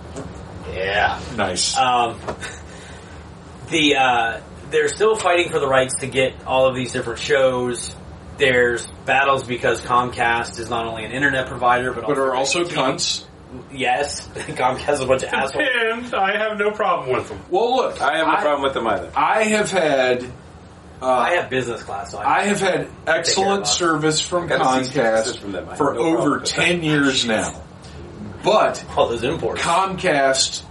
Yeah. 0.73 1.21
Nice. 1.37 1.77
Um, 1.77 2.19
the 3.71 3.97
uh, 3.97 4.41
they're 4.73 4.89
still 4.89 5.15
fighting 5.15 5.51
for 5.51 5.59
the 5.61 5.69
rights 5.69 5.95
to 6.01 6.07
get 6.07 6.45
all 6.47 6.67
of 6.67 6.75
these 6.75 6.93
different 6.93 7.21
shows. 7.21 7.95
There's 8.39 8.87
battles 9.05 9.45
because 9.45 9.81
Comcast 9.83 10.59
is 10.59 10.69
not 10.69 10.87
only 10.87 11.05
an 11.05 11.13
internet 11.13 11.47
provider, 11.47 11.93
but 11.93 12.07
but 12.07 12.19
are 12.19 12.35
also 12.35 12.65
TV. 12.65 12.71
cunts. 12.73 13.25
Yes, 13.71 14.27
Comcast 14.35 14.95
is 14.95 15.01
a 15.01 15.07
bunch 15.07 15.23
of 15.23 15.29
assholes. 15.29 15.65
Depends. 15.65 16.15
I 16.15 16.37
have 16.39 16.59
no 16.59 16.71
problem 16.71 17.15
with 17.15 17.29
them. 17.29 17.41
Well, 17.51 17.77
look, 17.77 18.01
I 18.01 18.17
have 18.17 18.27
no 18.27 18.37
problem 18.37 18.63
with 18.63 18.75
them 18.75 18.87
either. 18.87 19.13
I 19.15 19.45
have 19.45 19.71
had. 19.71 20.25
Uh, 21.03 21.07
I 21.07 21.35
have 21.35 21.51
business 21.51 21.83
class, 21.83 22.13
so 22.13 22.19
I, 22.19 22.39
I 22.39 22.43
have 22.45 22.61
had 22.61 22.89
excellent 23.09 23.67
service 23.67 24.21
from 24.21 24.49
Comcast 24.49 25.39
from 25.39 25.51
them. 25.53 25.67
For 25.77 25.95
no 25.95 26.01
over 26.19 26.41
10 26.41 26.83
years 26.85 27.27
now. 27.27 27.61
But 28.45 28.85
all 28.97 29.09
those 29.09 29.25
imports. 29.25 29.63
Comcast, 29.63 30.63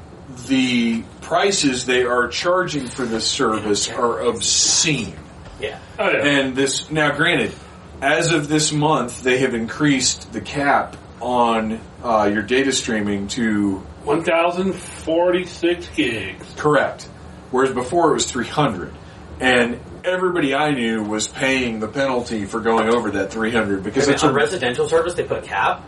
the 0.48 1.04
prices 1.22 1.86
they 1.86 2.04
are 2.04 2.28
charging 2.28 2.88
for 2.88 3.06
this 3.06 3.28
service 3.30 3.90
are 3.90 4.22
obscene. 4.22 5.16
yeah, 5.60 5.80
Oh, 6.00 6.10
yeah. 6.10 6.26
And 6.26 6.56
this, 6.56 6.90
now 6.92 7.16
granted, 7.16 7.54
as 8.02 8.32
of 8.32 8.48
this 8.48 8.72
month, 8.72 9.22
they 9.24 9.40
have 9.40 9.54
increased 9.54 10.32
the 10.34 10.42
cap 10.42 10.98
on 11.20 11.80
uh, 12.04 12.30
your 12.34 12.42
data 12.42 12.72
streaming 12.72 13.28
to 13.30 13.78
1,046 14.06 15.88
gigs. 15.96 16.46
correct. 16.58 17.04
Whereas 17.52 17.72
before 17.74 18.12
it 18.12 18.14
was 18.14 18.26
300. 18.32 18.94
And 19.40 19.80
everybody 20.04 20.56
I 20.56 20.72
knew 20.72 21.04
was 21.04 21.28
paying 21.28 21.80
the 21.80 21.88
penalty 21.88 22.46
for 22.46 22.60
going 22.60 22.90
over 22.90 23.12
that 23.12 23.32
300 23.32 23.84
because 23.84 24.08
Wait 24.08 24.12
a 24.12 24.14
it's 24.14 24.24
minute, 24.24 24.34
a 24.34 24.36
residential 24.36 24.88
service 24.88 25.14
they 25.16 25.24
put 25.24 25.40
a 25.40 25.42
cap. 25.48 25.84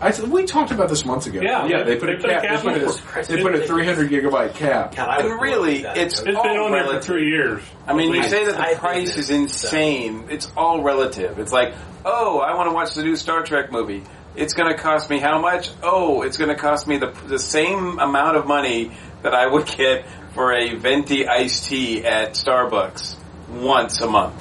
I 0.00 0.10
th- 0.10 0.28
we 0.28 0.44
talked 0.44 0.72
about 0.72 0.88
this 0.90 1.04
months 1.06 1.26
ago. 1.26 1.40
Yeah, 1.42 1.66
yeah. 1.66 1.82
they- 1.82 1.94
They 1.94 2.00
put 2.00 2.08
a 2.10 2.12
they 2.16 2.20
put 2.20 2.30
a 2.30 2.32
cap. 2.34 2.42
cap 2.42 2.62
they, 2.62 2.80
put 2.80 2.82
a, 2.82 3.26
they 3.36 3.42
put 3.42 3.54
a 3.54 3.66
300 3.66 4.10
gigabyte 4.10 4.54
cap. 4.54 4.94
God, 4.94 5.08
I 5.08 5.16
And 5.26 5.40
really, 5.40 5.82
that. 5.82 5.96
it's- 5.96 6.12
It's 6.18 6.20
been 6.22 6.36
all 6.36 6.42
on 6.64 6.72
there 6.72 6.82
for 6.82 6.88
relative. 6.90 7.04
three 7.04 7.30
years. 7.30 7.62
I 7.86 7.94
mean, 7.94 8.12
you 8.12 8.22
say 8.24 8.44
that 8.44 8.58
I 8.60 8.74
the 8.74 8.78
price 8.80 9.16
is 9.16 9.30
it- 9.30 9.36
insane. 9.36 10.24
It's 10.30 10.50
all 10.56 10.82
relative. 10.82 11.38
It's 11.38 11.52
like, 11.52 11.74
oh, 12.04 12.40
I 12.40 12.54
want 12.54 12.68
to 12.68 12.74
watch 12.74 12.92
the 12.94 13.02
new 13.04 13.16
Star 13.16 13.42
Trek 13.42 13.72
movie. 13.72 14.02
It's 14.34 14.52
going 14.52 14.68
to 14.70 14.76
cost 14.76 15.08
me 15.08 15.18
how 15.18 15.40
much? 15.40 15.70
Oh, 15.82 16.20
it's 16.20 16.36
going 16.36 16.50
to 16.50 16.56
cost 16.56 16.86
me 16.86 16.98
the 16.98 17.10
the 17.26 17.38
same 17.38 17.98
amount 17.98 18.36
of 18.36 18.46
money 18.46 18.92
that 19.22 19.32
I 19.34 19.46
would 19.46 19.64
get 19.66 20.04
for 20.34 20.52
a 20.52 20.74
venti 20.74 21.26
iced 21.26 21.64
tea 21.70 22.04
at 22.04 22.32
Starbucks 22.32 23.16
once 23.48 24.02
a 24.02 24.06
month. 24.06 24.34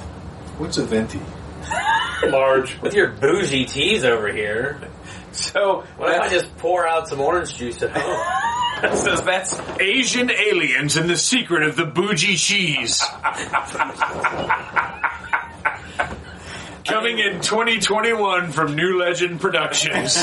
What's 0.58 0.78
a 0.78 0.84
venti? 0.84 1.22
Large. 2.28 2.82
with 2.82 2.94
your 2.94 3.08
bougie 3.10 3.66
teas 3.66 4.04
over 4.04 4.28
here. 4.28 4.80
So 5.56 5.84
What 5.98 6.16
if 6.16 6.22
I 6.22 6.30
just 6.30 6.58
pour 6.58 6.88
out 6.88 7.08
some 7.10 7.20
orange 7.20 7.56
juice 7.56 7.82
at 7.82 7.92
home? 7.92 8.96
so 8.96 9.16
that's 9.18 9.60
Asian 9.80 10.32
aliens 10.32 10.96
and 10.98 11.10
the 11.10 11.18
secret 11.18 11.64
of 11.64 11.76
the 11.76 11.86
bougie 11.86 12.38
cheese. 12.38 13.02
Coming 16.86 17.20
in 17.20 17.42
2021 17.42 18.52
from 18.52 18.76
New 18.76 19.00
Legend 19.00 19.42
Productions. 19.42 20.18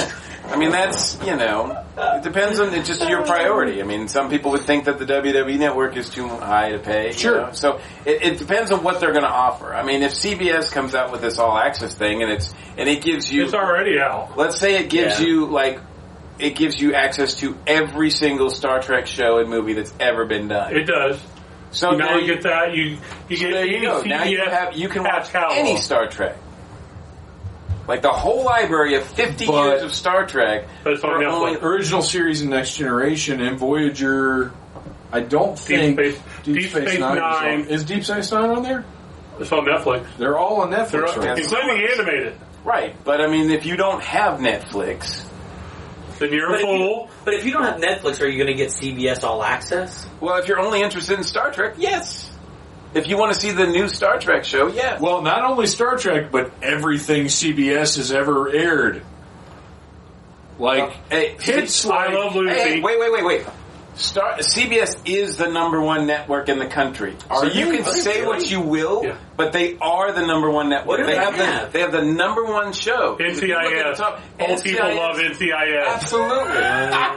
I 0.53 0.57
mean, 0.57 0.71
that's, 0.71 1.19
you 1.25 1.35
know, 1.37 1.85
it 1.97 2.23
depends 2.23 2.61
on 2.61 2.73
it's 2.75 2.87
just 2.87 3.09
your 3.09 3.25
priority. 3.25 3.81
I 3.81 3.85
mean, 3.85 4.07
some 4.09 4.29
people 4.31 4.51
would 4.53 4.63
think 4.63 4.85
that 4.85 4.99
the 4.99 5.07
WWE 5.07 5.59
network 5.59 5.97
is 5.97 6.09
too 6.11 6.29
high 6.29 6.73
to 6.73 6.79
pay. 6.79 7.09
you 7.09 7.13
Sure. 7.15 7.41
know? 7.47 7.53
So 7.53 7.81
it, 8.05 8.23
it 8.23 8.39
depends 8.39 8.71
on 8.71 8.83
what 8.85 9.01
they're 9.01 9.13
going 9.13 9.25
to 9.25 9.31
offer. 9.31 9.73
I 9.75 9.83
mean, 9.83 10.03
if 10.03 10.13
CBS 10.13 10.71
comes 10.71 10.95
out 10.95 11.11
with 11.11 11.21
this 11.23 11.39
all 11.39 11.57
access 11.59 11.95
thing 11.95 12.23
and 12.23 12.31
it's, 12.31 12.55
and 12.77 12.89
it 12.89 13.03
gives 13.03 13.31
you, 13.33 13.45
It's 13.45 13.55
already 13.55 13.99
out. 13.99 14.37
let's 14.37 14.59
say 14.59 14.77
it 14.77 14.91
gives 14.91 15.21
Yeah. 15.21 15.27
you 15.27 15.47
like, 15.47 15.81
it 16.39 16.57
gives 16.57 16.81
you 16.81 16.95
access 16.95 17.35
to 17.37 17.57
every 17.67 18.11
single 18.11 18.51
Star 18.51 18.81
Trek 18.81 19.07
show 19.07 19.39
and 19.39 19.49
movie 19.49 19.75
that's 19.75 19.93
ever 20.01 20.25
been 20.27 20.49
done. 20.49 20.75
It 20.77 20.85
does. 20.87 21.21
so 21.71 21.91
now 21.93 22.17
you 22.17 22.27
get 22.27 22.43
that. 22.43 22.75
You 22.75 22.99
you 23.29 23.37
so 23.37 23.45
get 23.45 23.53
there 23.53 23.67
you 23.67 23.77
any 23.77 23.87
go. 23.87 24.03
Now 24.03 24.25
you 24.25 24.39
have 24.39 24.75
you 24.77 24.89
can 24.89 25.03
watch 25.05 25.31
catalog. 25.31 25.57
any 25.59 25.77
Star 25.79 26.09
Trek. 26.09 26.37
Like 27.93 28.01
the 28.01 28.09
whole 28.09 28.43
library 28.43 28.95
of 28.95 29.05
50 29.05 29.45
But- 29.45 29.65
years 29.67 29.83
of 29.83 29.93
Star 29.93 30.25
Trek. 30.27 30.65
But 30.83 30.95
it's 30.95 31.05
on 31.05 31.11
for 31.11 31.19
Netflix. 31.27 31.63
Original 31.63 32.01
series 32.01 32.41
and 32.41 32.49
Next 32.49 32.75
Generation 32.79 33.43
and 33.43 33.59
Voyager. 33.59 34.51
I 35.13 35.21
don't 35.21 35.59
think 35.59 35.99
Space- 36.01 36.19
Deep 36.43 36.71
Space 36.71 36.93
is 36.95 36.99
Nine. 36.99 37.19
on- 37.19 37.61
Is 37.67 37.85
Deep 37.85 38.03
Space 38.03 38.33
Nine 38.33 38.49
on 38.49 38.63
there? 38.63 38.87
It's 39.39 39.53
on 39.53 39.67
Netflix. 39.67 40.07
They're 40.17 40.39
all 40.39 40.63
on 40.63 40.71
Netflix. 40.71 40.91
They're 40.91 41.03
right? 41.03 41.39
including 41.39 41.87
animated. 41.93 42.33
Right, 42.65 42.95
but 43.05 43.21
I 43.21 43.27
mean, 43.27 43.51
if 43.51 43.67
you 43.67 43.77
don't 43.77 44.03
have 44.03 44.39
Netflix, 44.41 45.21
Then 46.19 46.33
you're 46.33 46.49
But 46.49 46.61
a 46.61 46.63
if, 46.63 46.63
you, 46.63 46.79
fool. 46.79 47.11
but 47.27 47.35
if 47.35 47.45
you 47.45 47.53
don't 47.53 47.65
have 47.65 47.77
Netflix, 47.79 48.23
are 48.23 48.27
you 48.27 48.39
going 48.43 48.47
to 48.47 48.55
get 48.55 48.71
CBS 48.71 49.23
All 49.23 49.43
Access? 49.45 50.07
well, 50.19 50.37
if 50.39 50.49
you're 50.49 50.61
only 50.61 50.81
interested 50.81 51.19
in 51.19 51.25
Star 51.25 51.51
Trek, 51.53 51.75
yes. 51.77 52.31
If 52.95 53.09
you 53.09 53.17
want 53.17 53.33
to 53.35 53.41
see 53.41 53.53
the 53.53 53.67
new 53.67 53.89
Star 53.89 54.19
Trek 54.19 54.45
show, 54.45 54.69
yes. 54.69 55.01
Well, 55.01 55.23
not 55.23 55.45
only 55.45 55.67
Star 55.67 55.97
Trek, 55.97 56.31
but 56.31 56.53
everything 56.63 57.27
CBS 57.27 57.97
has 57.97 58.13
ever 58.13 58.51
aired. 58.51 59.03
Like 60.59 60.93
hey, 61.11 61.37
hits 61.41 61.85
like 61.87 62.11
I 62.11 62.15
love 62.15 62.35
Lucy. 62.35 62.55
hey, 62.55 62.81
wait, 62.81 63.01
wait, 63.01 63.13
wait, 63.13 63.25
wait. 63.25 63.47
Star 63.95 64.39
CBS 64.39 64.97
is 65.05 65.37
the 65.37 65.49
number 65.49 65.81
one 65.81 66.07
network 66.07 66.49
in 66.49 66.59
the 66.59 66.67
country. 66.67 67.15
Are 67.29 67.41
so 67.41 67.53
you 67.53 67.73
can 67.77 67.85
say 67.85 68.21
really? 68.23 68.27
what 68.27 68.51
you 68.51 68.61
will, 68.61 69.05
Yeah. 69.05 69.17
but 69.37 69.53
they 69.53 69.77
are 69.79 70.13
the 70.13 70.27
number 70.27 70.51
one 70.51 70.71
network. 70.71 71.01
They 71.01 71.13
they 71.13 71.17
have, 71.17 71.37
the 71.37 71.69
they 71.73 71.81
have 71.81 71.93
the 71.93 72.03
number 72.03 72.45
one 72.45 72.73
show. 72.73 73.17
If 73.21 73.43
you 73.43 73.49
look 73.49 73.65
at 73.65 73.71
the 73.71 73.91
NCIS. 73.93 73.97
top- 73.99 74.21
Old 74.41 74.63
people 74.65 74.95
love 74.95 75.17
NCIS. 75.19 75.87
Absolutely. 75.87 76.61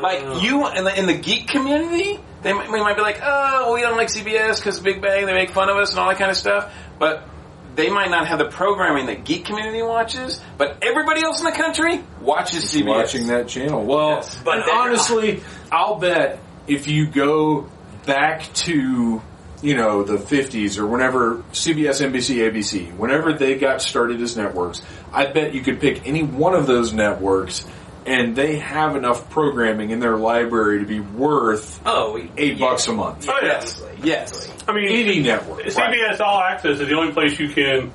like 0.02 0.44
you 0.44 0.68
in 0.70 0.84
the, 0.84 1.00
in 1.00 1.06
the 1.06 1.14
geek 1.14 1.48
community, 1.48 2.20
they 2.42 2.54
might, 2.54 2.70
we 2.70 2.80
might 2.80 2.96
be 2.96 3.02
like, 3.02 3.20
oh, 3.24 3.74
we 3.74 3.82
don't 3.82 3.98
like 3.98 4.10
CBS 4.10 4.58
because 4.58 4.80
Big 4.80 5.02
Bang, 5.02 5.26
they 5.26 5.34
make 5.34 5.52
fun 5.52 5.70
of 5.70 5.78
us 5.78 5.92
and 5.92 6.00
all 6.00 6.10
that 6.10 6.18
kind 6.18 6.30
of 6.32 6.38
stuff. 6.38 6.74
But 7.00 7.28
they 7.76 7.90
might 7.90 8.10
not 8.10 8.28
have 8.28 8.40
the 8.40 8.46
programming 8.46 9.08
that 9.08 9.24
geek 9.26 9.46
community 9.46 9.82
watches, 9.82 10.40
but 10.58 10.78
everybody 10.82 11.24
else 11.24 11.40
in 11.40 11.46
the 11.46 11.52
country 11.52 12.04
watches 12.22 12.66
CBS. 12.74 12.86
watching 12.86 13.28
that 13.28 13.48
channel. 13.48 13.84
Well, 13.84 14.10
Yes. 14.18 14.40
But 14.44 14.70
honestly, 14.70 15.42
I'll 15.72 15.96
bet 15.96 16.40
if 16.68 16.88
you 16.88 17.08
go 17.08 17.70
back 18.06 18.42
to 18.54 19.22
you 19.62 19.76
know 19.76 20.04
the 20.04 20.18
50s 20.18 20.78
or 20.78 20.86
whenever 20.86 21.38
CBS, 21.54 22.06
NBC, 22.06 22.38
ABC, 22.52 22.96
whenever 22.96 23.34
they 23.34 23.56
got 23.58 23.82
started 23.82 24.22
as 24.22 24.36
networks, 24.38 24.82
I 25.12 25.26
bet 25.28 25.54
you 25.54 25.62
could 25.62 25.80
pick 25.80 26.06
any 26.08 26.24
one 26.24 26.54
of 26.54 26.68
those 26.68 26.94
networks 26.94 27.66
and 28.06 28.36
they 28.36 28.58
have 28.58 28.96
enough 28.96 29.32
programming 29.32 29.90
in 29.90 30.00
their 30.00 30.16
library 30.18 30.80
to 30.80 30.86
be 30.86 31.00
worth 31.00 31.82
Oh, 31.88 32.18
eight 32.38 32.58
yeah. 32.58 32.70
bucks 32.70 32.88
a 32.88 32.94
month. 32.94 33.28
Oh, 33.28 33.40
yeah. 33.42 33.64
Easily, 33.64 33.92
Yes. 34.04 34.54
I 34.68 34.74
mean, 34.74 34.90
Any 34.90 35.22
network. 35.24 35.62
CBS 35.64 36.20
All 36.20 36.40
Access 36.40 36.80
is 36.80 36.88
the 36.88 36.94
only 36.96 37.14
place 37.14 37.40
you 37.40 37.50
can 37.50 37.92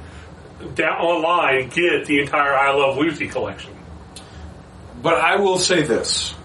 down 0.74 0.96
online 1.00 1.68
get 1.68 2.06
the 2.06 2.20
entire 2.20 2.52
I 2.52 2.72
Love 2.74 2.96
Lucy 2.96 3.28
collection. 3.28 3.70
But 5.00 5.14
I 5.14 5.36
will 5.36 5.58
say 5.58 5.82
this. 5.82 6.34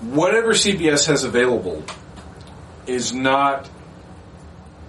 Whatever 0.00 0.52
CBS 0.52 1.06
has 1.08 1.24
available 1.24 1.82
is 2.86 3.12
not 3.12 3.68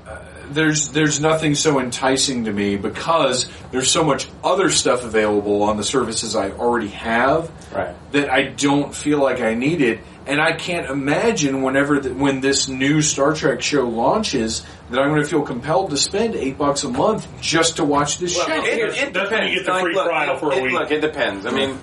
uh, 0.07 0.20
there's 0.51 0.89
there's 0.89 1.20
nothing 1.20 1.55
so 1.55 1.80
enticing 1.80 2.45
to 2.45 2.53
me 2.53 2.76
because 2.76 3.49
there's 3.72 3.89
so 3.91 4.03
much 4.03 4.28
other 4.43 4.70
stuff 4.70 5.03
available 5.03 5.64
on 5.64 5.78
the 5.78 5.84
services 5.84 6.36
I 6.36 6.51
already 6.51 6.89
have 6.89 7.51
Right. 7.74 7.95
that 8.14 8.30
I 8.32 8.43
don't 8.49 8.93
feel 8.95 9.20
like 9.20 9.41
I 9.41 9.53
need 9.55 9.82
it 9.82 9.99
and 10.28 10.39
I 10.39 10.53
can't 10.53 10.88
imagine 10.89 11.62
whenever 11.64 11.99
the, 11.99 12.14
when 12.14 12.39
this 12.39 12.68
new 12.68 13.01
Star 13.01 13.34
Trek 13.34 13.62
show 13.64 13.88
launches 13.89 14.64
that 14.91 14.99
I'm 14.99 15.10
going 15.10 15.24
to 15.24 15.28
feel 15.28 15.41
compelled 15.41 15.89
to 15.89 15.97
spend 15.97 16.36
8 16.36 16.55
bucks 16.57 16.84
a 16.84 16.89
month 16.89 17.28
just 17.41 17.78
to 17.78 17.84
watch 17.84 18.20
this 18.20 18.36
Well, 18.38 18.47
show. 18.47 18.64
it- 18.64 18.78
It, 18.80 18.97
it 19.07 19.14
depends. 19.14 19.51
you 19.51 19.57
get 19.57 19.66
the 19.66 19.72
Like, 19.72 19.82
free 19.84 19.95
look, 19.95 20.07
trial 20.07 20.36
it- 20.51 20.60
a 20.60 20.64
week. 20.64 20.72
Look, 20.74 20.91
it 20.91 21.01
depends. 21.01 21.45
I 21.47 21.51
mean, 21.51 21.80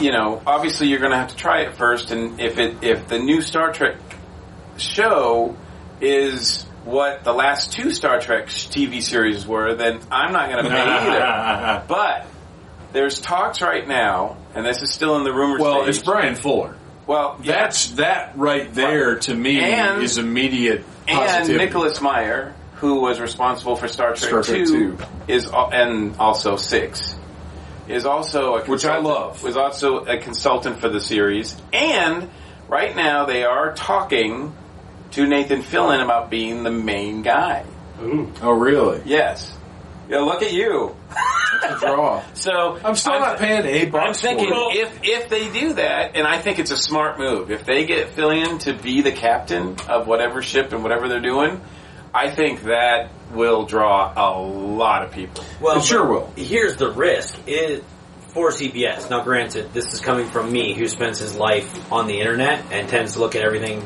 you 0.00 0.10
know, 0.12 0.42
obviously 0.46 0.88
you're 0.88 0.98
going 1.00 1.12
to 1.12 1.18
have 1.18 1.28
to 1.28 1.36
try 1.36 1.62
it 1.62 1.74
first, 1.74 2.10
and 2.10 2.40
if 2.40 2.58
it 2.58 2.82
if 2.82 3.08
the 3.08 3.18
new 3.18 3.40
Star 3.40 3.72
Trek 3.72 3.96
show 4.76 5.56
is 6.00 6.64
what 6.84 7.22
the 7.24 7.32
last 7.32 7.72
two 7.72 7.90
Star 7.92 8.20
Trek 8.20 8.46
TV 8.46 9.02
series 9.02 9.46
were, 9.46 9.74
then 9.74 10.00
I'm 10.10 10.32
not 10.32 10.50
going 10.50 10.64
to 10.64 10.70
pay 10.70 10.76
either. 10.82 11.84
But 11.86 12.26
there's 12.92 13.20
talks 13.20 13.60
right 13.62 13.86
now, 13.86 14.36
and 14.54 14.66
this 14.66 14.82
is 14.82 14.90
still 14.90 15.16
in 15.16 15.24
the 15.24 15.32
rumor 15.32 15.58
well, 15.60 15.82
stage. 15.82 15.96
it's 15.96 16.04
Bryan 16.04 16.34
Fuller. 16.34 16.74
well, 17.06 17.38
yeah, 17.42 17.62
That's 17.62 17.90
that 17.92 18.36
right 18.36 18.72
there 18.74 19.18
to 19.20 19.34
me 19.34 19.60
And- 19.60 20.02
is 20.02 20.18
immediate 20.18 20.84
and. 21.06 21.48
Nicholas 21.48 22.00
Meyer, 22.00 22.54
who 22.76 23.00
was 23.00 23.20
responsible 23.20 23.76
for 23.76 23.86
Star 23.88 24.14
Trek, 24.14 24.28
Star 24.28 24.42
Trek 24.42 24.66
2, 24.66 24.96
2. 24.96 24.98
is 25.28 25.48
and 25.52 26.16
also 26.16 26.56
6 26.56 27.16
is 27.92 28.06
also 28.06 28.54
a 28.56 28.64
Which 28.64 28.84
I 28.84 28.96
consultant- 28.96 29.04
love. 29.04 29.42
was 29.42 29.56
also 29.56 29.98
a 30.04 30.18
consultant 30.18 30.80
for 30.80 30.88
the 30.88 31.00
series 31.00 31.56
and 31.72 32.28
right 32.68 32.94
now 32.96 33.24
they 33.26 33.44
are 33.44 33.74
talking 33.74 34.54
to 35.12 35.26
Nathan 35.26 35.62
Fillion 35.62 36.02
about 36.02 36.30
being 36.30 36.62
the 36.62 36.70
main 36.70 37.22
guy. 37.22 37.64
Ooh. 38.02 38.32
Oh, 38.42 38.52
really? 38.52 39.02
Yes. 39.04 39.54
Yeah, 40.08 40.20
look 40.20 40.42
at 40.42 40.52
you. 40.52 40.96
That's 41.60 41.82
a 41.82 41.86
draw. 41.86 42.22
So 42.34 42.78
I'm 42.84 42.96
still 42.96 43.20
not 43.20 43.38
paying 43.38 43.64
eight 43.66 43.94
I'm 43.94 44.14
thinking 44.14 44.48
for 44.48 44.72
it. 44.72 44.76
if 44.78 45.00
if 45.04 45.28
they 45.28 45.52
do 45.52 45.74
that, 45.74 46.16
and 46.16 46.26
I 46.26 46.38
think 46.38 46.58
it's 46.58 46.70
a 46.72 46.76
smart 46.76 47.18
move. 47.18 47.50
If 47.50 47.64
they 47.64 47.84
get 47.86 48.16
Fillion 48.16 48.58
to 48.60 48.72
be 48.72 49.02
the 49.02 49.12
captain 49.12 49.76
of 49.88 50.06
whatever 50.08 50.42
ship 50.42 50.72
and 50.72 50.82
whatever 50.82 51.08
they're 51.08 51.20
doing, 51.20 51.60
I 52.14 52.34
think 52.34 52.64
that 52.64 53.10
will 53.32 53.64
draw 53.64 54.12
a 54.14 54.38
lot 54.38 55.04
of 55.04 55.12
people. 55.12 55.44
Well, 55.60 55.78
It 55.78 55.84
sure 55.84 56.06
will. 56.06 56.32
Here's 56.36 56.76
the 56.76 56.90
risk 56.90 57.38
is 57.46 57.82
for 58.28 58.50
CBS. 58.50 59.08
Now, 59.10 59.22
granted, 59.22 59.72
this 59.72 59.92
is 59.92 60.00
coming 60.00 60.26
from 60.26 60.52
me, 60.52 60.74
who 60.74 60.86
spends 60.88 61.18
his 61.18 61.36
life 61.36 61.90
on 61.92 62.06
the 62.06 62.20
internet 62.20 62.64
and 62.70 62.88
tends 62.88 63.14
to 63.14 63.20
look 63.20 63.34
at 63.34 63.42
everything 63.42 63.82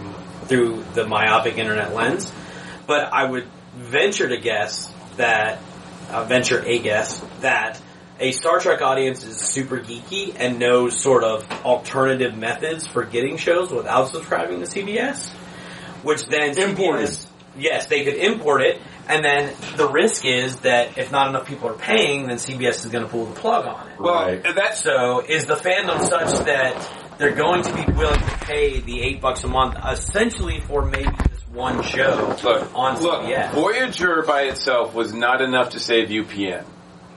through 0.46 0.84
the 0.94 1.06
myopic 1.06 1.58
internet 1.58 1.94
lens. 1.94 2.32
But 2.86 3.12
I 3.12 3.28
would 3.28 3.46
venture 3.76 4.28
to 4.28 4.36
guess 4.38 4.92
that, 5.16 5.58
uh, 6.10 6.24
venture 6.24 6.62
a 6.64 6.78
guess 6.78 7.20
that 7.40 7.80
a 8.18 8.32
Star 8.32 8.60
Trek 8.60 8.80
audience 8.80 9.24
is 9.24 9.36
super 9.36 9.78
geeky 9.78 10.34
and 10.36 10.58
knows 10.58 11.00
sort 11.00 11.22
of 11.22 11.46
alternative 11.64 12.36
methods 12.36 12.86
for 12.86 13.04
getting 13.04 13.36
shows 13.36 13.70
without 13.70 14.08
subscribing 14.08 14.60
to 14.60 14.66
CBS. 14.66 15.30
Which 16.02 16.24
then 16.26 16.56
Imported. 16.56 17.08
CBS 17.08 17.25
yes, 17.58 17.86
they 17.86 18.04
could 18.04 18.14
import 18.14 18.62
it, 18.62 18.80
and 19.08 19.24
then 19.24 19.52
the 19.76 19.88
risk 19.88 20.24
is 20.24 20.56
that 20.60 20.98
if 20.98 21.10
not 21.12 21.28
enough 21.28 21.46
people 21.46 21.68
are 21.68 21.74
paying, 21.74 22.26
then 22.26 22.36
CBS 22.36 22.84
is 22.84 22.86
going 22.86 23.04
to 23.04 23.10
pull 23.10 23.26
the 23.26 23.34
plug 23.38 23.66
on 23.66 23.88
it. 23.90 23.98
Well, 24.00 24.14
Right. 24.14 24.42
that's 24.54 24.82
So, 24.82 25.20
is 25.20 25.46
the 25.46 25.54
fandom 25.54 26.00
such 26.08 26.44
that 26.46 26.88
they're 27.18 27.34
going 27.34 27.62
to 27.62 27.72
be 27.72 27.92
willing 27.92 28.18
to 28.20 28.38
pay 28.42 28.80
the 28.80 29.00
eight 29.02 29.20
bucks 29.20 29.42
a 29.44 29.48
month, 29.48 29.76
essentially 29.90 30.60
for 30.60 30.84
maybe 30.84 31.08
this 31.30 31.40
one 31.52 31.82
show 31.82 32.36
look. 32.44 32.70
on 32.74 33.00
look, 33.00 33.22
CBS? 33.24 33.52
Voyager 33.52 34.22
by 34.26 34.42
itself 34.42 34.94
was 34.94 35.14
not 35.14 35.40
enough 35.40 35.70
to 35.70 35.80
save 35.80 36.08
UPN. 36.10 36.64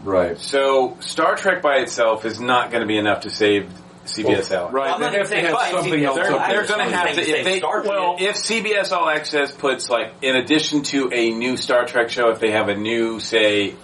Right. 0.03 0.37
So 0.39 0.95
Star 1.01 1.35
Trek 1.35 1.61
by 1.61 1.77
itself 1.79 2.23
is 2.23 2.39
not 2.39 2.71
going 2.71 2.81
to 2.81 2.87
be 2.87 2.97
enough 2.97 3.21
to 3.21 3.29
save 3.29 3.69
CBS 4.15 4.51
out. 4.51 4.71
Right. 4.73 4.85
Well, 4.87 4.95
I'm 4.95 5.01
not 5.01 5.11
they 5.11 5.17
have 5.19 5.27
to 5.27 5.29
saying 5.33 5.45
have 5.45 5.53
buy 5.53 5.71
something 5.71 5.93
CBS. 5.93 6.05
else 6.05 6.15
They're, 6.17 6.25
they're 6.31 6.67
going 6.67 6.89
to 6.89 6.95
have 6.95 7.13
to 7.15 7.21
if 7.21 7.43
they 7.45 7.57
Star 7.59 7.83
well, 7.83 8.15
if 8.19 8.35
CBS 8.35 8.91
All 8.91 9.09
Access 9.09 9.51
puts 9.51 9.89
like 9.89 10.13
in 10.21 10.35
addition 10.35 10.83
to 10.83 11.09
a 11.13 11.31
new 11.31 11.57
Star 11.57 11.85
Trek 11.85 12.09
show, 12.09 12.29
if 12.29 12.39
they 12.39 12.51
have 12.51 12.69
a 12.69 12.75
new 12.75 13.19
say 13.19 13.75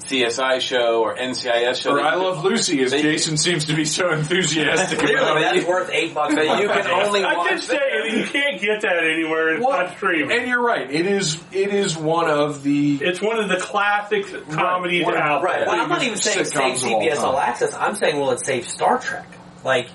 CSI 0.00 0.60
show 0.60 1.00
or 1.02 1.14
NCIS 1.16 1.80
show, 1.80 1.92
Or 1.92 2.00
I 2.00 2.16
Love 2.16 2.42
Lucy, 2.44 2.82
as 2.82 2.90
They- 2.90 3.02
Jason 3.02 3.36
seems 3.36 3.66
to 3.66 3.74
be 3.76 3.84
so 3.84 4.10
enthusiastic 4.10 4.98
Clearly, 4.98 5.14
about. 5.22 5.40
that's 5.54 5.64
worth 5.64 5.90
eight 5.92 6.12
bucks 6.12 6.34
that 6.34 6.60
you 6.60 6.68
can 6.68 6.86
only 6.90 7.22
I 7.22 7.36
watch. 7.36 7.50
did 7.50 7.60
say 7.62 7.76
it. 7.78 8.12
You 8.18 8.24
can't 8.24 8.60
get 8.60 8.80
that 8.80 8.96
anywhere. 9.04 9.54
It's 9.54 9.64
Well, 9.64 9.78
not 9.78 9.96
streaming. 9.96 10.36
And 10.36 10.48
you're 10.48 10.60
right. 10.60 10.90
It 10.90 11.06
is. 11.06 11.38
It 11.52 11.72
is 11.72 11.96
one 11.96 12.28
of 12.28 12.64
the. 12.64 12.96
It's 13.00 13.22
one 13.22 13.38
of 13.38 13.48
the 13.48 13.58
classic 13.58 14.26
comedies 14.50 15.04
One 15.04 15.16
out 15.16 15.44
Right. 15.44 15.66
Well, 15.68 15.80
I'm 15.80 15.88
not 15.88 16.02
even 16.02 16.18
saying 16.18 16.46
save 16.46 16.52
Sitcoms 16.52 16.84
of 16.84 16.92
all 16.92 17.00
CBS 17.02 17.18
All. 17.18 17.38
Access. 17.38 17.72
I'm 17.74 17.94
saying 17.94 18.18
will 18.18 18.32
it 18.32 18.44
save 18.44 18.66
Star 18.68 18.98
Trek? 18.98 19.24
Like, 19.64 19.88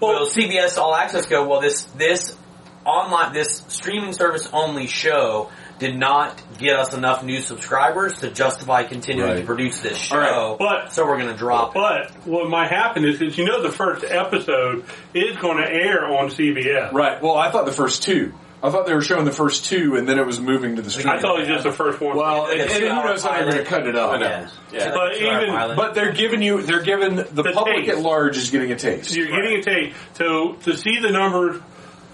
Well- 0.00 0.20
will 0.20 0.26
CBS 0.26 0.78
All 0.78 0.94
Access 0.94 1.26
go? 1.26 1.46
Well, 1.46 1.60
this 1.60 1.82
this 1.96 2.36
online 2.84 3.32
this 3.34 3.62
streaming 3.68 4.12
service 4.14 4.48
only 4.52 4.86
show 4.86 5.50
did 5.78 5.96
not 5.96 6.40
get 6.58 6.78
us 6.78 6.92
enough 6.92 7.22
new 7.22 7.40
subscribers 7.40 8.18
to 8.20 8.30
justify 8.30 8.82
continuing 8.82 9.30
Right. 9.30 9.40
to 9.40 9.46
produce 9.46 9.80
this 9.80 9.96
show. 9.96 10.16
All 10.16 10.20
right, 10.50 10.58
but- 10.58 10.92
so 10.92 11.06
we're 11.06 11.16
going 11.18 11.32
to 11.32 11.36
drop. 11.38 11.70
it. 11.70 11.74
But 11.74 12.10
what 12.26 12.48
might 12.50 12.70
happen 12.70 13.04
is, 13.06 13.20
is 13.22 13.38
you 13.38 13.46
know 13.46 13.62
the 13.62 13.70
first 13.72 14.04
episode 14.04 14.84
is 15.14 15.36
going 15.38 15.56
to 15.58 15.70
air 15.70 16.04
on 16.06 16.28
CBS. 16.30 16.92
Right. 16.92 17.22
Well, 17.22 17.34
I 17.36 17.50
thought 17.50 17.64
the 17.66 17.72
first 17.72 18.02
two. 18.02 18.32
I 18.62 18.68
thought 18.70 18.86
they 18.86 18.92
were 18.94 19.00
showing 19.00 19.24
the 19.24 19.32
first 19.32 19.64
two, 19.64 19.96
and 19.96 20.06
then 20.06 20.18
it 20.18 20.26
was 20.26 20.38
moving 20.38 20.76
to 20.76 20.82
the 20.82 20.90
stream. 20.90 21.08
I 21.08 21.18
thought 21.18 21.36
it 21.38 21.40
was 21.40 21.48
just 21.48 21.64
the 21.64 21.72
first 21.72 21.98
one. 22.00 22.16
Well, 22.16 22.42
Like 22.42 22.58
a 22.58 22.62
and, 22.62 22.70
and 22.70 22.80
who 22.82 22.88
knows 23.04 23.22
how 23.22 23.30
they're 23.32 23.50
going 23.50 23.52
to 23.56 23.64
pilot. 23.64 23.66
cut 23.68 23.86
it 23.86 23.96
up? 23.96 24.10
I 24.12 24.16
know. 24.18 24.26
Yeah. 24.28 24.48
Yeah. 24.72 24.92
But 24.94 25.18
Two-hour 25.18 25.42
even- 25.66 25.76
But 25.76 25.94
they're 25.94 26.12
giving 26.12 26.42
you. 26.42 26.60
They're 26.62 26.82
giving 26.82 27.16
the, 27.16 27.22
The 27.24 27.52
public 27.54 27.86
taste. 27.86 27.90
at 27.96 27.98
large 28.00 28.36
is 28.36 28.50
getting 28.50 28.70
a 28.72 28.76
taste. 28.76 29.16
you're 29.16 29.28
getting 29.28 29.58
a 29.58 29.62
take 29.62 29.94
to 30.16 30.56
to 30.64 30.76
see 30.76 30.98
the 31.00 31.10
numbers 31.10 31.60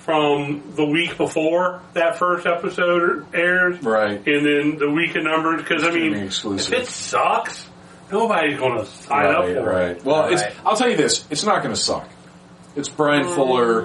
from 0.04 0.62
the 0.76 0.84
week 0.84 1.16
before 1.18 1.82
that 1.94 2.16
first 2.18 2.46
episode 2.46 3.26
airs, 3.34 3.82
Right. 3.82 4.24
And 4.24 4.46
then 4.46 4.78
the 4.78 4.88
week 4.88 5.16
of 5.16 5.24
numbers 5.24 5.62
because 5.62 5.82
I 5.82 5.90
mean, 5.90 6.14
exclusive. 6.14 6.72
if 6.74 6.80
it 6.82 6.86
sucks, 6.86 7.66
nobody's 8.12 8.56
going 8.56 8.78
to 8.78 8.86
sign 8.86 9.26
up 9.34 9.40
Right, 9.40 9.54
for 9.56 9.64
right. 9.64 9.88
it. 9.96 10.04
Well, 10.04 10.28
it's, 10.28 10.42
Right. 10.42 10.52
I'll 10.64 10.76
tell 10.76 10.88
you 10.90 10.96
this: 10.96 11.26
it's 11.28 11.44
not 11.44 11.62
going 11.64 11.74
to 11.74 11.80
suck. 11.80 12.08
It's 12.76 12.88
Bryan 12.88 13.24
mm. 13.24 13.34
Fuller. 13.34 13.82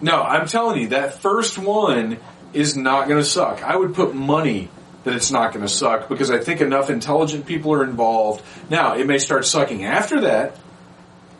No, 0.00 0.22
I'm 0.22 0.46
telling 0.46 0.80
you, 0.80 0.88
that 0.88 1.20
first 1.20 1.58
one 1.58 2.18
is 2.52 2.76
not 2.76 3.08
going 3.08 3.20
to 3.20 3.28
suck. 3.28 3.62
I 3.62 3.76
would 3.76 3.94
put 3.94 4.14
money 4.14 4.70
that 5.04 5.14
it's 5.14 5.30
not 5.30 5.52
going 5.52 5.64
to 5.64 5.72
suck 5.72 6.08
because 6.08 6.30
I 6.30 6.38
think 6.38 6.60
enough 6.60 6.90
intelligent 6.90 7.46
people 7.46 7.72
are 7.72 7.84
involved. 7.84 8.44
Now, 8.70 8.96
it 8.96 9.06
may 9.06 9.18
start 9.18 9.46
sucking 9.46 9.84
after 9.84 10.22
that. 10.22 10.56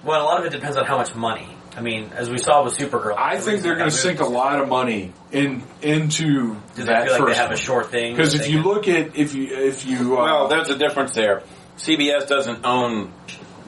well, 0.05 0.23
a 0.23 0.25
lot 0.25 0.41
of 0.41 0.47
it 0.47 0.53
depends 0.53 0.77
on 0.77 0.85
how 0.87 0.97
much 0.97 1.15
money. 1.15 1.49
I 1.77 1.81
mean, 1.81 2.11
as 2.15 2.29
we 2.29 2.39
saw 2.39 2.65
with 2.65 2.77
Supergirl, 2.77 3.17
I 3.17 3.39
think 3.39 3.63
they're 3.63 3.77
going 3.77 3.89
to 3.91 3.95
sink 3.95 4.19
a 4.19 4.27
lot 4.27 4.59
of 4.61 4.69
money 4.69 5.13
in 5.31 5.63
into 5.81 6.55
Do 6.55 6.61
they 6.75 6.85
that 6.85 7.05
feel 7.05 7.13
like 7.13 7.21
first 7.21 7.37
they 7.37 7.43
have 7.43 7.53
a 7.53 7.57
short 7.57 7.91
thing? 7.93 8.17
Because 8.17 8.35
if 8.35 8.49
you 8.49 8.63
can- 8.63 8.69
look 8.69 8.89
at 8.89 9.17
if 9.17 9.35
you 9.35 9.47
if 9.55 9.87
you 9.87 10.19
uh, 10.19 10.25
Well, 10.25 10.49
there's 10.49 10.71
a 10.71 10.77
difference 10.79 11.15
there. 11.15 11.43
CBS 11.77 12.27
doesn't 12.27 12.65
own 12.67 13.13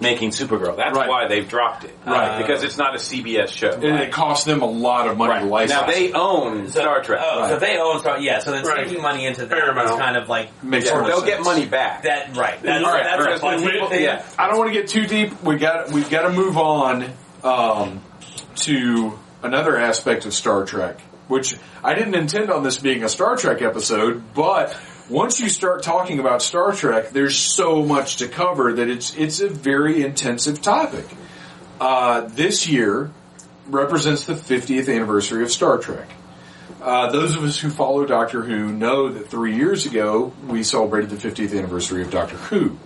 making 0.01 0.31
Supergirl. 0.31 0.77
That's 0.77 0.97
Right. 0.97 1.09
why 1.09 1.29
they've 1.29 1.47
dropped 1.47 1.85
it. 1.85 1.95
Right. 2.07 2.39
Because 2.39 2.63
it's 2.63 2.79
not 2.79 2.95
a 2.95 2.99
CBS 2.99 3.51
show. 3.51 3.71
and 3.73 4.01
it 4.01 4.11
costs 4.13 4.45
them 4.45 4.63
a 4.63 4.67
lot 4.67 5.07
of 5.09 5.17
money 5.19 5.41
to 5.41 5.47
license. 5.47 5.79
Now 5.81 5.87
they 5.87 6.13
own 6.13 6.69
So- 6.69 6.81
Star 6.81 7.03
Trek. 7.03 7.21
Oh, 7.23 7.49
so 7.49 7.57
they 7.59 7.79
own 7.79 8.01
Star. 8.01 8.19
Yeah, 8.19 8.39
so 8.41 8.51
then 8.53 8.65
Right. 8.65 8.87
sinking 8.87 9.03
money 9.03 9.27
into 9.27 9.47
that 9.47 9.51
Paramount. 9.59 9.91
is 9.91 9.97
kind 9.97 10.17
of 10.17 10.29
like 10.29 10.49
Makes 10.63 10.87
Yeah, 10.87 11.03
they'll 11.03 11.19
sense. 11.19 11.25
get 11.31 11.43
money 11.45 11.67
back. 11.67 12.03
that. 12.05 12.37
Right. 12.37 12.61
That's, 12.63 12.85
All 12.85 12.93
right, 12.93 13.05
that's 13.05 13.43
all 13.43 13.51
a 13.51 13.57
right. 13.57 13.65
We- 13.83 13.87
thing. 13.89 14.05
yeah. 14.05 14.23
I 14.39 14.49
don't 14.49 14.59
want 14.59 14.73
to 14.73 14.79
get 14.79 14.89
too 14.89 15.07
deep. 15.07 15.43
We 15.43 15.57
got 15.57 15.91
we've 15.91 16.09
got 16.11 16.23
to 16.23 16.31
move 16.31 16.57
on 16.57 17.05
um, 17.45 18.01
to 18.57 19.19
another 19.43 19.79
aspect 19.79 20.27
of 20.27 20.35
Star 20.35 20.65
Trek, 20.65 20.99
which 21.29 21.55
I 21.83 21.95
didn't 21.95 22.15
intend 22.15 22.51
on 22.51 22.63
this 22.63 22.79
being 22.79 23.03
a 23.05 23.09
Star 23.09 23.37
Trek 23.37 23.63
episode, 23.63 24.23
but 24.35 24.75
once 25.11 25.41
you 25.41 25.49
start 25.49 25.83
talking 25.83 26.21
about 26.21 26.41
Star 26.41 26.73
Trek, 26.73 27.11
there's 27.11 27.37
so 27.37 27.85
much 27.85 28.17
to 28.17 28.29
cover 28.29 28.75
that 28.75 28.89
it's 28.89 29.15
it's 29.17 29.41
a 29.41 29.49
very 29.49 30.05
intensive 30.05 30.63
topic. 30.63 31.05
Uh, 31.81 32.23
this 32.29 32.69
year 32.69 33.11
represents 33.67 34.25
the 34.25 34.35
50th 34.35 34.95
anniversary 34.95 35.43
of 35.43 35.51
Star 35.51 35.79
Trek. 35.79 36.09
Uh, 36.81 37.11
those 37.11 37.37
of 37.37 37.45
us 37.45 37.59
who 37.59 37.71
follow 37.71 38.07
Doctor 38.07 38.43
Who 38.43 38.73
know 38.73 39.11
that 39.11 39.29
three 39.29 39.57
years 39.57 39.85
ago 39.85 40.33
we 40.47 40.63
celebrated 40.63 41.11
the 41.11 41.17
50th 41.17 41.57
anniversary 41.57 42.03
of 42.03 42.11
Doctor 42.11 42.37
Who. 42.37 42.79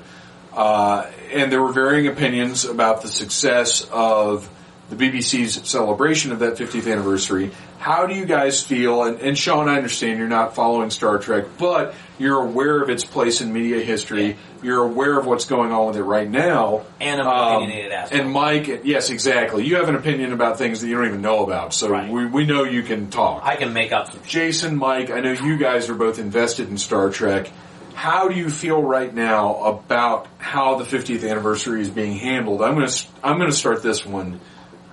Uh, 0.53 1.11
and 1.33 1.53
there 1.53 1.63
were 1.63 1.73
varying 1.73 2.07
opinions 2.07 2.65
about 2.65 3.03
the 3.03 3.09
success 3.09 3.87
of 3.91 4.49
the 4.91 4.97
BBC's 4.97 5.69
celebration 5.69 6.33
of 6.33 6.41
that 6.41 6.57
50th 6.57 6.91
anniversary. 6.91 7.51
How 7.79 8.07
do 8.07 8.15
you 8.15 8.25
guys 8.25 8.63
feel? 8.63 9.03
And, 9.03 9.21
and 9.21 9.37
Sean, 9.37 9.69
I 9.69 9.77
understand 9.77 10.19
you're 10.19 10.29
not 10.29 10.55
following 10.55 10.91
Star 10.91 11.19
Trek, 11.19 11.45
but 11.59 11.95
you're 12.19 12.41
aware 12.43 12.81
of 12.83 12.91
its 12.91 13.05
place 13.05 13.41
in 13.41 13.53
media 13.53 13.83
history. 13.85 14.37
You're 14.63 14.83
aware 14.85 15.19
of 15.19 15.27
what's 15.27 15.47
going 15.47 15.73
on 15.73 15.89
with 15.89 15.97
it 15.97 16.03
right 16.05 16.29
now. 16.31 16.83
And 17.01 17.21
an 17.21 17.27
Um, 17.27 17.57
opinionated 17.63 17.93
asshole. 17.93 18.21
and 18.21 18.31
Mike, 18.31 18.81
yes, 18.85 19.11
exactly. 19.11 19.65
You 19.67 19.77
have 19.77 19.89
an 19.89 19.97
opinion 19.97 20.33
about 20.33 20.59
things 20.59 20.81
that 20.81 20.89
you 20.89 20.97
don't 20.97 21.07
even 21.07 21.23
know 21.23 21.45
about, 21.45 21.75
so 21.75 21.89
Right. 21.89 22.09
we, 22.11 22.27
we 22.27 22.47
know 22.47 22.65
you 22.65 22.83
can 22.83 23.11
talk. 23.11 23.43
I 23.45 23.57
can 23.57 23.73
make 23.73 23.93
up 23.93 24.11
some. 24.13 24.21
Jason, 24.27 24.77
Mike, 24.77 25.11
I 25.11 25.21
know 25.21 25.33
you 25.33 25.57
guys 25.59 25.91
are 25.91 25.95
both 25.95 26.19
invested 26.19 26.69
in 26.69 26.79
Star 26.79 27.11
Trek. 27.11 27.51
How 27.95 28.29
do 28.29 28.35
you 28.35 28.49
feel 28.51 28.83
right 28.83 29.13
now 29.15 29.57
about 29.57 30.27
how 30.39 30.77
the 30.77 30.85
50th 30.85 31.29
anniversary 31.29 31.81
is 31.81 31.91
being 31.91 32.17
handled? 32.17 32.61
I'm 32.63 32.75
going 32.75 32.87
to 32.89 33.05
I'm 33.23 33.39
going 33.39 33.51
to 33.51 33.57
start 33.57 33.83
this 33.83 34.05
one 34.05 34.41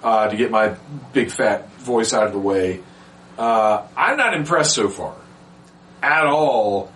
uh, 0.04 0.28
to 0.30 0.36
get 0.36 0.52
my 0.52 0.76
big 1.14 1.32
fat 1.32 1.72
voice 1.80 2.14
out 2.14 2.28
of 2.28 2.32
the 2.34 2.40
way. 2.40 2.80
Uh, 3.38 3.84
I'm 3.98 4.18
not 4.18 4.36
impressed 4.36 4.74
so 4.74 4.88
far 4.90 5.14
at 6.04 6.26
all. 6.26 6.92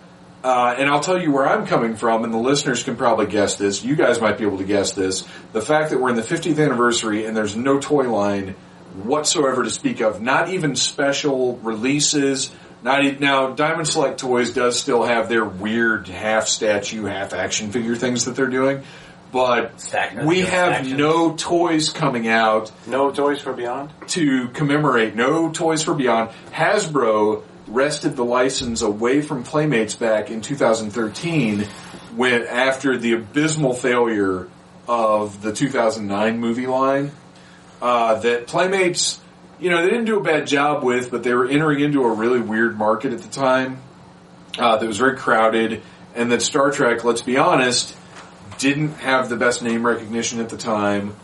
Uh, 0.46 0.76
and 0.78 0.88
I'll 0.88 1.00
tell 1.00 1.20
you 1.20 1.32
where 1.32 1.44
I'm 1.48 1.66
coming 1.66 1.96
from, 1.96 2.22
and 2.22 2.32
the 2.32 2.38
listeners 2.38 2.84
can 2.84 2.94
probably 2.94 3.26
guess 3.26 3.56
this. 3.56 3.82
You 3.82 3.96
guys 3.96 4.20
might 4.20 4.38
be 4.38 4.44
able 4.44 4.58
to 4.58 4.64
guess 4.64 4.92
this. 4.92 5.26
The 5.52 5.60
fact 5.60 5.90
that 5.90 5.98
we're 6.00 6.10
in 6.10 6.14
the 6.14 6.22
50th 6.22 6.64
anniversary 6.64 7.24
and 7.26 7.36
there's 7.36 7.56
no 7.56 7.80
toy 7.80 8.08
line 8.08 8.54
whatsoever 9.02 9.64
to 9.64 9.70
speak 9.70 10.00
of, 10.00 10.22
not 10.22 10.48
even 10.50 10.76
special 10.76 11.56
releases. 11.64 12.52
Not 12.84 13.04
e- 13.04 13.16
now, 13.18 13.54
Diamond 13.54 13.88
Select 13.88 14.20
Toys 14.20 14.52
does 14.52 14.78
still 14.78 15.02
have 15.02 15.28
their 15.28 15.44
weird 15.44 16.06
half 16.06 16.46
statue, 16.46 17.06
half 17.06 17.32
action 17.34 17.72
figure 17.72 17.96
things 17.96 18.26
that 18.26 18.36
they're 18.36 18.46
doing, 18.46 18.84
but 19.32 19.80
Stack- 19.80 20.22
we 20.22 20.42
have 20.42 20.72
actions. 20.74 20.96
no 20.96 21.34
toys 21.34 21.90
coming 21.90 22.28
out 22.28 22.70
No 22.86 23.10
Toys 23.10 23.40
for 23.40 23.52
Beyond? 23.52 23.90
to 24.08 24.46
commemorate 24.50 25.16
No 25.16 25.50
Toys 25.50 25.82
for 25.82 25.94
Beyond, 25.94 26.30
Hasbro 26.52 27.42
wrested 27.68 28.16
the 28.16 28.24
license 28.24 28.82
away 28.82 29.22
from 29.22 29.42
Playmates 29.42 29.96
back 29.96 30.30
in 30.30 30.40
2013 30.40 31.62
when 32.14 32.46
after 32.46 32.96
the 32.96 33.14
abysmal 33.14 33.74
failure 33.74 34.48
of 34.88 35.42
the 35.42 35.52
2009 35.52 36.38
movie 36.38 36.66
line 36.66 37.10
uh, 37.82 38.18
that 38.20 38.46
Playmates, 38.46 39.20
you 39.58 39.70
know, 39.70 39.82
they 39.82 39.90
didn't 39.90 40.04
do 40.04 40.18
a 40.18 40.22
bad 40.22 40.46
job 40.46 40.82
with, 40.82 41.10
but 41.10 41.22
they 41.22 41.34
were 41.34 41.46
entering 41.46 41.80
into 41.80 42.02
a 42.02 42.12
really 42.12 42.40
weird 42.40 42.78
market 42.78 43.12
at 43.12 43.20
the 43.20 43.28
time 43.28 43.78
uh, 44.58 44.76
that 44.76 44.86
was 44.86 44.98
very 44.98 45.16
crowded, 45.16 45.82
and 46.14 46.32
that 46.32 46.42
Star 46.42 46.70
Trek, 46.70 47.04
let's 47.04 47.22
be 47.22 47.36
honest, 47.36 47.94
didn't 48.58 48.94
have 48.94 49.28
the 49.28 49.36
best 49.36 49.62
name 49.62 49.84
recognition 49.84 50.40
at 50.40 50.48
the 50.48 50.56
time. 50.56 51.14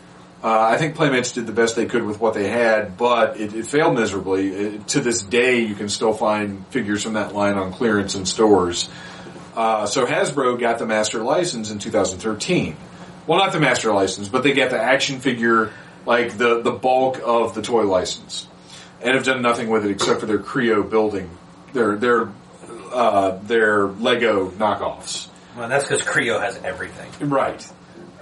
Uh, 0.43 0.59
I 0.59 0.77
think 0.77 0.95
Playmates 0.95 1.31
did 1.31 1.47
the 1.47 1.53
best 1.53 1.77
they 1.77 1.85
could 1.85 2.03
with 2.03 2.19
what 2.19 2.33
they 2.33 2.49
had, 2.49 2.97
but 2.97 3.39
it, 3.39 3.53
it 3.53 3.65
failed 3.65 3.95
miserably. 3.95 4.49
It, 4.49 4.87
to 4.89 4.99
this 4.99 5.21
day, 5.21 5.61
you 5.61 5.73
can 5.73 5.87
still 5.87 6.13
find 6.13 6.67
figures 6.67 7.01
from 7.03 7.13
that 7.13 7.33
line 7.33 7.57
on 7.57 7.71
clearance 7.71 8.15
in 8.15 8.25
stores. 8.25 8.89
Uh, 9.55 9.85
so 9.85 10.05
Hasbro 10.05 10.59
got 10.59 10.79
the 10.79 10.85
master 10.85 11.23
license 11.23 11.71
in 11.71 11.79
2013. 11.79 12.75
Well, 13.25 13.39
not 13.39 13.53
the 13.53 13.61
master 13.61 13.93
license, 13.93 14.27
but 14.27 14.43
they 14.43 14.51
got 14.51 14.69
the 14.69 14.81
action 14.81 15.21
figure, 15.21 15.71
like 16.05 16.37
the 16.37 16.61
the 16.61 16.71
bulk 16.71 17.21
of 17.23 17.55
the 17.55 17.61
toy 17.61 17.83
license, 17.83 18.45
and 19.01 19.15
have 19.15 19.23
done 19.23 19.41
nothing 19.41 19.69
with 19.69 19.85
it 19.85 19.91
except 19.91 20.19
for 20.19 20.25
their 20.25 20.39
KRE-O 20.39 20.83
building, 20.83 21.29
their 21.71 21.95
their 21.95 22.29
uh, 22.91 23.37
their 23.43 23.87
Lego 23.87 24.49
knockoffs. 24.49 25.29
Well, 25.55 25.69
that's 25.69 25.85
because 25.85 26.01
KRE-O 26.01 26.39
has 26.39 26.57
everything. 26.63 27.29
Right. 27.29 27.65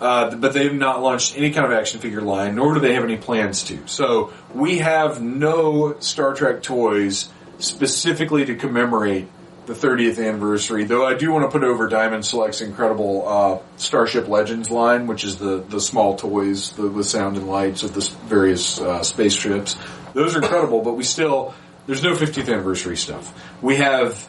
Uh, 0.01 0.35
but 0.35 0.53
they've 0.53 0.73
not 0.73 1.01
launched 1.03 1.37
any 1.37 1.51
kind 1.51 1.63
of 1.63 1.71
action 1.71 1.99
figure 1.99 2.21
line, 2.21 2.55
nor 2.55 2.73
do 2.73 2.79
they 2.79 2.95
have 2.95 3.03
any 3.03 3.17
plans 3.17 3.63
to. 3.65 3.87
So 3.87 4.33
we 4.53 4.79
have 4.79 5.21
no 5.21 5.99
Star 5.99 6.33
Trek 6.33 6.63
toys 6.63 7.29
specifically 7.59 8.45
to 8.45 8.55
commemorate 8.55 9.27
the 9.67 9.73
30th 9.73 10.17
anniversary. 10.17 10.85
Though 10.85 11.05
I 11.05 11.13
do 11.13 11.31
want 11.31 11.45
to 11.45 11.51
put 11.51 11.63
over 11.63 11.87
Diamond 11.87 12.25
Select's 12.25 12.61
incredible 12.61 13.27
uh, 13.27 13.59
Starship 13.77 14.27
Legends 14.27 14.71
line, 14.71 15.05
which 15.05 15.23
is 15.23 15.37
the 15.37 15.57
the 15.57 15.79
small 15.79 16.15
toys 16.15 16.71
the, 16.71 16.87
with 16.87 17.05
sound 17.05 17.37
and 17.37 17.47
lights 17.47 17.83
of 17.83 17.93
the 17.93 18.01
various 18.25 18.81
uh, 18.81 19.03
spaceships. 19.03 19.77
Those 20.13 20.35
are 20.35 20.41
incredible, 20.41 20.81
but 20.81 20.93
we 20.93 21.03
still 21.03 21.53
there's 21.85 22.03
no 22.03 22.15
50th 22.15 22.51
anniversary 22.51 22.97
stuff. 22.97 23.33
We 23.61 23.75
have 23.77 24.27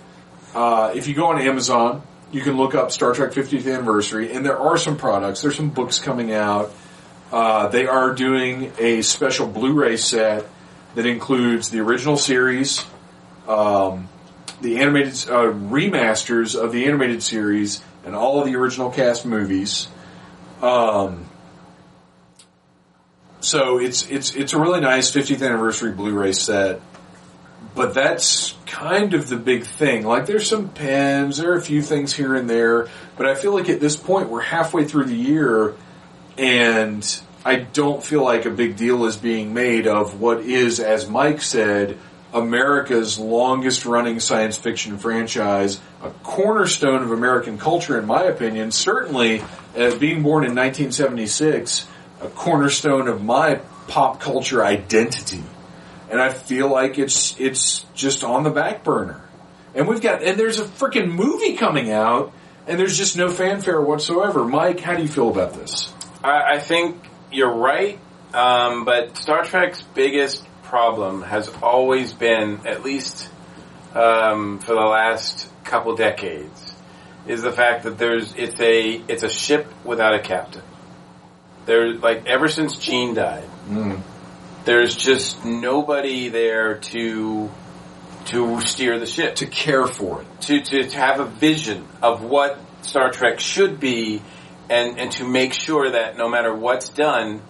uh, 0.54 0.92
if 0.94 1.08
you 1.08 1.14
go 1.14 1.26
on 1.26 1.40
Amazon, 1.40 2.02
you 2.32 2.40
can 2.40 2.56
look 2.56 2.74
up 2.74 2.90
Star 2.90 3.12
Trek 3.12 3.32
50th 3.32 3.72
anniversary, 3.72 4.32
and 4.32 4.44
there 4.44 4.58
are 4.58 4.78
some 4.78 4.96
products. 4.96 5.42
There's 5.42 5.56
some 5.56 5.70
books 5.70 5.98
coming 5.98 6.32
out. 6.32 6.72
Uh, 7.30 7.68
they 7.68 7.86
are 7.86 8.14
doing 8.14 8.72
a 8.78 9.02
special 9.02 9.46
Blu-ray 9.46 9.98
set 9.98 10.46
that 10.94 11.06
includes 11.06 11.70
the 11.70 11.80
original 11.80 12.16
series, 12.16 12.84
um, 13.46 14.08
the 14.60 14.78
animated 14.78 15.14
uh, 15.28 15.52
remasters 15.52 16.58
of 16.60 16.72
the 16.72 16.86
animated 16.86 17.22
series, 17.22 17.82
and 18.04 18.14
all 18.14 18.40
of 18.40 18.46
the 18.46 18.56
original 18.56 18.90
cast 18.90 19.24
movies. 19.24 19.88
Um, 20.60 21.26
so 23.40 23.78
it's 23.78 24.08
it's 24.08 24.34
it's 24.34 24.52
a 24.52 24.60
really 24.60 24.80
nice 24.80 25.10
50th 25.10 25.44
anniversary 25.44 25.92
Blu-ray 25.92 26.32
set 26.32 26.80
but 27.74 27.94
that's 27.94 28.54
kind 28.66 29.14
of 29.14 29.28
the 29.28 29.36
big 29.36 29.64
thing. 29.64 30.04
Like, 30.04 30.26
there's 30.26 30.48
some 30.48 30.68
pens, 30.68 31.38
there 31.38 31.52
are 31.52 31.56
a 31.56 31.62
few 31.62 31.82
things 31.82 32.12
here 32.12 32.34
and 32.34 32.48
there, 32.48 32.88
but 33.16 33.26
I 33.26 33.34
feel 33.34 33.54
like 33.54 33.68
at 33.68 33.80
this 33.80 33.96
point 33.96 34.28
we're 34.28 34.40
halfway 34.40 34.84
through 34.84 35.04
the 35.04 35.14
year, 35.14 35.74
and 36.36 37.22
I 37.44 37.56
don't 37.56 38.02
feel 38.04 38.22
like 38.22 38.44
a 38.44 38.50
big 38.50 38.76
deal 38.76 39.04
is 39.06 39.16
being 39.16 39.54
made 39.54 39.86
of 39.86 40.20
what 40.20 40.40
is, 40.40 40.80
as 40.80 41.08
Mike 41.08 41.42
said, 41.42 41.98
America's 42.32 43.18
longest 43.18 43.84
running 43.84 44.20
science 44.20 44.56
fiction 44.56 44.98
franchise, 44.98 45.80
a 46.02 46.10
cornerstone 46.22 47.02
of 47.02 47.10
American 47.10 47.58
culture, 47.58 47.98
in 47.98 48.06
my 48.06 48.22
opinion. 48.22 48.70
Certainly, 48.70 49.42
uh, 49.76 49.96
being 49.98 50.22
born 50.22 50.44
in 50.44 50.54
1976, 50.54 51.86
a 52.22 52.28
cornerstone 52.28 53.08
of 53.08 53.22
my 53.22 53.56
pop 53.88 54.20
culture 54.20 54.64
identity 54.64 55.42
and 56.12 56.20
I 56.20 56.28
feel 56.28 56.68
like 56.68 56.98
it's 56.98 57.40
it's 57.40 57.84
just 57.94 58.22
on 58.22 58.44
the 58.44 58.50
back 58.50 58.84
burner. 58.84 59.20
And 59.74 59.88
we've 59.88 60.02
got 60.02 60.22
and 60.22 60.38
there's 60.38 60.60
a 60.60 60.64
freaking 60.64 61.10
movie 61.10 61.56
coming 61.56 61.90
out, 61.90 62.32
and 62.66 62.78
there's 62.78 62.96
just 62.96 63.16
no 63.16 63.30
fanfare 63.30 63.80
whatsoever. 63.80 64.44
Mike, 64.44 64.78
how 64.78 64.94
do 64.94 65.02
you 65.02 65.08
feel 65.08 65.30
about 65.30 65.54
this? 65.54 65.92
I, 66.22 66.56
I 66.56 66.58
think 66.58 67.02
you're 67.32 67.52
right, 67.52 67.98
um, 68.34 68.84
but 68.84 69.16
Star 69.16 69.42
Trek's 69.42 69.82
biggest 69.82 70.46
problem 70.64 71.22
has 71.22 71.48
always 71.62 72.12
been, 72.12 72.66
at 72.66 72.84
least 72.84 73.28
um, 73.94 74.58
for 74.58 74.74
the 74.74 74.80
last 74.80 75.48
couple 75.64 75.96
decades, 75.96 76.74
is 77.26 77.42
the 77.42 77.52
fact 77.52 77.84
that 77.84 77.96
there's 77.96 78.34
it's 78.34 78.60
a 78.60 79.02
it's 79.08 79.22
a 79.22 79.30
ship 79.30 79.66
without 79.82 80.14
a 80.14 80.20
captain. 80.20 80.62
There's 81.64 82.02
like 82.02 82.26
ever 82.26 82.48
since 82.48 82.76
Gene 82.76 83.14
died, 83.14 83.48
there's 84.64 84.94
just 84.94 85.44
nobody 85.44 86.28
there 86.28 86.78
to 86.78 87.50
to 88.26 88.60
steer 88.60 88.98
the 89.00 89.06
ship 89.06 89.34
To 89.36 89.46
care 89.46 89.86
for 89.86 90.22
it, 90.22 90.40
to, 90.42 90.60
to, 90.60 90.88
to 90.88 90.96
have 90.96 91.18
a 91.18 91.24
vision 91.24 91.88
of 92.00 92.22
what 92.22 92.58
Star 92.82 93.10
Trek 93.10 93.40
should 93.40 93.80
be 93.80 94.22
and, 94.70 94.98
and 94.98 95.10
to 95.12 95.24
make 95.26 95.52
sure 95.52 95.90
that 95.90 96.16
no 96.16 96.28
matter 96.28 96.54
what's 96.54 96.88
done 96.88 97.42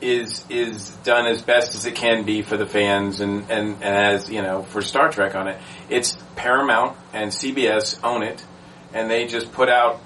is 0.00 0.44
is 0.48 0.90
done 1.04 1.26
as 1.26 1.42
best 1.42 1.74
as 1.74 1.86
it 1.86 1.94
can 1.94 2.24
be 2.24 2.42
for 2.42 2.56
the 2.56 2.66
fans 2.66 3.20
and, 3.20 3.50
and, 3.50 3.82
and 3.82 3.84
as, 3.84 4.30
you 4.30 4.42
know, 4.42 4.62
for 4.62 4.82
Star 4.82 5.10
Trek 5.10 5.34
on 5.34 5.48
it. 5.48 5.60
It's 5.88 6.16
Paramount 6.36 6.96
and 7.12 7.30
CBS 7.30 8.00
own 8.02 8.22
it 8.22 8.44
and 8.92 9.10
they 9.10 9.26
just 9.26 9.52
put 9.52 9.68
out 9.68 9.96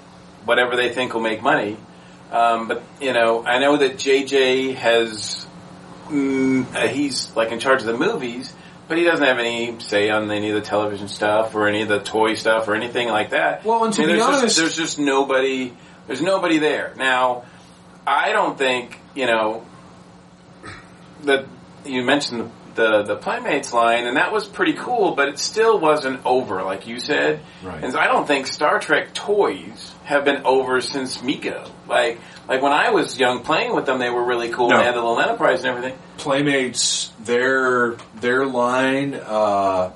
whatever 0.45 0.75
they 0.75 0.89
think 0.89 1.13
will 1.13 1.21
make 1.21 1.41
money. 1.41 1.77
Um, 2.31 2.67
but, 2.67 2.83
you 3.01 3.13
know, 3.13 3.43
I 3.45 3.59
know 3.59 3.77
that 3.77 3.93
JJ 3.93 4.75
has 4.75 5.47
mm, 6.09 6.75
uh, 6.75 6.87
he's 6.87 7.35
like 7.35 7.51
in 7.51 7.59
charge 7.59 7.81
of 7.81 7.87
the 7.87 7.97
movies, 7.97 8.53
but 8.87 8.97
he 8.97 9.03
doesn't 9.03 9.25
have 9.25 9.39
any 9.39 9.79
say 9.79 10.09
on 10.09 10.29
any 10.31 10.49
of 10.49 10.55
the 10.55 10.61
television 10.61 11.07
stuff 11.07 11.55
or 11.55 11.67
any 11.67 11.81
of 11.83 11.87
the 11.87 11.99
toy 11.99 12.33
stuff 12.33 12.67
or 12.67 12.75
anything 12.75 13.07
like 13.07 13.29
that. 13.31 13.63
Well, 13.63 13.83
and 13.85 13.93
to 13.93 14.03
I 14.03 14.05
mean, 14.05 14.15
be 14.15 14.19
there's 14.19 14.27
honest- 14.27 14.43
just, 14.43 14.57
there's 14.57 14.75
just 14.75 14.99
nobody. 14.99 15.73
There's 16.07 16.21
nobody 16.21 16.57
there 16.57 16.93
now. 16.97 17.43
I 18.07 18.31
don't 18.31 18.57
think 18.57 18.97
you 19.15 19.27
know 19.27 19.65
that 21.23 21.45
you 21.85 22.03
mentioned 22.03 22.51
the, 22.75 23.03
the 23.03 23.03
the 23.03 23.15
Playmates 23.15 23.73
line, 23.73 24.05
and 24.07 24.17
that 24.17 24.31
was 24.31 24.47
pretty 24.47 24.73
cool. 24.73 25.13
But 25.15 25.29
it 25.29 25.37
still 25.39 25.79
wasn't 25.79 26.25
over, 26.25 26.63
like 26.63 26.87
you 26.87 26.99
said. 26.99 27.41
Right. 27.63 27.83
And 27.83 27.95
I 27.95 28.07
don't 28.07 28.25
think 28.25 28.47
Star 28.47 28.79
Trek 28.79 29.13
toys 29.13 29.93
have 30.05 30.25
been 30.25 30.43
over 30.45 30.81
since 30.81 31.17
Mego. 31.19 31.69
Like 31.87 32.19
like 32.49 32.63
when 32.63 32.73
I 32.73 32.89
was 32.89 33.17
young 33.17 33.43
playing 33.43 33.75
with 33.75 33.85
them, 33.85 33.99
they 33.99 34.09
were 34.09 34.23
really 34.23 34.49
cool. 34.49 34.69
No. 34.69 34.77
They 34.77 34.83
had 34.83 34.95
the 34.95 35.01
little 35.01 35.21
Enterprise 35.21 35.63
and 35.63 35.67
everything. 35.67 35.97
Playmates, 36.17 37.11
their 37.23 37.95
their 38.19 38.45
line 38.45 39.13
uh, 39.13 39.91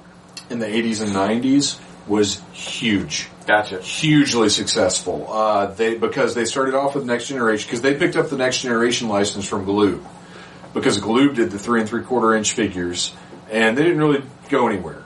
in 0.52 0.60
the 0.60 0.68
'80s 0.68 1.02
and 1.02 1.12
'90s 1.12 1.80
was 2.08 2.40
huge. 2.52 3.28
Gotcha. 3.46 3.82
hugely 3.82 4.48
successful. 4.48 5.28
Uh, 5.30 5.66
they 5.66 5.96
because 5.96 6.36
they 6.36 6.46
started 6.46 6.76
off 6.76 6.96
with 6.96 7.06
Next 7.06 7.28
Generation 7.28 7.68
because 7.68 7.82
they 7.82 7.96
picked 7.96 8.16
up 8.16 8.30
the 8.30 8.38
Next 8.38 8.62
Generation 8.62 9.10
license 9.10 9.46
from 9.46 9.66
Galoob 9.66 10.02
because 10.74 11.00
Galoob 11.00 11.36
did 11.36 11.52
the 11.52 11.60
three 11.60 11.82
and 11.82 11.90
three 11.90 12.04
quarter 12.04 12.36
inch 12.36 12.54
figures 12.54 13.14
and 13.52 13.78
they 13.78 13.84
didn't 13.84 14.00
really 14.00 14.24
go 14.50 14.68
anywhere. 14.68 15.04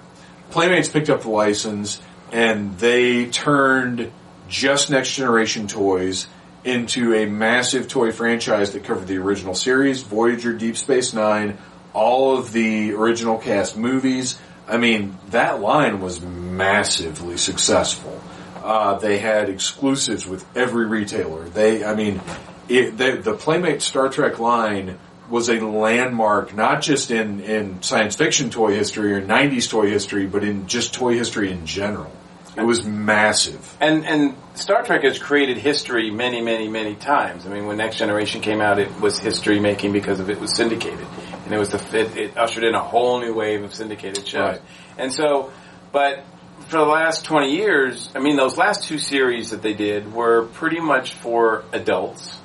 Playmates 0.52 0.88
picked 0.88 1.10
up 1.10 1.22
the 1.22 1.30
license 1.30 2.00
and 2.32 2.78
they 2.78 3.26
turned 3.26 4.12
just 4.50 4.92
Next 4.92 5.16
Generation 5.16 5.68
toys 5.68 6.28
into 6.68 7.14
a 7.14 7.26
massive 7.26 7.88
toy 7.88 8.12
franchise 8.12 8.74
that 8.74 8.84
covered 8.84 9.08
the 9.08 9.18
original 9.18 9.56
series, 9.56 10.02
Voyager, 10.04 10.54
Deep 10.54 10.76
Space 10.76 11.14
Nine, 11.14 11.58
all 11.94 12.38
of 12.38 12.52
the 12.52 12.94
original 12.94 13.38
cast 13.38 13.78
movies. 13.78 14.38
I 14.68 14.78
mean, 14.78 15.18
that 15.30 15.62
line 15.62 16.02
was 16.02 16.22
massively 16.22 17.38
successful. 17.38 18.22
Uh, 18.62 18.98
they 19.00 19.18
had 19.18 19.50
exclusives 19.50 20.28
with 20.28 20.46
every 20.58 20.86
retailer. 20.86 21.48
They, 21.48 21.86
I 21.86 21.96
mean, 21.96 22.20
it, 22.68 22.98
they, 22.98 23.16
the 23.16 23.34
Playmate 23.34 23.82
Star 23.82 24.10
Trek 24.10 24.40
line 24.40 25.00
was 25.30 25.50
a 25.50 25.60
landmark, 25.62 26.54
not 26.54 26.82
just 26.82 27.12
in, 27.12 27.40
in 27.40 27.82
science 27.82 28.18
fiction 28.18 28.50
toy 28.50 28.74
history 28.74 29.14
or 29.14 29.22
90s 29.22 29.70
toy 29.70 29.90
history, 29.90 30.26
but 30.26 30.44
in 30.44 30.68
just 30.68 30.94
toy 30.94 31.14
history 31.14 31.50
in 31.50 31.66
general. 31.66 32.12
It 32.58 32.66
was 32.66 32.84
massive. 32.86 33.78
And 33.80 34.06
and 34.06 34.36
Star 34.56 34.84
Trek 34.84 35.04
has 35.04 35.20
created 35.20 35.58
history 35.58 36.10
many, 36.10 36.42
many, 36.42 36.68
many 36.68 36.96
times. 36.96 37.46
I 37.46 37.50
mean, 37.50 37.68
when 37.68 37.78
Next 37.78 37.98
Generation 37.98 38.42
came 38.42 38.62
out, 38.62 38.80
it 38.80 39.00
was 39.00 39.20
history 39.20 39.60
making 39.60 39.94
because 39.94 40.20
of 40.20 40.30
it 40.30 40.40
was 40.40 40.56
syndicated, 40.56 41.06
and 41.46 41.54
it 41.54 41.58
was 41.60 41.70
the 41.70 41.98
it, 41.98 42.18
it 42.18 42.38
ushered 42.38 42.64
in 42.64 42.74
a 42.74 42.84
whole 42.84 43.20
new 43.20 43.34
wave 43.34 43.64
of 43.64 43.74
syndicated 43.74 44.28
shows. 44.28 44.42
Right. 44.54 44.62
And 44.98 45.14
so, 45.14 45.52
but 45.92 46.24
for 46.68 46.78
the 46.78 46.86
last 46.86 47.26
twenty 47.26 47.56
years, 47.56 48.10
I 48.16 48.20
mean, 48.20 48.36
those 48.38 48.58
last 48.58 48.88
two 48.88 48.98
series 48.98 49.52
that 49.52 49.62
they 49.62 49.74
did 49.74 50.12
were 50.12 50.48
pretty 50.54 50.80
much 50.80 51.14
for 51.14 51.64
adults. 51.72 52.40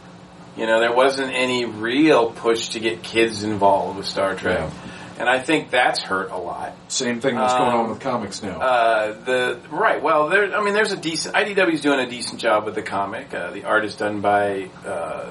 You 0.56 0.66
know, 0.66 0.80
there 0.80 0.94
wasn't 0.94 1.32
any 1.32 1.64
real 1.64 2.30
push 2.30 2.68
to 2.70 2.80
get 2.80 3.02
kids 3.02 3.43
involved 3.43 3.97
with 3.97 4.06
Star 4.06 4.34
Trek, 4.34 4.59
Yeah. 4.59 4.70
And 5.18 5.28
I 5.28 5.39
think 5.40 5.70
that's 5.70 6.01
hurt 6.02 6.30
a 6.30 6.36
lot. 6.36 6.74
Same 6.89 7.20
thing 7.20 7.34
that's 7.36 7.52
going 7.55 7.70
Um, 7.72 7.80
on 7.80 7.90
with 7.90 8.01
comics 8.01 8.43
now. 8.43 8.60
Uh, 8.60 9.12
the 9.24 9.59
right. 9.70 10.02
Well, 10.02 10.28
there. 10.28 10.55
I 10.56 10.62
mean, 10.62 10.74
there's 10.74 10.93
a 10.93 10.97
decent. 10.97 11.34
IDW 11.34 11.72
is 11.74 11.80
doing 11.80 12.01
a 12.01 12.09
decent 12.09 12.40
job 12.40 12.64
with 12.64 12.74
the 12.74 12.82
comic. 12.82 13.32
Uh, 13.32 13.51
the 13.51 13.64
art 13.64 13.84
is 13.84 13.97
done 13.97 14.20
by 14.20 14.70
uh, 14.86 15.30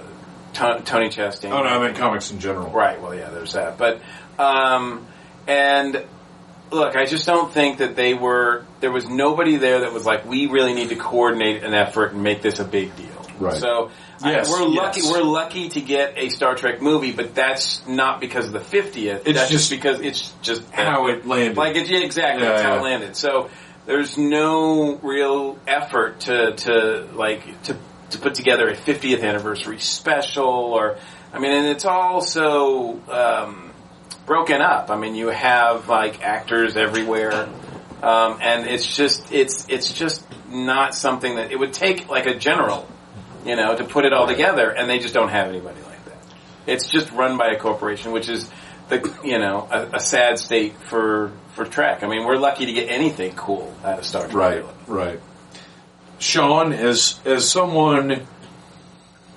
To- 0.53 0.81
Tony 0.85 1.09
Shasteen. 1.09 1.51
oh 1.51 1.63
no, 1.63 1.69
I 1.69 1.79
meant 1.79 1.97
comics 1.97 2.31
in 2.31 2.39
general. 2.39 2.69
Right. 2.69 3.01
Well, 3.01 3.15
yeah. 3.15 3.29
There's 3.29 3.53
that. 3.53 3.77
But 3.77 4.01
um, 4.39 5.05
and 5.47 6.03
look, 6.71 6.95
I 6.95 7.05
just 7.05 7.25
don't 7.25 7.51
think 7.53 7.79
that 7.79 7.95
they 7.95 8.13
were. 8.13 8.65
There 8.79 8.91
was 8.91 9.07
nobody 9.09 9.57
there 9.57 9.81
that 9.81 9.93
was 9.93 10.05
like, 10.05 10.25
we 10.25 10.47
really 10.47 10.73
need 10.73 10.89
to 10.89 10.95
coordinate 10.95 11.63
an 11.63 11.73
effort 11.73 12.13
and 12.13 12.23
make 12.23 12.41
this 12.41 12.59
a 12.59 12.65
big 12.65 12.95
deal. 12.95 13.07
Right. 13.39 13.55
So. 13.55 13.91
I- 14.23 14.31
Yes, 14.31 14.49
we're 14.49 14.65
lucky. 14.65 15.02
yes. 15.02 15.11
We're 15.11 15.23
lucky 15.23 15.69
to 15.69 15.81
get 15.81 16.14
a 16.18 16.30
Star 16.30 16.56
Trek 16.56 16.81
movie, 16.81 17.11
but 17.11 17.34
that's 17.35 17.85
not 17.88 18.19
because 18.19 18.45
of 18.48 18.53
the 18.53 18.60
50th. 18.60 19.22
It's 19.26 19.39
that's 19.39 19.52
just 19.52 19.69
because 19.69 19.99
it's 20.02 20.34
just 20.41 20.64
How 20.72 21.07
it 21.07 21.26
landed. 21.26 21.57
like 21.57 21.76
it, 21.76 21.88
yeah, 21.89 21.99
exactly. 21.99 22.43
Yeah, 22.43 22.49
That's 22.52 22.61
how 22.64 22.76
it 22.77 22.84
landed. 22.84 23.15
So 23.15 23.49
there's 23.85 24.18
no 24.18 24.95
real 25.02 25.57
effort 25.68 26.22
to 26.22 26.53
to 26.53 27.07
like 27.14 27.64
to 27.64 27.76
to 28.11 28.19
put 28.19 28.35
together 28.35 28.68
a 28.69 28.76
50th 28.76 29.23
anniversary 29.23 29.80
special, 29.80 30.45
or 30.45 30.98
I 31.34 31.39
mean, 31.39 31.52
and 31.52 31.68
it's 31.68 31.85
all 31.85 32.22
so 32.22 32.99
um, 33.10 33.72
broken 34.26 34.61
up. 34.61 34.89
I 34.91 34.98
mean, 34.98 35.15
you 35.15 35.30
have 35.30 35.88
like 35.89 36.22
actors 36.22 36.76
everywhere, 36.77 37.48
um, 38.03 38.38
and 38.41 38.68
it's 38.68 38.85
just 38.95 39.31
it's 39.31 39.65
it's 39.69 39.91
just 39.93 40.26
not 40.49 40.93
something 40.93 41.35
that 41.38 41.52
it 41.52 41.57
would 41.57 41.72
take 41.73 42.10
like 42.10 42.26
a 42.26 42.35
general, 42.35 42.85
you 43.45 43.55
know, 43.55 43.76
to 43.76 43.84
put 43.84 44.05
it 44.05 44.13
all 44.13 44.27
together, 44.27 44.69
and 44.69 44.89
they 44.89 44.99
just 44.99 45.13
don't 45.13 45.30
have 45.30 45.47
anybody 45.47 45.81
like 45.81 46.05
that. 46.05 46.18
It's 46.68 46.88
just 46.88 47.11
run 47.11 47.38
by 47.38 47.51
a 47.51 47.59
corporation, 47.59 48.11
which 48.11 48.30
is 48.30 48.49
the 48.89 49.13
you 49.23 49.39
know 49.39 49.68
a, 49.72 49.97
a 49.97 49.99
sad 49.99 50.39
state 50.39 50.76
for 50.77 51.31
for 51.55 51.65
Trek. 51.65 52.03
I 52.03 52.07
mean, 52.07 52.26
we're 52.26 52.38
lucky 52.38 52.65
to 52.68 52.73
get 52.73 52.89
anything 52.89 53.35
cool 53.35 53.73
out 53.84 53.99
of 53.99 54.05
Star 54.05 54.27
Trek. 54.27 54.34
Right, 54.35 54.65
right. 54.88 55.19
Sean, 56.19 56.73
as 56.73 57.19
as 57.26 57.49
someone 57.49 58.27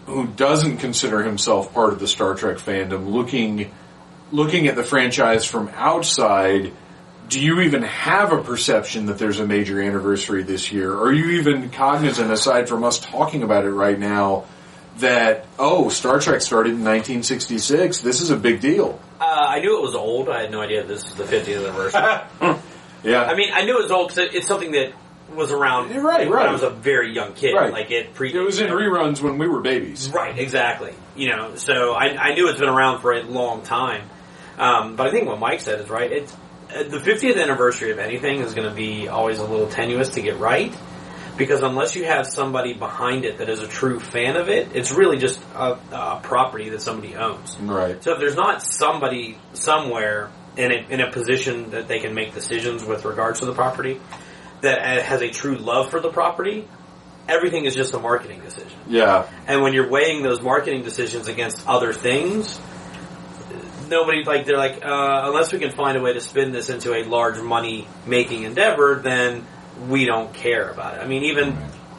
who 0.07 0.27
doesn't 0.27 0.79
consider 0.79 1.23
himself 1.23 1.73
part 1.73 1.93
of 1.93 1.99
the 1.99 2.09
Star 2.09 2.35
Trek 2.35 2.59
fandom, 2.59 3.11
looking 3.11 3.73
looking 4.33 4.67
at 4.67 4.77
the 4.77 4.85
franchise 4.85 5.45
from 5.45 5.69
outside, 5.75 6.73
do 7.29 7.41
you 7.41 7.61
even 7.61 7.83
have 7.83 8.33
a 8.33 8.43
perception 8.43 9.07
that 9.07 9.19
there's 9.19 9.41
a 9.41 9.47
major 9.47 9.81
anniversary 9.83 10.43
this 10.43 10.73
year? 10.73 10.95
Are 10.95 11.13
you 11.13 11.41
even 11.41 11.71
cognizant, 11.71 12.31
aside 12.31 12.69
from 12.69 12.85
us 12.85 12.99
talking 12.99 13.43
about 13.43 13.65
it 13.65 13.71
right 13.71 13.99
now, 13.99 14.45
that 14.99 15.47
oh, 15.59 15.89
Star 15.89 16.21
Trek 16.21 16.41
started 16.41 16.71
in 16.71 16.85
1966? 16.85 18.01
This 18.01 18.21
is 18.21 18.31
a 18.31 18.37
big 18.37 18.61
deal. 18.61 19.01
Uh, 19.21 19.25
I 19.25 19.61
knew 19.61 19.79
it 19.79 19.83
was 19.83 19.95
old. 19.95 20.29
I 20.29 20.43
had 20.43 20.51
no 20.51 20.61
idea 20.61 20.85
this 20.85 21.05
was 21.05 21.15
the 21.15 21.25
50th 21.25 21.59
anniversary. 21.59 22.61
Yeah, 23.05 23.23
I 23.23 23.37
mean, 23.37 23.51
I 23.53 23.65
knew 23.65 23.79
it 23.79 23.83
was 23.83 23.91
old 23.91 24.09
because 24.09 24.35
it's 24.35 24.47
something 24.47 24.73
that 24.73 24.95
was 25.35 25.53
around 25.53 25.93
You're 25.93 26.03
right, 26.03 26.27
when 26.27 26.39
right. 26.39 26.49
I 26.49 26.53
was 26.53 26.63
a 26.63 26.71
very 26.71 27.13
young 27.13 27.35
kid. 27.35 27.53
Right. 27.53 27.73
Like 27.73 27.91
it 27.91 28.15
pre. 28.15 28.33
it 28.33 28.39
was 28.39 28.61
in 28.61 28.71
reruns 28.71 29.21
when 29.21 29.37
we 29.37 29.47
were 29.47 29.61
babies. 29.61 30.09
Right, 30.09 30.39
exactly. 30.39 30.95
You 31.15 31.31
know, 31.31 31.57
so 31.57 31.93
I, 31.93 32.17
I 32.17 32.35
knew 32.35 32.49
it's 32.49 32.61
been 32.61 32.69
around 32.69 33.01
for 33.01 33.13
a 33.13 33.23
long 33.23 33.63
time. 33.63 34.09
Um, 34.57 34.97
but 34.97 35.07
I 35.07 35.11
think 35.11 35.27
what 35.27 35.39
Mike 35.39 35.61
said 35.61 35.81
is 35.81 35.91
right. 35.91 36.11
It's 36.11 36.35
the 36.83 36.99
50th 36.99 37.41
anniversary 37.41 37.93
of 37.93 37.99
anything 37.99 38.41
is 38.41 38.55
going 38.55 38.69
to 38.69 38.75
be 38.75 39.09
always 39.09 39.39
a 39.39 39.45
little 39.45 39.69
tenuous 39.69 40.11
to 40.11 40.23
get 40.23 40.39
right 40.39 40.75
because 41.37 41.63
unless 41.63 41.97
you 41.97 42.05
have 42.05 42.27
somebody 42.27 42.75
behind 42.75 43.25
it 43.25 43.39
that 43.39 43.49
is 43.49 43.61
a 43.61 43.69
true 43.69 44.01
fan 44.01 44.37
of 44.37 44.49
it, 44.49 44.69
it's 44.75 44.93
really 44.93 45.19
just 45.19 45.41
a, 45.55 45.79
a 45.93 46.21
property 46.23 46.71
that 46.71 46.83
somebody 46.83 47.15
owns. 47.15 47.57
Right. 47.59 48.03
So 48.03 48.13
if 48.13 48.19
there's 48.19 48.37
not 48.37 48.63
somebody 48.63 49.39
somewhere 49.53 50.31
in 50.57 50.71
a, 50.73 50.87
in 50.91 51.01
a 51.01 51.11
position 51.11 51.71
that 51.71 51.89
they 51.89 51.99
can 51.99 52.15
make 52.15 52.35
decisions 52.35 52.85
with 52.85 53.05
regards 53.05 53.41
to 53.41 53.47
the 53.47 53.55
property 53.55 54.01
that 54.61 55.03
has 55.03 55.23
a 55.23 55.29
true 55.29 55.57
love 55.57 55.91
for 55.91 56.01
the 56.01 56.11
property, 56.11 56.67
everything 57.29 57.65
is 57.65 57.75
just 57.75 57.95
a 57.95 57.99
marketing 57.99 58.41
decision. 58.41 58.79
Yeah. 58.89 59.29
And 59.47 59.63
when 59.63 59.75
you're 59.75 59.91
weighing 59.91 60.23
those 60.23 60.41
marketing 60.41 60.83
decisions 60.83 61.29
against 61.29 61.67
other 61.67 61.93
things, 61.93 62.59
nobody 63.89 64.25
like 64.25 64.47
they're 64.47 64.57
like 64.57 64.85
uh, 64.85 65.23
unless 65.27 65.53
we 65.53 65.59
can 65.59 65.73
find 65.73 65.97
a 65.97 66.01
way 66.01 66.13
to 66.13 66.21
spin 66.21 66.53
this 66.53 66.71
into 66.71 66.95
a 66.95 67.05
large 67.05 67.39
money 67.39 67.87
making 68.07 68.45
endeavor, 68.45 69.01
then 69.03 69.47
we 69.89 70.05
don't 70.05 70.33
care 70.33 70.69
about 70.71 70.95
it. 70.95 71.01
I 71.01 71.07
mean, 71.07 71.25
even 71.25 71.57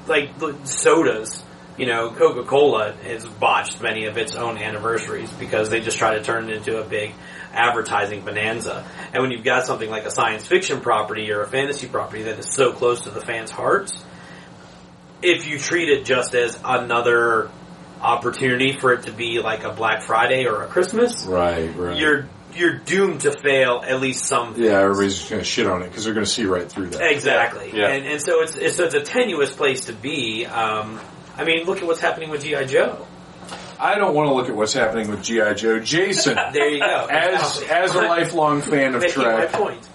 like 0.08 0.32
sodas. 0.66 1.44
You 1.78 1.88
know, 1.88 2.12
Coca 2.12 2.48
Cola 2.48 2.94
has 3.04 3.26
botched 3.26 3.82
many 3.82 4.06
of 4.06 4.18
its 4.18 4.38
own 4.38 4.58
anniversaries 4.58 5.30
because 5.34 5.70
they 5.70 5.82
just 5.82 5.98
try 5.98 6.16
to 6.16 6.24
turn 6.24 6.50
it 6.50 6.56
into 6.56 6.80
a 6.80 6.86
big 6.86 7.12
advertising 7.52 8.22
bonanza. 8.22 8.86
And 9.12 9.22
when 9.22 9.32
you've 9.32 9.44
got 9.44 9.66
something 9.66 9.90
like 9.90 10.06
a 10.06 10.12
science 10.12 10.48
fiction 10.48 10.80
property 10.80 11.32
or 11.32 11.42
a 11.42 11.48
fantasy 11.48 11.88
property 11.88 12.24
that 12.24 12.40
is 12.40 12.54
so 12.54 12.72
close 12.72 13.02
to 13.02 13.10
the 13.10 13.20
fans' 13.20 13.52
hearts, 13.52 14.06
if 15.22 15.48
you 15.48 15.58
treat 15.58 15.90
it 15.90 16.06
just 16.06 16.34
as 16.34 16.58
another 16.64 17.50
opportunity 18.06 18.74
for 18.74 18.94
it 18.94 19.04
to 19.04 19.12
be 19.12 19.40
like 19.42 19.64
a 19.64 19.72
Black 19.74 20.04
Friday 20.04 20.46
or 20.46 20.64
a 20.64 20.68
Christmas, 20.68 21.26
Right. 21.26 21.76
Right. 21.76 21.98
you're 21.98 22.28
you're 22.56 22.78
doomed 22.78 23.22
to 23.22 23.32
fail 23.38 23.84
at 23.86 24.00
least 24.00 24.26
some. 24.26 24.54
Yeah, 24.58 24.80
everybody's 24.80 25.18
just 25.18 25.30
going 25.30 25.42
to 25.42 25.46
shit 25.46 25.68
on 25.68 25.82
it 25.82 25.90
because 25.90 26.06
they're 26.06 26.14
going 26.14 26.26
to 26.26 26.32
see 26.32 26.46
right 26.46 26.70
through 26.72 26.92
that. 26.92 27.12
Exactly, 27.12 27.72
Yeah. 27.74 27.90
And, 27.90 28.06
and 28.06 28.22
so 28.22 28.42
it's, 28.44 28.56
it's 28.56 28.80
it's 28.80 28.94
a 28.94 29.02
tenuous 29.02 29.52
place 29.54 29.86
to 29.88 29.94
be. 29.94 30.46
Um, 30.46 31.02
I 31.38 31.44
mean, 31.44 31.66
look 31.66 31.80
at 31.80 31.84
what's 31.86 32.00
happening 32.00 32.30
with 32.30 32.44
GI 32.44 32.68
Joe. 32.68 33.06
I 33.78 33.96
don't 33.96 34.16
want 34.16 34.30
to 34.30 34.34
look 34.34 34.48
at 34.48 34.56
what's 34.56 34.72
happening 34.72 35.10
with 35.10 35.22
GI 35.22 35.56
Joe. 35.56 35.80
Jason, 35.82 36.38
There 36.54 36.70
you 36.70 36.80
go. 36.80 37.08
as 37.10 37.62
as 37.64 37.94
a 37.94 38.02
lifelong 38.04 38.62
fan 38.62 38.96
of 38.96 39.02
Making 39.02 39.24
my 39.24 39.48
point. 39.48 39.90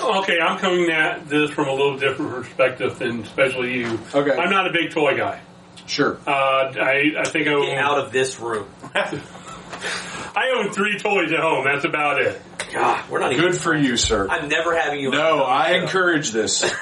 Okay, 0.00 0.38
I'm 0.40 0.58
coming 0.58 0.90
at 0.90 1.28
this 1.28 1.50
from 1.50 1.68
a 1.68 1.72
little 1.72 1.98
different 1.98 2.30
perspective 2.32 2.98
than 2.98 3.20
especially 3.20 3.74
you. 3.80 3.98
Okay. 4.14 4.30
I'm 4.30 4.50
not 4.50 4.66
a 4.68 4.72
big 4.72 4.90
toy 4.90 5.16
guy. 5.16 5.40
Sure. 5.88 6.18
Uh, 6.26 6.30
I, 6.30 7.12
I 7.18 7.24
think 7.24 7.48
I 7.48 7.50
Get 7.50 7.54
own, 7.54 7.74
out 7.76 7.98
of 7.98 8.12
this 8.12 8.38
room. 8.38 8.68
I 8.94 10.52
own 10.56 10.72
three 10.72 10.98
toys 10.98 11.32
at 11.32 11.40
home. 11.40 11.64
That's 11.64 11.84
about 11.84 12.20
it. 12.20 12.40
God, 12.72 13.08
we're 13.10 13.18
not 13.20 13.32
even. 13.32 13.46
Good 13.50 13.60
for 13.60 13.74
you, 13.74 13.96
sir. 13.96 14.28
I'm 14.28 14.48
never 14.48 14.76
having 14.78 15.00
you. 15.00 15.10
No, 15.10 15.42
on 15.42 15.50
I 15.50 15.72
encourage 15.78 16.30
this. 16.30 16.62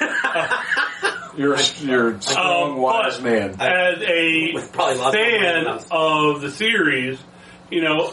You're 1.37 1.53
a, 1.53 1.61
you're 1.81 2.13
a 2.15 2.21
strong, 2.21 2.71
Um, 2.71 2.77
wise 2.77 3.17
but- 3.17 3.23
man. 3.23 3.61
As 3.61 4.01
a 4.01 4.53
With 4.55 4.71
probably 4.73 4.95
lots 4.97 5.15
of 5.15 5.21
fan 5.21 5.41
random 5.65 5.79
of 5.91 6.41
the 6.41 6.49
series, 6.49 7.19
you 7.69 7.81
know, 7.81 8.11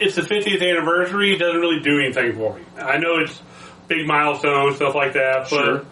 it's 0.00 0.16
the 0.16 0.22
50th 0.22 0.60
anniversary. 0.68 1.34
It 1.34 1.38
doesn't 1.38 1.60
really 1.60 1.78
do 1.80 2.00
anything 2.00 2.34
for 2.34 2.56
me. 2.56 2.64
I 2.76 2.98
know 2.98 3.18
it's 3.20 3.40
big 3.86 4.04
milestone 4.08 4.74
stuff 4.74 4.96
like 4.96 5.12
that, 5.12 5.46
but 5.48 5.48
Sure. 5.64 5.86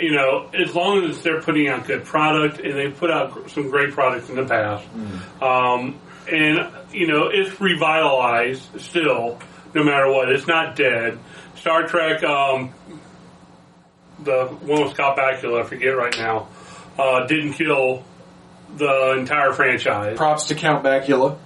You 0.00 0.12
know, 0.12 0.48
as 0.54 0.74
long 0.74 1.04
as 1.04 1.22
they're 1.22 1.40
putting 1.42 1.68
out 1.68 1.86
good 1.86 2.04
product 2.04 2.60
and 2.60 2.74
they 2.74 2.88
put 2.90 3.10
out 3.10 3.50
some 3.50 3.70
great 3.70 3.92
products 3.92 4.28
in 4.30 4.36
the 4.36 4.44
past, 4.44 4.84
um, 5.42 5.98
and 6.30 6.68
you 6.92 7.06
know, 7.06 7.28
it's 7.32 7.60
revitalized 7.60 8.80
still, 8.80 9.38
no 9.74 9.82
matter 9.84 10.10
what. 10.10 10.30
It's 10.30 10.46
not 10.46 10.76
dead. 10.76 11.18
Star 11.56 11.86
Trek, 11.86 12.22
um, 12.24 12.72
the 14.22 14.46
one 14.46 14.82
with 14.82 14.92
Scott 14.94 15.16
Bakula, 15.16 15.62
I 15.62 15.64
forget 15.64 15.96
right 15.96 16.16
now, 16.16 16.48
uh, 16.98 17.26
didn't 17.26 17.54
kill 17.54 18.04
the 18.76 19.16
entire 19.18 19.52
franchise. 19.52 20.16
Props 20.16 20.46
to 20.48 20.54
Count 20.54 20.84
Bakula, 20.84 21.38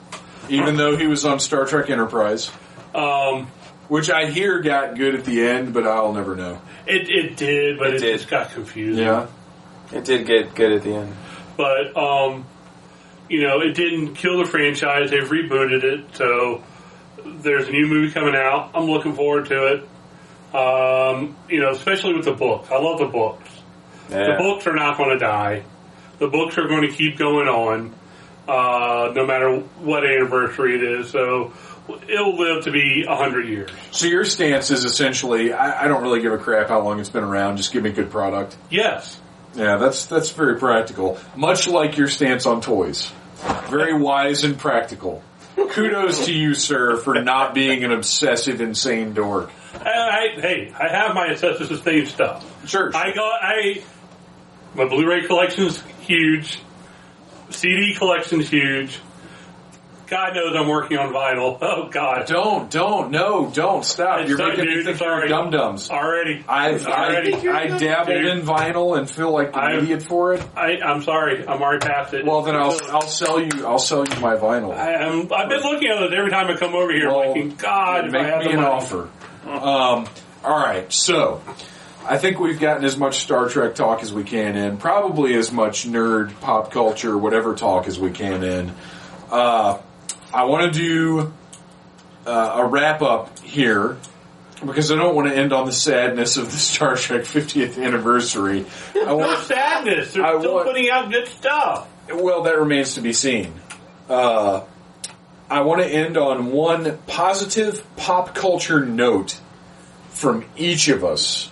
even 0.49 0.77
though 0.77 0.97
he 0.97 1.07
was 1.07 1.25
on 1.25 1.41
Star 1.41 1.65
Trek 1.67 1.91
Enterprise, 1.91 2.51
Um, 2.95 3.47
which 3.89 4.11
I 4.11 4.27
hear 4.31 4.61
got 4.61 4.97
good 4.97 5.15
at 5.15 5.25
the 5.25 5.47
end, 5.47 5.73
but 5.75 5.87
I'll 5.87 6.13
never 6.13 6.35
know. 6.35 6.61
It, 6.87 7.09
it 7.09 7.37
did, 7.37 7.79
but 7.79 7.89
It 7.89 7.95
it, 7.95 7.99
did. 8.01 8.19
just 8.19 8.29
got 8.31 8.51
confusing. 8.53 9.05
Yeah. 9.05 9.27
It 9.93 10.05
did 10.05 10.27
get 10.27 10.55
good 10.55 10.73
at 10.73 10.83
the 10.83 10.95
end. 10.95 11.15
but 11.57 11.97
um, 11.97 12.47
you 13.29 13.43
know, 13.43 13.61
it 13.61 13.75
didn't 13.75 14.15
kill 14.15 14.39
the 14.39 14.45
franchise. 14.45 15.11
They've 15.11 15.23
rebooted 15.29 15.85
it, 15.85 16.17
so 16.17 16.63
there's 17.25 17.69
a 17.69 17.73
new 17.73 17.87
movie 17.87 18.13
coming 18.13 18.35
out. 18.37 18.71
I'm 18.75 18.85
looking 18.91 19.15
forward 19.15 19.47
to 19.47 19.67
it. 19.75 19.89
Um, 20.55 21.37
you 21.49 21.61
know, 21.61 21.71
especially 21.71 22.15
with 22.15 22.25
the 22.25 22.33
book. 22.33 22.67
I 22.71 22.79
love 22.79 22.99
the 22.99 23.07
books. 23.07 23.51
The 24.09 24.37
books 24.39 24.67
are 24.69 24.75
not 24.75 24.97
going 24.97 25.11
to 25.11 25.19
die. 25.19 25.65
The 26.19 26.29
books 26.29 26.57
are 26.59 26.67
going 26.69 26.83
to 26.83 26.93
keep 26.97 27.19
going 27.19 27.49
on, 27.49 27.93
uh, 28.49 29.13
no 29.15 29.27
matter 29.27 29.59
what 29.81 30.05
anniversary 30.07 30.77
it 30.77 30.83
is. 31.01 31.11
So 31.11 31.53
it'll 32.09 32.37
live 32.37 32.65
to 32.65 32.71
be 32.71 33.05
a 33.09 33.17
hundred 33.17 33.49
years. 33.49 33.71
So 33.91 34.07
your 34.07 34.25
stance 34.25 34.71
is 34.71 34.85
essentially, 34.85 35.53
I, 35.53 35.85
I 35.85 35.89
don't 35.89 36.03
really 36.03 36.21
give 36.21 36.33
a 36.33 36.39
crap 36.39 36.69
how 36.69 36.81
long 36.83 37.01
it's 37.01 37.09
been 37.09 37.25
around. 37.25 37.57
Just 37.57 37.73
give 37.73 37.83
me 37.83 37.91
a 37.91 37.93
good 37.93 38.11
product. 38.11 38.57
Yes. 38.71 39.21
Yeah, 39.55 39.79
that's 39.79 40.07
that's 40.07 40.31
very 40.31 40.59
practical. 40.59 41.19
Much 41.35 41.67
like 41.67 41.97
your 41.97 42.09
stance 42.09 42.45
on 42.45 42.61
toys. 42.61 43.11
Very 43.69 43.95
wise 43.95 44.45
and 44.45 44.59
practical. 44.59 45.23
Kudos 45.57 46.27
to 46.27 46.33
you, 46.33 46.55
sir, 46.55 46.97
for 46.99 47.15
not 47.23 47.55
being 47.55 47.83
an 47.83 47.91
obsessive, 47.91 48.61
insane 48.61 49.15
dork. 49.15 49.51
I, 49.75 49.89
I, 49.89 50.41
hey, 50.41 50.75
I 50.79 50.89
have 50.89 51.15
my 51.15 51.29
obsessive 51.29 51.83
Creed 51.83 52.09
stuff. 52.09 52.45
Sure. 52.69 52.95
I 52.95 53.15
got 53.15 53.43
I 53.43 53.83
my 54.75 54.87
Blu-ray 54.87 55.27
collection's 55.27 55.83
huge. 56.01 56.61
CD 57.51 57.95
collection's 57.97 58.49
huge. 58.51 58.99
God 60.07 60.35
knows 60.35 60.55
I'm 60.57 60.69
working 60.69 60.99
on 60.99 61.13
vinyl. 61.13 61.59
Oh 61.67 61.89
God, 61.89 62.27
don't, 62.27 62.71
don't, 62.71 63.11
no, 63.11 63.51
don't 63.53 63.85
stop. 63.85 64.21
It's 64.21 64.29
You're 64.29 64.39
done, 64.39 64.51
making 64.57 64.67
me 64.67 64.85
think 64.85 64.99
Sorry. 64.99 65.29
you're 65.29 65.29
dum 65.29 65.51
dums. 65.51 65.91
already. 65.91 66.45
I've 66.49 66.87
already. 66.87 67.35
I, 67.35 67.65
I 67.75 67.79
dabbled 67.79 68.17
Dude. 68.17 68.25
in 68.27 68.41
vinyl 68.43 68.97
and 68.99 69.11
feel 69.11 69.31
like 69.33 69.49
an 69.49 69.55
I've- 69.59 69.79
idiot 69.79 70.03
for 70.03 70.35
it. 70.35 70.43
I, 70.57 70.79
I'm 70.81 71.03
sorry. 71.03 71.47
I'm 71.47 71.61
already 71.61 71.87
past 71.87 72.15
it. 72.15 72.25
Well, 72.25 72.43
then 72.43 72.55
I'll 72.57 72.79
I'll 72.91 73.03
sell 73.03 73.41
you 73.41 73.67
I'll 73.67 73.79
sell 73.79 74.05
you 74.07 74.21
my 74.21 74.37
vinyl. 74.37 74.75
I, 74.77 74.93
am 75.05 75.33
I've 75.33 75.49
been 75.49 75.61
looking 75.63 75.89
at 75.89 76.03
it 76.03 76.13
every 76.15 76.31
time 76.31 76.47
I 76.49 76.57
come 76.57 76.75
over 76.75 76.93
here, 76.93 77.09
Well, 77.09 77.33
thinking, 77.35 77.57
God, 77.57 78.09
if 78.09 78.15
I 78.15 78.19
make 78.23 78.27
had 78.27 78.45
me 78.47 78.51
an 78.53 78.57
money. 78.61 78.69
offer. 78.69 79.09
Um, 79.47 80.07
all 80.45 80.59
right, 80.61 80.93
so 80.93 81.43
I 82.05 82.19
think 82.19 82.39
we've 82.39 82.61
gotten 82.61 82.85
as 82.85 82.97
much 82.97 83.19
Star 83.19 83.49
Trek 83.49 83.75
talk 83.75 84.03
as 84.03 84.13
we 84.13 84.23
can 84.25 84.57
in, 84.57 84.77
probably 84.77 85.35
as 85.35 85.51
much 85.53 85.87
nerd, 85.87 86.39
pop 86.41 86.71
culture, 86.71 87.17
whatever 87.19 87.55
talk 87.55 87.87
as 87.89 87.99
we 87.99 88.11
can 88.13 88.43
in. 88.45 88.73
Uh, 89.31 89.79
I 90.37 90.45
want 90.45 90.71
to 90.73 90.79
do 90.79 91.33
uh, 92.27 92.53
a 92.57 92.67
wrap 92.67 93.01
up 93.01 93.39
here 93.39 93.97
because 94.65 94.93
I 94.93 94.97
don't 94.97 95.15
want 95.15 95.29
to 95.29 95.35
end 95.35 95.53
on 95.55 95.65
the 95.65 95.73
sadness 95.73 96.37
of 96.37 96.47
the 96.51 96.57
Star 96.59 96.95
Trek 96.97 97.23
50th 97.23 97.83
anniversary. 97.83 98.67
I 98.95 99.05
No 99.05 99.17
want, 99.17 99.41
sadness. 99.45 100.13
They're 100.13 100.25
I 100.27 100.39
still 100.39 100.55
want- 100.55 100.67
putting 100.67 100.91
out 100.91 101.11
good 101.11 101.27
stuff. 101.29 101.89
well, 102.13 102.43
that 102.43 102.59
remains 102.59 102.95
to 102.95 103.01
be 103.01 103.13
seen. 103.15 103.55
Uh, 104.11 104.63
I 105.49 105.63
want 105.63 105.81
to 105.81 105.89
end 105.89 106.17
on 106.19 106.53
one 106.53 106.99
positive 107.07 107.83
pop 107.97 108.35
culture 108.35 108.85
note 108.85 109.39
from 110.11 110.45
each 110.57 110.89
of 110.89 111.03
us. 111.05 111.51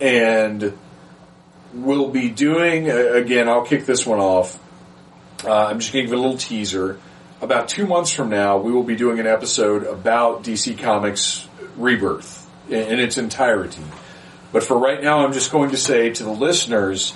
And 0.00 0.76
we'll 1.74 2.08
be 2.10 2.28
doing, 2.30 2.90
again, 2.90 3.48
I'll 3.48 3.64
kick 3.64 3.86
this 3.86 4.06
one 4.06 4.18
off. 4.20 4.58
Uh, 5.44 5.66
I'm 5.66 5.78
just 5.80 5.92
going 5.92 6.04
to 6.06 6.10
give 6.10 6.18
a 6.18 6.20
little 6.20 6.38
teaser. 6.38 6.98
About 7.40 7.68
two 7.68 7.86
months 7.86 8.10
from 8.10 8.30
now, 8.30 8.58
we 8.58 8.72
will 8.72 8.82
be 8.82 8.96
doing 8.96 9.20
an 9.20 9.26
episode 9.26 9.84
about 9.84 10.42
DC 10.42 10.76
Comics 10.78 11.46
Rebirth 11.76 12.48
in, 12.68 12.94
in 12.94 12.98
its 12.98 13.16
entirety. 13.16 13.82
But 14.52 14.64
for 14.64 14.76
right 14.76 15.00
now, 15.00 15.24
I'm 15.24 15.32
just 15.32 15.52
going 15.52 15.70
to 15.70 15.76
say 15.76 16.10
to 16.10 16.24
the 16.24 16.32
listeners, 16.32 17.14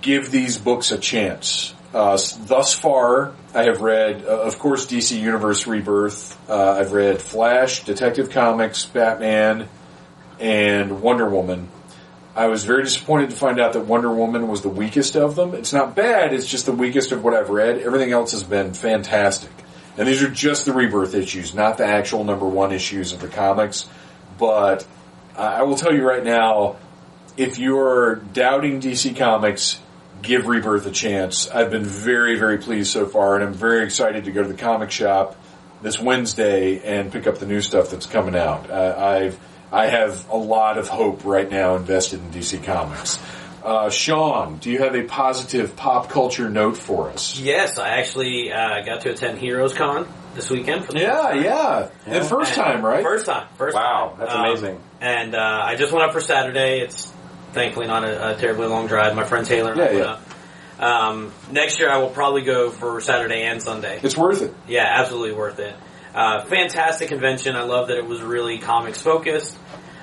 give 0.00 0.30
these 0.30 0.58
books 0.58 0.90
a 0.90 0.98
chance. 0.98 1.74
Uh, 1.92 2.18
thus 2.46 2.74
far, 2.74 3.32
I 3.54 3.64
have 3.64 3.82
read, 3.82 4.24
uh, 4.24 4.40
of 4.40 4.58
course, 4.58 4.86
DC 4.86 5.20
Universe 5.20 5.68
Rebirth. 5.68 6.36
Uh, 6.50 6.72
I've 6.72 6.90
read 6.90 7.22
Flash, 7.22 7.84
Detective 7.84 8.30
Comics, 8.30 8.84
Batman, 8.84 9.68
and 10.40 11.00
Wonder 11.00 11.28
Woman. 11.28 11.68
I 12.36 12.48
was 12.48 12.64
very 12.64 12.82
disappointed 12.82 13.30
to 13.30 13.36
find 13.36 13.60
out 13.60 13.74
that 13.74 13.86
Wonder 13.86 14.12
Woman 14.12 14.48
was 14.48 14.62
the 14.62 14.68
weakest 14.68 15.16
of 15.16 15.36
them. 15.36 15.54
It's 15.54 15.72
not 15.72 15.94
bad, 15.94 16.32
it's 16.32 16.46
just 16.46 16.66
the 16.66 16.72
weakest 16.72 17.12
of 17.12 17.22
what 17.22 17.34
I've 17.34 17.50
read. 17.50 17.78
Everything 17.78 18.12
else 18.12 18.32
has 18.32 18.42
been 18.42 18.74
fantastic. 18.74 19.50
And 19.96 20.08
these 20.08 20.22
are 20.22 20.28
just 20.28 20.64
the 20.64 20.72
rebirth 20.72 21.14
issues, 21.14 21.54
not 21.54 21.78
the 21.78 21.86
actual 21.86 22.24
number 22.24 22.46
one 22.46 22.72
issues 22.72 23.12
of 23.12 23.20
the 23.20 23.28
comics. 23.28 23.88
But 24.38 24.84
I 25.36 25.62
will 25.62 25.76
tell 25.76 25.94
you 25.94 26.06
right 26.06 26.24
now, 26.24 26.76
if 27.36 27.58
you're 27.58 28.16
doubting 28.16 28.80
DC 28.80 29.16
Comics, 29.16 29.80
give 30.22 30.46
Rebirth 30.46 30.86
a 30.86 30.90
chance. 30.90 31.48
I've 31.48 31.70
been 31.70 31.84
very, 31.84 32.38
very 32.38 32.58
pleased 32.58 32.92
so 32.92 33.06
far, 33.06 33.34
and 33.34 33.44
I'm 33.44 33.54
very 33.54 33.84
excited 33.84 34.24
to 34.24 34.32
go 34.32 34.42
to 34.42 34.48
the 34.48 34.58
comic 34.58 34.90
shop 34.90 35.36
this 35.82 36.00
Wednesday 36.00 36.80
and 36.80 37.12
pick 37.12 37.26
up 37.26 37.38
the 37.38 37.46
new 37.46 37.60
stuff 37.60 37.90
that's 37.90 38.06
coming 38.06 38.34
out. 38.36 38.70
Uh, 38.70 38.94
I've 38.96 39.38
I 39.74 39.86
have 39.88 40.28
a 40.30 40.36
lot 40.36 40.78
of 40.78 40.88
hope 40.88 41.24
right 41.24 41.50
now 41.50 41.76
invested 41.76 42.20
in 42.20 42.30
DC 42.30 42.62
Comics. 42.64 43.18
Uh, 43.62 43.88
Sean, 43.90 44.58
do 44.58 44.70
you 44.70 44.78
have 44.80 44.94
a 44.94 45.02
positive 45.04 45.74
pop 45.74 46.10
culture 46.10 46.48
note 46.50 46.76
for 46.76 47.10
us? 47.10 47.38
Yes, 47.40 47.78
I 47.78 47.88
actually 47.98 48.52
uh, 48.52 48.82
got 48.84 49.00
to 49.02 49.10
attend 49.10 49.38
Heroes 49.38 49.74
Con 49.74 50.06
this 50.34 50.50
weekend. 50.50 50.84
For 50.84 50.92
the 50.92 51.00
Yeah, 51.00 51.12
first 51.14 51.32
time. 51.32 51.42
yeah. 51.44 51.88
And 52.06 52.24
first 52.26 52.56
And- 52.58 52.62
time, 52.64 52.84
right? 52.84 53.02
First 53.02 53.26
time. 53.26 53.48
First 53.56 53.74
Wow, 53.74 54.10
time. 54.10 54.18
that's 54.20 54.34
Um, 54.34 54.44
amazing. 54.44 54.80
And 55.00 55.34
uh, 55.34 55.38
I 55.64 55.76
just 55.76 55.92
went 55.92 56.04
up 56.04 56.12
for 56.12 56.20
Saturday. 56.20 56.80
It's 56.80 57.10
thankfully 57.52 57.86
not 57.86 58.04
a, 58.04 58.32
a 58.32 58.36
terribly 58.36 58.66
long 58.66 58.86
drive. 58.86 59.14
My 59.16 59.24
friend 59.24 59.46
Taylor 59.46 59.72
and 59.72 59.78
Yeah, 59.80 59.84
went 59.86 59.98
yeah. 59.98 60.18
Um, 61.08 61.32
next 61.50 61.78
year 61.78 61.90
I 61.90 61.98
will 61.98 62.10
probably 62.10 62.42
go 62.42 62.70
for 62.70 63.00
Saturday 63.00 63.42
and 63.44 63.62
Sunday. 63.62 63.98
It's 64.02 64.16
worth 64.16 64.42
it. 64.42 64.52
Yeah, 64.68 64.84
absolutely 64.86 65.32
worth 65.32 65.58
it. 65.58 65.74
Uh, 66.14 66.44
fantastic 66.44 67.08
convention. 67.08 67.56
I 67.56 67.62
love 67.62 67.88
that 67.88 67.96
it 67.98 68.06
was 68.06 68.20
really 68.22 68.58
comics 68.58 69.00
focused. 69.00 69.56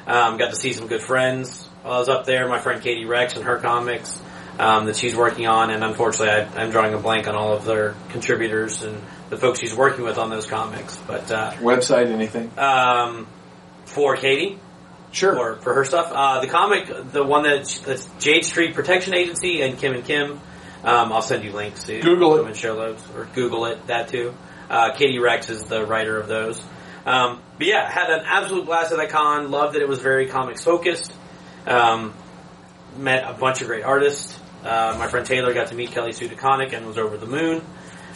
Um, 0.07 0.37
got 0.37 0.49
to 0.49 0.55
see 0.55 0.73
some 0.73 0.87
good 0.87 1.01
friends 1.01 1.63
while 1.83 1.93
I 1.95 1.99
was 1.99 2.09
up 2.09 2.25
there. 2.25 2.47
My 2.47 2.59
friend 2.59 2.81
Katy 2.81 3.05
Rex 3.05 3.35
and 3.35 3.45
her 3.45 3.57
comics 3.57 4.19
um, 4.59 4.85
that 4.85 4.95
she's 4.95 5.15
working 5.15 5.47
on, 5.47 5.69
and 5.71 5.83
unfortunately, 5.83 6.29
I, 6.29 6.63
I'm 6.63 6.71
drawing 6.71 6.93
a 6.93 6.97
blank 6.97 7.27
on 7.27 7.35
all 7.35 7.53
of 7.53 7.65
their 7.65 7.95
contributors 8.09 8.81
and 8.83 9.01
the 9.29 9.37
folks 9.37 9.59
she's 9.59 9.75
working 9.75 10.03
with 10.03 10.17
on 10.17 10.29
those 10.29 10.45
comics. 10.45 10.97
But 11.07 11.31
uh, 11.31 11.51
Website, 11.53 12.07
anything? 12.11 12.51
um, 12.57 13.27
for 13.85 14.15
Katie, 14.15 14.59
Sure. 15.11 15.35
for 15.35 15.55
for 15.61 15.73
her 15.75 15.85
stuff, 15.85 16.11
uh, 16.13 16.39
the 16.41 16.47
comic, 16.47 16.87
the 17.11 17.23
one 17.23 17.43
that 17.43 17.65
that's 17.85 18.05
Jade 18.19 18.45
Street 18.45 18.73
Protection 18.75 19.13
Agency 19.13 19.61
and 19.61 19.77
Kim 19.77 19.93
and 19.93 20.05
Kim. 20.05 20.39
Um, 20.83 21.11
I'll 21.13 21.21
send 21.21 21.43
you 21.43 21.51
links 21.51 21.83
to 21.83 21.99
Google 22.01 22.37
it. 22.37 22.45
and 22.47 22.55
show 22.55 22.75
those, 22.75 22.99
or 23.15 23.25
Google 23.35 23.65
it. 23.65 23.85
That 23.87 24.07
too. 24.07 24.33
Uh, 24.69 24.93
Katy 24.93 25.19
Rex 25.19 25.49
is 25.49 25.63
the 25.63 25.85
writer 25.85 26.17
of 26.19 26.27
those. 26.27 26.59
Um, 27.05 27.41
but 27.57 27.67
yeah, 27.67 27.89
had 27.89 28.09
an 28.09 28.23
absolute 28.25 28.65
blast 28.65 28.91
at 28.91 28.97
that 28.97 29.09
con. 29.09 29.51
Loved 29.51 29.75
that 29.75 29.81
it 29.81 29.87
was 29.87 29.99
very 29.99 30.27
comics 30.27 30.63
focused. 30.63 31.13
Um, 31.65 32.13
met 32.97 33.23
a 33.27 33.33
bunch 33.33 33.61
of 33.61 33.67
great 33.67 33.83
artists. 33.83 34.39
Uh, 34.63 34.95
my 34.99 35.07
friend 35.07 35.25
Taylor 35.25 35.53
got 35.53 35.67
to 35.67 35.75
meet 35.75 35.91
Kelly 35.91 36.11
Sue 36.11 36.27
DeConnick 36.27 36.73
and 36.73 36.85
was 36.85 36.97
over 36.97 37.17
the 37.17 37.25
moon. 37.25 37.61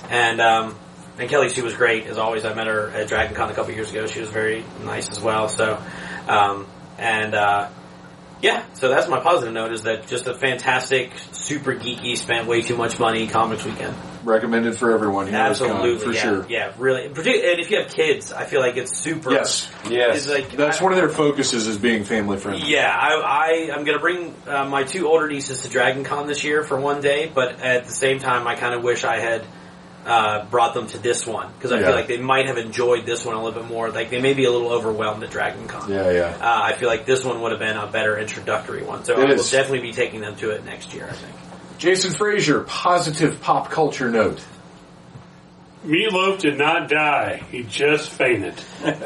And 0.09 0.39
um, 0.39 0.77
and 1.17 1.29
Kelly 1.29 1.49
Sue 1.49 1.63
was 1.63 1.73
great 1.73 2.05
as 2.05 2.17
always. 2.17 2.45
I 2.45 2.53
met 2.53 2.67
her 2.67 2.89
at 2.89 3.07
Dragon 3.07 3.35
Con 3.35 3.49
a 3.49 3.53
couple 3.53 3.73
years 3.73 3.89
ago. 3.89 4.05
She 4.05 4.19
was 4.19 4.29
very 4.29 4.63
nice 4.83 5.09
as 5.09 5.19
well. 5.19 5.49
So 5.49 5.81
um, 6.27 6.67
and 6.97 7.33
uh, 7.33 7.69
yeah, 8.41 8.63
so 8.73 8.89
that's 8.89 9.07
my 9.07 9.19
positive 9.19 9.53
note 9.53 9.71
is 9.71 9.83
that 9.83 10.07
just 10.07 10.27
a 10.27 10.33
fantastic, 10.33 11.11
super 11.45 11.76
geeky, 11.76 12.17
spent 12.17 12.47
way 12.47 12.61
too 12.61 12.76
much 12.76 12.99
money 12.99 13.27
comics 13.27 13.63
weekend. 13.63 13.95
Recommended 14.23 14.76
for 14.77 14.91
everyone. 14.91 15.27
Heroes 15.27 15.61
Absolutely, 15.61 15.99
for 15.99 16.11
yeah, 16.11 16.22
sure. 16.22 16.45
yeah, 16.49 16.73
really. 16.80 17.05
And 17.05 17.15
if 17.17 17.69
you 17.69 17.77
have 17.77 17.91
kids, 17.93 18.34
I 18.34 18.45
feel 18.45 18.59
like 18.59 18.76
it's 18.76 18.97
super. 18.97 19.31
Yes, 19.31 19.72
Yes. 19.88 20.27
Like 20.27 20.51
that's 20.51 20.81
I- 20.81 20.84
one 20.84 20.93
of 20.93 20.97
their 20.97 21.09
focuses 21.09 21.67
is 21.67 21.77
being 21.77 22.03
family 22.05 22.38
friendly. 22.38 22.67
Yeah, 22.67 22.89
I, 22.89 23.69
I 23.69 23.76
I'm 23.76 23.84
gonna 23.85 23.99
bring 23.99 24.34
uh, 24.47 24.65
my 24.65 24.84
two 24.84 25.07
older 25.07 25.27
nieces 25.27 25.61
to 25.61 25.69
Dragon 25.69 26.03
Con 26.03 26.26
this 26.26 26.43
year 26.43 26.63
for 26.63 26.80
one 26.80 27.01
day, 27.01 27.31
but 27.34 27.59
at 27.61 27.85
the 27.85 27.91
same 27.93 28.17
time, 28.19 28.47
I 28.47 28.55
kind 28.55 28.73
of 28.73 28.81
wish 28.84 29.03
I 29.03 29.19
had 29.19 29.43
uh, 30.06 30.45
brought 30.45 30.73
them 30.73 30.88
to 30.88 30.98
this 30.98 31.26
one 31.26 31.52
because 31.57 31.72
I 31.72 31.80
Yeah. 31.80 31.88
feel 31.88 31.95
like 31.95 32.07
they 32.07 32.18
might 32.18 32.45
have 32.45 32.57
enjoyed 32.57 33.06
this 33.06 33.26
one 33.26 33.36
a 33.36 33.44
little 33.44 33.60
bit 33.60 33.69
more. 33.69 33.90
Like 33.90 34.10
they 34.10 34.22
may 34.22 34.34
be 34.34 34.45
a 34.45 34.52
little 34.52 34.72
overwhelmed 34.72 35.23
at 35.23 35.32
Dragon 35.32 35.68
Con. 35.68 35.91
Yeah, 35.91 36.11
yeah. 36.11 36.38
Uh, 36.40 36.61
I 36.64 36.73
feel 36.73 36.88
like 36.90 37.06
this 37.06 37.23
one 37.26 37.41
would 37.41 37.52
have 37.52 37.60
been 37.60 37.76
a 37.77 37.88
better 37.88 38.18
introductory 38.18 38.84
one, 38.84 39.03
so 39.03 39.14
It 39.14 39.19
I 39.26 39.34
will 39.34 39.44
definitely 39.44 39.82
be 39.82 39.94
taking 39.94 40.22
them 40.22 40.36
to 40.38 40.52
it 40.52 40.64
next 40.65 40.94
year. 40.94 41.07
I 41.10 41.14
think. 41.14 41.34
Jason 41.77 42.14
Frazier, 42.14 42.61
positive 42.61 43.41
pop 43.41 43.69
culture 43.69 44.10
note. 44.10 44.40
Meatloaf 45.85 46.39
did 46.39 46.57
not 46.57 46.89
die. 46.89 47.43
He 47.51 47.63
just 47.63 48.09
fainted. 48.09 48.55
Thank 48.81 49.03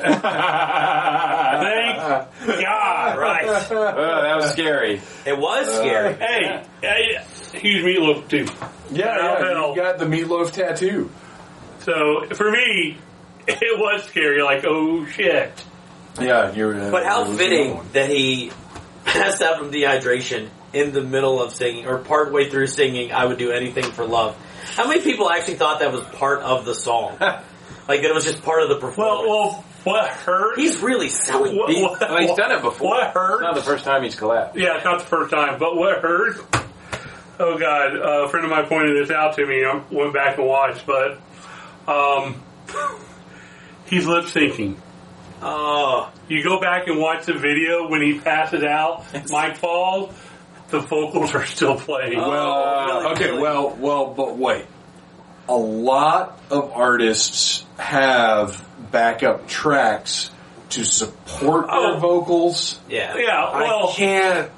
God. 2.62 3.18
Right, 3.18 3.46
Oh, 3.46 4.22
that 4.22 4.36
was 4.38 4.52
scary. 4.52 5.02
it 5.26 5.38
was 5.38 5.68
scary. 5.76 6.14
Hey, 6.16 6.64
hey, 6.82 7.20
he's 7.60 7.84
Meatloaf 7.84 8.28
too. 8.30 8.46
Yeah, 8.92 9.18
Oh, 9.20 9.40
yeah, 9.44 9.54
hell. 9.54 9.70
you 9.72 9.76
got 9.76 9.98
the 10.00 10.06
meatloaf 10.06 10.52
tattoo. 10.52 11.10
So 11.80 12.26
for 12.34 12.50
me, 12.52 12.98
it 13.48 13.80
was 13.80 14.04
scary. 14.06 14.42
Like, 14.42 14.64
oh 14.66 15.06
shit. 15.06 15.52
Yeah, 16.20 16.52
you're. 16.54 16.76
Uh, 16.80 16.92
But 16.92 17.06
how 17.06 17.26
fitting 17.26 17.80
that 17.94 18.10
he 18.10 18.52
passed 19.06 19.42
out 19.42 19.58
from 19.60 19.72
dehydration 19.72 20.50
in 20.74 20.92
the 20.92 21.02
middle 21.02 21.42
of 21.42 21.54
singing, 21.54 21.88
or 21.88 21.98
partway 22.00 22.50
through 22.50 22.68
singing, 22.68 23.12
I 23.12 23.26
would 23.26 23.38
do 23.38 23.52
anything 23.52 23.86
for 23.92 24.06
love. 24.06 24.36
How 24.76 24.88
many 24.88 25.02
people 25.02 25.30
actually 25.30 25.56
thought 25.56 25.80
that 25.80 25.92
was 25.92 26.02
part 26.02 26.42
of 26.42 26.66
the 26.66 26.74
song? 26.76 27.18
like 27.20 28.02
that 28.02 28.06
it 28.06 28.14
was 28.14 28.24
just 28.26 28.42
part 28.44 28.62
of 28.64 28.70
the 28.70 28.78
performance? 28.78 29.28
well, 29.28 29.66
what 29.86 30.10
hurt? 30.10 30.60
He's 30.60 30.80
really 30.80 31.10
selling 31.10 31.56
What- 31.58 31.70
it. 31.70 31.78
He, 31.78 31.82
what- 31.84 32.00
well, 32.02 32.18
he's 32.18 32.36
done 32.36 32.52
it 32.52 32.62
before. 32.62 32.90
What 32.90 33.04
It's 33.08 33.14
hurt? 33.14 33.42
not 33.42 33.56
the 33.56 33.62
first 33.62 33.86
time 33.86 34.04
he's 34.04 34.16
collapsed. 34.16 34.58
Yeah, 34.58 34.76
it's 34.76 34.86
not 34.86 35.00
the 35.00 35.06
first 35.06 35.32
time, 35.32 35.58
but 35.60 35.76
what 35.76 36.02
hurt? 36.02 36.38
Oh 37.40 37.58
God, 37.58 37.96
a 37.96 38.28
friend 38.30 38.46
of 38.46 38.52
mine 38.52 38.66
pointed 38.66 39.02
this 39.02 39.10
out 39.16 39.36
to 39.38 39.46
me. 39.46 39.64
I 39.64 39.82
went 39.90 40.14
back 40.14 40.38
and 40.38 40.46
watched, 40.46 40.86
but 40.86 41.20
um, 41.88 42.42
he's 43.86 44.06
lip 44.06 44.26
syncing. 44.26 44.76
Oh, 45.42 46.12
You 46.28 46.44
go 46.44 46.60
back 46.60 46.88
and 46.88 47.00
watch 47.00 47.26
the 47.26 47.34
video 47.34 47.88
when 47.88 48.02
he 48.02 48.20
passes 48.20 48.62
out, 48.64 49.06
Mike 49.30 49.56
falls. 49.58 50.14
The 50.70 50.80
vocals 50.80 51.34
are 51.34 51.46
still 51.46 51.76
playing. 51.78 52.20
Oh. 52.20 52.30
Well, 52.30 52.86
really, 53.02 53.12
okay, 53.14 53.32
well, 53.40 53.76
well, 53.80 54.14
but 54.14 54.38
wait. 54.38 54.66
A 55.48 55.56
lot 55.56 56.40
of 56.52 56.72
artists 56.74 57.66
have 57.78 58.64
backup 58.92 59.48
tracks 59.48 60.30
to 60.72 60.84
support 60.86 61.66
Oh. 61.70 61.92
their 61.92 62.00
vocals. 62.00 62.80
yeah. 62.88 63.16
yeah, 63.18 63.52
well, 63.58 63.90
I 63.90 63.94
can't. 63.94 64.52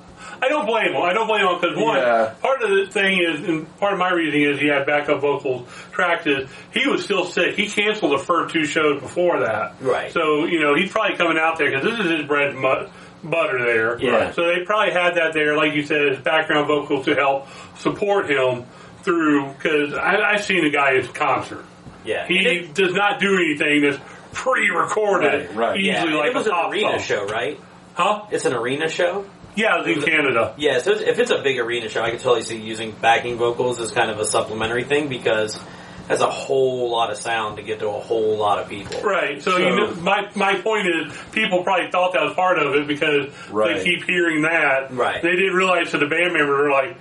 I 0.44 0.50
don't 0.50 0.66
blame 0.66 0.88
him. 0.94 1.02
I 1.02 1.14
don't 1.14 1.28
blame 1.28 1.46
him 1.46 1.60
because 1.62 1.78
one 1.78 1.98
Yeah. 1.98 2.32
part 2.42 2.64
of 2.64 2.70
the 2.72 2.88
thing 2.92 3.20
is, 3.20 3.48
and 3.48 3.78
part 3.78 3.94
of 3.94 4.00
my 4.00 4.10
reasoning 4.12 4.50
is 4.50 4.60
he 4.60 4.68
had 4.68 4.88
backup 4.88 5.22
vocals 5.22 5.70
tracked. 5.92 6.26
Is 6.26 6.50
he 6.74 6.88
was 6.90 7.04
still 7.06 7.26
sick. 7.26 7.56
He 7.56 7.68
canceled 7.68 8.12
the 8.20 8.24
first 8.24 8.52
two 8.54 8.66
shows 8.66 9.00
before 9.00 9.42
that. 9.42 9.76
Right. 9.80 10.12
So 10.12 10.46
you 10.46 10.60
know 10.60 10.74
he's 10.74 10.92
probably 10.92 11.16
coming 11.16 11.38
out 11.38 11.58
there 11.60 11.70
because 11.70 11.84
this 11.86 12.00
is 12.06 12.12
his 12.12 12.26
bread 12.28 12.50
and 12.50 12.60
mu- 12.60 12.88
butter 13.23 13.64
there. 13.64 13.99
Yeah. 13.99 14.31
So 14.31 14.48
they 14.48 14.64
probably 14.65 14.93
had 14.93 15.15
that 15.15 15.34
there, 15.34 15.56
like 15.56 15.73
you 15.73 15.84
said, 15.84 16.02
as 16.10 16.19
background 16.19 16.68
vocals 16.68 17.06
to 17.06 17.15
help 17.15 17.48
support 17.77 18.30
him 18.30 18.65
through. 19.03 19.52
Because 19.53 19.93
I've 19.93 20.43
seen 20.43 20.64
the 20.64 20.69
guy 20.72 20.95
at 20.98 21.14
concert. 21.14 21.65
Yeah. 22.06 22.27
He 22.27 22.39
it- 22.39 22.73
does 22.73 22.93
not 22.93 23.19
do 23.19 23.35
anything 23.35 23.81
that's 23.81 23.99
pre-recorded 24.34 25.49
Right, 25.49 25.56
right. 25.56 25.77
easily 25.80 26.11
yeah, 26.14 26.18
like 26.18 26.30
it 26.30 26.35
was 26.35 26.48
a 26.48 26.52
an 26.53 26.72
arena 26.72 26.99
song. 26.99 26.99
show, 26.99 27.26
right? 27.26 27.60
Huh? 27.93 28.23
It's 28.31 28.45
an 28.45 28.53
arena 28.53 28.89
show. 28.89 29.26
Yeah, 29.56 29.81
it 29.81 29.88
was 29.95 29.98
in 30.06 30.10
Canada. 30.10 30.53
Yeah, 30.57 30.80
so 30.80 30.91
it's- 30.91 31.07
if 31.07 31.19
it's 31.19 31.31
a 31.31 31.39
big 31.41 31.60
arena 31.60 31.89
show, 31.89 32.02
I 32.02 32.10
can 32.11 32.19
totally 32.19 32.41
see 32.43 32.57
using 32.57 32.91
backing 32.91 33.38
vocals 33.38 33.80
as 33.81 33.91
kind 33.91 34.10
of 34.10 34.19
a 34.19 34.26
supplementary 34.26 34.85
thing 34.85 35.10
because 35.10 35.60
that's 36.07 36.22
a 36.22 36.30
whole 36.30 36.90
lot 36.90 37.11
of 37.11 37.18
sound 37.18 37.57
to 37.57 37.64
get 37.64 37.80
to 37.80 37.88
a 37.88 37.99
whole 37.99 38.38
lot 38.38 38.60
of 38.60 38.68
people. 38.69 39.02
Right. 39.02 39.41
So, 39.41 39.52
So- 39.52 39.57
you 39.57 39.76
know, 39.76 39.95
my 39.95 40.30
my 40.36 40.56
point 40.56 40.88
is, 40.88 41.14
people 41.32 41.64
probably 41.64 41.90
thought 41.91 42.14
that 42.14 42.23
was 42.23 42.34
part 42.34 42.60
of 42.60 42.76
it 42.76 42.88
because 42.88 43.28
Right. 43.49 43.78
they 43.78 43.84
keep 43.84 44.03
hearing 44.06 44.41
that. 44.44 44.94
Right. 44.94 45.22
They 45.22 45.32
didn't 45.32 45.53
realize 45.53 45.91
that 45.91 45.99
the 45.99 46.07
band 46.07 46.34
members 46.34 46.48
were 46.57 46.72
like, 46.72 46.98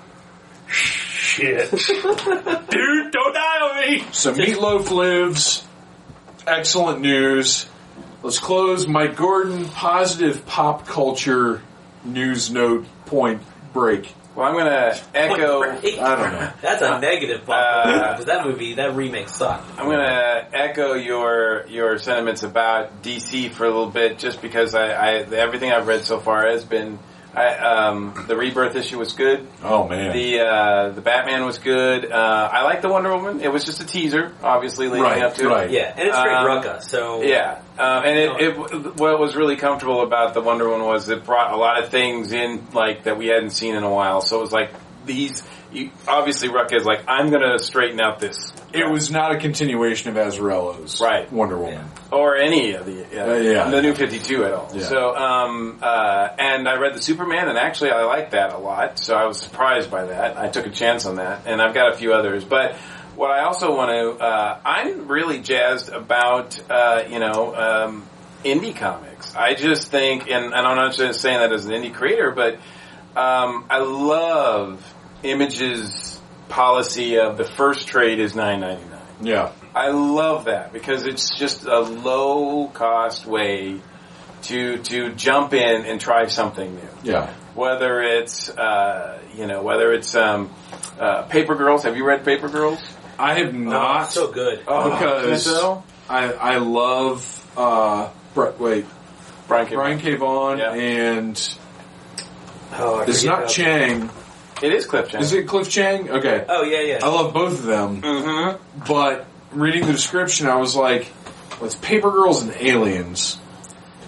"Shit, 0.68 1.70
dude, 1.70 3.12
don't 3.12 3.34
die 3.34 3.60
on 3.60 3.80
me." 3.90 4.04
So 4.12 4.32
Meatloaf 4.34 4.90
lives. 4.90 5.64
Excellent 6.46 7.00
news. 7.00 7.66
Let's 8.22 8.38
close 8.38 8.86
Mike 8.86 9.16
Gordon. 9.16 9.66
Positive 9.68 10.44
pop 10.46 10.86
culture 10.86 11.62
news 12.04 12.50
note 12.50 12.86
point 13.06 13.42
break. 13.72 14.12
Well, 14.40 14.48
I'm 14.48 14.54
going 14.54 14.72
to 14.72 14.98
echo. 15.14 15.62
I 15.62 16.16
don't 16.16 16.32
know. 16.32 16.52
That's 16.62 16.80
a 16.80 16.98
negative 16.98 17.46
Uh, 17.46 18.12
because 18.12 18.24
that 18.24 18.46
movie, 18.46 18.72
that 18.74 18.94
remake 18.94 19.28
sucked. 19.28 19.78
I'm 19.78 19.84
going 19.84 19.98
to 19.98 20.46
echo 20.54 20.94
your 20.94 21.66
your 21.68 21.98
sentiments 21.98 22.42
about 22.42 23.02
DC 23.02 23.50
for 23.50 23.64
a 23.66 23.68
little 23.68 23.90
bit, 23.90 24.18
just 24.18 24.40
because 24.40 24.74
I, 24.74 24.92
I 24.92 25.10
everything 25.18 25.72
I've 25.72 25.86
read 25.86 26.04
so 26.04 26.20
far 26.20 26.46
has 26.48 26.64
been. 26.64 26.98
I, 27.34 27.46
um, 27.58 28.24
the 28.26 28.36
rebirth 28.36 28.74
issue 28.74 28.98
was 28.98 29.12
good. 29.12 29.46
Oh 29.62 29.86
man. 29.86 30.12
The 30.12 30.40
uh, 30.40 30.88
the 30.90 31.00
Batman 31.00 31.44
was 31.44 31.58
good. 31.58 32.10
Uh, 32.10 32.48
I 32.52 32.62
like 32.64 32.82
the 32.82 32.88
Wonder 32.88 33.14
Woman. 33.14 33.40
It 33.40 33.52
was 33.52 33.64
just 33.64 33.80
a 33.80 33.86
teaser, 33.86 34.32
obviously 34.42 34.88
leading 34.88 35.04
Right, 35.04 35.22
up 35.22 35.34
to 35.34 35.48
right. 35.48 35.66
it. 35.70 35.72
Yeah, 35.72 35.94
and 35.96 36.08
it's 36.08 36.18
great 36.18 36.34
Um, 36.34 36.46
Rucka, 36.46 36.82
so 36.82 37.22
Yeah, 37.22 37.60
um, 37.78 38.04
and 38.04 38.18
it, 38.18 38.40
it 38.40 38.96
what 38.96 39.18
was 39.20 39.36
really 39.36 39.56
comfortable 39.56 40.02
about 40.02 40.34
the 40.34 40.40
Wonder 40.40 40.68
Woman 40.68 40.86
was 40.86 41.08
it 41.08 41.24
brought 41.24 41.52
a 41.52 41.56
lot 41.56 41.82
of 41.82 41.90
things 41.90 42.32
in 42.32 42.66
like 42.72 43.04
that 43.04 43.16
we 43.16 43.28
hadn't 43.28 43.50
seen 43.50 43.74
in 43.76 43.84
a 43.84 43.90
while. 43.90 44.20
So 44.22 44.38
it 44.38 44.40
was 44.42 44.52
like 44.52 44.72
these. 45.06 45.42
You, 45.72 45.90
obviously, 46.08 46.48
Rucka 46.48 46.74
is 46.74 46.84
like 46.84 47.04
I'm 47.06 47.30
going 47.30 47.42
to 47.42 47.58
straighten 47.62 48.00
out 48.00 48.18
this. 48.18 48.52
it 48.72 48.88
was 48.90 49.10
not 49.10 49.32
a 49.34 49.38
continuation 49.38 50.10
of 50.10 50.16
Azzarello's 50.16 51.00
Right. 51.00 51.30
Wonder 51.32 51.56
Woman. 51.58 51.84
or 52.10 52.36
any 52.36 52.72
of 52.74 52.86
the 52.86 53.04
uh, 53.04 53.32
Uh, 53.32 53.34
yeah. 53.36 53.70
the 53.70 53.80
new 53.82 53.94
52 53.94 54.44
at 54.44 54.52
all. 54.52 54.70
Yeah. 54.74 54.82
So 54.82 55.14
um 55.16 55.78
uh 55.82 56.28
and 56.38 56.68
I 56.68 56.74
read 56.76 56.94
the 56.94 57.02
Superman 57.02 57.48
and 57.48 57.56
actually 57.58 57.90
I 57.92 58.02
liked 58.04 58.32
that 58.32 58.52
a 58.52 58.58
lot. 58.58 58.98
So 58.98 59.14
I 59.14 59.26
was 59.26 59.38
surprised 59.40 59.90
by 59.90 60.06
that. 60.06 60.36
I 60.36 60.48
took 60.48 60.66
a 60.66 60.70
chance 60.70 61.06
on 61.06 61.16
that 61.16 61.42
and 61.46 61.62
I've 61.62 61.74
got 61.74 61.92
a 61.94 61.96
few 61.96 62.12
others, 62.14 62.44
but 62.44 62.74
what 63.16 63.30
I 63.30 63.44
also 63.44 63.76
want 63.76 63.90
to 63.90 64.24
uh 64.24 64.58
I'm 64.64 65.06
really 65.08 65.40
jazzed 65.40 65.88
about 65.90 66.58
uh 66.70 67.04
you 67.08 67.18
know 67.20 67.54
um 67.54 68.06
indie 68.44 68.74
comics. 68.74 69.36
I 69.36 69.54
just 69.54 69.88
think 69.88 70.28
and, 70.30 70.46
and 70.46 70.54
I'm 70.54 70.76
not 70.76 70.96
just 70.96 71.20
saying 71.20 71.38
that 71.38 71.52
as 71.52 71.64
an 71.66 71.72
indie 71.72 71.94
creator, 71.94 72.30
but 72.32 72.54
um 73.16 73.66
I 73.70 73.78
love 73.78 74.94
Image's 75.22 76.20
policy 76.48 77.18
of 77.18 77.36
the 77.36 77.44
first 77.44 77.86
trade 77.88 78.18
is 78.18 78.32
9.99. 78.32 78.88
Yeah. 79.22 79.52
I 79.74 79.90
love 79.90 80.46
that 80.46 80.72
because 80.72 81.06
it's 81.06 81.36
just 81.36 81.64
a 81.64 81.78
low 81.80 82.68
cost 82.68 83.26
way 83.26 83.80
to 84.42 84.78
to 84.78 85.12
jump 85.14 85.52
in 85.52 85.84
and 85.84 86.00
try 86.00 86.26
something 86.26 86.74
new. 86.74 86.88
Yeah. 87.04 87.32
Whether 87.54 88.00
it's 88.00 88.48
uh, 88.48 89.20
you 89.34 89.46
know 89.46 89.62
whether 89.62 89.92
it's 89.92 90.14
um, 90.16 90.50
uh, 90.98 91.22
Paper 91.24 91.54
Girls. 91.54 91.84
Have 91.84 91.96
you 91.96 92.04
read 92.04 92.24
Paper 92.24 92.48
Girls? 92.48 92.80
I 93.18 93.38
have 93.38 93.54
oh, 93.54 93.58
not 93.58 94.04
it's 94.06 94.14
so 94.14 94.32
good. 94.32 94.60
because 94.60 95.44
so? 95.44 95.84
I 96.08 96.32
I 96.32 96.56
love 96.56 97.52
uh 97.56 98.08
Br- 98.34 98.50
wait 98.58 98.86
Brian 99.46 99.66
K. 99.66 99.74
Brian 99.74 99.98
K. 100.00 100.14
Vaughan 100.16 100.58
Yeah. 100.58 100.72
and 100.72 101.58
Oh, 102.72 103.00
it's 103.00 103.22
not 103.24 103.40
how- 103.40 103.46
Chiang. 103.46 104.10
It 104.62 104.72
is 104.72 104.86
Cliff 104.86 105.08
Chiang. 105.10 105.22
Is 105.22 105.32
it 105.32 105.46
Cliff 105.48 105.68
Chiang? 105.70 106.10
Okay. 106.10 106.44
Oh 106.48 106.62
yeah, 106.64 106.80
yeah. 106.80 106.98
I 107.02 107.08
love 107.08 107.32
both 107.32 107.52
of 107.52 107.62
them, 107.64 108.02
Mm-hmm. 108.02 108.84
but 108.86 109.26
reading 109.52 109.86
the 109.86 109.92
description, 109.92 110.46
I 110.46 110.56
was 110.56 110.76
like, 110.76 111.10
well, 111.52 111.66
it's 111.66 111.74
Paper 111.76 112.10
Girls 112.10 112.42
and 112.42 112.52
Aliens. 112.56 113.38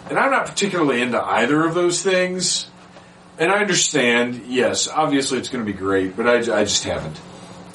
And 0.09 0.19
I'm 0.19 0.31
not 0.31 0.47
particularly 0.47 1.01
into 1.01 1.23
either 1.23 1.65
of 1.65 1.75
those 1.75 2.03
things. 2.03 2.69
And 3.39 3.51
I 3.51 3.59
understand, 3.61 4.43
yes, 4.47 4.89
obviously 4.89 5.39
it's 5.39 5.49
going 5.49 5.65
to 5.65 5.73
be 5.73 5.77
great, 5.77 6.17
but 6.17 6.27
I, 6.29 6.35
I 6.37 6.65
just 6.65 6.85
haven't. 6.85 7.19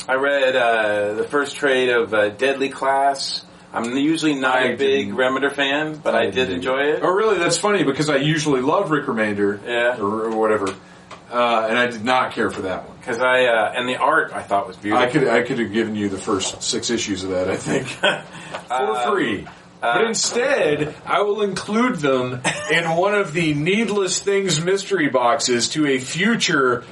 I 0.07 0.13
read 0.15 0.55
uh, 0.55 1.13
the 1.15 1.23
first 1.23 1.55
trade 1.55 1.89
of 1.89 2.13
uh, 2.13 2.29
Deadly 2.29 2.69
Class. 2.69 3.43
I'm 3.73 3.97
usually 3.97 4.35
not 4.35 4.55
I 4.59 4.63
a 4.69 4.77
big 4.77 5.07
didn't- 5.07 5.15
Remender 5.17 5.51
fan, 5.51 5.97
but 5.97 6.15
I, 6.15 6.29
did 6.29 6.51
enjoy 6.51 6.79
it. 6.83 6.99
Oh, 7.03 7.11
really? 7.11 7.37
That's 7.39 7.57
funny 7.57 7.83
because 7.83 8.09
I 8.09 8.15
usually 8.17 8.61
love 8.61 8.91
Rick 8.91 9.05
Remender. 9.07 9.59
Yeah. 9.65 9.97
Or, 9.99 10.25
or 10.29 10.37
whatever. 10.37 10.73
Uh, 11.29 11.67
and 11.69 11.77
I 11.77 11.87
did 11.87 12.05
not 12.05 12.31
care 12.31 12.49
for 12.49 12.61
that 12.63 12.87
one. 12.87 12.97
Because 12.97 13.19
I 13.19 13.45
uh, 13.45 13.73
and 13.75 13.87
the 13.87 13.97
art 13.97 14.31
I 14.33 14.41
thought 14.43 14.65
was 14.67 14.77
beautiful. 14.77 15.05
I 15.05 15.09
could 15.09 15.27
I 15.27 15.41
could 15.43 15.59
have 15.59 15.73
given 15.73 15.95
you 15.95 16.07
the 16.09 16.17
first 16.17 16.61
six 16.63 16.89
issues 16.89 17.23
of 17.23 17.31
that. 17.31 17.49
I 17.49 17.57
think 17.57 17.87
for 17.87 18.23
Uh, 18.69 19.11
free. 19.11 19.47
But 19.79 20.05
instead, 20.05 20.95
I 21.05 21.21
will 21.21 21.41
include 21.43 21.97
them 21.97 22.41
in 22.71 22.83
one 22.95 23.13
of 23.13 23.31
the 23.33 23.53
needless 23.53 24.19
things 24.19 24.59
mystery 24.59 25.07
boxes 25.09 25.69
to 25.69 25.85
a 25.85 25.99
future 25.99 26.83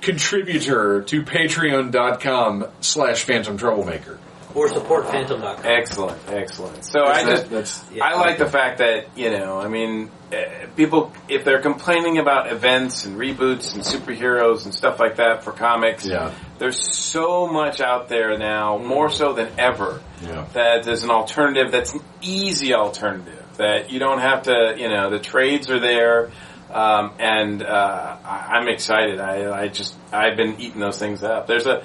contributor 0.00 1.02
to 1.02 1.22
patreon.com 1.22 2.66
slash 2.80 3.24
phantom 3.24 3.58
troublemaker. 3.58 4.18
Or 4.58 4.68
support 4.68 5.06
Phantom.com. 5.06 5.64
Excellent, 5.64 6.18
excellent. 6.28 6.84
So 6.84 7.00
I 7.04 7.22
That- 7.24 7.30
just 7.30 7.50
that's 7.50 7.84
Yeah. 7.92 8.04
I 8.04 8.14
like 8.20 8.38
the 8.38 8.46
fact 8.46 8.78
that 8.78 9.06
you 9.16 9.30
know, 9.30 9.60
I 9.60 9.68
mean, 9.68 10.10
uh, 10.32 10.36
people 10.76 11.12
if 11.28 11.44
they're 11.44 11.60
complaining 11.60 12.18
about 12.18 12.50
events 12.52 13.04
and 13.04 13.16
reboots 13.18 13.74
and 13.74 13.82
superheroes 13.82 14.64
and 14.64 14.74
stuff 14.74 14.98
like 14.98 15.16
that 15.16 15.44
for 15.44 15.52
comics, 15.52 16.04
Yeah. 16.06 16.30
there's 16.58 16.96
so 16.96 17.46
much 17.46 17.80
out 17.80 18.08
there 18.08 18.36
now, 18.36 18.78
more 18.78 19.08
so 19.10 19.32
than 19.32 19.48
ever, 19.58 20.00
Yeah. 20.22 20.44
that 20.54 20.82
there's 20.82 21.04
an 21.04 21.10
alternative 21.10 21.70
that's 21.70 21.94
an 21.94 22.00
easy 22.20 22.74
alternative 22.74 23.34
that 23.58 23.90
you 23.90 23.98
don't 24.00 24.20
have 24.20 24.42
to, 24.42 24.74
you 24.76 24.88
know, 24.88 25.10
the 25.10 25.18
trades 25.18 25.70
are 25.70 25.80
there. 25.80 26.30
Um, 26.70 27.12
and 27.18 27.62
uh, 27.62 28.16
I- 28.26 28.56
I'm 28.58 28.68
excited. 28.68 29.20
I, 29.20 29.62
I 29.62 29.68
just 29.68 29.94
I've 30.12 30.36
been 30.36 30.60
eating 30.60 30.80
those 30.80 30.98
things 30.98 31.22
up. 31.24 31.46
There's 31.46 31.66
a 31.66 31.82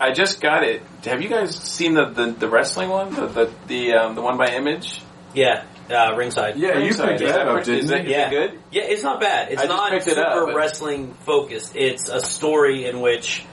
I 0.00 0.12
just 0.12 0.40
got 0.40 0.62
it. 0.64 0.82
Have 1.04 1.22
you 1.22 1.28
guys 1.28 1.54
seen 1.56 1.94
the 1.94 2.06
the, 2.06 2.26
the 2.32 2.48
wrestling 2.48 2.88
one? 2.90 3.14
The 3.14 3.26
the 3.26 3.52
the, 3.66 3.92
um, 3.94 4.14
the 4.14 4.22
one 4.22 4.36
by 4.36 4.48
Image? 4.48 5.00
Yeah, 5.34 5.64
uh, 5.90 6.14
ringside. 6.16 6.56
Yeah, 6.56 6.78
you 6.78 6.84
Ringside. 6.84 7.08
picked 7.10 7.20
is 7.22 7.32
that 7.32 7.48
up, 7.48 7.64
didn't 7.64 7.86
that- 7.88 8.04
you? 8.04 8.06
is 8.06 8.10
Yeah, 8.10 8.26
it 8.26 8.30
good? 8.30 8.60
Yeah, 8.70 8.82
it's 8.84 9.02
not 9.02 9.20
bad. 9.20 9.52
It's 9.52 9.62
I 9.62 9.66
not 9.66 9.90
picked 9.90 10.06
it 10.06 10.14
super 10.14 10.26
up, 10.26 10.46
but- 10.48 10.54
wrestling 10.54 11.14
focused. 11.24 11.76
It's 11.76 12.08
a 12.08 12.20
story 12.20 12.86
in 12.86 13.00
which 13.00 13.44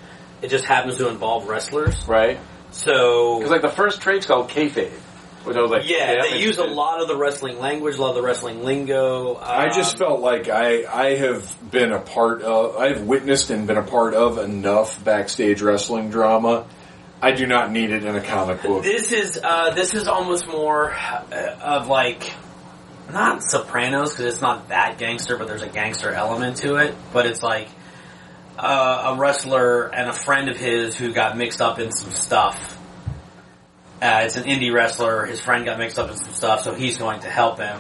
it 0.41 0.49
just 0.49 0.65
happens 0.65 0.98
to 0.98 1.07
involve 1.10 1.48
wrestlers. 1.48 2.07
Right? 2.07 2.40
So 2.72 3.38
Because 3.38 3.52
like 3.52 3.61
the 3.61 3.70
first 3.70 4.02
trade's 4.02 4.26
called 4.26 4.49
kayfabe, 4.49 4.91
which 5.44 5.57
I 5.57 5.61
was 5.61 5.72
like, 5.72 5.90
yeah, 5.90 6.15
okay, 6.20 6.20
I'm 6.20 6.32
they 6.32 6.41
use 6.41 6.57
a 6.57 6.64
lot 6.64 7.02
of 7.02 7.07
the 7.07 7.18
wrestling 7.18 7.60
language, 7.60 7.98
a 7.98 8.02
lot 8.02 8.10
of 8.10 8.15
the 8.15 8.22
wrestling 8.22 8.64
lingo. 8.64 9.36
I 9.36 9.70
just 9.70 9.95
um, 9.95 9.99
felt 9.99 10.20
like 10.22 10.48
I 10.49 10.86
I 10.86 11.15
have 11.15 11.72
been 11.72 11.91
a 11.91 11.99
part 11.99 12.41
of 12.41 12.78
I've 12.78 13.02
witnessed 13.02 13.49
and 13.49 13.68
been 13.68 13.78
a 13.78 13.84
part 13.84 14.14
of 14.14 14.38
enough 14.38 15.03
backstage 15.03 15.61
wrestling 15.61 16.10
drama. 16.10 16.65
I 17.22 17.32
do 17.32 17.45
not 17.45 17.72
need 17.72 17.91
it 17.91 18.03
in 18.03 18.15
a 18.15 18.22
comic 18.22 18.61
book. 18.61 18.84
This 18.84 19.11
is 19.11 19.40
uh, 19.41 19.74
this 19.74 19.94
is 19.94 20.07
almost 20.07 20.48
more 20.48 20.94
uh, 20.94 21.57
of 21.61 21.88
like 21.88 22.34
not 23.11 23.44
Sopranos 23.44 24.11
because 24.11 24.34
it's 24.34 24.41
not 24.41 24.70
that 24.70 24.98
gangster, 24.98 25.38
but 25.38 25.48
there's 25.48 25.61
a 25.61 25.70
gangster 25.70 26.11
element 26.11 26.57
to 26.57 26.76
it. 26.76 26.95
But 27.11 27.26
it's 27.26 27.44
like 27.44 27.68
uh, 28.57 29.14
a 29.14 29.20
wrestler 29.20 29.88
and 29.88 30.10
a 30.10 30.14
friend 30.14 30.49
of 30.49 30.57
his 30.57 30.95
who 30.95 31.14
got 31.14 31.38
mixed 31.38 31.61
up 31.61 31.80
in 31.80 31.91
some 31.91 32.11
stuff. 32.11 32.78
Uh, 34.02 34.24
it's 34.26 34.36
an 34.36 34.44
indie 34.44 34.74
wrestler. 34.74 35.26
His 35.26 35.40
friend 35.40 35.64
got 35.65 35.78
mixed 35.78 35.98
up 35.98 36.10
in 36.10 36.18
some 36.18 36.34
stuff, 36.34 36.64
so 36.64 36.74
he's 36.74 36.98
going 36.98 37.22
to 37.22 37.30
help 37.30 37.60
him. 37.60 37.80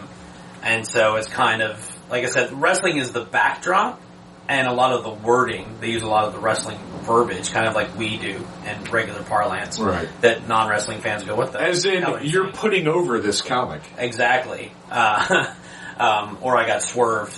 And 0.61 0.87
so 0.87 1.15
it's 1.15 1.27
kind 1.27 1.61
of 1.61 1.89
like 2.09 2.23
I 2.23 2.29
said, 2.29 2.53
wrestling 2.61 2.97
is 2.97 3.11
the 3.11 3.23
backdrop, 3.25 3.99
and 4.47 4.67
a 4.67 4.73
lot 4.73 4.93
of 4.93 5.03
the 5.03 5.09
wording. 5.09 5.77
They 5.81 5.89
use 5.89 6.03
a 6.03 6.07
lot 6.07 6.25
of 6.25 6.33
the 6.33 6.39
wrestling 6.39 6.77
verbiage, 7.01 7.51
kind 7.51 7.67
of 7.67 7.73
like 7.75 7.97
we 7.97 8.17
do 8.17 8.45
in 8.65 8.83
regular 8.91 9.23
parlance 9.23 9.79
Right. 9.79 10.07
that 10.21 10.47
non 10.47 10.69
wrestling 10.69 11.01
fans 11.01 11.23
go, 11.23 11.35
"What 11.35 11.51
the?" 11.53 11.61
As 11.61 11.85
in, 11.85 12.03
you're 12.21 12.43
saying?" 12.45 12.51
putting 12.53 12.87
over 12.87 13.19
this 13.19 13.41
comic. 13.41 13.81
exactly, 13.97 14.71
uh, 14.91 15.53
um, 15.97 16.37
or 16.41 16.55
I 16.57 16.67
got 16.67 16.81
swerved. 16.83 17.37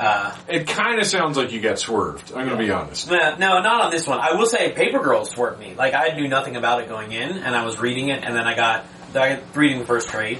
Uh, 0.00 0.34
It 0.48 0.66
kind 0.66 0.98
of 0.98 1.06
sounds 1.06 1.36
like 1.36 1.52
you 1.52 1.60
got 1.60 1.78
swerved. 1.78 2.32
I'm 2.32 2.46
going 2.46 2.58
to 2.58 2.64
be 2.64 2.70
honest. 2.70 3.10
no, 3.10 3.36
no, 3.36 3.60
not 3.60 3.82
on 3.82 3.90
this 3.90 4.06
one. 4.06 4.18
I 4.18 4.32
will 4.34 4.46
say, 4.46 4.72
Paper 4.72 5.00
Girl 5.00 5.24
swerved 5.24 5.60
me. 5.60 5.74
Like 5.74 5.94
I 5.94 6.14
knew 6.16 6.26
nothing 6.28 6.56
about 6.56 6.80
it 6.82 6.88
going 6.88 7.12
in, 7.12 7.30
and 7.38 7.54
I 7.54 7.64
was 7.64 7.78
reading 7.78 8.08
it, 8.08 8.24
and 8.24 8.34
then 8.34 8.46
I 8.46 8.54
got 8.56 8.86
I 9.14 9.36
got 9.36 9.56
reading 9.56 9.78
the 9.78 9.84
first 9.84 10.08
trade, 10.08 10.38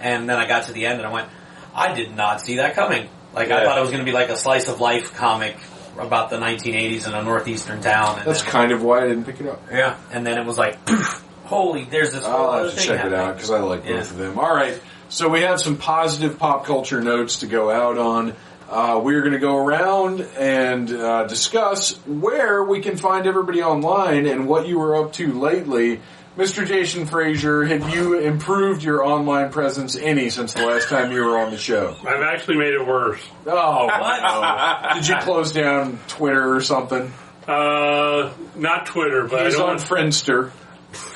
and 0.00 0.28
then 0.28 0.38
I 0.38 0.46
got 0.48 0.66
to 0.66 0.72
the 0.72 0.86
end, 0.86 0.98
and 0.98 1.06
I 1.06 1.12
went, 1.12 1.28
I 1.74 1.92
did 1.94 2.14
not 2.16 2.40
see 2.40 2.56
that 2.56 2.74
coming. 2.74 3.08
Like 3.34 3.50
I 3.50 3.60
Yeah. 3.60 3.64
thought 3.66 3.78
it 3.78 3.82
was 3.82 3.90
going 3.90 4.04
to 4.04 4.10
be 4.10 4.12
like 4.16 4.28
a 4.30 4.36
slice 4.36 4.68
of 4.68 4.80
life 4.80 5.14
comic 5.14 5.56
about 5.98 6.30
the 6.30 6.36
1980s 6.38 7.06
in 7.06 7.12
a 7.14 7.22
northeastern 7.22 7.80
town. 7.82 8.18
And 8.18 8.26
That's 8.26 8.42
then, 8.42 8.50
kind 8.50 8.72
of 8.72 8.82
why 8.82 9.04
I 9.04 9.08
didn't 9.08 9.24
pick 9.24 9.40
it 9.40 9.46
up. 9.46 9.62
yeah, 9.70 9.96
and 10.10 10.24
then 10.26 10.38
it 10.38 10.46
was 10.46 10.56
like, 10.56 10.78
holy, 11.44 11.84
there's 11.84 12.12
this 12.12 12.24
whole 12.24 12.34
I'll 12.34 12.50
other 12.50 12.64
have 12.66 12.70
to 12.70 12.76
thing 12.76 12.86
check 12.86 12.94
it 13.04 13.12
happening. 13.12 13.18
out 13.20 13.34
because 13.36 13.50
I 13.50 13.58
like 13.60 13.84
Yeah. 13.84 13.96
both 13.98 14.10
of 14.10 14.16
them. 14.16 14.38
All 14.38 14.54
right, 14.54 14.80
so 15.10 15.28
we 15.28 15.42
have 15.42 15.60
some 15.60 15.76
positive 15.76 16.38
pop 16.38 16.64
culture 16.64 17.00
notes 17.00 17.40
to 17.40 17.46
go 17.46 17.70
out 17.70 17.98
on. 17.98 18.34
Uh, 18.72 18.98
we're 18.98 19.20
going 19.20 19.34
to 19.34 19.38
go 19.38 19.58
around 19.58 20.22
and 20.22 20.90
uh, 20.90 21.24
discuss 21.26 21.94
where 22.06 22.64
we 22.64 22.80
can 22.80 22.96
find 22.96 23.26
everybody 23.26 23.62
online 23.62 24.24
and 24.24 24.48
what 24.48 24.66
you 24.66 24.78
were 24.78 24.96
up 25.04 25.12
to 25.12 25.30
lately. 25.38 26.00
Mr. 26.38 26.66
Jason 26.66 27.04
Frazier, 27.04 27.64
have 27.64 27.94
you 27.94 28.18
improved 28.18 28.82
your 28.82 29.04
online 29.04 29.52
presence 29.52 29.94
any 29.94 30.30
since 30.30 30.54
the 30.54 30.64
last 30.64 30.88
time 30.88 31.12
you 31.12 31.22
were 31.22 31.36
on 31.38 31.50
the 31.50 31.58
show? 31.58 31.94
I've 32.00 32.22
actually 32.22 32.56
made 32.56 32.72
it 32.72 32.86
worse. 32.86 33.20
Oh, 33.46 33.88
no. 34.88 34.94
Did 34.94 35.06
you 35.06 35.16
close 35.18 35.52
down 35.52 35.98
Twitter 36.08 36.54
or 36.54 36.62
something? 36.62 37.12
Uh, 37.46 38.32
not 38.56 38.86
Twitter, 38.86 39.26
but 39.26 39.40
I 39.42 39.44
He's 39.44 39.58
on 39.58 39.76
don't 39.76 39.86
Friendster. 39.86 40.50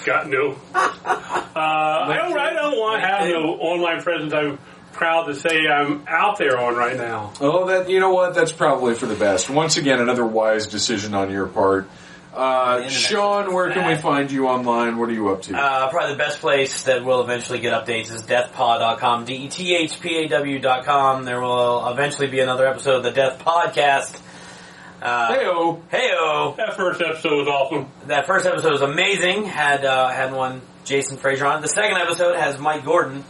got 0.05 0.29
no. 0.29 0.57
Uh, 0.75 0.85
I 1.59 2.19
don't. 2.21 2.39
I 2.39 2.53
don't 2.53 2.77
want 2.79 3.01
to 3.01 3.07
have 3.09 3.29
no 3.29 3.55
online 3.55 4.03
presence. 4.03 4.35
I'm 4.35 4.59
proud 4.97 5.25
to 5.27 5.35
say 5.35 5.67
I'm 5.69 6.05
out 6.09 6.39
there 6.39 6.59
on 6.59 6.75
right 6.75 6.97
now. 6.97 7.33
Oh, 7.41 7.67
that 7.67 7.89
you 7.89 8.01
know 8.01 8.13
what? 8.13 8.35
That's 8.35 8.53
probably 8.53 8.95
for 8.95 9.07
the 9.07 9.15
best. 9.15 9.49
Once 9.49 9.77
again, 9.77 10.01
another 10.01 10.27
wise 10.27 10.67
decision 10.67 11.15
on 11.15 11.31
your 11.31 11.47
part. 11.47 11.89
Uh, 12.35 12.87
Sean, 12.89 13.55
where 13.55 13.73
can 13.73 13.87
we 13.89 13.95
find 13.95 14.31
you 14.31 14.47
online? 14.47 14.99
What 14.99 15.09
are 15.09 15.13
you 15.13 15.31
up 15.31 15.41
to? 15.43 15.57
Uh, 15.57 15.89
probably 15.89 16.13
the 16.13 16.19
best 16.19 16.41
place 16.41 16.83
that 16.85 17.03
will 17.03 17.23
eventually 17.23 17.61
get 17.61 17.73
updates 17.73 18.13
is 18.13 18.25
dethpaw.com, 18.25 19.23
E 19.23 19.27
D-E-T-H-P-A-W 19.27 20.59
dot 20.59 20.85
com. 20.85 21.25
There 21.25 21.41
will 21.41 21.89
eventually 21.89 22.27
be 22.27 22.41
another 22.41 22.67
episode 22.67 22.97
of 22.97 23.03
the 23.05 23.11
Death 23.11 23.43
Podcast. 23.43 24.21
Uh, 25.01 25.35
Heyo. 25.35 25.83
Heyo! 25.89 26.57
That 26.57 26.77
first 26.77 27.01
episode 27.01 27.39
was 27.39 27.49
awesome. 27.49 27.89
That 28.09 28.27
first 28.27 28.45
episode 28.47 28.73
was 28.73 28.83
amazing. 28.83 29.45
Had, 29.45 29.85
uh, 29.87 30.09
had 30.09 30.33
one 30.35 30.61
Jason 30.85 31.17
Frazier 31.17 31.47
on. 31.47 31.63
The 31.63 31.69
second 31.69 31.97
episode 31.97 32.37
has 32.37 32.59
Mike 32.59 32.85
Gordon 32.85 33.25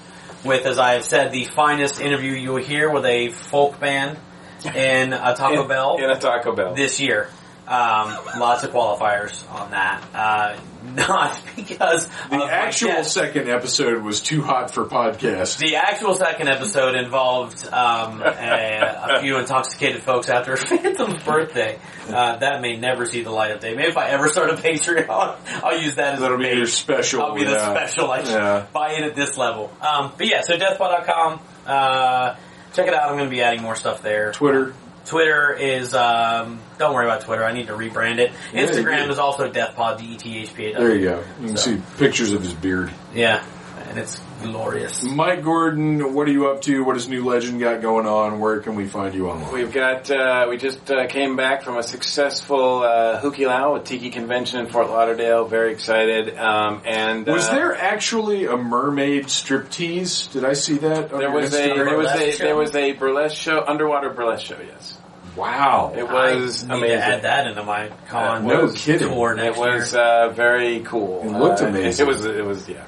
with, 0.46 0.66
as 0.66 0.78
I 0.78 0.94
have 0.94 1.04
said, 1.04 1.32
the 1.32 1.44
finest 1.44 2.00
interview 2.00 2.32
you 2.32 2.52
will 2.52 2.62
hear 2.62 2.90
with 2.90 3.04
a 3.04 3.28
folk 3.28 3.78
band 3.80 4.18
in 4.64 5.12
a 5.12 5.34
Taco 5.36 5.62
in, 5.62 5.68
Bell 5.68 5.96
in 5.98 6.10
a 6.10 6.18
Taco 6.18 6.54
Bell. 6.54 6.74
this 6.74 7.00
year. 7.00 7.28
Um, 7.68 8.16
lots 8.38 8.62
of 8.62 8.70
qualifiers 8.70 9.42
on 9.50 9.72
that. 9.72 10.04
Uh, 10.14 10.56
not 10.94 11.36
because 11.56 12.06
The 12.30 12.44
actual 12.44 12.88
guest. 12.90 13.12
second 13.12 13.48
episode 13.48 14.04
was 14.04 14.20
too 14.20 14.40
hot 14.40 14.70
for 14.70 14.84
podcast. 14.84 15.58
The 15.58 15.74
actual 15.74 16.14
second 16.14 16.48
episode 16.48 16.94
involved 16.94 17.66
um, 17.72 18.22
a, 18.22 19.16
a 19.16 19.20
few 19.20 19.36
intoxicated 19.38 20.02
folks 20.02 20.28
after 20.28 20.56
Phantom's 20.68 21.20
birthday. 21.24 21.80
Uh, 22.08 22.36
that 22.36 22.60
may 22.60 22.76
never 22.76 23.04
see 23.06 23.22
the 23.24 23.32
light 23.32 23.50
of 23.50 23.58
day. 23.58 23.74
Maybe 23.74 23.88
if 23.88 23.96
I 23.96 24.10
ever 24.10 24.28
start 24.28 24.50
a 24.50 24.54
Patreon, 24.54 25.08
I'll 25.64 25.80
use 25.82 25.96
that 25.96 26.14
as 26.14 26.20
That'll 26.20 26.36
a 26.36 26.38
be 26.38 26.56
your 26.56 26.66
special. 26.68 27.22
I'll 27.22 27.34
be 27.34 27.42
the 27.44 27.58
special. 27.58 28.08
I 28.12 28.20
Yeah. 28.20 28.66
buy 28.72 28.92
it 28.92 29.02
at 29.02 29.16
this 29.16 29.36
level. 29.36 29.72
Um, 29.80 30.12
but 30.16 30.28
yeah, 30.28 30.42
so 30.42 30.56
dethpaw.com. 30.56 31.40
Uh, 31.66 32.36
check 32.74 32.86
it 32.86 32.94
out. 32.94 33.08
I'm 33.10 33.16
going 33.16 33.24
to 33.28 33.34
be 33.34 33.42
adding 33.42 33.62
more 33.62 33.74
stuff 33.74 34.02
there. 34.02 34.30
Twitter. 34.30 34.72
Twitter 35.06 35.52
is, 35.52 35.94
um, 35.94 36.60
don't 36.78 36.94
worry 36.94 37.06
about 37.06 37.22
Twitter. 37.22 37.44
I 37.44 37.52
need 37.52 37.66
to 37.68 37.72
rebrand 37.74 38.18
it. 38.18 38.32
Yeah, 38.52 38.66
Instagram 38.66 39.06
do. 39.06 39.12
is 39.12 39.18
also 39.18 39.50
dethpaw, 39.50 39.98
D-E-T-H-P-A-W. 39.98 40.86
There 40.88 40.96
you 40.96 41.04
go. 41.04 41.24
You 41.40 41.46
can 41.48 41.56
So. 41.56 41.70
see 41.76 41.82
pictures 41.98 42.32
of 42.32 42.42
his 42.42 42.54
beard. 42.54 42.90
Yeah, 43.14 43.42
and 43.88 43.98
it's 43.98 44.20
glorious. 44.42 45.02
Mike 45.02 45.42
Gordon, 45.42 46.12
what 46.12 46.28
are 46.28 46.30
you 46.30 46.48
up 46.48 46.60
to? 46.62 46.84
What 46.84 46.92
does 46.94 47.08
New 47.08 47.24
Legend 47.24 47.58
got 47.58 47.80
going 47.80 48.06
on? 48.06 48.38
Where 48.38 48.60
can 48.60 48.74
we 48.74 48.86
find 48.86 49.14
you 49.14 49.30
online? 49.30 49.50
We've 49.52 49.72
got, 49.72 50.10
uh, 50.10 50.46
we 50.50 50.58
just 50.58 50.90
uh, 50.90 51.06
came 51.06 51.36
back 51.36 51.62
from 51.62 51.78
a 51.78 51.82
successful 51.82 52.82
uh, 52.82 53.20
Hukilau, 53.22 53.80
a 53.80 53.82
Tiki 53.82 54.10
convention 54.10 54.60
in 54.60 54.66
Fort 54.66 54.88
Lauderdale. 54.90 55.46
Very 55.46 55.72
excited. 55.72 56.36
Um, 56.36 56.82
and 56.84 57.26
Was 57.26 57.48
uh, 57.48 57.54
there 57.54 57.74
actually 57.74 58.44
a 58.44 58.56
mermaid 58.58 59.24
striptease? 59.26 60.30
Did 60.32 60.44
I 60.44 60.52
see 60.52 60.76
that? 60.78 61.12
on 61.12 61.18
There 61.18 61.28
your 61.30 61.32
was 61.32 61.54
a 61.54 61.68
Instagram? 61.68 61.74
there 61.86 61.96
was 61.96 62.10
a 62.10 62.12
Burlesque 62.18 62.38
there 62.38 62.56
was 62.56 62.74
a 62.74 62.92
burlesque 62.92 63.36
show, 63.36 63.64
underwater 63.66 64.10
burlesque 64.10 64.46
show. 64.46 64.58
Yes, 64.60 64.95
Wow. 65.36 65.92
it 65.96 66.02
was 66.08 66.64
I 66.64 66.68
need 66.68 66.72
amazing. 66.78 66.98
to 66.98 67.04
add 67.04 67.22
that 67.22 67.46
into 67.46 67.62
my 67.62 67.90
con 68.08 68.46
No 68.46 68.68
kidding. 68.72 69.08
tour 69.08 69.36
It 69.38 69.56
was 69.56 69.92
year. 69.92 70.02
uh, 70.02 70.28
very 70.30 70.80
cool. 70.80 71.22
It 71.22 71.28
looked 71.38 71.62
Uh, 71.62 71.66
amazing. 71.66 72.06
It 72.06 72.08
was. 72.08 72.24
It 72.24 72.44
was. 72.44 72.68
Yeah. 72.68 72.84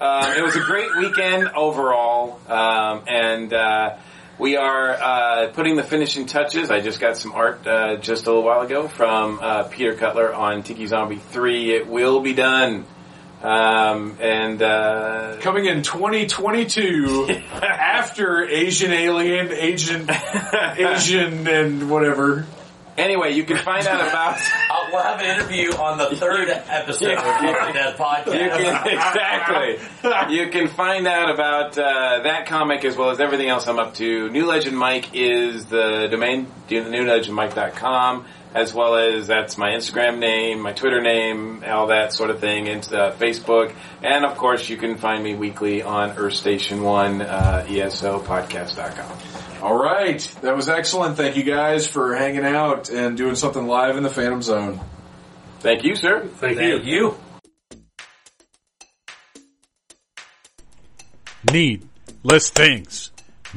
Um, 0.00 0.32
it 0.36 0.42
was 0.44 0.54
a 0.54 0.60
great 0.60 0.96
weekend 0.96 1.48
overall, 1.56 2.38
um, 2.48 3.02
and 3.08 3.52
uh, 3.52 3.96
we 4.38 4.56
are 4.56 4.90
uh, 4.92 5.48
putting 5.52 5.74
the 5.74 5.82
finishing 5.82 6.26
touches. 6.26 6.70
I 6.70 6.78
just 6.80 7.00
got 7.00 7.16
some 7.16 7.32
art 7.32 7.66
uh, 7.66 7.96
just 7.96 8.26
a 8.26 8.30
little 8.30 8.44
while 8.44 8.60
ago 8.60 8.86
from 8.86 9.40
uh, 9.42 9.64
Peter 9.64 9.94
Cutler 9.94 10.32
on 10.32 10.62
Tiki 10.62 10.86
Zombie 10.86 11.16
Three. 11.16 11.74
It 11.74 11.88
will 11.88 12.20
be 12.20 12.32
done, 12.32 12.84
um, 13.42 14.16
and 14.20 14.60
uh, 14.60 15.36
Coming 15.40 15.66
in 15.66 15.82
2022, 15.82 17.28
after 17.62 18.44
Asian 18.44 18.92
Alien, 18.92 19.52
Asian, 19.52 20.08
Asian, 20.76 21.46
and 21.46 21.90
whatever. 21.90 22.46
anyway, 22.96 23.32
you 23.32 23.44
can 23.44 23.58
find 23.58 23.86
out 23.86 24.00
about. 24.00 24.40
We'll 24.90 25.02
have 25.02 25.20
an 25.20 25.26
interview 25.26 25.72
on 25.72 25.98
the 25.98 26.16
third 26.16 26.48
episode 26.48 27.12
of 27.12 27.24
the 27.24 27.72
Death 27.72 27.98
Podcast. 27.98 28.26
You 28.26 28.48
can, 28.48 28.86
exactly. 28.86 30.34
You 30.34 30.48
can 30.50 30.68
find 30.68 31.06
out 31.06 31.30
about 31.30 31.76
uh, 31.76 32.20
that 32.22 32.46
comic 32.46 32.84
as 32.84 32.96
well 32.96 33.10
as 33.10 33.20
everything 33.20 33.48
else 33.48 33.66
I'm 33.66 33.78
up 33.78 33.94
to. 33.94 34.30
New 34.30 34.46
Legend 34.46 34.78
Mike 34.78 35.14
is 35.14 35.66
the 35.66 36.08
domain, 36.10 36.46
newlegendmike.com, 36.68 38.24
as 38.54 38.72
well 38.72 38.96
as 38.96 39.26
that's 39.26 39.58
my 39.58 39.70
Instagram 39.70 40.18
name, 40.18 40.60
my 40.60 40.72
Twitter 40.72 41.00
name, 41.02 41.62
all 41.66 41.88
that 41.88 42.12
sort 42.14 42.30
of 42.30 42.40
thing, 42.40 42.68
and 42.68 42.82
uh, 42.92 43.12
Facebook. 43.12 43.74
And 44.02 44.24
of 44.24 44.36
course, 44.38 44.68
you 44.68 44.76
can 44.78 44.96
find 44.96 45.22
me 45.22 45.34
weekly 45.34 45.82
on 45.82 46.12
Earth 46.16 46.34
Station 46.34 46.82
1, 46.82 47.20
uh, 47.22 47.66
ESOpodcast.com. 47.68 49.47
All 49.60 49.76
right, 49.76 50.20
that 50.42 50.54
was 50.54 50.68
excellent. 50.68 51.16
Thank 51.16 51.36
you 51.36 51.42
guys 51.42 51.88
for 51.88 52.14
hanging 52.14 52.44
out 52.44 52.90
and 52.90 53.16
doing 53.16 53.34
something 53.34 53.66
live 53.66 53.96
in 53.96 54.04
the 54.04 54.10
Phantom 54.10 54.40
Zone. 54.40 54.80
Thank 55.58 55.82
you, 55.82 55.96
sir. 55.96 56.28
Thank, 56.36 56.60
you. 56.60 56.78
You. 56.78 57.16
Need 61.52 61.88
less 62.22 62.50
things. 62.50 63.10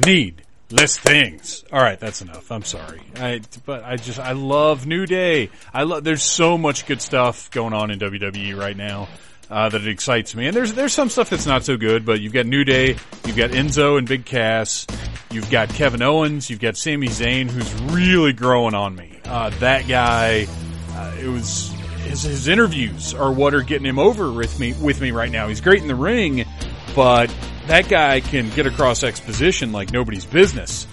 Need 0.03 0.41
less 0.72 0.98
things. 0.98 1.64
All 1.72 1.82
right, 1.82 1.99
that's 1.99 2.23
enough. 2.23 2.52
I'm 2.52 2.64
sorry. 2.64 3.02
I 3.18 3.41
but 3.68 3.84
I 3.84 3.98
just 3.98 4.18
I 4.18 4.32
love 4.32 4.88
New 4.88 5.06
Day. 5.06 5.52
I 5.72 5.84
love. 5.84 6.03
There's 6.03 6.23
so 6.23 6.57
much 6.57 6.88
good 6.88 7.02
stuff 7.02 7.52
going 7.52 7.73
on 7.73 7.91
in 7.91 7.99
WWE 7.99 8.57
right 8.57 8.76
now. 8.76 9.07
Uh, 9.52 9.68
that 9.68 9.82
it 9.82 9.88
excites 9.90 10.34
me, 10.34 10.48
and 10.48 10.56
there's 10.56 10.72
there's 10.73 10.94
some 10.94 11.10
stuff 11.10 11.30
that's 11.30 11.45
not 11.45 11.65
so 11.65 11.76
good, 11.76 12.06
but 12.06 12.22
you've 12.22 12.32
got 12.32 12.45
New 12.45 12.64
Day, 12.64 12.95
you've 13.26 13.36
got 13.36 13.49
Enzo 13.49 13.98
and 13.98 14.07
Big 14.07 14.23
Cass, 14.23 14.88
you've 15.30 15.52
got 15.52 15.68
Kevin 15.68 16.02
Owens, 16.02 16.49
you've 16.49 16.61
got 16.61 16.78
Sami 16.78 17.07
Zayn, 17.07 17.49
who's 17.49 17.73
really 17.94 18.32
growing 18.32 18.73
on 18.73 18.95
me. 18.95 19.19
Uh, 19.26 19.49
that 19.60 19.90
guy, 19.90 20.48
uh, 20.94 21.15
it 21.19 21.28
was 21.28 21.69
his, 22.06 22.23
his 22.23 22.48
interviews 22.48 23.14
are 23.14 23.32
what 23.32 23.53
are 23.53 23.61
getting 23.61 23.86
him 23.86 23.99
over 23.99 24.32
with 24.32 24.57
me 24.57 24.73
with 24.82 25.02
me 25.02 25.11
right 25.11 25.30
now. 25.30 25.49
He's 25.49 25.60
great 25.60 25.82
in 25.82 25.90
the 25.90 25.95
ring, 25.95 26.45
but 26.95 27.30
that 27.68 27.90
guy 27.90 28.22
can 28.22 28.49
get 28.52 28.68
across 28.68 29.03
exposition 29.03 29.73
like 29.73 29.91
nobody's 29.91 30.26
business. 30.26 30.88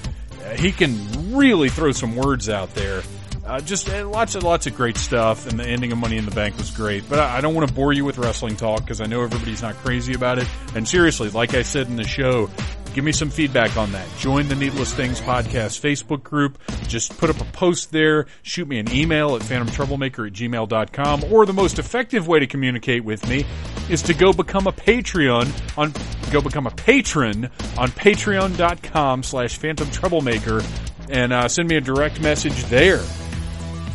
Uh, 0.44 0.56
he 0.56 0.72
can 0.72 1.36
really 1.36 1.68
throw 1.68 1.92
some 1.92 2.16
words 2.16 2.48
out 2.48 2.74
there. 2.74 3.02
Uh, 3.48 3.60
just 3.60 3.88
uh, 3.88 4.06
lots 4.06 4.34
of 4.34 4.42
lots 4.42 4.66
of 4.66 4.76
great 4.76 4.98
stuff, 4.98 5.46
and 5.46 5.58
the 5.58 5.64
ending 5.64 5.90
of 5.90 5.96
Money 5.96 6.18
in 6.18 6.26
the 6.26 6.30
Bank 6.30 6.58
was 6.58 6.70
great. 6.70 7.08
But 7.08 7.18
I, 7.18 7.38
I 7.38 7.40
don't 7.40 7.54
want 7.54 7.66
to 7.66 7.74
bore 7.74 7.94
you 7.94 8.04
with 8.04 8.18
wrestling 8.18 8.56
talk 8.56 8.80
because 8.80 9.00
I 9.00 9.06
know 9.06 9.22
everybody's 9.22 9.62
not 9.62 9.74
crazy 9.76 10.12
about 10.12 10.38
it. 10.38 10.46
And 10.74 10.86
seriously, 10.86 11.30
like 11.30 11.54
I 11.54 11.62
said 11.62 11.86
in 11.86 11.96
the 11.96 12.06
show, 12.06 12.50
give 12.92 13.04
me 13.04 13.12
some 13.12 13.30
feedback 13.30 13.74
on 13.78 13.90
that. 13.92 14.06
Join 14.18 14.48
the 14.48 14.54
Needless 14.54 14.92
Things 14.92 15.18
podcast 15.22 15.80
Facebook 15.80 16.22
group. 16.22 16.58
Just 16.88 17.16
put 17.16 17.30
up 17.30 17.40
a 17.40 17.44
post 17.46 17.90
there. 17.90 18.26
Shoot 18.42 18.68
me 18.68 18.80
an 18.80 18.92
email 18.92 19.34
at 19.34 19.40
phantomtroublemaker 19.40 20.26
at 20.26 20.34
gmail.com. 20.34 21.24
Or 21.32 21.46
the 21.46 21.54
most 21.54 21.78
effective 21.78 22.28
way 22.28 22.40
to 22.40 22.46
communicate 22.46 23.02
with 23.02 23.26
me 23.30 23.46
is 23.88 24.02
to 24.02 24.12
go 24.12 24.34
become 24.34 24.66
a 24.66 24.72
Patreon 24.72 25.78
on, 25.78 25.94
go 26.30 26.42
become 26.42 26.66
a 26.66 26.70
patron 26.72 27.46
on 27.78 27.88
patreon.com 27.88 29.22
slash 29.22 29.56
phantom 29.56 29.90
troublemaker 29.90 30.60
and 31.08 31.32
uh, 31.32 31.48
send 31.48 31.66
me 31.66 31.76
a 31.76 31.80
direct 31.80 32.20
message 32.20 32.62
there. 32.64 33.02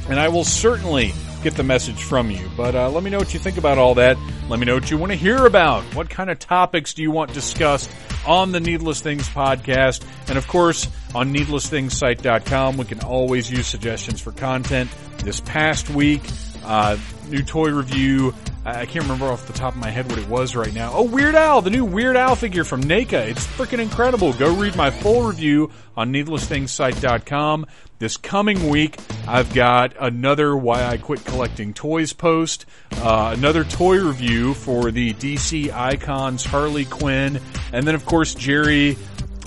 And 0.09 0.19
I 0.19 0.27
will 0.30 0.43
certainly 0.43 1.13
get 1.43 1.55
the 1.55 1.63
message 1.63 2.01
from 2.01 2.31
you. 2.31 2.49
But 2.55 2.73
uh, 2.73 2.89
let 2.89 3.03
me 3.03 3.09
know 3.09 3.17
what 3.17 3.34
you 3.34 3.39
think 3.39 3.57
about 3.57 3.77
all 3.77 3.95
that. 3.95 4.17
Let 4.49 4.59
me 4.59 4.65
know 4.65 4.75
what 4.75 4.89
you 4.89 4.97
want 4.97 5.11
to 5.11 5.17
hear 5.17 5.45
about. 5.45 5.84
What 5.95 6.09
kind 6.09 6.30
of 6.30 6.39
topics 6.39 6.93
do 6.93 7.01
you 7.01 7.11
want 7.11 7.34
discussed 7.34 7.91
on 8.25 8.51
the 8.51 8.59
Needless 8.59 9.01
Things 9.01 9.27
podcast? 9.30 10.05
And 10.30 10.38
of 10.38 10.47
course, 10.47 10.88
on 11.13 11.34
needlessthingssite.com, 11.34 12.77
we 12.77 12.85
can 12.85 13.01
always 13.01 13.51
use 13.51 13.67
suggestions 13.67 14.21
for 14.21 14.31
content. 14.31 14.89
This 15.19 15.41
past 15.41 15.89
week, 15.89 16.21
uh, 16.63 16.97
new 17.30 17.43
toy 17.43 17.71
review. 17.71 18.34
I 18.65 18.85
can't 18.85 19.03
remember 19.03 19.25
off 19.25 19.45
the 19.47 19.53
top 19.53 19.73
of 19.73 19.80
my 19.80 19.89
head 19.89 20.09
what 20.09 20.19
it 20.19 20.30
was 20.30 20.55
right 20.55 20.73
now. 20.73 20.93
Oh, 20.93 21.03
Weird 21.03 21.35
Al, 21.35 21.61
the 21.61 21.69
new 21.69 21.84
Weird 21.84 22.15
Al 22.15 22.35
figure 22.35 22.63
from 22.63 22.81
NECA. 22.81 23.27
It's 23.27 23.45
freaking 23.45 23.80
incredible. 23.80 24.31
Go 24.31 24.55
read 24.55 24.75
my 24.77 24.89
full 24.89 25.23
review 25.23 25.71
on 25.97 26.13
needlessthingssite.com. 26.13 27.65
This 28.03 28.17
coming 28.17 28.67
week, 28.67 28.97
I've 29.30 29.53
got 29.53 29.93
another 29.97 30.57
Why 30.57 30.84
I 30.84 30.97
Quit 30.97 31.23
Collecting 31.23 31.73
Toys 31.73 32.11
post, 32.11 32.65
uh, 32.97 33.34
another 33.34 33.63
toy 33.63 34.03
review 34.03 34.53
for 34.55 34.91
the 34.91 35.13
DC 35.13 35.71
Icons 35.71 36.43
Harley 36.43 36.84
Quinn, 36.84 37.39
and 37.71 37.88
then 37.88 37.95
of 37.95 38.05
course 38.05 38.35
Jerry 38.35 38.97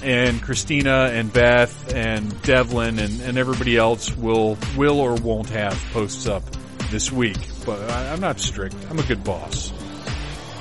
and 0.03 0.41
Christina 0.41 1.11
and 1.13 1.31
Beth 1.31 1.93
and 1.95 2.41
Devlin 2.41 2.99
and, 2.99 3.21
and 3.21 3.37
everybody 3.37 3.77
else 3.77 4.17
will 4.17 4.57
will 4.75 5.01
or 5.01 5.17
won't 5.17 5.51
have 5.51 5.75
posts 5.93 6.27
up 6.27 6.43
this 6.91 7.13
week. 7.13 7.37
But 7.67 7.79
I, 7.91 8.11
I'm 8.11 8.21
not 8.21 8.41
strict. 8.41 8.75
I'm 8.89 8.99
a 8.99 9.03
good 9.03 9.23
boss. 9.23 9.71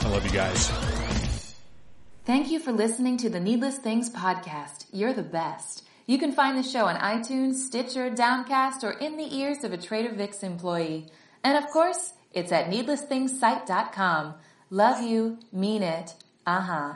I 0.02 0.10
love 0.10 0.26
you 0.26 0.34
guys. 0.34 0.70
Thank 2.26 2.52
you 2.52 2.60
for 2.60 2.74
listening 2.74 3.16
to 3.20 3.30
the 3.30 3.40
Needless 3.40 3.78
Things 3.78 4.10
podcast. 4.10 4.84
You're 4.92 5.14
the 5.14 5.24
best. 5.24 5.85
You 6.08 6.20
can 6.20 6.32
find 6.32 6.56
the 6.58 6.64
show 6.64 6.86
on 6.86 6.98
iTunes, 6.98 7.56
Stitcher, 7.56 8.12
Downcast, 8.12 8.84
or 8.84 8.92
in 8.92 9.18
the 9.18 9.36
ears 9.36 9.64
of 9.64 9.74
a 9.74 9.78
Trader 9.78 10.14
Vic's 10.14 10.44
employee. 10.44 11.08
And 11.44 11.58
of 11.58 11.72
course, 11.72 12.14
it's 12.32 12.52
at 12.52 12.70
needlessthingssite.com. 12.70 14.36
Love 14.70 15.02
you, 15.02 15.40
mean 15.52 15.82
it, 15.82 16.14
uh 16.46 16.62
huh. 16.62 16.94